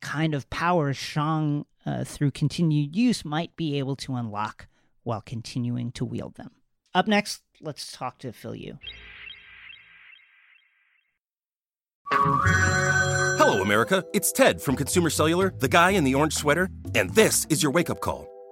kind 0.00 0.34
of 0.34 0.48
powers 0.50 0.96
Shang, 0.96 1.64
uh, 1.86 2.04
through 2.04 2.30
continued 2.32 2.94
use, 2.94 3.24
might 3.24 3.56
be 3.56 3.78
able 3.78 3.96
to 3.96 4.14
unlock 4.14 4.68
while 5.02 5.22
continuing 5.22 5.90
to 5.92 6.04
wield 6.04 6.34
them. 6.34 6.50
Up 6.94 7.08
next, 7.08 7.42
let's 7.60 7.92
talk 7.92 8.18
to 8.18 8.32
Phil 8.32 8.54
Yu. 8.54 8.78
Hello, 12.12 13.62
America. 13.62 14.04
It's 14.12 14.30
Ted 14.30 14.60
from 14.60 14.76
Consumer 14.76 15.10
Cellular, 15.10 15.52
the 15.58 15.68
guy 15.68 15.90
in 15.90 16.04
the 16.04 16.14
orange 16.14 16.34
sweater, 16.34 16.68
and 16.94 17.10
this 17.10 17.46
is 17.50 17.62
your 17.62 17.72
wake 17.72 17.90
up 17.90 18.00
call. 18.00 18.33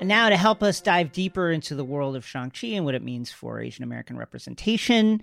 And 0.00 0.08
now, 0.08 0.30
to 0.30 0.36
help 0.36 0.62
us 0.62 0.80
dive 0.80 1.12
deeper 1.12 1.50
into 1.50 1.74
the 1.74 1.84
world 1.84 2.16
of 2.16 2.24
Shang-Chi 2.24 2.68
and 2.68 2.86
what 2.86 2.94
it 2.94 3.02
means 3.02 3.30
for 3.30 3.60
Asian 3.60 3.84
American 3.84 4.16
representation 4.16 5.20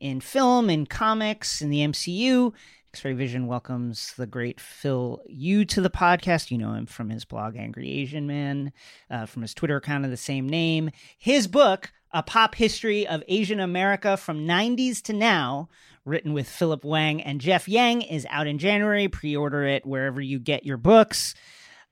in 0.00 0.20
film, 0.22 0.70
in 0.70 0.86
comics, 0.86 1.60
in 1.60 1.68
the 1.68 1.80
MCU, 1.80 2.54
X 2.94 3.04
Ray 3.04 3.12
Vision 3.12 3.46
welcomes 3.46 4.14
the 4.16 4.26
great 4.26 4.60
Phil 4.60 5.20
Yu 5.28 5.66
to 5.66 5.82
the 5.82 5.90
podcast. 5.90 6.50
You 6.50 6.56
know 6.56 6.72
him 6.72 6.86
from 6.86 7.10
his 7.10 7.26
blog, 7.26 7.54
Angry 7.54 7.90
Asian 7.90 8.26
Man, 8.26 8.72
uh, 9.10 9.26
from 9.26 9.42
his 9.42 9.52
Twitter 9.52 9.76
account 9.76 10.06
of 10.06 10.10
the 10.10 10.16
same 10.16 10.48
name. 10.48 10.90
His 11.18 11.46
book, 11.46 11.92
A 12.12 12.22
Pop 12.22 12.54
History 12.54 13.06
of 13.06 13.22
Asian 13.28 13.60
America 13.60 14.16
from 14.16 14.46
90s 14.46 15.02
to 15.02 15.12
Now, 15.12 15.68
written 16.06 16.32
with 16.32 16.48
Philip 16.48 16.82
Wang 16.82 17.20
and 17.20 17.42
Jeff 17.42 17.68
Yang, 17.68 18.02
is 18.02 18.26
out 18.30 18.46
in 18.46 18.56
January. 18.56 19.06
Pre 19.06 19.36
order 19.36 19.64
it 19.64 19.84
wherever 19.84 20.22
you 20.22 20.38
get 20.38 20.64
your 20.64 20.78
books. 20.78 21.34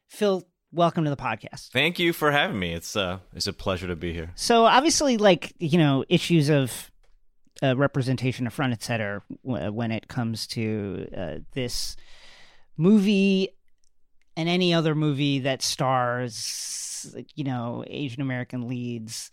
Phil, 0.09 0.47
welcome 0.73 1.05
to 1.05 1.11
the 1.11 1.17
podcast. 1.17 1.69
Thank 1.71 1.99
you 1.99 2.13
for 2.13 2.31
having 2.33 2.59
me. 2.59 2.73
It's 2.73 2.97
uh 2.97 3.19
it's 3.35 3.47
a 3.47 3.53
pleasure 3.53 3.87
to 3.87 3.97
be 3.97 4.13
here. 4.13 4.31
So 4.35 4.65
obviously, 4.65 5.17
like 5.17 5.53
you 5.59 5.79
know, 5.79 6.05
issues 6.09 6.49
of 6.49 6.91
uh, 7.63 7.77
representation 7.77 8.47
of 8.47 8.53
front, 8.53 8.73
et 8.73 8.83
cetera, 8.83 9.23
w- 9.45 9.71
when 9.73 9.93
it 9.93 10.09
comes 10.09 10.47
to 10.49 11.09
uh, 11.17 11.35
this 11.53 11.97
movie 12.77 13.51
and 14.37 14.49
any 14.49 14.75
other 14.75 14.95
movie 14.95 15.41
that 15.41 15.63
stars, 15.63 17.15
you 17.35 17.45
know, 17.45 17.85
Asian 17.87 18.23
American 18.23 18.67
leads 18.67 19.31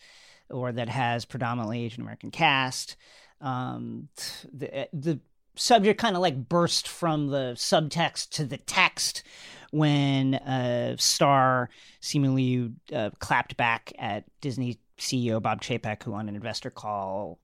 or 0.49 0.71
that 0.71 0.89
has 0.89 1.25
predominantly 1.25 1.83
Asian 1.85 2.01
American 2.01 2.31
cast. 2.31 2.97
Um, 3.41 4.09
the 4.53 4.89
the 4.91 5.19
subject 5.60 5.99
kind 5.99 6.16
of 6.16 6.22
like 6.22 6.49
burst 6.49 6.88
from 6.88 7.28
the 7.28 7.53
subtext 7.55 8.30
to 8.30 8.45
the 8.45 8.57
text 8.57 9.24
when 9.72 10.36
uh, 10.36 10.95
Star 10.97 11.70
seemingly 12.01 12.72
uh, 12.93 13.12
clapped 13.20 13.57
back 13.57 13.93
at 13.99 14.24
Disney 14.41 14.80
CEO 14.97 15.41
Bob 15.41 15.62
Chapek, 15.62 16.03
who 16.03 16.14
on 16.14 16.28
an 16.28 16.36
investor 16.36 16.70
call 16.70 17.39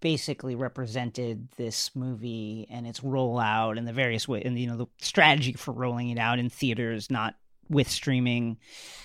basically 0.00 0.56
represented 0.56 1.48
this 1.56 1.94
movie 1.94 2.66
and 2.70 2.86
its 2.86 3.00
rollout 3.00 3.78
and 3.78 3.86
the 3.86 3.92
various 3.92 4.26
way 4.26 4.42
and 4.42 4.58
you 4.58 4.66
know 4.66 4.76
the 4.76 4.86
strategy 5.00 5.52
for 5.52 5.70
rolling 5.72 6.10
it 6.10 6.18
out 6.18 6.38
in 6.38 6.50
theaters, 6.50 7.10
not 7.10 7.36
with 7.68 7.88
streaming 7.88 8.58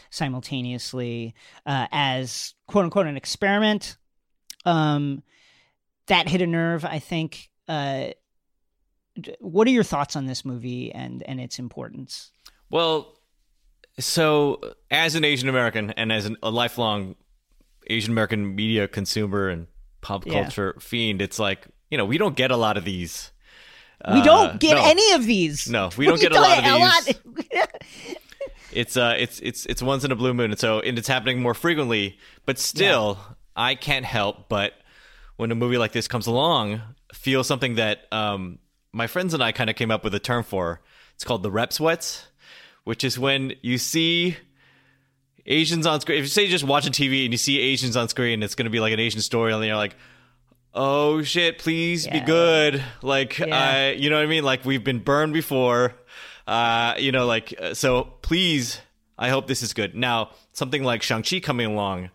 simultaneously 0.09 1.35
uh, 1.65 1.87
as 1.91 2.55
quote 2.67 2.83
unquote 2.83 3.07
an 3.07 3.17
experiment. 3.17 3.97
Um, 4.65 5.23
that 6.07 6.27
hit 6.27 6.41
a 6.41 6.47
nerve, 6.47 6.83
I 6.83 6.99
think. 6.99 7.49
Uh, 7.67 8.09
what 9.39 9.67
are 9.67 9.71
your 9.71 9.83
thoughts 9.83 10.15
on 10.15 10.25
this 10.25 10.45
movie 10.45 10.91
and 10.91 11.23
and 11.23 11.39
its 11.39 11.59
importance? 11.59 12.31
Well, 12.69 13.15
so 13.99 14.61
as 14.91 15.15
an 15.15 15.23
Asian 15.23 15.49
American 15.49 15.91
and 15.91 16.11
as 16.11 16.25
an, 16.25 16.37
a 16.43 16.49
lifelong 16.49 17.15
Asian 17.87 18.11
American 18.11 18.55
media 18.55 18.87
consumer 18.87 19.49
and 19.49 19.67
pop 20.01 20.25
culture 20.25 20.73
yeah. 20.75 20.81
fiend, 20.81 21.21
it's 21.21 21.39
like 21.39 21.67
you 21.89 21.97
know 21.97 22.05
we 22.05 22.17
don't 22.17 22.35
get 22.35 22.51
a 22.51 22.57
lot 22.57 22.77
of 22.77 22.85
these. 22.85 23.31
We 24.13 24.21
don't 24.21 24.49
uh, 24.49 24.57
get 24.57 24.75
no. 24.75 24.83
any 24.85 25.13
of 25.13 25.25
these. 25.25 25.67
No, 25.67 25.89
we 25.97 26.05
don't 26.07 26.21
get 26.21 26.31
a 26.31 26.39
lot 26.39 26.59
of 26.59 27.05
these. 27.05 27.15
Lot. 27.25 27.69
it's 28.71 28.95
uh, 28.95 29.15
it's 29.17 29.39
it's 29.39 29.65
it's 29.65 29.81
once 29.81 30.03
in 30.03 30.11
a 30.11 30.15
blue 30.15 30.33
moon, 30.33 30.51
and 30.51 30.59
so 30.59 30.79
and 30.79 30.97
it's 30.97 31.07
happening 31.07 31.41
more 31.41 31.55
frequently. 31.55 32.19
But 32.45 32.59
still, 32.59 33.17
yeah. 33.19 33.33
I 33.55 33.75
can't 33.75 34.05
help 34.05 34.49
but 34.49 34.73
when 35.37 35.51
a 35.51 35.55
movie 35.55 35.77
like 35.77 35.93
this 35.93 36.07
comes 36.07 36.27
along, 36.27 36.81
feel 37.13 37.43
something 37.43 37.75
that 37.75 38.11
um, 38.11 38.59
my 38.97 39.07
friends 39.07 39.33
and 39.33 39.43
I 39.43 39.51
kind 39.51 39.69
of 39.69 39.75
came 39.75 39.91
up 39.91 40.03
with 40.03 40.13
a 40.15 40.19
term 40.19 40.43
for. 40.43 40.81
It's 41.15 41.23
called 41.23 41.43
the 41.43 41.51
rep 41.51 41.71
sweats, 41.71 42.27
which 42.83 43.03
is 43.03 43.17
when 43.17 43.53
you 43.61 43.77
see 43.77 44.35
Asians 45.45 45.85
on 45.85 46.01
screen. 46.01 46.17
If 46.19 46.25
you 46.25 46.29
say 46.29 46.47
just 46.47 46.63
watching 46.63 46.91
TV 46.91 47.23
and 47.23 47.33
you 47.33 47.37
see 47.37 47.59
Asians 47.59 47.95
on 47.95 48.09
screen, 48.09 48.43
it's 48.43 48.55
going 48.55 48.65
to 48.65 48.69
be 48.71 48.79
like 48.79 48.93
an 48.93 48.99
Asian 48.99 49.21
story, 49.21 49.53
and 49.53 49.63
you're 49.63 49.75
like, 49.75 49.95
oh 50.73 51.23
shit, 51.23 51.57
please 51.59 52.05
Yeah. 52.05 52.19
be 52.19 52.25
good. 52.25 52.83
Like, 53.01 53.37
Yeah. 53.39 53.47
I, 53.57 53.91
you 53.91 54.09
know 54.09 54.17
what 54.17 54.23
I 54.23 54.27
mean? 54.27 54.43
Like, 54.43 54.65
we've 54.65 54.83
been 54.83 54.99
burned 54.99 55.33
before. 55.33 55.93
Uh, 56.45 56.93
you 56.97 57.11
know, 57.11 57.25
like, 57.25 57.53
uh, 57.59 57.73
so 57.73 58.03
please, 58.21 58.79
I 59.17 59.29
hope 59.29 59.47
this 59.47 59.61
is 59.63 59.73
good. 59.73 59.95
Now, 59.95 60.31
something 60.53 60.83
like 60.83 61.01
Shang-Chi 61.03 61.39
coming 61.39 61.65
along 61.67 62.09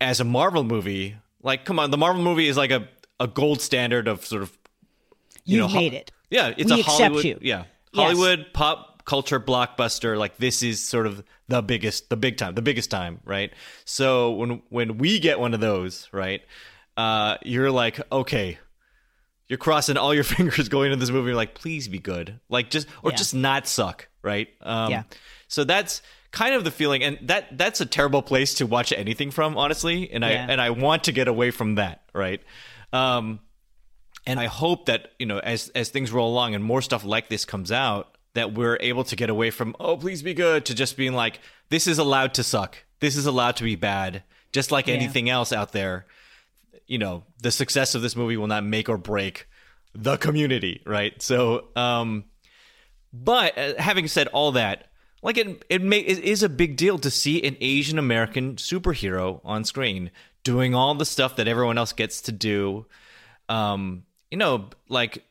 as 0.00 0.20
a 0.20 0.24
Marvel 0.24 0.64
movie, 0.64 1.16
like, 1.42 1.64
come 1.64 1.78
on, 1.78 1.90
the 1.90 1.98
Marvel 1.98 2.22
movie 2.22 2.48
is 2.48 2.56
like 2.56 2.70
a, 2.70 2.88
a 3.18 3.26
gold 3.26 3.60
standard 3.60 4.08
of 4.08 4.24
sort 4.24 4.42
of, 4.42 4.56
you 5.44 5.58
You've 5.62 5.72
know, 5.72 5.80
made 5.80 5.94
it. 5.94 6.10
yeah, 6.30 6.52
it's 6.56 6.72
We 6.72 6.80
a 6.80 6.82
Hollywood, 6.84 7.24
you. 7.24 7.38
yeah, 7.40 7.64
Yes. 7.92 8.02
Hollywood 8.04 8.46
pop 8.52 9.04
culture 9.04 9.40
blockbuster. 9.40 10.16
Like 10.18 10.36
this 10.36 10.62
is 10.62 10.82
sort 10.86 11.06
of 11.06 11.24
the 11.48 11.62
biggest, 11.62 12.08
the 12.10 12.16
big 12.16 12.36
time, 12.36 12.54
the 12.54 12.62
biggest 12.62 12.90
time, 12.90 13.20
right? 13.24 13.52
So 13.84 14.30
when 14.32 14.62
when 14.68 14.98
we 14.98 15.18
get 15.18 15.40
one 15.40 15.54
of 15.54 15.60
those, 15.60 16.08
right, 16.12 16.42
uh, 16.96 17.36
you're 17.42 17.70
like, 17.70 18.00
okay, 18.12 18.58
you're 19.48 19.58
crossing 19.58 19.96
all 19.96 20.14
your 20.14 20.24
fingers 20.36 20.68
going 20.68 20.92
into 20.92 21.00
this 21.00 21.10
movie. 21.10 21.28
You're 21.28 21.36
like, 21.36 21.54
please 21.54 21.88
be 21.88 21.98
good, 21.98 22.38
like 22.48 22.70
just 22.70 22.86
or 23.02 23.10
Yeah. 23.10 23.16
just 23.16 23.34
not 23.34 23.66
suck, 23.66 24.08
right? 24.22 24.48
Um, 24.60 24.90
Yeah. 24.92 25.02
So 25.48 25.64
that's 25.64 26.02
kind 26.30 26.54
of 26.54 26.62
the 26.62 26.70
feeling, 26.70 27.02
and 27.02 27.18
that 27.22 27.58
that's 27.58 27.80
a 27.80 27.86
terrible 27.86 28.22
place 28.22 28.54
to 28.54 28.66
watch 28.66 28.92
anything 28.92 29.32
from, 29.32 29.56
honestly. 29.56 30.08
And 30.12 30.24
I 30.24 30.30
and 30.30 30.60
I 30.60 30.70
want 30.70 31.04
to 31.04 31.12
get 31.12 31.26
away 31.26 31.50
from 31.50 31.74
that, 31.74 32.02
right? 32.14 32.40
Um, 32.92 33.40
and 34.26 34.38
I 34.38 34.46
hope 34.46 34.86
that 34.86 35.12
you 35.18 35.26
know 35.26 35.38
as 35.38 35.68
as 35.70 35.88
things 35.90 36.12
roll 36.12 36.30
along 36.30 36.54
and 36.54 36.62
more 36.62 36.82
stuff 36.82 37.04
like 37.04 37.28
this 37.28 37.44
comes 37.44 37.72
out 37.72 38.16
that 38.34 38.54
we're 38.54 38.78
able 38.80 39.04
to 39.04 39.16
get 39.16 39.30
away 39.30 39.50
from 39.50 39.74
oh 39.80 39.96
please 39.96 40.22
be 40.22 40.34
good 40.34 40.64
to 40.66 40.74
just 40.74 40.96
being 40.96 41.12
like 41.12 41.40
this 41.68 41.86
is 41.86 41.98
allowed 41.98 42.34
to 42.34 42.44
suck. 42.44 42.78
This 43.00 43.16
is 43.16 43.26
allowed 43.26 43.56
to 43.56 43.64
be 43.64 43.76
bad 43.76 44.22
just 44.52 44.72
like 44.72 44.88
anything 44.88 45.30
else 45.30 45.52
out 45.52 45.72
there. 45.72 46.06
You 46.86 46.98
know 46.98 47.24
the 47.42 47.50
success 47.50 47.94
of 47.94 48.02
this 48.02 48.16
movie 48.16 48.36
will 48.36 48.46
not 48.46 48.64
make 48.64 48.88
or 48.88 48.98
break 48.98 49.46
the 49.94 50.16
community 50.16 50.82
right? 50.86 51.20
So 51.22 51.68
um 51.76 52.24
but 53.12 53.58
uh, 53.58 53.74
having 53.78 54.06
said 54.06 54.28
all 54.28 54.52
that 54.52 54.86
like 55.22 55.36
it 55.36 55.64
it, 55.68 55.82
may, 55.82 55.98
it 55.98 56.18
is 56.18 56.42
a 56.42 56.48
big 56.48 56.76
deal 56.76 56.98
to 56.98 57.10
see 57.10 57.42
an 57.42 57.56
Asian 57.60 57.98
American 57.98 58.56
superhero 58.56 59.40
on 59.44 59.64
screen 59.64 60.10
doing 60.42 60.74
all 60.74 60.94
the 60.94 61.04
stuff 61.04 61.36
that 61.36 61.48
everyone 61.48 61.76
else 61.76 61.92
gets 61.92 62.22
to 62.22 62.32
do 62.32 62.86
um, 63.50 64.04
you 64.30 64.38
know, 64.38 64.70
like 64.88 65.24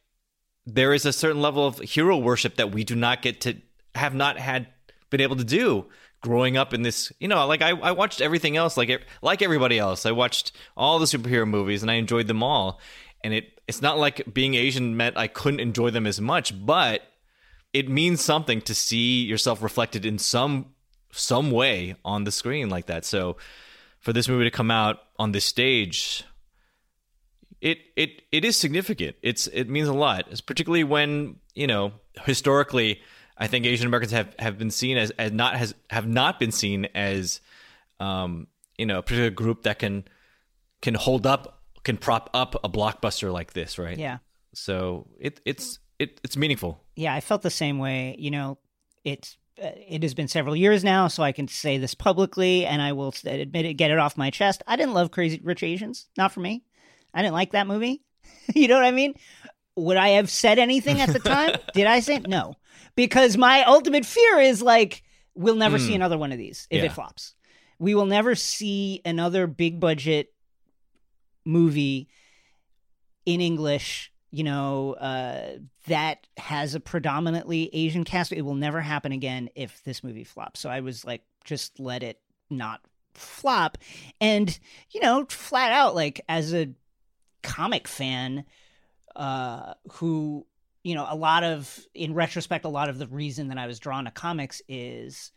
there 0.66 0.94
is 0.94 1.06
a 1.06 1.14
certain 1.14 1.42
level 1.42 1.66
of 1.66 1.80
hero 1.80 2.18
worship 2.18 2.56
that 2.56 2.72
we 2.72 2.84
do 2.84 2.96
not 2.96 3.22
get 3.22 3.42
to 3.42 3.56
have 3.96 4.14
not 4.14 4.38
had 4.38 4.68
been 5.10 5.22
able 5.22 5.36
to 5.36 5.44
do 5.44 5.86
growing 6.22 6.58
up 6.58 6.74
in 6.74 6.82
this. 6.82 7.12
You 7.20 7.28
know, 7.28 7.46
like 7.48 7.62
I, 7.62 7.70
I 7.70 7.92
watched 7.92 8.22
everything 8.22 8.58
else 8.58 8.78
like 8.78 8.90
it- 8.90 9.06
like 9.22 9.42
everybody 9.42 9.80
else. 9.80 10.06
I 10.06 10.12
watched 10.12 10.52
all 10.78 11.00
the 11.00 11.06
superhero 11.06 11.48
movies 11.48 11.82
and 11.82 11.90
I 11.90 11.96
enjoyed 11.96 12.28
them 12.28 12.44
all. 12.44 12.80
And 13.24 13.34
it 13.34 13.60
it's 13.68 13.82
not 13.82 14.00
like 14.00 14.34
being 14.34 14.56
Asian 14.56 14.98
meant 14.98 15.18
I 15.18 15.28
couldn't 15.28 15.60
enjoy 15.60 15.92
them 15.92 16.08
as 16.08 16.20
much, 16.20 16.54
but 16.66 17.02
it 17.74 17.88
means 17.88 18.24
something 18.24 18.62
to 18.62 18.74
see 18.74 19.24
yourself 19.24 19.62
reflected 19.62 20.06
in 20.06 20.18
some 20.18 20.74
some 21.12 21.52
way 21.52 21.96
on 22.06 22.24
the 22.24 22.32
screen 22.32 22.70
like 22.70 22.86
that. 22.88 23.06
So 23.06 23.38
for 24.00 24.14
this 24.14 24.28
movie 24.28 24.46
to 24.46 24.52
come 24.52 24.72
out 24.72 25.00
on 25.18 25.32
this 25.32 25.46
stage 25.46 26.24
it 27.62 27.80
it 27.96 28.22
it 28.32 28.46
is 28.46 28.58
significant. 28.58 29.16
It's 29.22 29.48
it 29.48 29.70
means 29.70 29.88
a 29.88 29.94
lot, 29.94 30.26
It's 30.30 30.42
particularly 30.42 30.84
when 30.84 31.38
you 31.56 31.68
know 31.68 31.94
historically, 32.24 33.02
I 33.38 33.48
think 33.48 33.66
Asian 33.66 33.88
Americans 33.88 34.12
have, 34.12 34.34
have 34.40 34.58
been 34.58 34.72
seen 34.72 34.98
as, 34.98 35.12
as 35.12 35.32
not 35.32 35.56
has 35.56 35.76
have 35.90 36.08
not 36.08 36.40
been 36.40 36.52
seen 36.52 36.86
as 36.96 37.42
um, 38.00 38.48
you 38.78 38.86
know 38.86 39.00
a 39.00 39.02
particular 39.02 39.30
group 39.30 39.64
that 39.64 39.80
can 39.80 40.06
can 40.82 40.94
hold 40.94 41.28
up 41.28 41.62
can 41.84 41.98
prop 41.98 42.30
up 42.34 42.56
a 42.64 42.70
blockbuster 42.70 43.32
like 43.32 43.54
this, 43.54 43.78
right? 43.78 43.98
Yeah. 43.98 44.20
So 44.54 45.08
it 45.20 45.42
it's 45.46 45.80
it, 46.00 46.20
it's 46.24 46.38
meaningful. 46.38 46.82
Yeah, 46.96 47.14
I 47.14 47.20
felt 47.20 47.42
the 47.42 47.50
same 47.50 47.78
way. 47.78 48.16
You 48.18 48.32
know, 48.32 48.58
it's 49.04 49.38
uh, 49.62 49.72
it 49.88 50.04
has 50.04 50.14
been 50.14 50.30
several 50.30 50.56
years 50.56 50.84
now, 50.84 51.08
so 51.08 51.24
I 51.24 51.34
can 51.34 51.50
say 51.50 51.78
this 51.78 51.94
publicly, 51.94 52.66
and 52.66 52.82
I 52.82 52.94
will 52.94 53.14
admit 53.26 53.66
it, 53.66 53.74
get 53.74 53.92
it 53.92 54.00
off 54.00 54.18
my 54.18 54.30
chest. 54.30 54.64
I 54.66 54.78
didn't 54.78 54.94
love 54.94 55.12
Crazy 55.12 55.42
Rich 55.44 55.64
Asians, 55.64 56.08
not 56.18 56.32
for 56.32 56.40
me. 56.40 56.64
I 57.14 57.22
didn't 57.22 57.34
like 57.34 57.52
that 57.52 57.68
movie. 57.68 58.02
you 58.56 58.68
know 58.68 58.76
what 58.76 58.86
I 58.86 58.92
mean? 58.92 59.16
Would 59.76 59.98
I 59.98 60.10
have 60.10 60.30
said 60.30 60.60
anything 60.60 61.00
at 61.02 61.14
the 61.14 61.20
time? 61.20 61.52
Did 61.74 61.88
I 61.88 62.02
say 62.02 62.20
no? 62.28 62.56
Because 62.96 63.38
my 63.38 63.64
ultimate 63.64 64.06
fear 64.06 64.40
is 64.40 64.62
like 64.62 65.04
we'll 65.36 65.56
never 65.56 65.80
see 65.80 65.96
another 65.96 66.18
one 66.18 66.32
of 66.34 66.38
these 66.38 66.68
if 66.70 66.82
Yeah. 66.82 66.88
it 66.88 66.92
flops. 66.94 67.34
We 67.78 67.96
will 67.96 68.06
never 68.08 68.36
see 68.36 69.02
another 69.06 69.48
big 69.48 69.80
budget 69.80 70.34
movie 71.46 72.10
in 73.26 73.40
English, 73.42 74.12
you 74.32 74.44
know, 74.44 74.94
uh, 74.94 75.58
that 75.88 76.28
has 76.38 76.76
a 76.76 76.80
predominantly 76.80 77.70
Asian 77.74 78.04
cast. 78.04 78.32
It 78.34 78.42
will 78.42 78.56
never 78.56 78.82
happen 78.82 79.12
again 79.12 79.50
if 79.56 79.82
this 79.84 80.04
movie 80.04 80.24
flops. 80.24 80.60
So 80.60 80.70
I 80.70 80.82
was 80.82 81.06
like, 81.06 81.24
just 81.46 81.80
let 81.80 82.04
it 82.04 82.20
not 82.50 82.82
flop. 83.14 83.78
And, 84.20 84.58
you 84.92 85.00
know, 85.02 85.26
flat 85.30 85.72
out, 85.72 85.96
like, 85.96 86.22
as 86.28 86.54
a 86.54 86.70
comic 87.42 87.88
fan, 87.88 88.46
uh, 89.16 89.74
who, 89.94 90.46
you 90.84 90.96
know, 90.96 91.08
a 91.10 91.16
lot 91.16 91.44
of, 91.44 91.86
in 91.94 92.14
retrospect, 92.14 92.66
a 92.66 92.70
lot 92.70 92.90
of 92.90 92.98
the 92.98 93.08
reason 93.08 93.50
that 93.50 93.58
I 93.58 93.68
was 93.68 93.80
drawn 93.80 94.06
to 94.06 94.12
comics 94.12 94.62
is, 94.68 95.32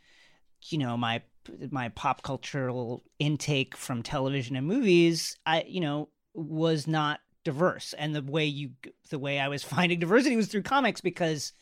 you 0.71 0.79
know, 0.79 0.97
my 0.97 1.23
my 1.71 1.89
pop 1.91 2.23
cultural 2.23 3.03
intake 3.19 3.77
from 3.77 4.03
television 4.03 4.57
and 4.57 4.67
movies, 4.67 5.37
I 5.47 5.65
you 5.67 5.81
know 5.81 6.09
was 6.35 6.87
not 6.87 7.21
diverse, 7.45 7.95
and 7.95 8.15
the 8.15 8.23
way 8.23 8.47
you 8.47 8.71
the 9.11 9.19
way 9.19 9.39
I 9.39 9.49
was 9.49 9.63
finding 9.65 9.99
diversity 9.99 10.37
was 10.37 10.49
through 10.49 10.63
comics 10.63 11.01
because 11.01 11.53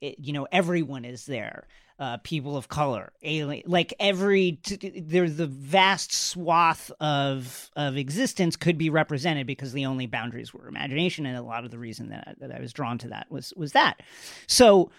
it, 0.00 0.16
you 0.18 0.32
know 0.32 0.46
everyone 0.52 1.04
is 1.04 1.26
there. 1.26 1.66
Uh, 2.00 2.16
people 2.24 2.56
of 2.56 2.66
color, 2.66 3.12
alien, 3.22 3.62
like 3.66 3.92
every 4.00 4.52
t- 4.62 5.00
there's 5.00 5.36
the 5.36 5.46
vast 5.46 6.14
swath 6.14 6.90
of 6.98 7.70
of 7.76 7.98
existence 7.98 8.56
could 8.56 8.78
be 8.78 8.88
represented 8.88 9.46
because 9.46 9.74
the 9.74 9.84
only 9.84 10.06
boundaries 10.06 10.54
were 10.54 10.66
imagination, 10.66 11.26
and 11.26 11.36
a 11.36 11.42
lot 11.42 11.62
of 11.66 11.70
the 11.70 11.78
reason 11.78 12.08
that 12.08 12.36
that 12.40 12.52
I 12.52 12.58
was 12.58 12.72
drawn 12.72 12.96
to 12.98 13.08
that 13.08 13.30
was 13.30 13.52
was 13.54 13.72
that. 13.72 14.00
So 14.46 14.90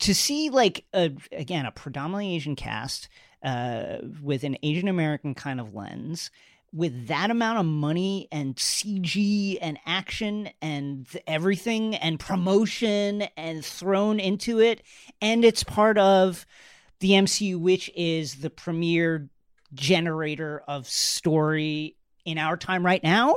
to 0.00 0.12
see 0.12 0.50
like 0.50 0.84
a 0.92 1.12
again 1.30 1.66
a 1.66 1.70
predominantly 1.70 2.34
Asian 2.34 2.56
cast 2.56 3.08
uh, 3.44 3.98
with 4.20 4.42
an 4.42 4.56
Asian 4.62 4.88
American 4.88 5.34
kind 5.34 5.60
of 5.60 5.72
lens, 5.72 6.32
with 6.74 7.06
that 7.06 7.30
amount 7.30 7.58
of 7.58 7.66
money 7.66 8.26
and 8.32 8.56
CG 8.56 9.56
and 9.62 9.78
action 9.86 10.50
and 10.60 11.06
everything 11.24 11.94
and 11.94 12.18
promotion 12.18 13.22
and 13.36 13.64
thrown 13.64 14.18
into 14.18 14.58
it, 14.60 14.82
and 15.22 15.44
it's 15.44 15.62
part 15.62 15.96
of 15.98 16.44
the 16.98 17.10
MCU, 17.10 17.60
which 17.60 17.92
is 17.94 18.36
the 18.36 18.50
premier 18.50 19.30
generator 19.72 20.64
of 20.66 20.88
story 20.88 21.96
in 22.24 22.38
our 22.38 22.56
time 22.56 22.84
right 22.84 23.02
now. 23.04 23.34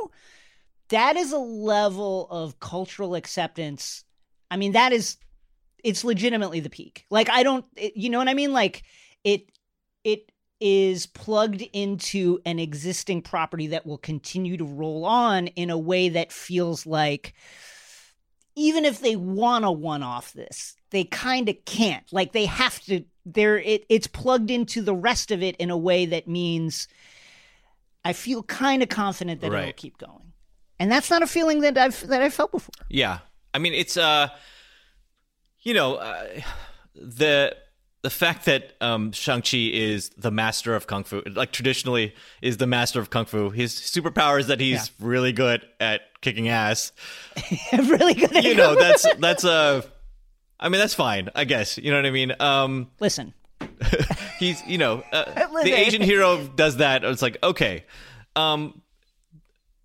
That 0.90 1.16
is 1.16 1.32
a 1.32 1.38
level 1.38 2.28
of 2.32 2.60
cultural 2.60 3.14
acceptance. 3.14 4.04
I 4.50 4.58
mean, 4.58 4.72
that 4.72 4.94
is 4.94 5.18
it's 5.84 6.04
legitimately 6.04 6.60
the 6.60 6.72
peak. 6.72 7.06
Like 7.12 7.30
I 7.30 7.44
don't 7.44 7.66
it, 7.76 7.96
you 7.96 8.10
know 8.10 8.18
what 8.18 8.30
I 8.30 8.34
mean? 8.34 8.52
Like 8.52 8.82
it 9.24 9.52
it 10.04 10.32
is 10.60 11.06
plugged 11.06 11.62
into 11.74 12.40
an 12.46 12.60
existing 12.60 13.22
property 13.22 13.68
that 13.68 13.86
will 13.86 13.98
continue 13.98 14.58
to 14.58 14.66
roll 14.66 15.06
on 15.06 15.48
in 15.48 15.70
a 15.70 15.78
way 15.78 16.10
that 16.10 16.32
feels 16.32 16.86
like 16.86 17.34
even 18.56 18.86
if 18.86 19.02
they 19.02 19.16
want 19.16 19.64
to 19.64 19.72
one 19.72 20.02
off 20.02 20.34
this, 20.34 20.76
they 20.90 21.04
kind 21.04 21.48
of 21.48 21.56
can't. 21.66 22.12
Like 22.12 22.34
they 22.34 22.46
have 22.46 22.80
to 22.86 23.04
they're 23.26 23.60
it, 23.60 23.86
it's 23.90 24.08
plugged 24.08 24.50
into 24.50 24.82
the 24.82 24.96
rest 24.96 25.32
of 25.32 25.44
it 25.44 25.56
in 25.58 25.70
a 25.70 25.78
way 25.78 26.06
that 26.08 26.28
means 26.28 26.88
I 28.04 28.14
feel 28.14 28.42
kind 28.42 28.82
of 28.82 28.90
confident 28.90 29.42
that 29.42 29.54
it'll 29.54 29.74
keep 29.74 29.98
going. 29.98 30.34
And 30.80 30.92
that's 30.92 31.10
not 31.10 31.22
a 31.22 31.28
feeling 31.28 31.62
that 31.62 31.78
I've 31.78 32.08
that 32.08 32.22
I 32.22 32.30
felt 32.30 32.52
before. 32.52 32.74
Yeah, 32.90 33.20
I 33.54 33.60
mean 33.60 33.74
it's 33.74 33.98
uh, 33.98 34.30
you 35.62 35.74
know, 35.74 35.96
uh, 35.96 36.28
the 36.96 37.56
the 38.04 38.10
fact 38.10 38.46
that 38.46 38.74
um, 38.80 39.12
Shang 39.12 39.42
Chi 39.42 39.58
is 39.58 40.10
the 40.10 40.32
master 40.32 40.76
of 40.76 40.88
kung 40.88 41.04
fu, 41.04 41.22
like 41.34 41.52
traditionally 41.52 42.14
is 42.42 42.58
the 42.58 42.68
master 42.68 43.00
of 43.00 43.10
kung 43.10 43.26
fu. 43.26 43.50
His 43.50 43.74
superpower 43.74 44.40
is 44.40 44.48
that 44.48 44.60
he's 44.60 44.92
really 45.00 45.32
good 45.32 45.66
at 45.80 46.02
kicking 46.22 46.48
ass. 46.48 46.92
really 47.74 48.14
good 48.14 48.36
at 48.36 48.44
You 48.44 48.56
know, 48.56 48.76
that's 48.80 49.06
that's 49.16 49.44
uh, 49.44 49.82
I 50.60 50.70
mean 50.70 50.80
that's 50.80 50.94
fine, 50.94 51.30
I 51.36 51.44
guess. 51.46 51.78
You 51.78 51.92
know 51.92 51.98
what 51.98 52.06
I 52.06 52.12
mean? 52.12 52.34
Um, 52.40 52.92
Listen, 53.00 53.34
he's 54.40 54.64
you 54.66 54.78
know 54.78 55.04
uh, 55.12 55.62
the 55.64 55.74
Asian 55.74 56.02
hero 56.02 56.46
does 56.48 56.78
that. 56.78 57.04
It's 57.04 57.22
like 57.22 57.38
okay, 57.42 57.84
um, 58.36 58.82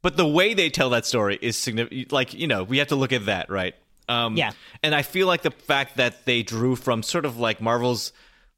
but 0.02 0.16
the 0.16 0.26
way 0.26 0.54
they 0.54 0.68
tell 0.68 0.90
that 0.90 1.06
story 1.06 1.38
is 1.40 1.56
significant. 1.56 2.12
Like 2.12 2.34
you 2.34 2.46
know, 2.46 2.62
we 2.62 2.78
have 2.78 2.88
to 2.88 2.96
look 2.96 3.12
at 3.12 3.26
that, 3.26 3.50
right? 3.50 3.74
Um, 4.08 4.36
Yeah. 4.36 4.52
and 4.82 4.94
I 4.94 5.02
feel 5.02 5.26
like 5.26 5.42
the 5.42 5.50
fact 5.50 5.96
that 5.96 6.24
they 6.24 6.42
drew 6.42 6.76
from 6.76 7.02
sort 7.02 7.24
of 7.24 7.38
like 7.38 7.60
Marvel's 7.60 8.12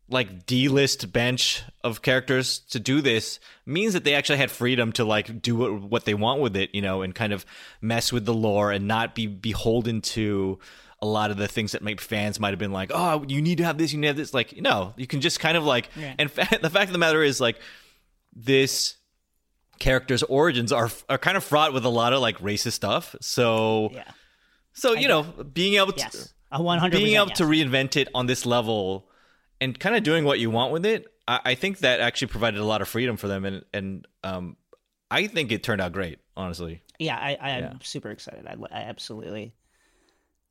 like 0.08 0.44
D-list 0.46 1.12
bench 1.12 1.62
of 1.82 2.02
characters 2.02 2.58
to 2.70 2.78
do 2.78 3.00
this 3.00 3.40
means 3.64 3.94
that 3.94 4.04
they 4.04 4.14
actually 4.14 4.36
had 4.36 4.50
freedom 4.50 4.92
to 4.92 5.04
like 5.04 5.40
do 5.40 5.56
what, 5.56 5.80
what 5.82 6.04
they 6.04 6.12
want 6.14 6.40
with 6.42 6.56
it, 6.56 6.74
you 6.74 6.82
know, 6.82 7.00
and 7.02 7.14
kind 7.14 7.32
of 7.32 7.46
mess 7.80 8.12
with 8.12 8.26
the 8.26 8.34
lore 8.34 8.70
and 8.70 8.86
not 8.86 9.14
be 9.14 9.26
beholden 9.26 10.02
to 10.02 10.58
a 11.00 11.06
lot 11.06 11.30
of 11.30 11.36
the 11.38 11.48
things 11.48 11.72
that 11.72 11.82
maybe 11.82 11.98
fans 12.02 12.38
might 12.38 12.50
have 12.50 12.58
been 12.58 12.72
like, 12.72 12.90
oh, 12.94 13.24
you 13.28 13.40
need 13.40 13.58
to 13.58 13.64
have 13.64 13.78
this, 13.78 13.92
you 13.92 13.98
need 13.98 14.06
to 14.06 14.08
have 14.08 14.16
this. 14.16 14.34
Like, 14.34 14.60
no, 14.60 14.92
you 14.96 15.06
can 15.06 15.20
just 15.22 15.40
kind 15.40 15.56
of 15.56 15.64
like, 15.64 15.88
yeah. 15.96 16.14
and 16.18 16.30
fa- 16.30 16.58
the 16.62 16.70
fact 16.70 16.88
of 16.88 16.92
the 16.92 16.98
matter 16.98 17.22
is 17.22 17.40
like 17.40 17.58
this 18.34 18.96
character's 19.78 20.22
origins 20.22 20.70
are 20.70 20.88
are 21.08 21.18
kind 21.18 21.36
of 21.36 21.42
fraught 21.44 21.72
with 21.72 21.84
a 21.84 21.88
lot 21.88 22.12
of 22.12 22.20
like 22.20 22.38
racist 22.38 22.72
stuff. 22.72 23.16
So, 23.20 23.90
yeah. 23.92 24.04
So 24.74 24.92
you 24.92 25.08
know, 25.08 25.22
being 25.22 25.74
able 25.74 25.92
to 25.92 25.98
yes. 25.98 26.34
100 26.50 26.96
being 26.96 27.16
able 27.16 27.28
yes. 27.28 27.38
to 27.38 27.44
reinvent 27.44 27.96
it 27.96 28.08
on 28.14 28.26
this 28.26 28.44
level 28.44 29.08
and 29.60 29.78
kind 29.78 29.96
of 29.96 30.02
doing 30.02 30.24
what 30.24 30.38
you 30.38 30.50
want 30.50 30.72
with 30.72 30.84
it, 30.84 31.06
I, 31.26 31.40
I, 31.44 31.54
think 31.54 31.78
that 31.78 32.00
actually 32.00 32.28
provided 32.28 32.60
a 32.60 32.64
lot 32.64 32.82
of 32.82 32.88
freedom 32.88 33.16
for 33.16 33.28
them, 33.28 33.44
and 33.44 33.64
and 33.72 34.06
um, 34.22 34.56
I 35.10 35.26
think 35.26 35.52
it 35.52 35.62
turned 35.62 35.80
out 35.80 35.92
great, 35.92 36.18
honestly. 36.36 36.82
Yeah, 36.98 37.16
I, 37.16 37.36
I 37.40 37.50
am 37.50 37.80
super 37.82 38.10
excited. 38.10 38.46
I, 38.46 38.56
I 38.70 38.82
absolutely, 38.82 39.54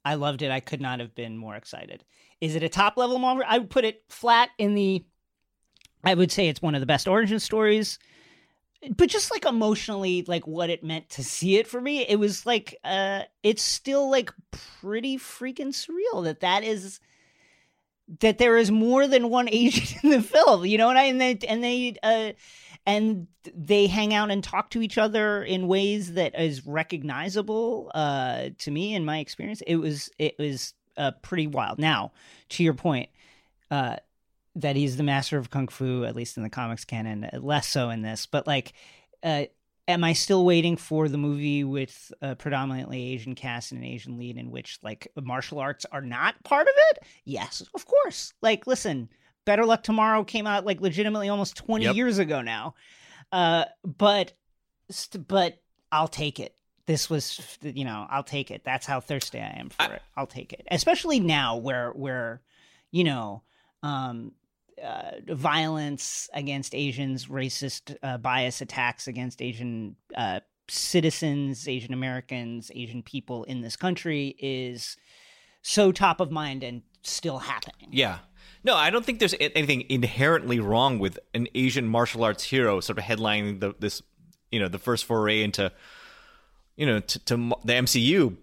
I 0.03 0.15
loved 0.15 0.41
it. 0.41 0.51
I 0.51 0.59
could 0.59 0.81
not 0.81 0.99
have 0.99 1.13
been 1.15 1.37
more 1.37 1.55
excited. 1.55 2.03
Is 2.41 2.55
it 2.55 2.63
a 2.63 2.69
top 2.69 2.97
level 2.97 3.19
Marvel? 3.19 3.43
I 3.47 3.59
would 3.59 3.69
put 3.69 3.85
it 3.85 4.03
flat 4.09 4.49
in 4.57 4.73
the. 4.73 5.05
I 6.03 6.13
would 6.15 6.31
say 6.31 6.49
it's 6.49 6.61
one 6.61 6.75
of 6.75 6.81
the 6.81 6.85
best 6.85 7.07
origin 7.07 7.39
stories, 7.39 7.97
but 8.89 9.09
just 9.09 9.31
like 9.31 9.45
emotionally, 9.45 10.23
like 10.27 10.45
what 10.47 10.69
it 10.69 10.83
meant 10.83 11.09
to 11.11 11.23
see 11.23 11.57
it 11.57 11.67
for 11.67 11.79
me, 11.79 12.01
it 12.01 12.17
was 12.17 12.45
like, 12.45 12.77
uh, 12.83 13.21
it's 13.41 13.63
still 13.63 14.09
like 14.09 14.31
pretty 14.81 15.17
freaking 15.17 15.69
surreal 15.69 16.23
that 16.23 16.41
that 16.41 16.63
is 16.63 16.99
that 18.19 18.37
there 18.37 18.57
is 18.57 18.69
more 18.69 19.07
than 19.07 19.29
one 19.29 19.47
Asian 19.49 19.99
in 20.03 20.09
the 20.09 20.21
film. 20.21 20.65
You 20.65 20.77
know 20.77 20.87
what 20.87 20.97
I 20.97 21.03
and 21.05 21.21
they 21.21 21.37
and 21.47 21.63
they 21.63 21.95
uh, 22.03 22.33
and 22.85 23.27
they 23.55 23.87
hang 23.87 24.13
out 24.13 24.31
and 24.31 24.43
talk 24.43 24.69
to 24.71 24.81
each 24.81 24.97
other 24.97 25.43
in 25.43 25.67
ways 25.67 26.13
that 26.13 26.39
is 26.39 26.65
recognizable 26.65 27.91
uh, 27.95 28.49
to 28.59 28.71
me 28.71 28.95
in 28.95 29.05
my 29.05 29.19
experience. 29.19 29.61
It 29.65 29.77
was 29.77 30.09
it 30.19 30.35
was 30.37 30.73
uh, 30.97 31.11
pretty 31.21 31.47
wild. 31.47 31.79
Now, 31.79 32.11
to 32.49 32.63
your 32.63 32.73
point, 32.73 33.09
uh, 33.71 33.97
that 34.55 34.75
he's 34.75 34.97
the 34.97 35.03
master 35.03 35.37
of 35.37 35.49
kung 35.49 35.67
fu, 35.67 36.05
at 36.05 36.15
least 36.15 36.37
in 36.37 36.43
the 36.43 36.49
comics 36.49 36.85
canon, 36.85 37.29
less 37.33 37.67
so 37.67 37.89
in 37.89 38.01
this, 38.01 38.25
but 38.25 38.47
like. 38.47 38.73
Uh, 39.21 39.45
am 39.87 40.03
I 40.03 40.13
still 40.13 40.45
waiting 40.45 40.77
for 40.77 41.07
the 41.07 41.17
movie 41.17 41.63
with 41.63 42.11
a 42.21 42.35
predominantly 42.35 43.13
Asian 43.13 43.35
cast 43.35 43.71
and 43.71 43.81
an 43.81 43.89
Asian 43.89 44.17
lead 44.17 44.37
in 44.37 44.51
which 44.51 44.79
like 44.81 45.07
martial 45.21 45.59
arts 45.59 45.85
are 45.91 46.01
not 46.01 46.41
part 46.43 46.67
of 46.67 46.73
it? 46.91 46.99
Yes, 47.25 47.63
of 47.73 47.85
course. 47.85 48.33
Like, 48.41 48.67
listen, 48.67 49.09
Better 49.45 49.65
Luck 49.65 49.83
Tomorrow 49.83 50.23
came 50.23 50.47
out 50.47 50.65
like 50.65 50.81
legitimately 50.81 51.29
almost 51.29 51.57
20 51.57 51.85
yep. 51.85 51.95
years 51.95 52.17
ago 52.17 52.41
now. 52.41 52.75
Uh, 53.31 53.65
but, 53.83 54.33
but 55.27 55.61
I'll 55.91 56.07
take 56.07 56.39
it. 56.39 56.55
This 56.85 57.09
was, 57.09 57.57
you 57.61 57.85
know, 57.85 58.05
I'll 58.09 58.23
take 58.23 58.51
it. 58.51 58.63
That's 58.65 58.85
how 58.85 58.99
thirsty 58.99 59.39
I 59.39 59.57
am 59.57 59.69
for 59.69 59.83
I, 59.83 59.85
it. 59.87 60.01
I'll 60.17 60.27
take 60.27 60.51
it, 60.53 60.67
especially 60.69 61.19
now 61.19 61.57
where, 61.57 61.91
where, 61.91 62.41
you 62.91 63.05
know, 63.05 63.41
um, 63.83 64.33
uh, 64.81 65.33
violence 65.33 66.29
against 66.33 66.73
Asians, 66.73 67.27
racist 67.27 67.95
uh, 68.03 68.17
bias 68.17 68.61
attacks 68.61 69.07
against 69.07 69.41
Asian 69.41 69.95
uh, 70.15 70.39
citizens, 70.69 71.67
Asian 71.67 71.93
Americans, 71.93 72.71
Asian 72.73 73.03
people 73.03 73.43
in 73.45 73.61
this 73.61 73.75
country 73.75 74.35
is 74.39 74.97
so 75.61 75.91
top 75.91 76.19
of 76.19 76.31
mind 76.31 76.63
and 76.63 76.81
still 77.01 77.39
happening. 77.39 77.89
Yeah. 77.91 78.19
No, 78.63 78.75
I 78.75 78.89
don't 78.89 79.05
think 79.05 79.19
there's 79.19 79.35
anything 79.39 79.83
inherently 79.89 80.59
wrong 80.59 80.99
with 80.99 81.19
an 81.33 81.47
Asian 81.53 81.87
martial 81.87 82.23
arts 82.23 82.43
hero 82.43 82.79
sort 82.79 82.97
of 82.97 83.03
headlining 83.03 83.59
the, 83.59 83.75
this, 83.79 84.01
you 84.51 84.59
know, 84.59 84.69
the 84.69 84.79
first 84.79 85.05
foray 85.05 85.43
into, 85.43 85.71
you 86.77 86.85
know, 86.85 86.99
to, 86.99 87.19
to 87.25 87.35
the 87.65 87.73
MCU 87.73 88.37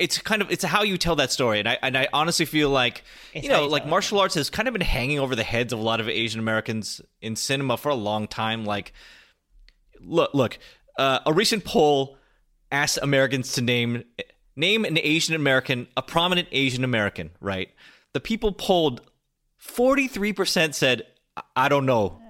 it's 0.00 0.18
kind 0.18 0.40
of 0.40 0.50
it's 0.50 0.64
how 0.64 0.82
you 0.82 0.96
tell 0.96 1.14
that 1.16 1.30
story. 1.30 1.60
And 1.60 1.68
i 1.68 1.78
and 1.82 1.96
i 1.96 2.08
honestly 2.12 2.46
feel 2.46 2.70
like 2.70 3.04
it's 3.34 3.44
you 3.44 3.52
know 3.52 3.66
like 3.66 3.86
martial 3.86 4.18
arts 4.18 4.34
has 4.34 4.50
kind 4.50 4.66
of 4.66 4.72
been 4.72 4.80
hanging 4.80 5.20
over 5.20 5.36
the 5.36 5.44
heads 5.44 5.72
of 5.72 5.78
a 5.78 5.82
lot 5.82 6.00
of 6.00 6.08
asian 6.08 6.40
americans 6.40 7.00
in 7.20 7.36
cinema 7.36 7.76
for 7.76 7.90
a 7.90 7.94
long 7.94 8.26
time. 8.26 8.64
Like 8.64 8.92
look 10.00 10.34
look 10.34 10.58
uh, 10.98 11.20
a 11.26 11.32
recent 11.32 11.64
poll 11.64 12.16
asked 12.72 12.98
americans 13.02 13.52
to 13.52 13.60
name 13.62 14.02
name 14.56 14.84
an 14.84 14.98
asian 14.98 15.34
american 15.34 15.86
a 15.96 16.02
prominent 16.02 16.48
asian 16.50 16.82
american 16.82 17.30
right? 17.40 17.68
The 18.12 18.20
people 18.20 18.52
polled 18.52 19.02
43% 19.62 20.74
said 20.74 21.02
i 21.54 21.68
don't 21.68 21.86
know. 21.86 22.20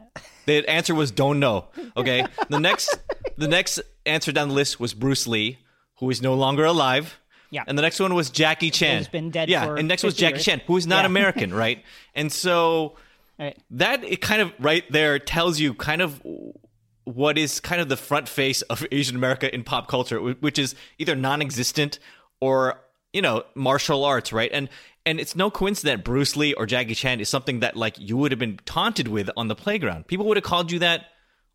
The 0.47 0.69
answer 0.69 0.95
was 0.95 1.13
don't 1.13 1.39
know 1.39 1.69
okay? 1.97 2.27
The 2.49 2.59
next 2.59 2.99
the 3.39 3.47
next 3.47 3.81
answer 4.05 4.33
down 4.33 4.49
the 4.49 4.55
list 4.55 4.81
was 4.81 4.93
bruce 4.93 5.29
lee 5.29 5.59
who 6.01 6.11
is 6.11 6.21
no 6.21 6.35
longer 6.35 6.65
alive 6.65 7.20
yeah. 7.51 7.65
And 7.67 7.77
the 7.77 7.83
next 7.83 8.01
one 8.01 8.15
was 8.15 8.31
Jackie 8.31 8.71
Chan. 8.71 8.99
Who's 8.99 9.09
been 9.09 9.31
dead 9.31 9.49
yeah. 9.49 9.75
and 9.75 9.89
next 9.89 10.03
was 10.03 10.15
Jackie 10.15 10.37
years. 10.37 10.45
Chan, 10.45 10.63
who 10.67 10.77
is 10.77 10.87
not 10.87 11.03
yeah. 11.03 11.07
American, 11.07 11.53
right? 11.53 11.85
And 12.15 12.33
so 12.33 12.97
right. 13.39 13.57
that 13.71 14.03
it 14.03 14.21
kind 14.21 14.43
of 14.43 14.53
right 14.59 14.85
there 14.91 15.21
tells 15.21 15.61
you 15.61 15.75
kind 15.75 16.03
of 16.03 16.21
what 17.05 17.39
is 17.39 17.61
kind 17.61 17.81
of 17.81 17.89
the 17.89 17.97
front 17.97 18.29
face 18.29 18.63
of 18.63 18.85
Asian 18.93 19.17
America 19.17 19.53
in 19.53 19.63
pop 19.63 19.89
culture, 19.89 20.19
which 20.19 20.59
is 20.59 20.75
either 20.99 21.15
non-existent 21.15 21.99
or 22.41 22.81
you 23.13 23.23
know 23.23 23.45
martial 23.55 24.05
arts, 24.05 24.33
right? 24.33 24.51
And 24.53 24.69
and 25.07 25.21
it's 25.21 25.35
no 25.35 25.51
coincidence 25.51 25.99
that 25.99 26.05
Bruce 26.05 26.37
Lee 26.37 26.53
or 26.53 26.67
Jackie 26.67 26.95
Chan 26.95 27.21
is 27.21 27.29
something 27.29 27.61
that 27.61 27.77
like 27.77 27.99
you 27.99 28.17
would 28.17 28.33
have 28.33 28.39
been 28.39 28.59
taunted 28.65 29.09
with 29.09 29.31
on 29.37 29.49
the 29.49 29.55
playground. 29.55 30.07
People 30.07 30.27
would 30.27 30.37
have 30.37 30.45
called 30.45 30.71
you 30.71 30.81
that 30.81 31.07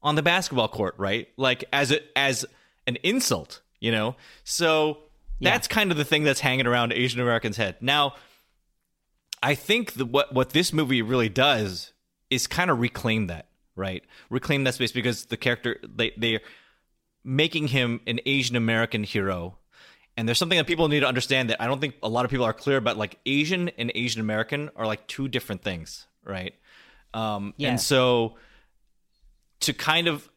on 0.02 0.16
the 0.16 0.24
basketball 0.24 0.68
court, 0.68 0.96
right? 0.98 1.28
Like 1.38 1.66
as 1.72 1.92
a 1.92 2.00
as 2.18 2.46
an 2.88 2.98
insult, 3.04 3.62
you 3.80 3.92
know. 3.92 4.16
So 4.44 5.00
yeah. 5.40 5.52
That's 5.52 5.68
kind 5.68 5.92
of 5.92 5.98
the 5.98 6.06
thing 6.06 6.24
that's 6.24 6.40
hanging 6.40 6.68
around 6.68 6.94
Asian 6.94 7.20
Americans' 7.20 7.58
head. 7.58 7.76
Now, 7.82 8.16
I 9.44 9.56
think 9.56 9.94
the, 9.94 10.06
what 10.06 10.34
what 10.34 10.52
this 10.52 10.74
movie 10.74 11.02
really 11.02 11.30
does 11.30 11.94
is 12.30 12.48
kind 12.48 12.72
of 12.72 12.80
reclaim 12.80 13.28
that, 13.28 13.48
right? 13.76 14.04
Reclaim 14.30 14.64
that 14.64 14.74
space 14.76 14.92
because 14.92 15.26
the 15.26 15.38
character 15.38 15.80
they 15.88 16.14
they're 16.18 16.42
making 17.24 17.68
him 17.68 18.02
an 18.08 18.20
Asian 18.26 18.56
American 18.56 19.04
hero. 19.04 19.58
And 20.18 20.28
there's 20.28 20.38
something 20.38 20.58
that 20.58 20.68
people 20.68 20.88
need 20.88 21.02
to 21.02 21.08
understand 21.08 21.50
that 21.50 21.62
I 21.62 21.68
don't 21.68 21.82
think 21.82 21.96
a 22.02 22.08
lot 22.08 22.24
of 22.24 22.32
people 22.32 22.46
are 22.46 22.54
clear 22.54 22.78
about. 22.78 22.96
Like 22.96 23.20
Asian 23.26 23.70
and 23.78 23.92
Asian 23.96 24.22
American 24.22 24.70
are 24.78 24.86
like 24.86 25.06
two 25.08 25.28
different 25.28 25.62
things, 25.62 26.08
right? 26.24 26.54
Um, 27.14 27.54
yeah. 27.58 27.70
And 27.70 27.82
so 27.82 28.38
to 29.62 29.74
kind 29.74 30.08
of 30.08 30.30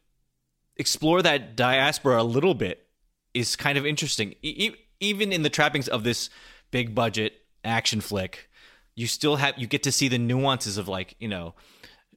explore 0.75 1.21
that 1.21 1.55
diaspora 1.55 2.21
a 2.21 2.23
little 2.23 2.53
bit 2.53 2.85
is 3.33 3.55
kind 3.55 3.77
of 3.77 3.85
interesting. 3.85 4.35
E- 4.41 4.73
even 4.99 5.31
in 5.31 5.43
the 5.43 5.49
trappings 5.49 5.87
of 5.87 6.03
this 6.03 6.29
big 6.71 6.93
budget 6.93 7.33
action 7.63 8.01
flick, 8.01 8.49
you 8.95 9.07
still 9.07 9.37
have 9.37 9.57
you 9.57 9.67
get 9.67 9.83
to 9.83 9.91
see 9.91 10.07
the 10.07 10.17
nuances 10.17 10.77
of 10.77 10.87
like 10.87 11.15
you 11.19 11.27
know 11.27 11.55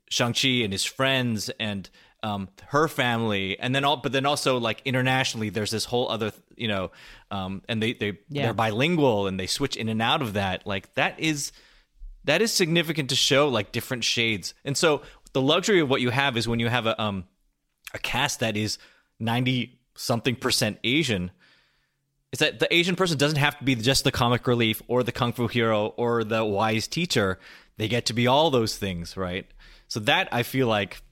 Shang-Chi 0.09 0.49
and 0.63 0.73
his 0.73 0.85
friends 0.85 1.51
and 1.59 1.89
um, 2.23 2.49
her 2.67 2.87
family, 2.87 3.59
and 3.59 3.75
then 3.75 3.85
all, 3.85 3.97
but 3.97 4.13
then 4.13 4.27
also 4.27 4.59
like 4.59 4.81
internationally, 4.85 5.49
there's 5.49 5.71
this 5.71 5.85
whole 5.85 6.09
other, 6.09 6.33
you 6.57 6.69
know, 6.69 6.93
um, 7.31 7.63
and 7.69 7.83
they 7.83 7.95
they 7.95 8.19
yeah. 8.29 8.45
they're 8.45 8.55
bilingual 8.55 9.27
and 9.27 9.41
they 9.41 9.47
switch 9.47 9.77
in 9.77 9.89
and 9.89 10.01
out 10.01 10.23
of 10.23 10.35
that. 10.35 10.67
Like 10.67 10.95
that 10.95 11.19
is 11.19 11.53
that 12.25 12.41
is 12.41 12.53
significant 12.53 13.11
to 13.11 13.17
show 13.17 13.49
like 13.49 13.73
different 13.73 14.05
shades. 14.05 14.55
And 14.65 14.77
so 14.77 15.03
the 15.33 15.41
luxury 15.41 15.81
of 15.81 15.91
what 15.91 16.01
you 16.01 16.11
have 16.11 16.37
is 16.37 16.47
when 16.47 16.61
you 16.61 16.69
have 16.69 16.87
a 16.87 17.01
um 17.03 17.25
a 17.93 17.99
cast 17.99 18.41
that 18.41 18.57
is 18.57 18.79
ninety 19.19 19.81
something 19.97 20.37
percent 20.37 20.79
Asian, 20.85 21.33
is 22.33 22.39
that 22.39 22.59
the 22.59 22.75
Asian 22.75 22.97
person 22.97 23.19
doesn't 23.19 23.39
have 23.39 23.59
to 23.59 23.65
be 23.65 23.75
just 23.75 24.05
the 24.05 24.13
comic 24.13 24.47
relief 24.47 24.83
or 24.89 25.03
the 25.03 25.13
kung 25.13 25.33
fu 25.33 25.47
hero 25.49 25.89
or 25.97 26.25
the 26.25 26.45
wise 26.45 26.89
teacher. 26.89 27.39
They 27.77 27.89
get 27.89 28.07
to 28.07 28.15
be 28.15 28.27
all 28.27 28.51
those 28.51 28.77
things, 28.77 29.17
right? 29.17 29.47
So 29.89 30.01
that 30.01 30.29
I 30.33 30.43
feel 30.43 30.67
like 30.67 31.03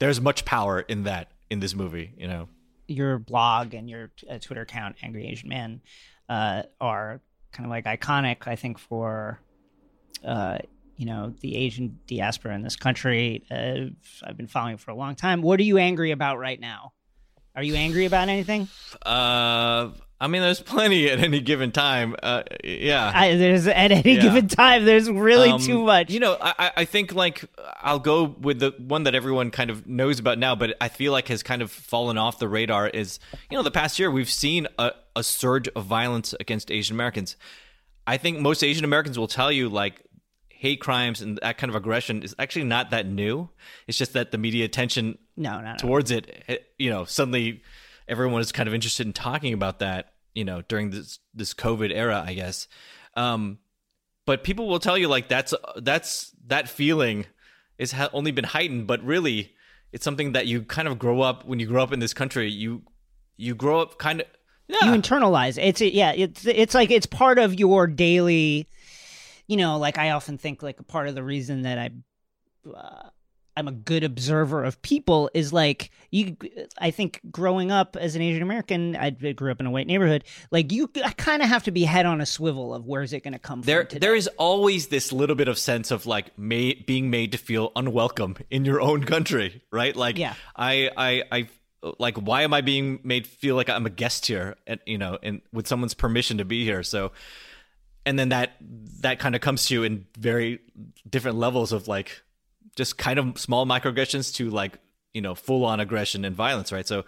there's 0.00 0.20
much 0.20 0.44
power 0.44 0.80
in 0.80 1.04
that 1.04 1.30
in 1.50 1.60
this 1.60 1.74
movie, 1.74 2.12
you 2.18 2.26
know. 2.26 2.48
Your 2.88 3.18
blog 3.18 3.74
and 3.74 3.88
your 3.88 4.10
uh, 4.28 4.38
Twitter 4.38 4.62
account, 4.62 4.96
Angry 5.02 5.26
Asian 5.26 5.48
Man, 5.48 5.80
uh, 6.28 6.62
are 6.80 7.20
kind 7.52 7.66
of 7.66 7.70
like 7.70 7.84
iconic, 7.84 8.46
I 8.46 8.56
think, 8.56 8.78
for 8.78 9.40
uh, 10.24 10.58
you 10.96 11.06
know 11.06 11.34
the 11.40 11.56
Asian 11.56 11.98
diaspora 12.06 12.54
in 12.54 12.62
this 12.62 12.76
country. 12.76 13.44
Uh, 13.50 13.90
I've 14.24 14.36
been 14.36 14.46
following 14.46 14.78
for 14.78 14.90
a 14.90 14.94
long 14.94 15.14
time. 15.14 15.42
What 15.42 15.60
are 15.60 15.64
you 15.64 15.78
angry 15.78 16.10
about 16.10 16.38
right 16.38 16.58
now? 16.58 16.92
Are 17.54 17.62
you 17.62 17.74
angry 17.74 18.04
about 18.04 18.28
anything? 18.28 18.68
Uh, 19.04 19.90
I 20.18 20.28
mean, 20.28 20.40
there's 20.40 20.60
plenty 20.60 21.10
at 21.10 21.18
any 21.18 21.40
given 21.40 21.72
time. 21.72 22.16
Uh, 22.22 22.42
yeah, 22.64 23.12
I, 23.14 23.36
there's 23.36 23.66
at 23.66 23.92
any 23.92 24.14
yeah. 24.14 24.22
given 24.22 24.48
time. 24.48 24.86
There's 24.86 25.10
really 25.10 25.50
um, 25.50 25.60
too 25.60 25.82
much. 25.82 26.10
You 26.10 26.20
know, 26.20 26.38
I, 26.40 26.72
I 26.78 26.84
think 26.86 27.14
like 27.14 27.44
I'll 27.82 27.98
go 27.98 28.24
with 28.24 28.60
the 28.60 28.74
one 28.78 29.02
that 29.02 29.14
everyone 29.14 29.50
kind 29.50 29.68
of 29.68 29.86
knows 29.86 30.18
about 30.18 30.38
now, 30.38 30.54
but 30.54 30.74
I 30.80 30.88
feel 30.88 31.12
like 31.12 31.28
has 31.28 31.42
kind 31.42 31.60
of 31.60 31.70
fallen 31.70 32.16
off 32.16 32.38
the 32.38 32.48
radar. 32.48 32.88
Is 32.88 33.18
you 33.50 33.58
know, 33.58 33.62
the 33.62 33.70
past 33.70 33.98
year 33.98 34.10
we've 34.10 34.30
seen 34.30 34.66
a, 34.78 34.92
a 35.14 35.22
surge 35.22 35.68
of 35.68 35.84
violence 35.84 36.34
against 36.40 36.70
Asian 36.70 36.96
Americans. 36.96 37.36
I 38.06 38.16
think 38.16 38.38
most 38.38 38.64
Asian 38.64 38.84
Americans 38.84 39.18
will 39.18 39.28
tell 39.28 39.52
you 39.52 39.68
like 39.68 40.02
hate 40.48 40.80
crimes 40.80 41.20
and 41.20 41.38
that 41.42 41.58
kind 41.58 41.68
of 41.68 41.76
aggression 41.76 42.22
is 42.22 42.34
actually 42.38 42.64
not 42.64 42.90
that 42.90 43.06
new. 43.06 43.50
It's 43.86 43.98
just 43.98 44.14
that 44.14 44.30
the 44.30 44.38
media 44.38 44.64
attention 44.64 45.18
no, 45.36 45.60
no, 45.60 45.72
no. 45.72 45.76
towards 45.76 46.10
it, 46.10 46.44
eh, 46.48 46.56
you 46.78 46.88
know, 46.88 47.04
suddenly 47.04 47.62
everyone 48.08 48.40
is 48.40 48.52
kind 48.52 48.68
of 48.68 48.74
interested 48.74 49.06
in 49.06 49.12
talking 49.12 49.52
about 49.52 49.80
that, 49.80 50.12
you 50.34 50.44
know, 50.44 50.62
during 50.62 50.90
this 50.90 51.18
this 51.34 51.54
COVID 51.54 51.92
era, 51.94 52.22
I 52.26 52.34
guess. 52.34 52.68
Um, 53.14 53.58
but 54.26 54.44
people 54.44 54.68
will 54.68 54.80
tell 54.80 54.98
you 54.98 55.08
like 55.08 55.28
that's 55.28 55.54
that's 55.76 56.32
that 56.46 56.68
feeling 56.68 57.26
is 57.78 57.92
ha- 57.92 58.10
only 58.12 58.30
been 58.30 58.44
heightened, 58.44 58.86
but 58.86 59.02
really 59.02 59.54
it's 59.92 60.04
something 60.04 60.32
that 60.32 60.46
you 60.46 60.62
kind 60.62 60.88
of 60.88 60.98
grow 60.98 61.20
up 61.20 61.46
when 61.46 61.58
you 61.58 61.66
grow 61.66 61.82
up 61.82 61.92
in 61.92 62.00
this 62.00 62.12
country. 62.12 62.50
You 62.50 62.82
you 63.36 63.54
grow 63.54 63.80
up 63.80 63.98
kind 63.98 64.20
of 64.20 64.26
yeah. 64.68 64.92
You 64.92 65.00
internalize 65.00 65.58
it's 65.62 65.80
yeah 65.80 66.12
it's 66.12 66.44
it's 66.44 66.74
like 66.74 66.90
it's 66.90 67.06
part 67.06 67.38
of 67.38 67.54
your 67.54 67.86
daily. 67.86 68.68
You 69.46 69.56
know, 69.56 69.78
like 69.78 69.96
I 69.96 70.10
often 70.10 70.38
think 70.38 70.62
like 70.62 70.80
a 70.80 70.82
part 70.82 71.06
of 71.06 71.14
the 71.14 71.22
reason 71.22 71.62
that 71.62 71.78
I 71.78 71.90
uh, 72.68 73.10
I'm 73.56 73.68
a 73.68 73.72
good 73.72 74.04
observer 74.04 74.64
of 74.64 74.80
people 74.82 75.30
is 75.32 75.52
like 75.52 75.90
you 76.10 76.36
I 76.78 76.90
think 76.90 77.20
growing 77.30 77.72
up 77.72 77.96
as 77.96 78.14
an 78.14 78.22
Asian 78.22 78.42
American 78.42 78.94
I 78.96 79.10
grew 79.10 79.50
up 79.50 79.60
in 79.60 79.66
a 79.66 79.70
white 79.70 79.86
neighborhood 79.86 80.24
like 80.50 80.72
you 80.72 80.90
I 81.04 81.12
kind 81.12 81.42
of 81.42 81.48
have 81.48 81.64
to 81.64 81.70
be 81.70 81.84
head 81.84 82.06
on 82.06 82.20
a 82.20 82.26
swivel 82.26 82.74
of 82.74 82.86
where's 82.86 83.12
it 83.12 83.22
going 83.22 83.32
to 83.32 83.38
come 83.38 83.62
there, 83.62 83.80
from 83.82 83.88
today. 83.88 84.06
there 84.06 84.14
is 84.14 84.28
always 84.36 84.88
this 84.88 85.12
little 85.12 85.36
bit 85.36 85.48
of 85.48 85.58
sense 85.58 85.90
of 85.90 86.06
like 86.06 86.36
may, 86.38 86.74
being 86.74 87.10
made 87.10 87.32
to 87.32 87.38
feel 87.38 87.72
unwelcome 87.74 88.36
in 88.50 88.64
your 88.64 88.80
own 88.80 89.04
country 89.04 89.62
right 89.72 89.96
like 89.96 90.18
yeah. 90.18 90.34
I 90.54 90.90
I 90.96 91.22
I 91.32 91.48
like 91.98 92.16
why 92.16 92.42
am 92.42 92.52
I 92.52 92.60
being 92.60 93.00
made 93.04 93.26
feel 93.26 93.56
like 93.56 93.70
I'm 93.70 93.86
a 93.86 93.90
guest 93.90 94.26
here 94.26 94.56
and 94.66 94.80
you 94.86 94.98
know 94.98 95.18
and 95.22 95.40
with 95.52 95.66
someone's 95.66 95.94
permission 95.94 96.38
to 96.38 96.44
be 96.44 96.64
here 96.64 96.82
so 96.82 97.12
and 98.04 98.18
then 98.18 98.28
that 98.30 98.56
that 99.00 99.18
kind 99.18 99.34
of 99.34 99.40
comes 99.40 99.66
to 99.66 99.74
you 99.74 99.82
in 99.82 100.06
very 100.18 100.60
different 101.08 101.38
levels 101.38 101.72
of 101.72 101.88
like 101.88 102.22
just 102.76 102.96
kind 102.98 103.18
of 103.18 103.38
small 103.38 103.66
microaggressions 103.66 104.34
to 104.36 104.48
like 104.50 104.78
you 105.12 105.20
know 105.22 105.34
full 105.34 105.64
on 105.64 105.80
aggression 105.80 106.24
and 106.24 106.36
violence 106.36 106.70
right? 106.72 106.86
So 106.86 107.04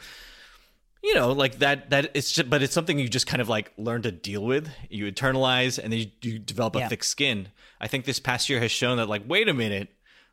you 1.03 1.15
know 1.15 1.31
like 1.33 1.59
that 1.61 1.91
that 1.91 2.11
it's 2.15 2.33
just, 2.33 2.51
but 2.51 2.63
it's 2.63 2.75
something 2.75 2.99
you 2.99 3.09
just 3.09 3.27
kind 3.27 3.41
of 3.41 3.49
like 3.49 3.73
learn 3.77 4.03
to 4.03 4.11
deal 4.11 4.45
with. 4.45 4.69
You 4.91 5.11
internalize 5.11 5.79
and 5.79 5.93
then 5.93 6.01
you, 6.01 6.07
you 6.23 6.39
develop 6.39 6.75
a 6.75 6.81
Yeah. 6.81 6.89
thick 6.89 7.05
skin. 7.05 7.49
I 7.81 7.87
think 7.87 8.05
this 8.05 8.19
past 8.19 8.49
year 8.49 8.59
has 8.61 8.71
shown 8.73 8.97
that 8.97 9.09
like 9.09 9.23
wait 9.27 9.49
a 9.49 9.55
minute 9.55 9.89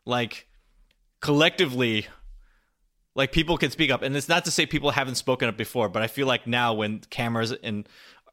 like 0.05 0.47
collectively 1.21 2.07
like 3.15 3.31
people 3.31 3.57
can 3.57 3.71
speak 3.71 3.91
up. 3.91 4.01
And 4.01 4.15
it's 4.15 4.27
not 4.29 4.45
to 4.45 4.51
say 4.51 4.65
people 4.65 4.91
haven't 4.91 5.15
spoken 5.15 5.47
up 5.49 5.57
before 5.57 5.89
but 5.89 6.01
i 6.01 6.07
feel 6.07 6.27
like 6.27 6.45
now 6.47 6.73
when 6.73 6.99
cameras 7.09 7.51
and 7.51 7.87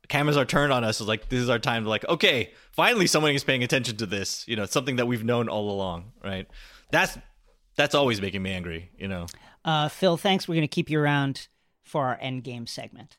cameras 0.09 0.37
are 0.37 0.45
turned 0.45 0.73
on 0.73 0.85
us 0.85 1.01
it's 1.01 1.09
like 1.09 1.29
this 1.29 1.41
is 1.41 1.49
our 1.49 1.59
time 1.61 1.85
to 1.85 1.89
like 1.89 2.07
okay 2.09 2.53
finally 2.73 3.07
someone 3.07 3.33
is 3.35 3.45
paying 3.45 3.63
attention 3.63 3.97
to 3.97 4.05
this 4.07 4.47
you 4.49 4.57
know 4.57 4.67
something 4.67 4.97
that 4.97 5.07
we've 5.07 5.25
known 5.25 5.49
all 5.49 5.71
along 5.71 6.13
right 6.23 6.49
that's 6.93 7.19
that's 7.77 7.95
always 7.97 8.21
making 8.21 8.43
me 8.43 8.53
angry 8.53 8.91
you 8.97 9.09
know 9.09 9.27
Uh, 9.65 9.89
Phil, 9.89 10.17
thanks. 10.17 10.47
We're 10.49 10.55
going 10.57 10.63
to 10.63 10.75
keep 10.75 10.91
you 10.91 11.01
around 11.01 11.49
for 11.85 12.07
our 12.07 12.19
end 12.21 12.43
game 12.45 12.67
segment. 12.67 13.17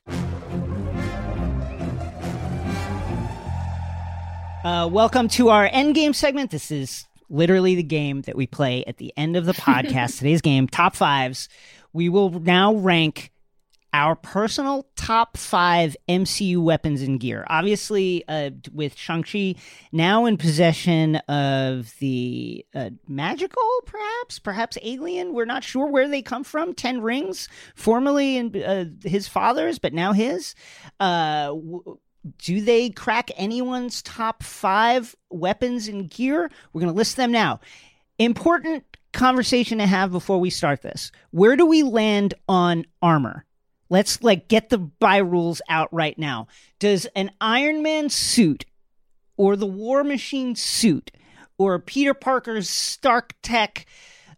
Uh, 4.64 4.86
welcome 4.90 5.28
to 5.28 5.50
our 5.50 5.68
end 5.72 5.94
game 5.94 6.12
segment. 6.14 6.50
This 6.50 6.70
is 6.70 7.04
literally 7.28 7.74
the 7.74 7.82
game 7.82 8.22
that 8.22 8.34
we 8.36 8.46
play 8.46 8.82
at 8.86 8.96
the 8.96 9.12
end 9.16 9.36
of 9.36 9.44
the 9.44 9.52
podcast. 9.52 10.18
Today's 10.18 10.40
game, 10.40 10.66
top 10.68 10.96
fives. 10.96 11.48
We 11.92 12.08
will 12.08 12.30
now 12.30 12.74
rank 12.74 13.30
our 13.94 14.16
personal 14.16 14.88
top 14.96 15.36
five 15.36 15.96
MCU 16.08 16.58
weapons 16.58 17.00
and 17.00 17.20
gear. 17.20 17.46
Obviously, 17.48 18.24
uh, 18.26 18.50
with 18.72 18.96
Shang-Chi 18.96 19.54
now 19.92 20.26
in 20.26 20.36
possession 20.36 21.16
of 21.28 21.94
the 22.00 22.66
uh, 22.74 22.90
magical, 23.06 23.62
perhaps, 23.86 24.40
perhaps 24.40 24.76
alien. 24.82 25.32
We're 25.32 25.44
not 25.44 25.62
sure 25.62 25.86
where 25.86 26.08
they 26.08 26.22
come 26.22 26.42
from. 26.42 26.74
Ten 26.74 27.02
rings, 27.02 27.48
formerly 27.76 28.36
in 28.36 28.64
uh, 28.64 28.86
his 29.04 29.28
father's, 29.28 29.78
but 29.78 29.94
now 29.94 30.12
his. 30.12 30.56
Uh, 30.98 31.46
w- 31.46 31.98
do 32.38 32.60
they 32.62 32.90
crack 32.90 33.30
anyone's 33.36 34.02
top 34.02 34.42
five 34.42 35.14
weapons 35.30 35.86
and 35.86 36.10
gear? 36.10 36.50
We're 36.72 36.80
going 36.80 36.92
to 36.92 36.96
list 36.96 37.16
them 37.16 37.30
now. 37.30 37.60
Important 38.18 38.84
conversation 39.12 39.78
to 39.78 39.86
have 39.86 40.10
before 40.10 40.40
we 40.40 40.50
start 40.50 40.82
this. 40.82 41.12
Where 41.30 41.54
do 41.54 41.64
we 41.64 41.84
land 41.84 42.34
on 42.48 42.86
armor? 43.00 43.44
Let's 43.94 44.24
like 44.24 44.48
get 44.48 44.70
the 44.70 44.78
by 44.78 45.18
rules 45.18 45.62
out 45.68 45.88
right 45.92 46.18
now. 46.18 46.48
Does 46.80 47.06
an 47.14 47.30
Iron 47.40 47.80
Man 47.80 48.08
suit 48.08 48.64
or 49.36 49.54
the 49.54 49.68
War 49.68 50.02
Machine 50.02 50.56
suit 50.56 51.12
or 51.58 51.78
Peter 51.78 52.12
Parker's 52.12 52.68
Stark 52.68 53.34
Tech 53.40 53.86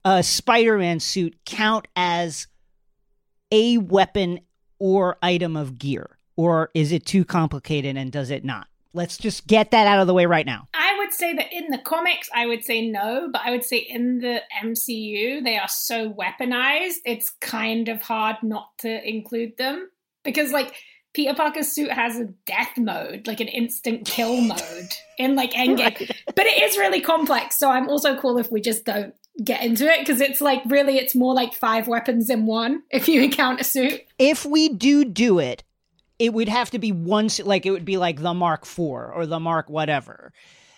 uh, 0.04 0.20
Spider 0.20 0.76
Man 0.76 1.00
suit 1.00 1.38
count 1.46 1.88
as 1.96 2.48
a 3.50 3.78
weapon 3.78 4.40
or 4.78 5.16
item 5.22 5.56
of 5.56 5.78
gear? 5.78 6.18
Or 6.36 6.70
is 6.74 6.92
it 6.92 7.06
too 7.06 7.24
complicated 7.24 7.96
and 7.96 8.12
does 8.12 8.28
it 8.28 8.44
not? 8.44 8.66
Let's 8.92 9.16
just 9.16 9.46
get 9.46 9.70
that 9.70 9.86
out 9.86 10.00
of 10.00 10.06
the 10.06 10.12
way 10.12 10.26
right 10.26 10.44
now. 10.44 10.68
I 10.74 10.85
would 11.06 11.14
say 11.14 11.34
that 11.34 11.52
in 11.52 11.68
the 11.70 11.78
comics, 11.78 12.28
I 12.34 12.46
would 12.46 12.64
say 12.64 12.88
no, 12.88 13.28
but 13.32 13.42
I 13.44 13.50
would 13.50 13.64
say 13.64 13.78
in 13.78 14.18
the 14.18 14.40
MCU, 14.62 15.42
they 15.44 15.56
are 15.56 15.68
so 15.68 16.10
weaponized, 16.10 16.96
it's 17.04 17.30
kind 17.40 17.88
of 17.88 18.02
hard 18.02 18.36
not 18.42 18.70
to 18.78 19.08
include 19.08 19.56
them. 19.56 19.88
Because, 20.24 20.50
like, 20.50 20.74
Peter 21.14 21.34
Parker's 21.34 21.72
suit 21.72 21.90
has 21.90 22.18
a 22.18 22.24
death 22.46 22.76
mode, 22.76 23.26
like 23.28 23.40
an 23.40 23.48
instant 23.48 24.04
kill 24.04 24.40
mode 24.40 24.92
in, 25.18 25.36
like, 25.36 25.52
Endgame. 25.52 26.10
But 26.34 26.46
it 26.46 26.62
is 26.62 26.76
really 26.76 27.00
complex, 27.00 27.58
so 27.58 27.70
I'm 27.70 27.88
also 27.88 28.16
cool 28.16 28.38
if 28.38 28.50
we 28.50 28.60
just 28.60 28.84
don't 28.84 29.14
get 29.44 29.62
into 29.62 29.86
it, 29.86 30.00
because 30.00 30.20
it's 30.20 30.40
like, 30.40 30.62
really, 30.66 30.98
it's 30.98 31.14
more 31.14 31.34
like 31.34 31.54
five 31.54 31.86
weapons 31.86 32.30
in 32.30 32.46
one 32.46 32.82
if 32.90 33.08
you 33.08 33.30
count 33.30 33.60
a 33.60 33.64
suit. 33.64 34.00
if 34.18 34.44
we 34.44 34.68
do 34.70 35.04
do 35.04 35.38
it, 35.38 35.62
it 36.18 36.32
would 36.32 36.48
have 36.48 36.70
to 36.70 36.78
be 36.78 36.90
one, 36.90 37.28
like 37.44 37.64
it 37.64 37.70
would 37.70 37.84
be 37.84 37.96
like 37.96 38.20
the 38.20 38.34
Mark 38.34 38.62
IV 38.62 38.78
or 38.80 39.26
the 39.26 39.38
Mark 39.38 39.70
whatever, 39.70 40.32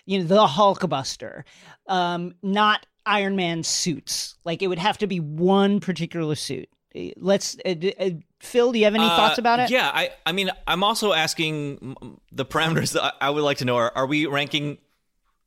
you 0.09 0.19
know, 0.19 0.25
the 0.25 0.47
Hulkbuster, 0.47 1.45
um, 1.87 2.35
not 2.43 2.87
Iron 3.05 3.37
Man 3.37 3.63
suits. 3.63 4.37
Like 4.45 4.63
it 4.63 4.69
would 4.69 4.79
have 4.79 4.97
to 4.99 5.07
be 5.07 5.21
one 5.21 5.81
particular 5.81 6.35
suit. 6.35 6.69
Eh, 6.95 7.11
Let's, 7.19 7.57
uh, 7.65 7.75
uh, 8.01 8.11
Phil, 8.41 8.73
do 8.73 8.79
you 8.79 8.87
have 8.87 8.95
any 8.95 9.05
Uh, 9.05 9.17
thoughts 9.17 9.39
about 9.39 9.59
it? 9.61 9.71
Yeah, 9.71 9.91
I, 9.93 10.11
I 10.25 10.33
mean, 10.33 10.51
I'm 10.67 10.83
also 10.83 11.13
asking 11.13 11.95
the 12.33 12.47
parameters. 12.47 12.93
That 12.93 13.15
I 13.21 13.29
would 13.29 13.45
like 13.45 13.59
to 13.59 13.67
know: 13.67 13.77
are, 13.77 13.93
are 13.95 14.07
we 14.07 14.25
ranking 14.25 14.79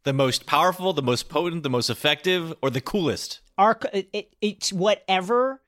the 0.03 0.13
most 0.13 0.45
powerful, 0.45 0.93
the 0.93 1.01
most 1.01 1.27
potent, 1.27 1.63
the 1.63 1.69
most 1.69 1.89
effective, 1.89 2.53
or 2.61 2.69
the 2.69 2.81
coolest? 2.81 3.41
Our, 3.57 3.79
it, 3.93 4.09
it, 4.13 4.35
it's 4.41 4.71
whatever 4.71 5.61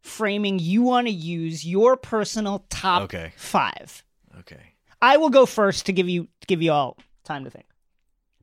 framing 0.00 0.60
you 0.60 0.82
want 0.82 1.08
to 1.08 1.12
use, 1.12 1.66
your 1.66 1.96
personal 1.96 2.64
top 2.70 3.02
Okay. 3.02 3.32
five. 3.36 4.04
Okay. 4.40 4.74
I 5.02 5.16
will 5.16 5.30
go 5.30 5.46
first 5.46 5.86
to 5.86 5.92
give 5.92 6.08
you 6.08 6.28
to 6.40 6.46
give 6.46 6.62
you 6.62 6.70
all 6.72 6.96
time 7.24 7.42
to 7.44 7.50
think. 7.50 7.66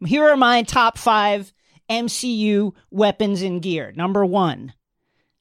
Here 0.05 0.27
are 0.29 0.37
my 0.37 0.63
top 0.63 0.97
five 0.97 1.53
MCU 1.89 2.73
weapons 2.91 3.41
and 3.41 3.61
gear. 3.61 3.93
Number 3.95 4.25
one. 4.25 4.73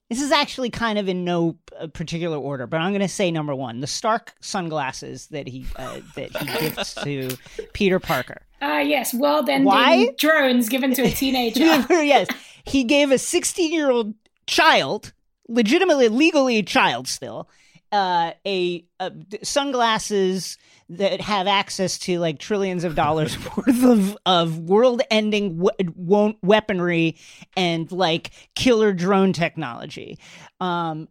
This 0.09 0.21
is 0.21 0.31
actually 0.31 0.69
kind 0.69 0.99
of 0.99 1.09
in 1.09 1.23
no 1.25 1.57
uh, 1.79 1.87
particular 1.87 2.37
order, 2.37 2.67
but 2.67 2.79
I'm 2.79 2.91
going 2.91 3.01
to 3.01 3.07
say 3.07 3.31
number 3.31 3.55
one: 3.55 3.79
the 3.79 3.87
Stark 3.87 4.35
sunglasses 4.41 5.25
that 5.27 5.47
he 5.47 5.65
uh, 5.75 6.01
that 6.15 6.37
he 6.37 6.45
gives 6.59 6.93
to 6.95 7.35
Peter 7.73 7.99
Parker. 7.99 8.43
Ah, 8.61 8.79
yes, 8.79 9.13
world 9.13 9.49
ending 9.49 9.65
Why? 9.65 10.09
drones 10.19 10.69
given 10.69 10.93
to 10.93 11.01
a 11.01 11.09
teenager. 11.11 11.61
yes, 11.89 12.27
he 12.63 12.83
gave 12.83 13.11
a 13.11 13.17
16 13.17 13.73
year 13.73 13.89
old 13.89 14.13
child, 14.45 15.13
legitimately, 15.47 16.09
legally 16.09 16.57
a 16.57 16.63
child 16.63 17.07
still, 17.07 17.49
uh, 17.91 18.31
a, 18.45 18.85
a 18.99 19.11
sunglasses 19.41 20.57
that 20.89 21.21
have 21.21 21.47
access 21.47 21.97
to 21.99 22.19
like 22.19 22.39
trillions 22.39 22.83
of 22.83 22.95
dollars 22.95 23.37
worth 23.57 23.83
of, 23.83 24.17
of 24.25 24.59
world 24.59 25.01
ending 25.09 25.57
we- 25.57 26.37
weaponry 26.41 27.17
and 27.55 27.91
like 27.91 28.31
killer 28.55 28.93
drone 28.93 29.33
technology. 29.33 30.19
Um, 30.59 31.07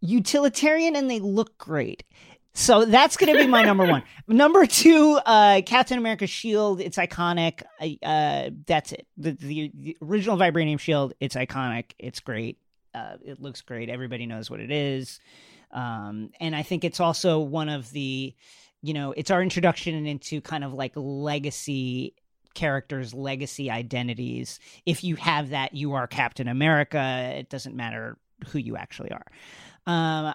utilitarian 0.00 0.96
and 0.96 1.10
they 1.10 1.20
look 1.20 1.56
great. 1.58 2.04
So 2.56 2.86
that's 2.86 3.18
going 3.18 3.34
to 3.34 3.38
be 3.38 3.46
my 3.46 3.62
number 3.64 3.84
one. 3.84 4.02
Number 4.26 4.64
two, 4.64 5.20
uh, 5.26 5.60
Captain 5.66 5.98
America's 5.98 6.30
shield. 6.30 6.80
It's 6.80 6.96
iconic. 6.96 7.62
Uh, 8.02 8.50
that's 8.66 8.92
it. 8.92 9.06
The, 9.18 9.32
the, 9.32 9.72
the 9.74 9.96
original 10.00 10.38
vibranium 10.38 10.80
shield. 10.80 11.12
It's 11.20 11.34
iconic. 11.34 11.92
It's 11.98 12.20
great. 12.20 12.58
Uh, 12.94 13.16
it 13.22 13.42
looks 13.42 13.60
great. 13.60 13.90
Everybody 13.90 14.24
knows 14.24 14.50
what 14.50 14.60
it 14.60 14.70
is. 14.70 15.20
Um, 15.70 16.30
and 16.40 16.56
I 16.56 16.62
think 16.62 16.84
it's 16.84 16.98
also 16.98 17.40
one 17.40 17.68
of 17.68 17.90
the, 17.90 18.34
you 18.86 18.94
know, 18.94 19.12
it's 19.16 19.32
our 19.32 19.42
introduction 19.42 20.06
into 20.06 20.40
kind 20.40 20.62
of 20.62 20.72
like 20.72 20.92
legacy 20.94 22.14
characters, 22.54 23.12
legacy 23.12 23.68
identities. 23.68 24.60
If 24.86 25.02
you 25.02 25.16
have 25.16 25.50
that, 25.50 25.74
you 25.74 25.94
are 25.94 26.06
Captain 26.06 26.46
America. 26.46 27.32
It 27.36 27.50
doesn't 27.50 27.74
matter 27.74 28.16
who 28.48 28.60
you 28.60 28.76
actually 28.76 29.10
are. 29.10 29.26
Um, 29.86 30.34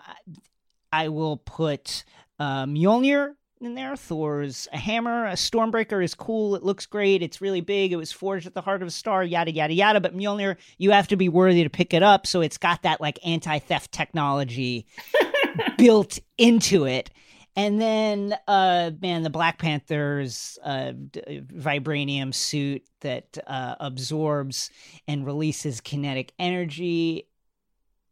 I 0.91 1.07
will 1.07 1.37
put 1.37 2.03
uh, 2.39 2.65
Mjolnir 2.65 3.35
in 3.61 3.75
there. 3.75 3.95
Thor's 3.95 4.67
a 4.73 4.77
hammer. 4.77 5.27
A 5.27 5.33
Stormbreaker 5.33 6.03
is 6.03 6.13
cool. 6.13 6.55
It 6.55 6.63
looks 6.63 6.85
great. 6.85 7.23
It's 7.23 7.39
really 7.39 7.61
big. 7.61 7.93
It 7.93 7.97
was 7.97 8.11
forged 8.11 8.47
at 8.47 8.53
the 8.53 8.61
heart 8.61 8.81
of 8.81 8.89
a 8.89 8.91
star. 8.91 9.23
Yada 9.23 9.51
yada 9.53 9.73
yada. 9.73 10.01
But 10.01 10.15
Mjolnir, 10.15 10.57
you 10.77 10.91
have 10.91 11.07
to 11.07 11.15
be 11.15 11.29
worthy 11.29 11.63
to 11.63 11.69
pick 11.69 11.93
it 11.93 12.03
up. 12.03 12.27
So 12.27 12.41
it's 12.41 12.57
got 12.57 12.81
that 12.81 12.99
like 12.99 13.17
anti-theft 13.25 13.93
technology 13.93 14.87
built 15.77 16.19
into 16.37 16.85
it. 16.85 17.11
And 17.55 17.81
then, 17.81 18.35
uh, 18.47 18.91
man, 19.01 19.23
the 19.23 19.29
Black 19.29 19.59
Panther's 19.59 20.57
uh, 20.63 20.93
d- 20.93 21.41
vibranium 21.53 22.33
suit 22.33 22.83
that 23.01 23.37
uh, 23.45 23.75
absorbs 23.79 24.69
and 25.07 25.25
releases 25.25 25.81
kinetic 25.81 26.31
energy. 26.39 27.27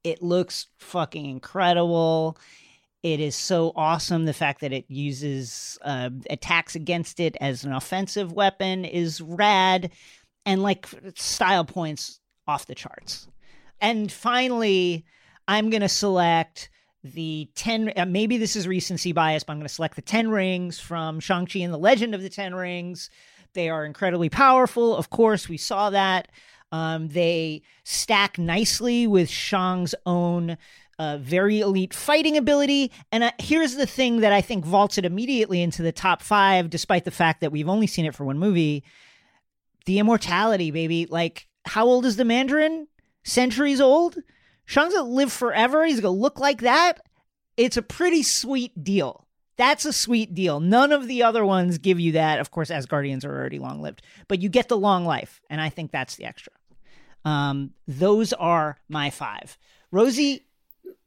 It 0.04 0.22
looks 0.22 0.68
fucking 0.78 1.26
incredible. 1.26 2.38
It 3.02 3.22
is 3.22 3.36
so 3.36 3.72
awesome. 3.78 4.26
The 4.26 4.34
fact 4.34 4.60
that 4.60 4.74
it 4.74 4.86
uses 4.90 5.78
uh, 5.84 6.10
attacks 6.30 6.76
against 6.76 7.22
it 7.22 7.38
as 7.40 7.64
an 7.64 7.72
offensive 7.72 8.34
weapon 8.34 8.84
is 8.84 9.22
rad. 9.22 9.92
And 10.46 10.62
like 10.62 10.88
style 11.16 11.64
points 11.64 12.20
off 12.46 12.66
the 12.66 12.76
charts. 12.76 13.28
And 13.80 14.12
finally, 14.12 15.06
I'm 15.48 15.70
going 15.70 15.82
to 15.82 15.90
select 15.90 16.70
the 17.04 17.50
10 17.56 17.94
uh, 17.96 18.06
maybe 18.06 18.38
this 18.38 18.56
is 18.56 18.68
recency 18.68 19.12
bias 19.12 19.44
but 19.44 19.54
i'm 19.54 19.60
going 19.60 19.68
to 19.68 19.74
select 19.74 19.96
the 19.96 20.02
10 20.02 20.30
rings 20.30 20.80
from 20.80 21.20
shang-chi 21.20 21.60
and 21.60 21.74
the 21.74 21.78
legend 21.78 22.14
of 22.14 22.22
the 22.22 22.30
10 22.30 22.54
rings. 22.56 23.10
They 23.54 23.70
are 23.70 23.86
incredibly 23.86 24.30
powerful 24.30 24.96
of 24.96 25.10
course 25.10 25.48
we 25.48 25.58
saw 25.58 25.90
that. 25.90 26.30
Um, 26.72 27.08
they 27.08 27.64
stack 27.84 28.38
nicely 28.38 29.08
with 29.08 29.30
shang's 29.30 29.96
own 30.06 30.58
uh, 31.00 31.18
very 31.18 31.62
elite 31.62 31.94
fighting 31.94 32.38
ability. 32.38 32.92
And 33.12 33.24
uh, 33.24 33.32
here's 33.40 33.76
the 33.76 33.88
thing 33.88 34.20
that 34.20 34.34
i 34.34 34.42
think 34.42 34.66
vaults 34.66 34.98
it 34.98 35.06
immediately 35.06 35.62
into 35.62 35.82
the 35.82 35.94
top 35.94 36.22
five 36.22 36.70
despite 36.70 37.06
the 37.06 37.12
fact 37.12 37.42
that 37.42 37.52
we've 37.52 37.70
only 37.70 37.88
seen 37.88 38.06
it 38.06 38.14
for 38.14 38.26
one 38.26 38.38
movie. 38.38 38.84
The 39.86 40.00
immortality 40.00 40.70
baby. 40.70 41.06
Like 41.06 41.48
how 41.66 41.86
old 41.86 42.06
is 42.06 42.18
the 42.18 42.26
mandarin? 42.26 42.88
Centuries 43.24 43.80
old 43.80 44.18
Shang's 44.70 44.94
gonna 44.94 45.10
live 45.10 45.34
forever. 45.34 45.84
He's 45.84 46.00
gonna 46.00 46.16
look 46.16 46.40
like 46.40 46.62
that. 46.62 47.02
It's 47.58 47.76
a 47.76 47.82
pretty 47.82 48.22
sweet 48.22 48.84
deal. 48.84 49.26
That's 49.58 49.84
a 49.84 49.92
sweet 49.92 50.36
deal. 50.36 50.60
None 50.60 50.92
of 50.92 51.08
the 51.08 51.24
other 51.24 51.44
ones 51.44 51.80
give 51.80 52.00
you 52.00 52.12
that. 52.12 52.40
Of 52.40 52.52
course, 52.52 52.70
Asgardians 52.70 53.26
are 53.26 53.36
already 53.36 53.58
long 53.58 53.82
lived, 53.82 54.04
but 54.28 54.44
you 54.44 54.48
get 54.48 54.68
the 54.68 54.78
long 54.78 55.06
life, 55.06 55.42
and 55.50 55.60
I 55.60 55.70
think 55.70 55.90
that's 55.90 56.18
the 56.18 56.26
extra. 56.26 56.54
Um, 57.26 57.72
those 57.88 58.32
are 58.32 58.78
my 58.88 59.10
five. 59.10 59.58
Rosie, 59.90 60.46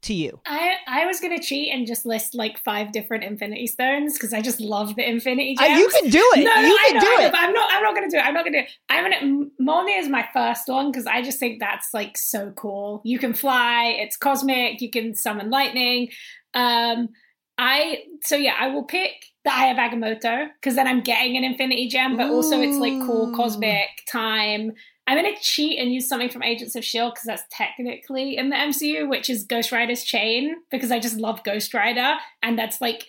to 0.03 0.13
you. 0.13 0.39
I 0.45 0.75
I 0.87 1.05
was 1.05 1.19
gonna 1.19 1.41
cheat 1.41 1.73
and 1.73 1.87
just 1.87 2.05
list 2.05 2.35
like 2.35 2.57
five 2.63 2.91
different 2.91 3.23
Infinity 3.23 3.67
Stones 3.67 4.13
because 4.13 4.33
I 4.33 4.41
just 4.41 4.59
love 4.59 4.95
the 4.95 5.07
Infinity 5.07 5.55
Gems. 5.55 5.77
Uh, 5.77 5.79
you 5.79 5.89
can 5.89 6.09
do 6.09 6.31
it. 6.35 6.43
No, 6.43 6.53
no, 6.55 6.61
you 6.67 6.77
I 6.79 6.85
can 6.87 6.95
know, 6.95 7.01
do 7.01 7.05
know, 7.07 7.25
it. 7.27 7.31
but 7.31 7.39
I'm 7.41 7.53
not. 7.53 7.69
I'm 7.71 7.83
not 7.83 7.95
gonna 7.95 8.09
do 8.09 8.17
it. 8.17 8.25
I'm 8.25 8.33
not 8.33 8.45
gonna 8.45 8.57
do 8.61 8.63
it. 8.65 8.71
I'm 8.89 9.03
gonna. 9.03 9.49
Mjolnir 9.61 9.99
is 9.99 10.09
my 10.09 10.27
first 10.33 10.67
one 10.67 10.91
because 10.91 11.05
I 11.05 11.21
just 11.21 11.39
think 11.39 11.59
that's 11.59 11.93
like 11.93 12.17
so 12.17 12.51
cool. 12.51 13.01
You 13.03 13.19
can 13.19 13.33
fly. 13.33 13.95
It's 13.99 14.17
cosmic. 14.17 14.81
You 14.81 14.89
can 14.89 15.15
summon 15.15 15.49
lightning. 15.49 16.09
Um, 16.53 17.09
I 17.57 18.03
so 18.23 18.35
yeah, 18.35 18.55
I 18.59 18.67
will 18.67 18.83
pick 18.83 19.11
the 19.45 19.53
Eye 19.53 19.67
of 19.67 19.77
Agamotto 19.77 20.47
because 20.55 20.75
then 20.75 20.87
I'm 20.87 21.01
getting 21.01 21.37
an 21.37 21.43
Infinity 21.43 21.87
Gem, 21.89 22.17
but 22.17 22.29
also 22.29 22.61
it's 22.61 22.77
like 22.77 22.93
cool 23.05 23.33
cosmic 23.35 23.89
time. 24.09 24.71
I'm 25.07 25.17
going 25.21 25.35
to 25.35 25.41
cheat 25.41 25.79
and 25.79 25.93
use 25.93 26.07
something 26.07 26.29
from 26.29 26.43
Agents 26.43 26.75
of 26.75 26.79
S.H.I.E.L.D. 26.79 27.11
because 27.13 27.25
that's 27.25 27.43
technically 27.51 28.37
in 28.37 28.49
the 28.49 28.55
MCU, 28.55 29.09
which 29.09 29.29
is 29.29 29.43
Ghost 29.43 29.71
Rider's 29.71 30.03
chain, 30.03 30.55
because 30.71 30.91
I 30.91 30.99
just 30.99 31.17
love 31.17 31.43
Ghost 31.43 31.73
Rider, 31.73 32.15
and 32.41 32.57
that's 32.57 32.79
like 32.79 33.05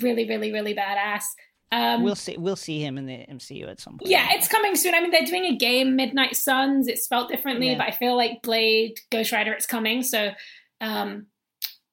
really, 0.00 0.28
really, 0.28 0.52
really 0.52 0.74
badass. 0.74 1.24
Um, 1.72 2.02
we'll 2.02 2.16
see. 2.16 2.36
We'll 2.36 2.56
see 2.56 2.80
him 2.80 2.98
in 2.98 3.06
the 3.06 3.26
MCU 3.30 3.68
at 3.68 3.80
some 3.80 3.98
point. 3.98 4.10
yeah, 4.10 4.28
it's 4.32 4.48
coming 4.48 4.74
soon. 4.76 4.94
I 4.94 5.00
mean, 5.00 5.10
they're 5.12 5.24
doing 5.24 5.44
a 5.44 5.56
game, 5.56 5.94
Midnight 5.96 6.36
Suns. 6.36 6.88
It's 6.88 7.04
spelled 7.04 7.28
differently, 7.28 7.70
Yeah. 7.70 7.78
but 7.78 7.86
I 7.88 7.90
feel 7.92 8.16
like 8.16 8.42
Blade, 8.42 8.98
Ghost 9.10 9.30
Rider, 9.32 9.52
it's 9.52 9.66
coming. 9.66 10.02
So, 10.02 10.30
um, 10.80 11.26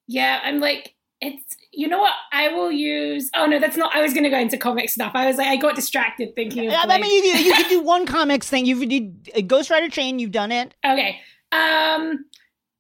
yeah, 0.08 0.40
I'm 0.44 0.60
like, 0.60 0.96
it's, 1.20 1.56
you 1.72 1.88
know 1.88 2.00
what? 2.00 2.14
I 2.32 2.50
will 2.50 2.72
use, 2.72 3.30
oh 3.36 3.46
no, 3.46 3.60
that's 3.60 3.78
not, 3.78 3.96
I 3.96 4.02
was 4.02 4.14
going 4.14 4.24
to 4.24 4.30
go 4.30 4.38
into 4.38 4.58
comic 4.58 4.90
stuff. 4.90 5.14
I 5.16 5.28
was 5.28 5.38
like, 5.38 5.48
I 5.48 5.56
got 5.56 5.76
distracted 5.76 6.36
thinking 6.36 6.68
of 6.68 6.74
I 6.76 7.00
mean, 7.00 7.24
you, 7.26 7.32
you 7.46 7.54
can 7.54 7.70
do 7.70 7.82
one 7.82 8.06
comics 8.06 8.50
thing. 8.50 8.66
You've 8.66 8.88
did 8.88 9.48
Ghost 9.48 9.70
Rider 9.70 9.90
chain. 9.90 10.20
You've 10.20 10.32
done 10.32 10.52
it. 10.52 10.76
Okay. 10.86 11.20
Um, 11.52 12.26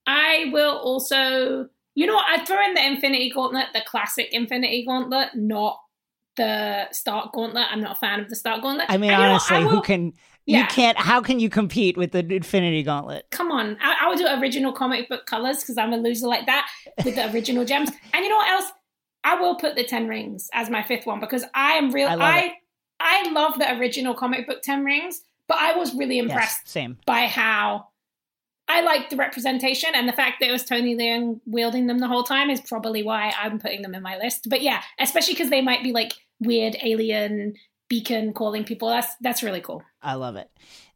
I 0.05 0.49
will 0.51 0.77
also, 0.77 1.67
you 1.95 2.05
know 2.05 2.13
what? 2.13 2.25
I 2.29 2.45
throw 2.45 2.63
in 2.63 2.73
the 2.75 2.85
Infinity 2.85 3.31
Gauntlet, 3.31 3.67
the 3.73 3.81
classic 3.85 4.29
Infinity 4.31 4.85
Gauntlet, 4.85 5.29
not 5.35 5.79
the 6.35 6.87
Stark 6.91 7.33
Gauntlet. 7.33 7.65
I'm 7.71 7.81
not 7.81 7.93
a 7.97 7.99
fan 7.99 8.19
of 8.19 8.29
the 8.29 8.35
Stark 8.35 8.61
Gauntlet. 8.61 8.85
I 8.89 8.97
mean, 8.97 9.09
And 9.11 9.19
you 9.19 9.25
know 9.25 9.31
honestly, 9.31 9.57
I 9.57 9.61
who 9.61 9.67
will- 9.67 9.81
can? 10.47 10.53
You 10.55 10.59
Yeah. 10.61 10.67
can't. 10.67 10.97
How 10.97 11.21
can 11.21 11.39
you 11.39 11.49
compete 11.49 11.97
with 11.97 12.11
the 12.11 12.19
Infinity 12.19 12.83
Gauntlet? 12.83 13.27
Come 13.31 13.51
on, 13.51 13.77
I, 13.81 13.95
I 14.01 14.07
will 14.09 14.17
do 14.17 14.27
original 14.41 14.71
comic 14.71 15.09
book 15.09 15.25
colors 15.25 15.59
because 15.59 15.77
I'm 15.77 15.93
a 15.93 15.97
loser 15.97 16.27
like 16.27 16.45
that 16.47 16.67
with 17.03 17.15
the 17.15 17.31
original 17.33 17.65
gems. 17.65 17.89
And 18.13 18.23
you 18.23 18.29
know 18.29 18.37
what 18.37 18.49
else? 18.49 18.71
I 19.23 19.35
will 19.35 19.55
put 19.55 19.75
the 19.75 19.83
Ten 19.83 20.07
Rings 20.07 20.49
as 20.53 20.69
my 20.69 20.81
fifth 20.83 21.05
one 21.05 21.19
because 21.19 21.43
I 21.53 21.73
am 21.73 21.91
real. 21.91 22.07
I 22.07 22.15
love 22.15 22.21
I. 22.33 22.53
I 22.99 23.31
love 23.31 23.59
the 23.59 23.77
original 23.77 24.13
comic 24.15 24.47
book 24.47 24.61
Ten 24.63 24.83
Rings, 24.85 25.21
but 25.47 25.57
I 25.59 25.75
was 25.77 25.93
really 25.93 26.17
impressed 26.17 26.61
Yes, 26.65 26.71
same. 26.71 26.97
by 27.05 27.27
how 27.27 27.89
I 28.69 28.81
like 28.81 29.09
the 29.09 29.15
representation 29.17 29.91
and 29.93 30.07
the 30.09 30.13
fact 30.13 30.37
that 30.39 30.49
it 30.49 30.51
was 30.51 30.63
Tony 30.65 30.95
Leung 30.95 31.39
wielding 31.45 31.87
them 31.87 31.99
the 31.99 32.07
whole 32.07 32.23
time 32.23 32.49
is 32.49 32.59
probably 32.61 33.03
why 33.03 33.33
I'm 33.39 33.59
putting 33.59 33.81
them 33.81 33.93
in 33.95 34.01
my 34.01 34.17
list. 34.17 34.47
But 34.49 34.61
yeah, 34.61 34.81
especially 34.99 35.35
because 35.35 35.49
they 35.49 35.61
might 35.61 35.83
be 35.83 35.91
like 35.91 36.13
weird 36.39 36.75
alien 36.83 37.53
beacon 37.89 38.33
calling 38.33 38.63
people. 38.63 38.89
That's 38.89 39.15
that's 39.21 39.43
really 39.43 39.61
cool. 39.61 39.83
I 40.01 40.15
love 40.15 40.35
it. 40.35 40.49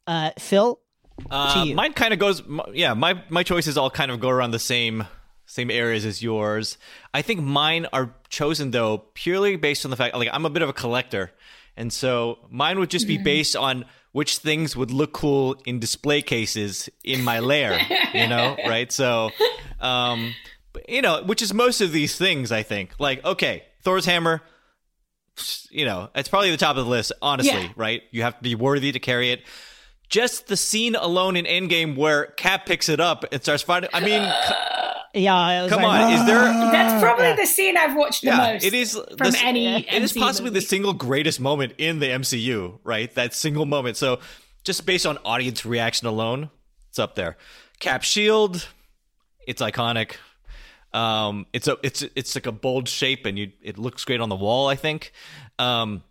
Uh, 0.06 0.30
Phil, 0.38 0.80
Uh, 1.30 1.64
you. 1.66 1.74
mine 1.74 1.92
kind 1.92 2.12
of 2.12 2.18
goes. 2.18 2.42
Yeah, 2.72 2.94
my 2.94 3.22
my 3.28 3.42
choices 3.42 3.76
all 3.78 3.90
kind 3.90 4.10
of 4.10 4.20
go 4.20 4.28
around 4.28 4.50
the 4.52 4.58
same 4.58 5.06
same 5.46 5.70
areas 5.70 6.04
as 6.04 6.22
yours. 6.22 6.78
I 7.12 7.22
think 7.22 7.40
mine 7.40 7.86
are 7.92 8.14
chosen 8.28 8.70
though 8.70 8.98
purely 9.14 9.56
based 9.56 9.84
on 9.84 9.90
the 9.90 9.96
fact 9.96 10.14
like 10.16 10.28
I'm 10.32 10.46
a 10.46 10.50
bit 10.50 10.62
of 10.62 10.68
a 10.68 10.72
collector, 10.72 11.30
and 11.76 11.92
so 11.92 12.38
mine 12.50 12.78
would 12.78 12.90
just 12.90 13.06
be 13.06 13.18
based 13.18 13.54
on 13.56 13.84
which 14.12 14.38
things 14.38 14.76
would 14.76 14.90
look 14.90 15.12
cool 15.14 15.56
in 15.64 15.78
display 15.80 16.20
cases 16.20 16.88
in 17.02 17.22
my 17.22 17.40
lair. 17.40 17.78
you 18.14 18.26
know, 18.28 18.56
right? 18.66 18.92
So, 18.92 19.30
um, 19.80 20.34
you 20.88 21.00
know, 21.02 21.22
which 21.24 21.40
is 21.42 21.54
most 21.54 21.80
of 21.80 21.92
these 21.92 22.16
things. 22.16 22.50
I 22.52 22.62
think 22.62 22.94
like 22.98 23.24
okay, 23.24 23.64
Thor's 23.82 24.04
hammer. 24.06 24.42
You 25.70 25.84
know, 25.86 26.10
it's 26.14 26.28
probably 26.28 26.50
the 26.50 26.56
top 26.56 26.76
of 26.76 26.84
the 26.84 26.90
list, 26.90 27.12
honestly, 27.22 27.52
Yeah. 27.62 27.72
right? 27.76 28.02
You 28.10 28.22
have 28.22 28.36
to 28.36 28.42
be 28.42 28.54
worthy 28.54 28.92
to 28.92 28.98
carry 29.00 29.30
it 29.32 29.42
just 30.12 30.46
the 30.46 30.56
scene 30.58 30.94
alone 30.94 31.36
in 31.36 31.46
Endgame 31.46 31.96
where 31.96 32.26
Cap 32.26 32.66
picks 32.66 32.88
it 32.90 33.00
up 33.00 33.24
and 33.32 33.42
starts 33.42 33.62
fighting. 33.62 33.88
I 33.94 34.00
mean, 34.00 34.20
yeah, 35.14 35.34
I 35.34 35.62
was 35.62 35.72
come 35.72 35.82
like, 35.82 36.02
on, 36.02 36.12
is 36.12 36.26
there? 36.26 36.38
Ah. 36.38 36.68
That's 36.70 37.02
probably 37.02 37.24
yeah. 37.28 37.36
the 37.36 37.46
scene 37.46 37.78
I've 37.78 37.96
watched 37.96 38.20
the 38.20 38.26
Yeah, 38.28 38.52
most. 38.52 38.62
it 38.64 38.74
is 38.74 38.92
from 38.92 39.16
this- 39.30 39.42
any. 39.42 39.66
It 39.88 40.02
is 40.02 40.12
MCU 40.12 40.20
possibly 40.20 40.50
the 40.50 40.60
single 40.60 40.92
greatest 40.92 41.40
moment 41.40 41.72
in 41.78 41.98
the 41.98 42.06
MCU, 42.08 42.78
right? 42.84 43.12
That 43.14 43.32
single 43.32 43.64
moment. 43.64 43.96
So, 43.96 44.20
just 44.64 44.84
based 44.84 45.06
on 45.06 45.16
audience 45.24 45.64
reaction 45.64 46.06
alone, 46.06 46.50
it's 46.90 46.98
up 46.98 47.14
there. 47.14 47.38
Cap 47.80 48.02
shield, 48.02 48.68
it's 49.46 49.62
iconic. 49.62 50.16
Um, 50.94 51.46
it's 51.52 51.68
a 51.68 51.76
it's 51.82 52.02
it's 52.14 52.34
like 52.34 52.46
a 52.46 52.52
bold 52.52 52.88
shape, 52.88 53.26
and 53.26 53.38
you 53.38 53.52
it 53.62 53.78
looks 53.78 54.04
great 54.04 54.20
on 54.20 54.28
the 54.28 54.36
wall. 54.36 54.68
I 54.68 54.76
think. 54.76 55.12
Um, 55.58 56.02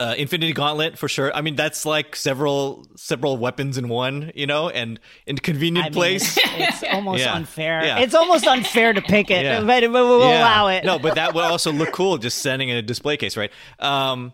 uh, 0.00 0.12
Infinity 0.18 0.52
Gauntlet 0.52 0.98
for 0.98 1.08
sure. 1.08 1.32
I 1.32 1.40
mean, 1.40 1.54
that's 1.54 1.86
like 1.86 2.16
several 2.16 2.84
several 2.96 3.36
weapons 3.36 3.78
in 3.78 3.88
one, 3.88 4.32
you 4.34 4.44
know, 4.46 4.68
and 4.68 4.98
in 5.24 5.38
convenient 5.38 5.86
I 5.86 5.88
mean, 5.90 5.94
place. 5.94 6.36
It's, 6.36 6.46
it's 6.82 6.92
almost 6.92 7.20
Yeah. 7.22 7.34
unfair. 7.34 7.84
Yeah. 7.84 7.98
It's 8.00 8.14
almost 8.14 8.44
unfair 8.44 8.92
to 8.92 9.00
pick 9.00 9.30
it, 9.30 9.44
Yeah. 9.44 9.60
but, 9.60 9.80
but 9.82 9.92
we'll 9.92 10.28
Yeah. 10.28 10.40
allow 10.40 10.66
it. 10.66 10.84
No, 10.84 10.98
but 10.98 11.14
that 11.14 11.32
would 11.32 11.44
also 11.44 11.70
look 11.72 11.92
cool 11.92 12.18
just 12.18 12.38
sending 12.38 12.70
in 12.70 12.76
a 12.76 12.82
display 12.82 13.16
case, 13.16 13.36
right? 13.36 13.52
Um, 13.78 14.32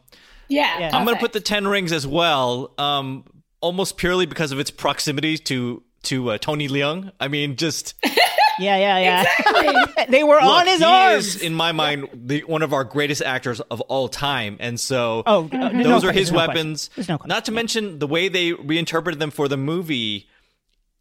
Yeah, 0.49 0.79
Yeah. 0.81 0.97
I'm 0.97 1.05
going 1.05 1.17
to 1.17 1.21
put 1.21 1.35
the 1.35 1.41
10 1.41 1.69
rings 1.69 1.93
as 1.93 2.07
well, 2.07 2.73
um, 2.79 3.25
almost 3.61 3.99
purely 3.99 4.25
because 4.25 4.53
of 4.53 4.59
its 4.59 4.71
proximity 4.71 5.37
to 5.39 5.83
to 6.05 6.31
uh, 6.31 6.39
Tony 6.39 6.69
Leung. 6.69 7.13
I 7.21 7.29
mean, 7.29 7.57
just 7.57 7.93
yeah, 8.61 8.77
yeah, 8.77 8.99
yeah. 8.99 9.25
Exactly. 9.39 10.05
they 10.11 10.23
were 10.25 10.35
look, 10.37 10.43
on 10.45 10.67
his 10.67 10.79
he 10.81 10.85
arms. 10.85 11.27
is, 11.37 11.43
in 11.43 11.55
my 11.55 11.73
mind, 11.73 12.09
the, 12.15 12.41
one 12.45 12.63
of 12.63 12.73
our 12.73 12.85
greatest 12.85 13.23
actors 13.23 13.61
of 13.61 13.81
all 13.83 14.09
time, 14.09 14.57
and 14.61 14.79
so 14.79 15.23
Oh, 15.27 15.45
uh, 15.45 15.49
there's 15.49 15.73
no 15.75 15.83
those 15.83 16.05
are 16.05 16.13
question, 16.13 16.15
his 16.15 16.31
there's 16.31 16.33
no 16.33 16.45
question. 16.45 16.49
weapons. 16.49 16.91
No. 17.09 17.19
Not 17.27 17.45
to 17.47 17.53
mention 17.53 17.99
the 17.99 18.07
way 18.07 18.29
they 18.29 18.53
reinterpreted 18.53 19.19
them 19.21 19.31
for 19.31 19.49
the 19.49 19.57
movie. 19.57 20.29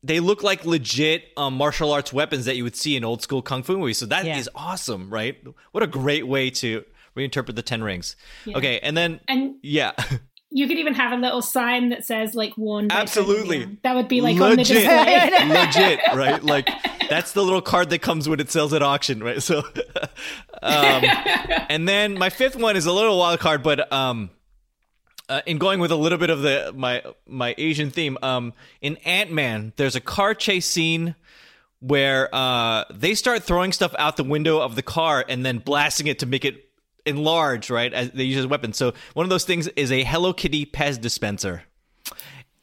They 0.02 0.22
look 0.22 0.44
like 0.44 0.64
legit 0.65 1.26
um, 1.36 1.56
martial 1.56 1.91
arts 1.91 2.14
weapons 2.14 2.45
that 2.45 2.56
you 2.56 2.64
would 2.64 2.76
see 2.77 2.95
in 2.95 3.03
old 3.03 3.22
school 3.22 3.41
kung 3.41 3.64
fu 3.64 3.77
movies. 3.77 3.98
So 3.98 4.06
that 4.06 4.26
is 4.26 4.48
Yeah. 4.53 4.61
awesome, 4.61 5.10
right? 5.10 5.38
What 5.73 5.84
a 5.84 5.88
great 5.88 6.26
way 6.26 6.49
to 6.52 6.86
reinterpret 7.18 7.56
the 7.56 7.61
Ten 7.61 7.84
Rings. 7.84 8.15
Okay, 8.48 8.80
and 8.80 8.95
then 8.95 9.19
And 9.27 9.56
yeah, 9.61 9.91
you 10.51 10.67
could 10.67 10.77
even 10.77 10.95
have 10.95 11.11
a 11.11 11.17
little 11.21 11.41
sign 11.41 11.89
that 11.89 12.05
says 12.05 12.34
like 12.34 12.57
"worn." 12.57 12.88
by 12.88 12.95
Tony 12.95 13.01
Absolutely. 13.01 13.59
Leung. 13.65 13.81
That 13.84 13.95
would 13.95 14.07
be 14.07 14.21
like 14.21 14.39
on 14.39 14.51
the 14.51 14.55
legit, 14.57 14.77
display. 14.77 15.47
legit, 15.47 15.99
right? 16.13 16.43
Like 16.43 16.69
That's 17.09 17.31
the 17.34 17.43
little 17.43 17.61
card 17.61 17.89
that 17.89 17.99
comes 17.99 18.30
when 18.30 18.39
it 18.39 18.51
sells 18.51 18.73
at 18.73 18.81
auction, 18.81 19.21
right? 19.21 19.41
So, 19.41 19.59
um, 20.61 21.03
and 21.69 21.88
then 21.88 22.17
my 22.17 22.30
fifth 22.30 22.55
one 22.55 22.76
is 22.77 22.85
a 22.85 22.91
little 22.91 23.17
wild 23.17 23.39
card, 23.39 23.63
but 23.63 23.91
um, 23.91 24.30
uh, 25.27 25.41
in 25.45 25.57
going 25.57 25.80
with 25.80 25.91
a 25.91 25.95
little 25.95 26.17
bit 26.17 26.30
of 26.30 26.41
the 26.41 26.71
my 26.76 27.03
my 27.27 27.55
Asian 27.57 27.89
theme, 27.89 28.17
um, 28.21 28.53
in 28.81 28.97
Ant 28.97 29.31
Man, 29.31 29.73
there's 29.76 29.95
a 29.95 30.01
car 30.01 30.34
chase 30.34 30.65
scene 30.65 31.15
where 31.80 32.34
uh, 32.34 32.84
they 32.93 33.15
start 33.15 33.43
throwing 33.43 33.71
stuff 33.71 33.95
out 33.97 34.17
the 34.17 34.23
window 34.23 34.59
of 34.59 34.76
the 34.76 34.81
car 34.81 35.23
and 35.27 35.45
then 35.45 35.59
blasting 35.59 36.07
it 36.07 36.19
to 36.19 36.26
make 36.26 36.43
it 36.43 36.68
enlarge, 37.10 37.69
right? 37.69 37.94
As 37.94 38.11
they 38.11 38.23
use 38.23 38.38
as 38.38 38.48
weapons. 38.48 38.77
So 38.77 38.94
one 39.14 39.26
of 39.26 39.30
those 39.30 39.44
things 39.45 39.68
is 39.69 39.91
a 39.91 40.03
Hello 40.03 40.31
Kitty 40.34 40.65
Pez 40.65 40.99
dispenser, 41.02 41.64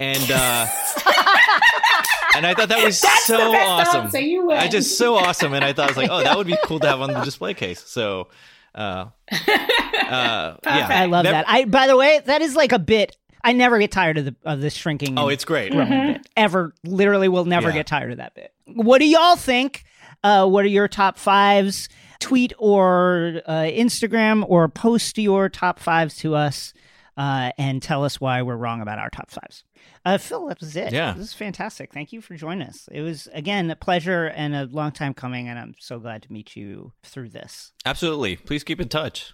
and 0.00 0.30
uh, 0.30 0.66
and 2.36 2.46
I 2.46 2.54
thought 2.54 2.68
that 2.68 2.82
was 2.84 3.00
That's 3.00 3.26
so 3.26 3.36
the 3.36 3.50
best 3.52 3.68
awesome. 3.88 4.02
answer. 4.06 4.20
You 4.20 4.46
win. 4.46 4.56
I 4.58 4.68
just 4.68 4.96
so 4.98 5.14
awesome, 5.16 5.52
and 5.54 5.64
I 5.64 5.72
thought 5.72 5.84
I 5.86 5.88
was 5.88 5.96
like, 5.96 6.10
oh, 6.10 6.22
that 6.22 6.36
would 6.36 6.46
be 6.46 6.56
cool 6.64 6.80
to 6.80 6.88
have 6.88 7.00
on 7.00 7.12
the 7.12 7.20
display 7.22 7.54
case. 7.54 7.82
So. 7.86 8.28
Uh, 8.74 9.06
uh, 9.32 10.56
yeah, 10.66 10.88
I 10.90 11.06
love 11.06 11.24
Never- 11.24 11.32
that. 11.32 11.44
I 11.48 11.64
by 11.64 11.86
the 11.86 11.96
way, 11.96 12.20
that 12.26 12.42
is 12.42 12.54
like 12.54 12.72
a 12.72 12.78
bit. 12.78 13.16
I 13.42 13.52
never 13.52 13.78
get 13.78 13.90
tired 13.90 14.18
of 14.18 14.24
the 14.26 14.36
of 14.44 14.60
this 14.60 14.74
shrinking. 14.74 15.18
Oh, 15.18 15.28
it's 15.28 15.44
great. 15.46 15.72
growing 15.72 15.88
bit. 15.88 16.28
Ever, 16.36 16.74
literally, 16.84 17.28
will 17.28 17.46
never 17.46 17.68
Yeah. 17.68 17.74
get 17.76 17.86
tired 17.86 18.10
of 18.12 18.18
that 18.18 18.34
bit. 18.34 18.52
What 18.66 18.98
do 18.98 19.06
y'all 19.06 19.36
think? 19.36 19.84
Uh, 20.22 20.46
what 20.46 20.64
are 20.64 20.68
your 20.68 20.88
top 20.88 21.16
fives? 21.18 21.88
Tweet 22.20 22.52
or 22.58 23.42
uh, 23.46 23.62
Instagram 23.62 24.44
or 24.48 24.68
post 24.68 25.18
your 25.18 25.48
top 25.48 25.78
fives 25.78 26.16
to 26.18 26.34
us 26.34 26.72
uh, 27.16 27.50
and 27.56 27.82
tell 27.82 28.04
us 28.04 28.20
why 28.20 28.42
we're 28.42 28.56
wrong 28.56 28.80
about 28.80 28.98
our 28.98 29.10
top 29.10 29.30
fives. 29.30 29.64
Uh, 30.04 30.18
Phil, 30.18 30.46
that 30.46 30.60
was 30.60 30.76
it. 30.76 30.92
Yeah. 30.92 31.12
this 31.12 31.28
is 31.28 31.34
fantastic. 31.34 31.92
Thank 31.92 32.12
you 32.12 32.20
for 32.20 32.34
joining 32.34 32.68
us. 32.68 32.88
It 32.92 33.00
was 33.00 33.28
again 33.32 33.70
a 33.70 33.76
pleasure 33.76 34.26
and 34.26 34.54
a 34.54 34.66
long 34.66 34.92
time 34.92 35.14
coming, 35.14 35.48
and 35.48 35.58
I'm 35.58 35.74
so 35.78 35.98
glad 35.98 36.22
to 36.22 36.32
meet 36.32 36.56
you 36.56 36.92
through 37.02 37.30
this. 37.30 37.72
Absolutely. 37.84 38.36
Please 38.36 38.62
keep 38.62 38.80
in 38.80 38.88
touch. 38.88 39.32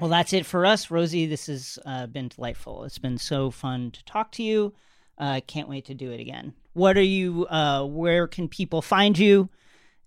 Well, 0.00 0.10
that's 0.10 0.32
it 0.32 0.46
for 0.46 0.64
us, 0.64 0.90
Rosie. 0.90 1.26
This 1.26 1.46
has 1.46 1.78
uh, 1.84 2.06
been 2.06 2.28
delightful. 2.28 2.84
It's 2.84 2.98
been 2.98 3.18
so 3.18 3.50
fun 3.50 3.90
to 3.92 4.04
talk 4.04 4.30
to 4.32 4.42
you. 4.42 4.74
Uh, 5.16 5.40
can't 5.46 5.68
wait 5.68 5.86
to 5.86 5.94
do 5.94 6.12
it 6.12 6.20
again. 6.20 6.54
What 6.74 6.96
are 6.96 7.02
you? 7.02 7.46
Uh, 7.46 7.84
where 7.84 8.28
can 8.28 8.48
people 8.48 8.82
find 8.82 9.18
you? 9.18 9.48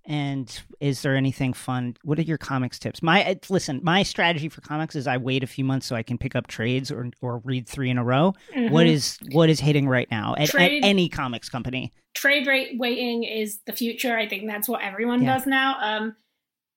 And 0.05 0.61
is 0.79 1.01
there 1.03 1.15
anything 1.15 1.53
fun? 1.53 1.95
What 2.03 2.17
are 2.17 2.23
your 2.23 2.37
comics 2.39 2.79
tips? 2.79 3.03
My 3.03 3.23
uh, 3.23 3.35
listen, 3.49 3.79
my 3.83 4.01
strategy 4.03 4.49
for 4.49 4.61
comics 4.61 4.95
is 4.95 5.05
I 5.07 5.17
wait 5.17 5.43
a 5.43 5.47
few 5.47 5.63
months 5.63 5.85
so 5.85 5.95
I 5.95 6.01
can 6.03 6.17
pick 6.17 6.35
up 6.35 6.47
trades 6.47 6.91
or 6.91 7.09
or 7.21 7.37
read 7.39 7.67
three 7.67 7.89
in 7.89 7.97
a 7.97 8.03
row. 8.03 8.33
What 8.69 8.87
is 8.87 9.17
what 9.31 9.49
is 9.49 9.59
hitting 9.59 9.87
right 9.87 10.09
now 10.09 10.33
at, 10.37 10.53
at 10.55 10.71
any 10.83 11.07
comics 11.09 11.49
company? 11.49 11.93
trade 12.13 12.45
rate 12.45 12.77
waiting 12.77 13.23
is 13.23 13.59
the 13.65 13.71
future. 13.73 14.17
I 14.17 14.27
think 14.27 14.45
that's 14.47 14.67
what 14.67 14.81
everyone 14.81 15.21
Yeah. 15.21 15.33
does 15.37 15.45
now. 15.47 15.77
Um, 15.79 16.15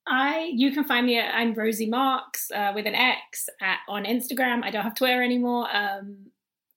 I 0.06 0.50
you 0.54 0.70
can 0.72 0.84
find 0.84 1.06
me 1.06 1.18
at 1.18 1.34
I'm 1.34 1.54
Rosie 1.54 1.88
Marx 1.88 2.50
uh, 2.50 2.72
with 2.74 2.86
an 2.86 2.94
X 2.94 3.48
at, 3.60 3.78
on 3.88 4.04
Instagram. 4.04 4.62
I 4.62 4.70
don't 4.70 4.84
have 4.84 4.94
Twitter 4.94 5.22
anymore. 5.22 5.66
Um, 5.74 6.26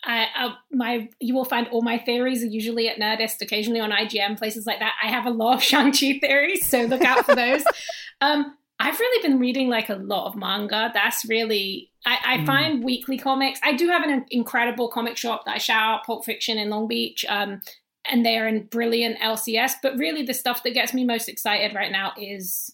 I, 0.07 0.27
I 0.35 0.55
my 0.71 1.09
you 1.19 1.35
will 1.35 1.45
find 1.45 1.67
all 1.67 1.81
my 1.81 1.97
theories 1.99 2.41
are 2.41 2.47
usually 2.47 2.87
at 2.89 2.97
Nerdist, 2.97 3.41
occasionally 3.41 3.79
on 3.81 3.91
IGN, 3.91 4.37
places 4.37 4.65
like 4.65 4.79
that. 4.79 4.93
I 5.03 5.07
have 5.07 5.25
a 5.25 5.29
lot 5.29 5.55
of 5.55 5.63
Shang 5.69 5.91
Chi 5.91 6.17
theories, 6.19 6.65
so 6.67 6.83
look 6.83 7.01
out 7.03 7.25
for 7.25 7.35
those. 7.35 7.63
um, 8.21 8.55
I've 8.79 8.99
really 8.99 9.27
been 9.27 9.39
reading 9.39 9.69
like 9.69 9.89
a 9.89 9.95
lot 9.95 10.27
of 10.27 10.35
manga. 10.35 10.91
That's 10.93 11.25
really 11.25 11.91
I, 12.05 12.17
I 12.25 12.37
Mm. 12.37 12.45
find 12.45 12.83
weekly 12.83 13.17
comics. 13.17 13.59
I 13.63 13.73
do 13.73 13.87
have 13.89 14.03
an 14.03 14.25
incredible 14.31 14.87
comic 14.87 15.17
shop 15.17 15.43
that 15.45 15.55
I 15.55 15.57
shout 15.57 15.81
out, 15.83 16.05
Pulp 16.05 16.23
Fiction 16.25 16.57
in 16.57 16.69
Long 16.69 16.87
Beach. 16.87 17.25
Um, 17.27 17.61
and 18.09 18.25
they're 18.25 18.47
in 18.47 18.63
brilliant 18.67 19.19
LCS. 19.19 19.73
But 19.83 19.97
really, 19.97 20.23
the 20.23 20.33
stuff 20.33 20.63
that 20.63 20.73
gets 20.73 20.93
me 20.93 21.03
most 21.03 21.27
excited 21.27 21.75
right 21.75 21.91
now 21.91 22.13
is 22.17 22.73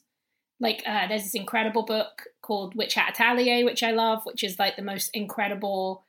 like 0.60 0.84
uh, 0.86 1.08
there's 1.08 1.24
this 1.24 1.34
incredible 1.34 1.84
book 1.84 2.26
called 2.44 2.76
Witch 2.76 2.94
Hat 2.94 3.16
Atelier, 3.20 3.66
which 3.66 3.82
I 3.82 3.92
love, 3.92 4.22
which 4.26 4.44
is 4.44 4.60
like 4.60 4.76
the 4.76 4.84
most 4.84 5.10
incredible 5.16 6.04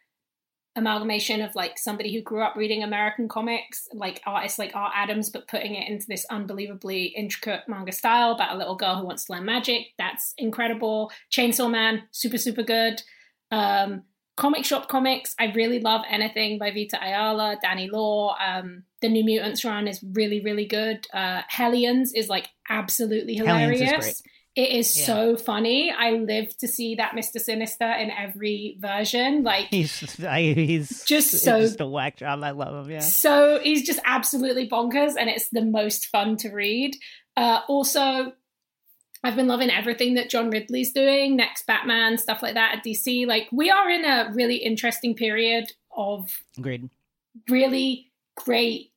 amalgamation 0.76 1.40
of 1.40 1.54
like 1.54 1.78
somebody 1.78 2.12
who 2.12 2.20
grew 2.20 2.42
up 2.42 2.56
reading 2.56 2.82
American 2.82 3.28
comics, 3.28 3.86
like 3.92 4.20
artists 4.26 4.58
like 4.58 4.74
Art 4.74 4.92
Adams, 4.94 5.30
but 5.30 5.48
putting 5.48 5.74
it 5.74 5.88
into 5.88 6.06
this 6.08 6.26
unbelievably 6.30 7.06
intricate 7.16 7.60
manga 7.68 7.92
style 7.92 8.32
about 8.32 8.54
a 8.54 8.58
little 8.58 8.76
girl 8.76 8.96
who 8.96 9.06
wants 9.06 9.24
to 9.24 9.32
learn 9.32 9.44
magic. 9.44 9.88
That's 9.98 10.34
incredible. 10.36 11.12
Chainsaw 11.30 11.70
Man, 11.70 12.02
super, 12.10 12.38
super 12.38 12.62
good. 12.62 13.02
Um, 13.50 14.02
comic 14.36 14.64
shop 14.64 14.88
comics, 14.88 15.34
I 15.38 15.52
really 15.54 15.80
love 15.80 16.02
anything 16.10 16.58
by 16.58 16.70
Vita 16.72 16.98
Ayala, 17.00 17.56
Danny 17.62 17.88
Lore. 17.88 18.34
Um, 18.44 18.82
the 19.00 19.08
New 19.08 19.24
Mutants 19.24 19.64
run 19.64 19.86
is 19.86 20.02
really, 20.12 20.40
really 20.40 20.66
good. 20.66 21.06
Uh, 21.14 21.42
Hellions 21.48 22.12
is 22.14 22.28
like 22.28 22.48
absolutely 22.68 23.34
hilarious. 23.34 24.22
It 24.56 24.70
is 24.70 24.96
Yeah. 24.96 25.06
so 25.06 25.36
funny. 25.36 25.90
I 25.90 26.12
live 26.12 26.56
to 26.58 26.68
see 26.68 26.94
that 26.94 27.12
Mr. 27.12 27.40
Sinister 27.40 27.90
in 27.90 28.10
every 28.12 28.76
version. 28.78 29.42
Like 29.42 29.66
He's 29.66 30.20
I, 30.24 30.40
he's 30.52 31.04
Just 31.04 31.30
so- 31.38 31.60
just 31.60 31.80
a 31.80 31.86
whack 31.86 32.18
job. 32.18 32.42
I 32.44 32.50
love 32.50 32.84
him. 32.86 32.90
Yeah. 32.92 33.00
so 33.00 33.58
he's 33.62 33.84
just 33.84 33.98
absolutely 34.04 34.68
bonkers, 34.68 35.14
and 35.18 35.28
it's 35.28 35.48
the 35.50 35.64
most 35.64 36.06
fun 36.06 36.36
to 36.38 36.50
read. 36.50 36.96
Uh, 37.36 37.60
also, 37.68 38.32
I've 39.24 39.34
been 39.34 39.48
loving 39.48 39.70
everything 39.70 40.14
that 40.14 40.30
John 40.30 40.50
Ridley's 40.50 40.92
doing, 40.92 41.34
next 41.34 41.66
Batman, 41.66 42.16
stuff 42.18 42.40
like 42.42 42.54
that 42.54 42.76
at 42.76 42.84
DC. 42.84 43.26
Like, 43.26 43.48
we 43.50 43.70
are 43.70 43.90
in 43.90 44.04
a 44.04 44.30
really 44.34 44.56
interesting 44.56 45.14
period 45.16 45.72
of 45.96 46.28
Agreed. 46.58 46.90
really 47.48 48.12
great. 48.36 48.92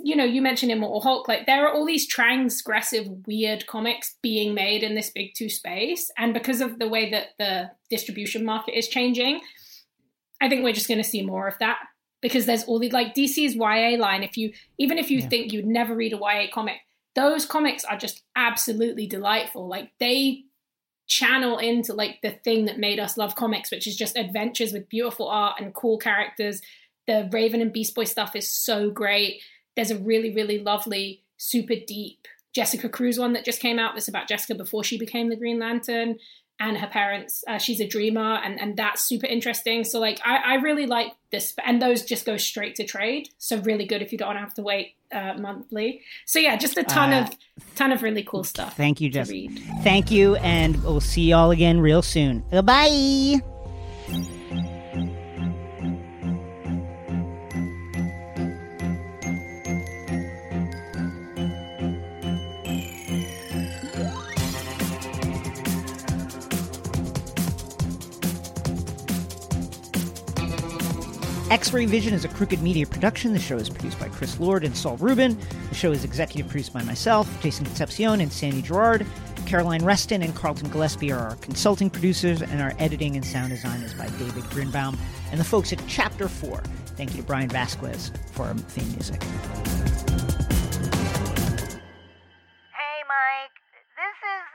You 0.00 0.16
know, 0.16 0.24
you 0.24 0.40
mentioned 0.40 0.72
Immortal 0.72 1.02
Hulk. 1.02 1.28
Like, 1.28 1.46
there 1.46 1.66
are 1.66 1.72
all 1.72 1.84
these 1.84 2.12
transgressive, 2.12 3.26
weird 3.26 3.66
comics 3.66 4.16
being 4.22 4.54
made 4.54 4.82
in 4.82 4.94
this 4.94 5.10
big 5.10 5.32
two 5.36 5.50
space, 5.50 6.10
and 6.16 6.32
because 6.32 6.60
of 6.60 6.78
the 6.78 6.88
way 6.88 7.10
that 7.10 7.28
the 7.38 7.70
distribution 7.90 8.44
market 8.44 8.76
is 8.76 8.88
changing, 8.88 9.40
I 10.40 10.48
think 10.48 10.64
we're 10.64 10.72
just 10.72 10.88
going 10.88 11.02
to 11.02 11.08
see 11.08 11.22
more 11.22 11.46
of 11.46 11.58
that 11.60 11.78
because 12.22 12.46
there's 12.46 12.64
all 12.64 12.78
the 12.78 12.90
like 12.90 13.14
DC's 13.14 13.54
YA 13.54 13.96
line. 13.98 14.22
If 14.22 14.36
you 14.36 14.52
even 14.78 14.98
if 14.98 15.10
you 15.10 15.20
Yeah. 15.20 15.28
think 15.28 15.52
you'd 15.52 15.66
never 15.66 15.94
read 15.94 16.12
a 16.12 16.18
YA 16.18 16.46
comic, 16.52 16.76
those 17.14 17.44
comics 17.46 17.84
are 17.84 17.96
just 17.96 18.22
absolutely 18.34 19.06
delightful. 19.06 19.68
Like 19.68 19.90
they 20.00 20.44
channel 21.06 21.58
into 21.58 21.92
like 21.92 22.18
the 22.22 22.30
thing 22.30 22.64
that 22.64 22.78
made 22.78 22.98
us 22.98 23.16
love 23.16 23.36
comics, 23.36 23.70
which 23.70 23.86
is 23.86 23.96
just 23.96 24.16
adventures 24.16 24.72
with 24.72 24.88
beautiful 24.88 25.28
art 25.28 25.60
and 25.60 25.74
cool 25.74 25.98
characters. 25.98 26.60
The 27.06 27.28
Raven 27.32 27.60
and 27.60 27.72
Beast 27.72 27.94
Boy 27.94 28.04
stuff 28.04 28.34
is 28.34 28.50
so 28.50 28.90
great. 28.90 29.40
There's 29.76 29.90
a 29.90 29.98
really, 29.98 30.34
really 30.34 30.58
lovely, 30.58 31.22
super 31.36 31.74
deep 31.86 32.26
Jessica 32.54 32.88
Cruz 32.88 33.18
one 33.18 33.34
that 33.34 33.44
just 33.44 33.60
came 33.60 33.78
out 33.78 33.94
that's 33.94 34.08
about 34.08 34.26
Jessica 34.28 34.54
before 34.54 34.82
she 34.82 34.98
became 34.98 35.28
the 35.28 35.36
Green 35.36 35.58
Lantern 35.58 36.18
and 36.58 36.78
her 36.78 36.86
parents. 36.86 37.44
Uh, 37.46 37.58
she's 37.58 37.80
a 37.80 37.86
dreamer, 37.86 38.36
and, 38.36 38.58
and 38.58 38.78
that's 38.78 39.02
super 39.02 39.26
interesting. 39.26 39.84
So, 39.84 40.00
like, 40.00 40.18
I, 40.24 40.36
I 40.38 40.54
really 40.54 40.86
like 40.86 41.12
this, 41.30 41.52
and 41.62 41.82
those 41.82 42.02
just 42.02 42.24
go 42.24 42.38
straight 42.38 42.74
to 42.76 42.84
trade. 42.84 43.28
So, 43.36 43.58
really 43.58 43.84
good 43.84 44.00
if 44.00 44.10
you 44.10 44.16
don't 44.16 44.36
have 44.36 44.54
to 44.54 44.62
wait 44.62 44.94
uh, 45.12 45.34
monthly. 45.38 46.00
So, 46.24 46.38
yeah, 46.38 46.56
just 46.56 46.78
a 46.78 46.82
ton 46.82 47.12
Uh, 47.12 47.24
of 47.24 47.74
ton 47.74 47.92
of 47.92 48.02
really 48.02 48.22
cool 48.22 48.42
stuff. 48.42 48.74
Thank 48.74 49.02
you, 49.02 49.10
Jess. 49.10 49.30
Thank 49.82 50.10
you, 50.10 50.36
and 50.36 50.82
we'll 50.82 51.00
see 51.00 51.24
y'all 51.24 51.50
again 51.50 51.78
real 51.78 52.00
soon. 52.00 52.42
Goodbye. 52.50 53.42
X-Ray 71.48 71.86
Vision 71.86 72.12
is 72.12 72.24
a 72.24 72.28
Crooked 72.28 72.60
Media 72.60 72.84
production. 72.84 73.32
The 73.32 73.38
show 73.38 73.56
is 73.56 73.70
produced 73.70 74.00
by 74.00 74.08
Chris 74.08 74.40
Lord 74.40 74.64
and 74.64 74.76
Saul 74.76 74.96
Rubin. 74.96 75.38
The 75.68 75.76
show 75.76 75.92
is 75.92 76.02
executive 76.02 76.48
produced 76.48 76.72
by 76.72 76.82
myself, 76.82 77.30
Jason 77.40 77.64
Concepcion, 77.64 78.20
and 78.20 78.32
Sandy 78.32 78.62
Girard. 78.62 79.06
Caroline 79.46 79.84
Reston 79.84 80.22
and 80.24 80.34
Carlton 80.34 80.70
Gillespie 80.70 81.12
are 81.12 81.20
our 81.20 81.36
consulting 81.36 81.88
producers, 81.88 82.42
and 82.42 82.60
our 82.60 82.74
editing 82.80 83.14
and 83.14 83.24
sound 83.24 83.50
design 83.50 83.80
is 83.82 83.94
by 83.94 84.08
David 84.18 84.42
Grinbaum 84.50 84.98
and 85.30 85.38
the 85.38 85.44
folks 85.44 85.72
at 85.72 85.80
Chapter 85.86 86.26
4. 86.26 86.64
Thank 86.98 87.14
you 87.14 87.22
to 87.22 87.26
Brian 87.26 87.48
Vasquez 87.48 88.10
for 88.32 88.46
our 88.46 88.54
theme 88.54 88.90
music. 88.90 89.22
Hey, 92.74 92.98
Mike. 93.06 93.54
This 93.94 94.18
is 94.18 94.46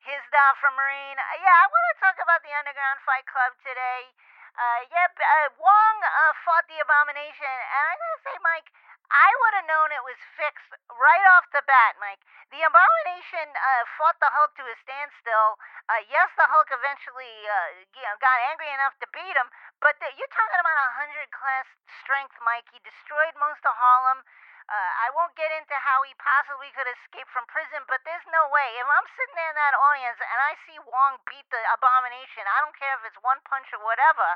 Hizda 0.00 0.44
from 0.64 0.72
Marine. 0.80 1.18
Yeah, 1.44 1.52
I 1.60 1.68
want 1.68 1.84
to 1.92 2.00
talk 2.00 2.16
about 2.24 2.40
the 2.40 2.56
Underground 2.56 3.04
Fight 3.04 3.28
Club 3.28 3.52
today. 3.60 4.27
Uh, 4.58 4.80
yep, 4.90 5.14
uh, 5.14 5.48
Wong 5.62 5.96
uh, 6.02 6.34
fought 6.42 6.66
the 6.66 6.82
Abomination, 6.82 7.46
and 7.46 7.84
I 7.86 7.94
gotta 7.94 8.20
say, 8.26 8.36
Mike, 8.42 8.66
I 9.06 9.30
would 9.30 9.54
have 9.62 9.70
known 9.70 9.94
it 9.94 10.02
was 10.02 10.18
fixed 10.34 10.74
right 10.90 11.26
off 11.38 11.46
the 11.54 11.62
bat, 11.62 11.94
Mike. 12.02 12.18
The 12.50 12.66
Abomination 12.66 13.54
uh, 13.54 13.84
fought 13.94 14.18
the 14.18 14.28
Hulk 14.34 14.58
to 14.58 14.66
a 14.66 14.76
standstill. 14.82 15.62
Uh, 15.86 16.02
yes, 16.10 16.28
the 16.34 16.50
Hulk 16.50 16.68
eventually 16.74 17.30
uh, 17.46 17.86
know, 18.02 18.16
got 18.18 18.36
angry 18.50 18.68
enough 18.74 18.98
to 18.98 19.06
beat 19.14 19.38
him, 19.38 19.46
but 19.78 19.94
the, 20.02 20.10
you're 20.18 20.34
talking 20.34 20.60
about 20.60 20.90
a 20.90 21.06
100 21.06 21.30
class 21.30 21.70
strength, 22.02 22.34
Mike. 22.42 22.66
He 22.74 22.82
destroyed 22.82 23.38
most 23.38 23.62
of 23.62 23.78
Harlem. 23.78 24.26
Uh, 24.68 24.92
I 25.00 25.08
won't 25.16 25.32
get 25.32 25.48
into 25.48 25.72
how 25.80 26.04
he 26.04 26.12
possibly 26.20 26.68
could 26.76 26.84
escape 26.84 27.24
from 27.32 27.48
prison, 27.48 27.80
but 27.88 28.04
there's 28.04 28.28
no 28.28 28.52
way. 28.52 28.68
If 28.76 28.84
I'm 28.84 29.08
sitting 29.16 29.36
there 29.40 29.48
in 29.48 29.56
that 29.56 29.72
audience 29.72 30.20
and 30.20 30.40
I 30.44 30.52
see 30.68 30.76
Wong 30.84 31.16
beat 31.24 31.48
the 31.48 31.62
abomination, 31.72 32.44
I 32.44 32.60
don't 32.60 32.76
care 32.76 32.92
if 33.00 33.08
it's 33.08 33.16
one 33.24 33.40
punch 33.48 33.64
or 33.72 33.80
whatever, 33.80 34.28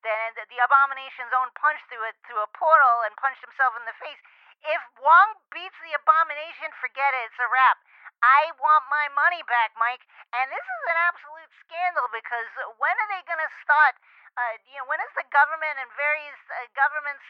then 0.00 0.32
the 0.40 0.60
abomination's 0.64 1.36
own 1.36 1.52
punch 1.52 1.80
through 1.92 2.00
a 2.00 2.12
through 2.24 2.40
a 2.40 2.48
portal 2.56 2.96
and 3.04 3.12
punched 3.20 3.44
himself 3.44 3.76
in 3.76 3.84
the 3.84 3.96
face. 4.00 4.20
If 4.64 4.80
Wong 5.04 5.36
beats 5.52 5.76
the 5.84 5.92
abomination, 5.92 6.72
forget 6.80 7.12
it. 7.12 7.28
It's 7.28 7.40
a 7.44 7.48
wrap. 7.52 7.76
I 8.24 8.52
want 8.56 8.84
my 8.88 9.06
money 9.12 9.44
back, 9.44 9.76
Mike. 9.76 10.04
And 10.32 10.48
this 10.48 10.64
is 10.64 10.82
an 10.88 10.98
absolute 11.08 11.52
scandal 11.60 12.08
because 12.10 12.48
when 12.80 12.94
are 12.94 13.10
they 13.12 13.22
going 13.28 13.40
to 13.40 13.52
start? 13.60 13.96
Uh, 14.34 14.58
you 14.66 14.74
know, 14.82 14.86
when 14.90 14.98
is 14.98 15.14
the 15.14 15.22
government 15.30 15.78
and 15.78 15.86
various 15.94 16.40
uh, 16.50 16.66
governments 16.74 17.22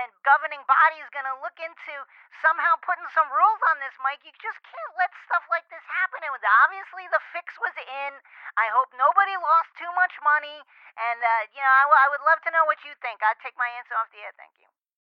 and 0.00 0.08
governing 0.24 0.64
bodies 0.64 1.04
going 1.12 1.28
to 1.28 1.36
look 1.44 1.60
into 1.60 1.94
somehow 2.40 2.80
putting 2.80 3.04
some 3.12 3.28
rules 3.28 3.60
on 3.68 3.76
this, 3.76 3.92
Mike? 4.00 4.24
You 4.24 4.32
just 4.40 4.56
can't 4.64 4.92
let 4.96 5.12
stuff 5.28 5.44
like 5.52 5.68
this 5.68 5.84
happen. 5.84 6.24
And 6.24 6.32
obviously, 6.64 7.04
the 7.12 7.20
fix 7.36 7.60
was 7.60 7.76
in. 7.76 8.12
I 8.56 8.72
hope 8.72 8.88
nobody 8.96 9.36
lost 9.36 9.76
too 9.76 9.92
much 9.92 10.16
money. 10.24 10.64
And, 10.96 11.20
uh, 11.20 11.42
you 11.52 11.60
know, 11.60 11.74
I, 11.76 11.84
w- 11.92 12.00
I 12.00 12.06
would 12.08 12.24
love 12.24 12.40
to 12.48 12.50
know 12.56 12.64
what 12.64 12.80
you 12.88 12.96
think. 13.04 13.20
I'd 13.20 13.36
take 13.44 13.60
my 13.60 13.68
answer 13.76 13.92
off 14.00 14.08
the 14.08 14.24
air. 14.24 14.32
Thank 14.40 14.56
you. 14.64 14.79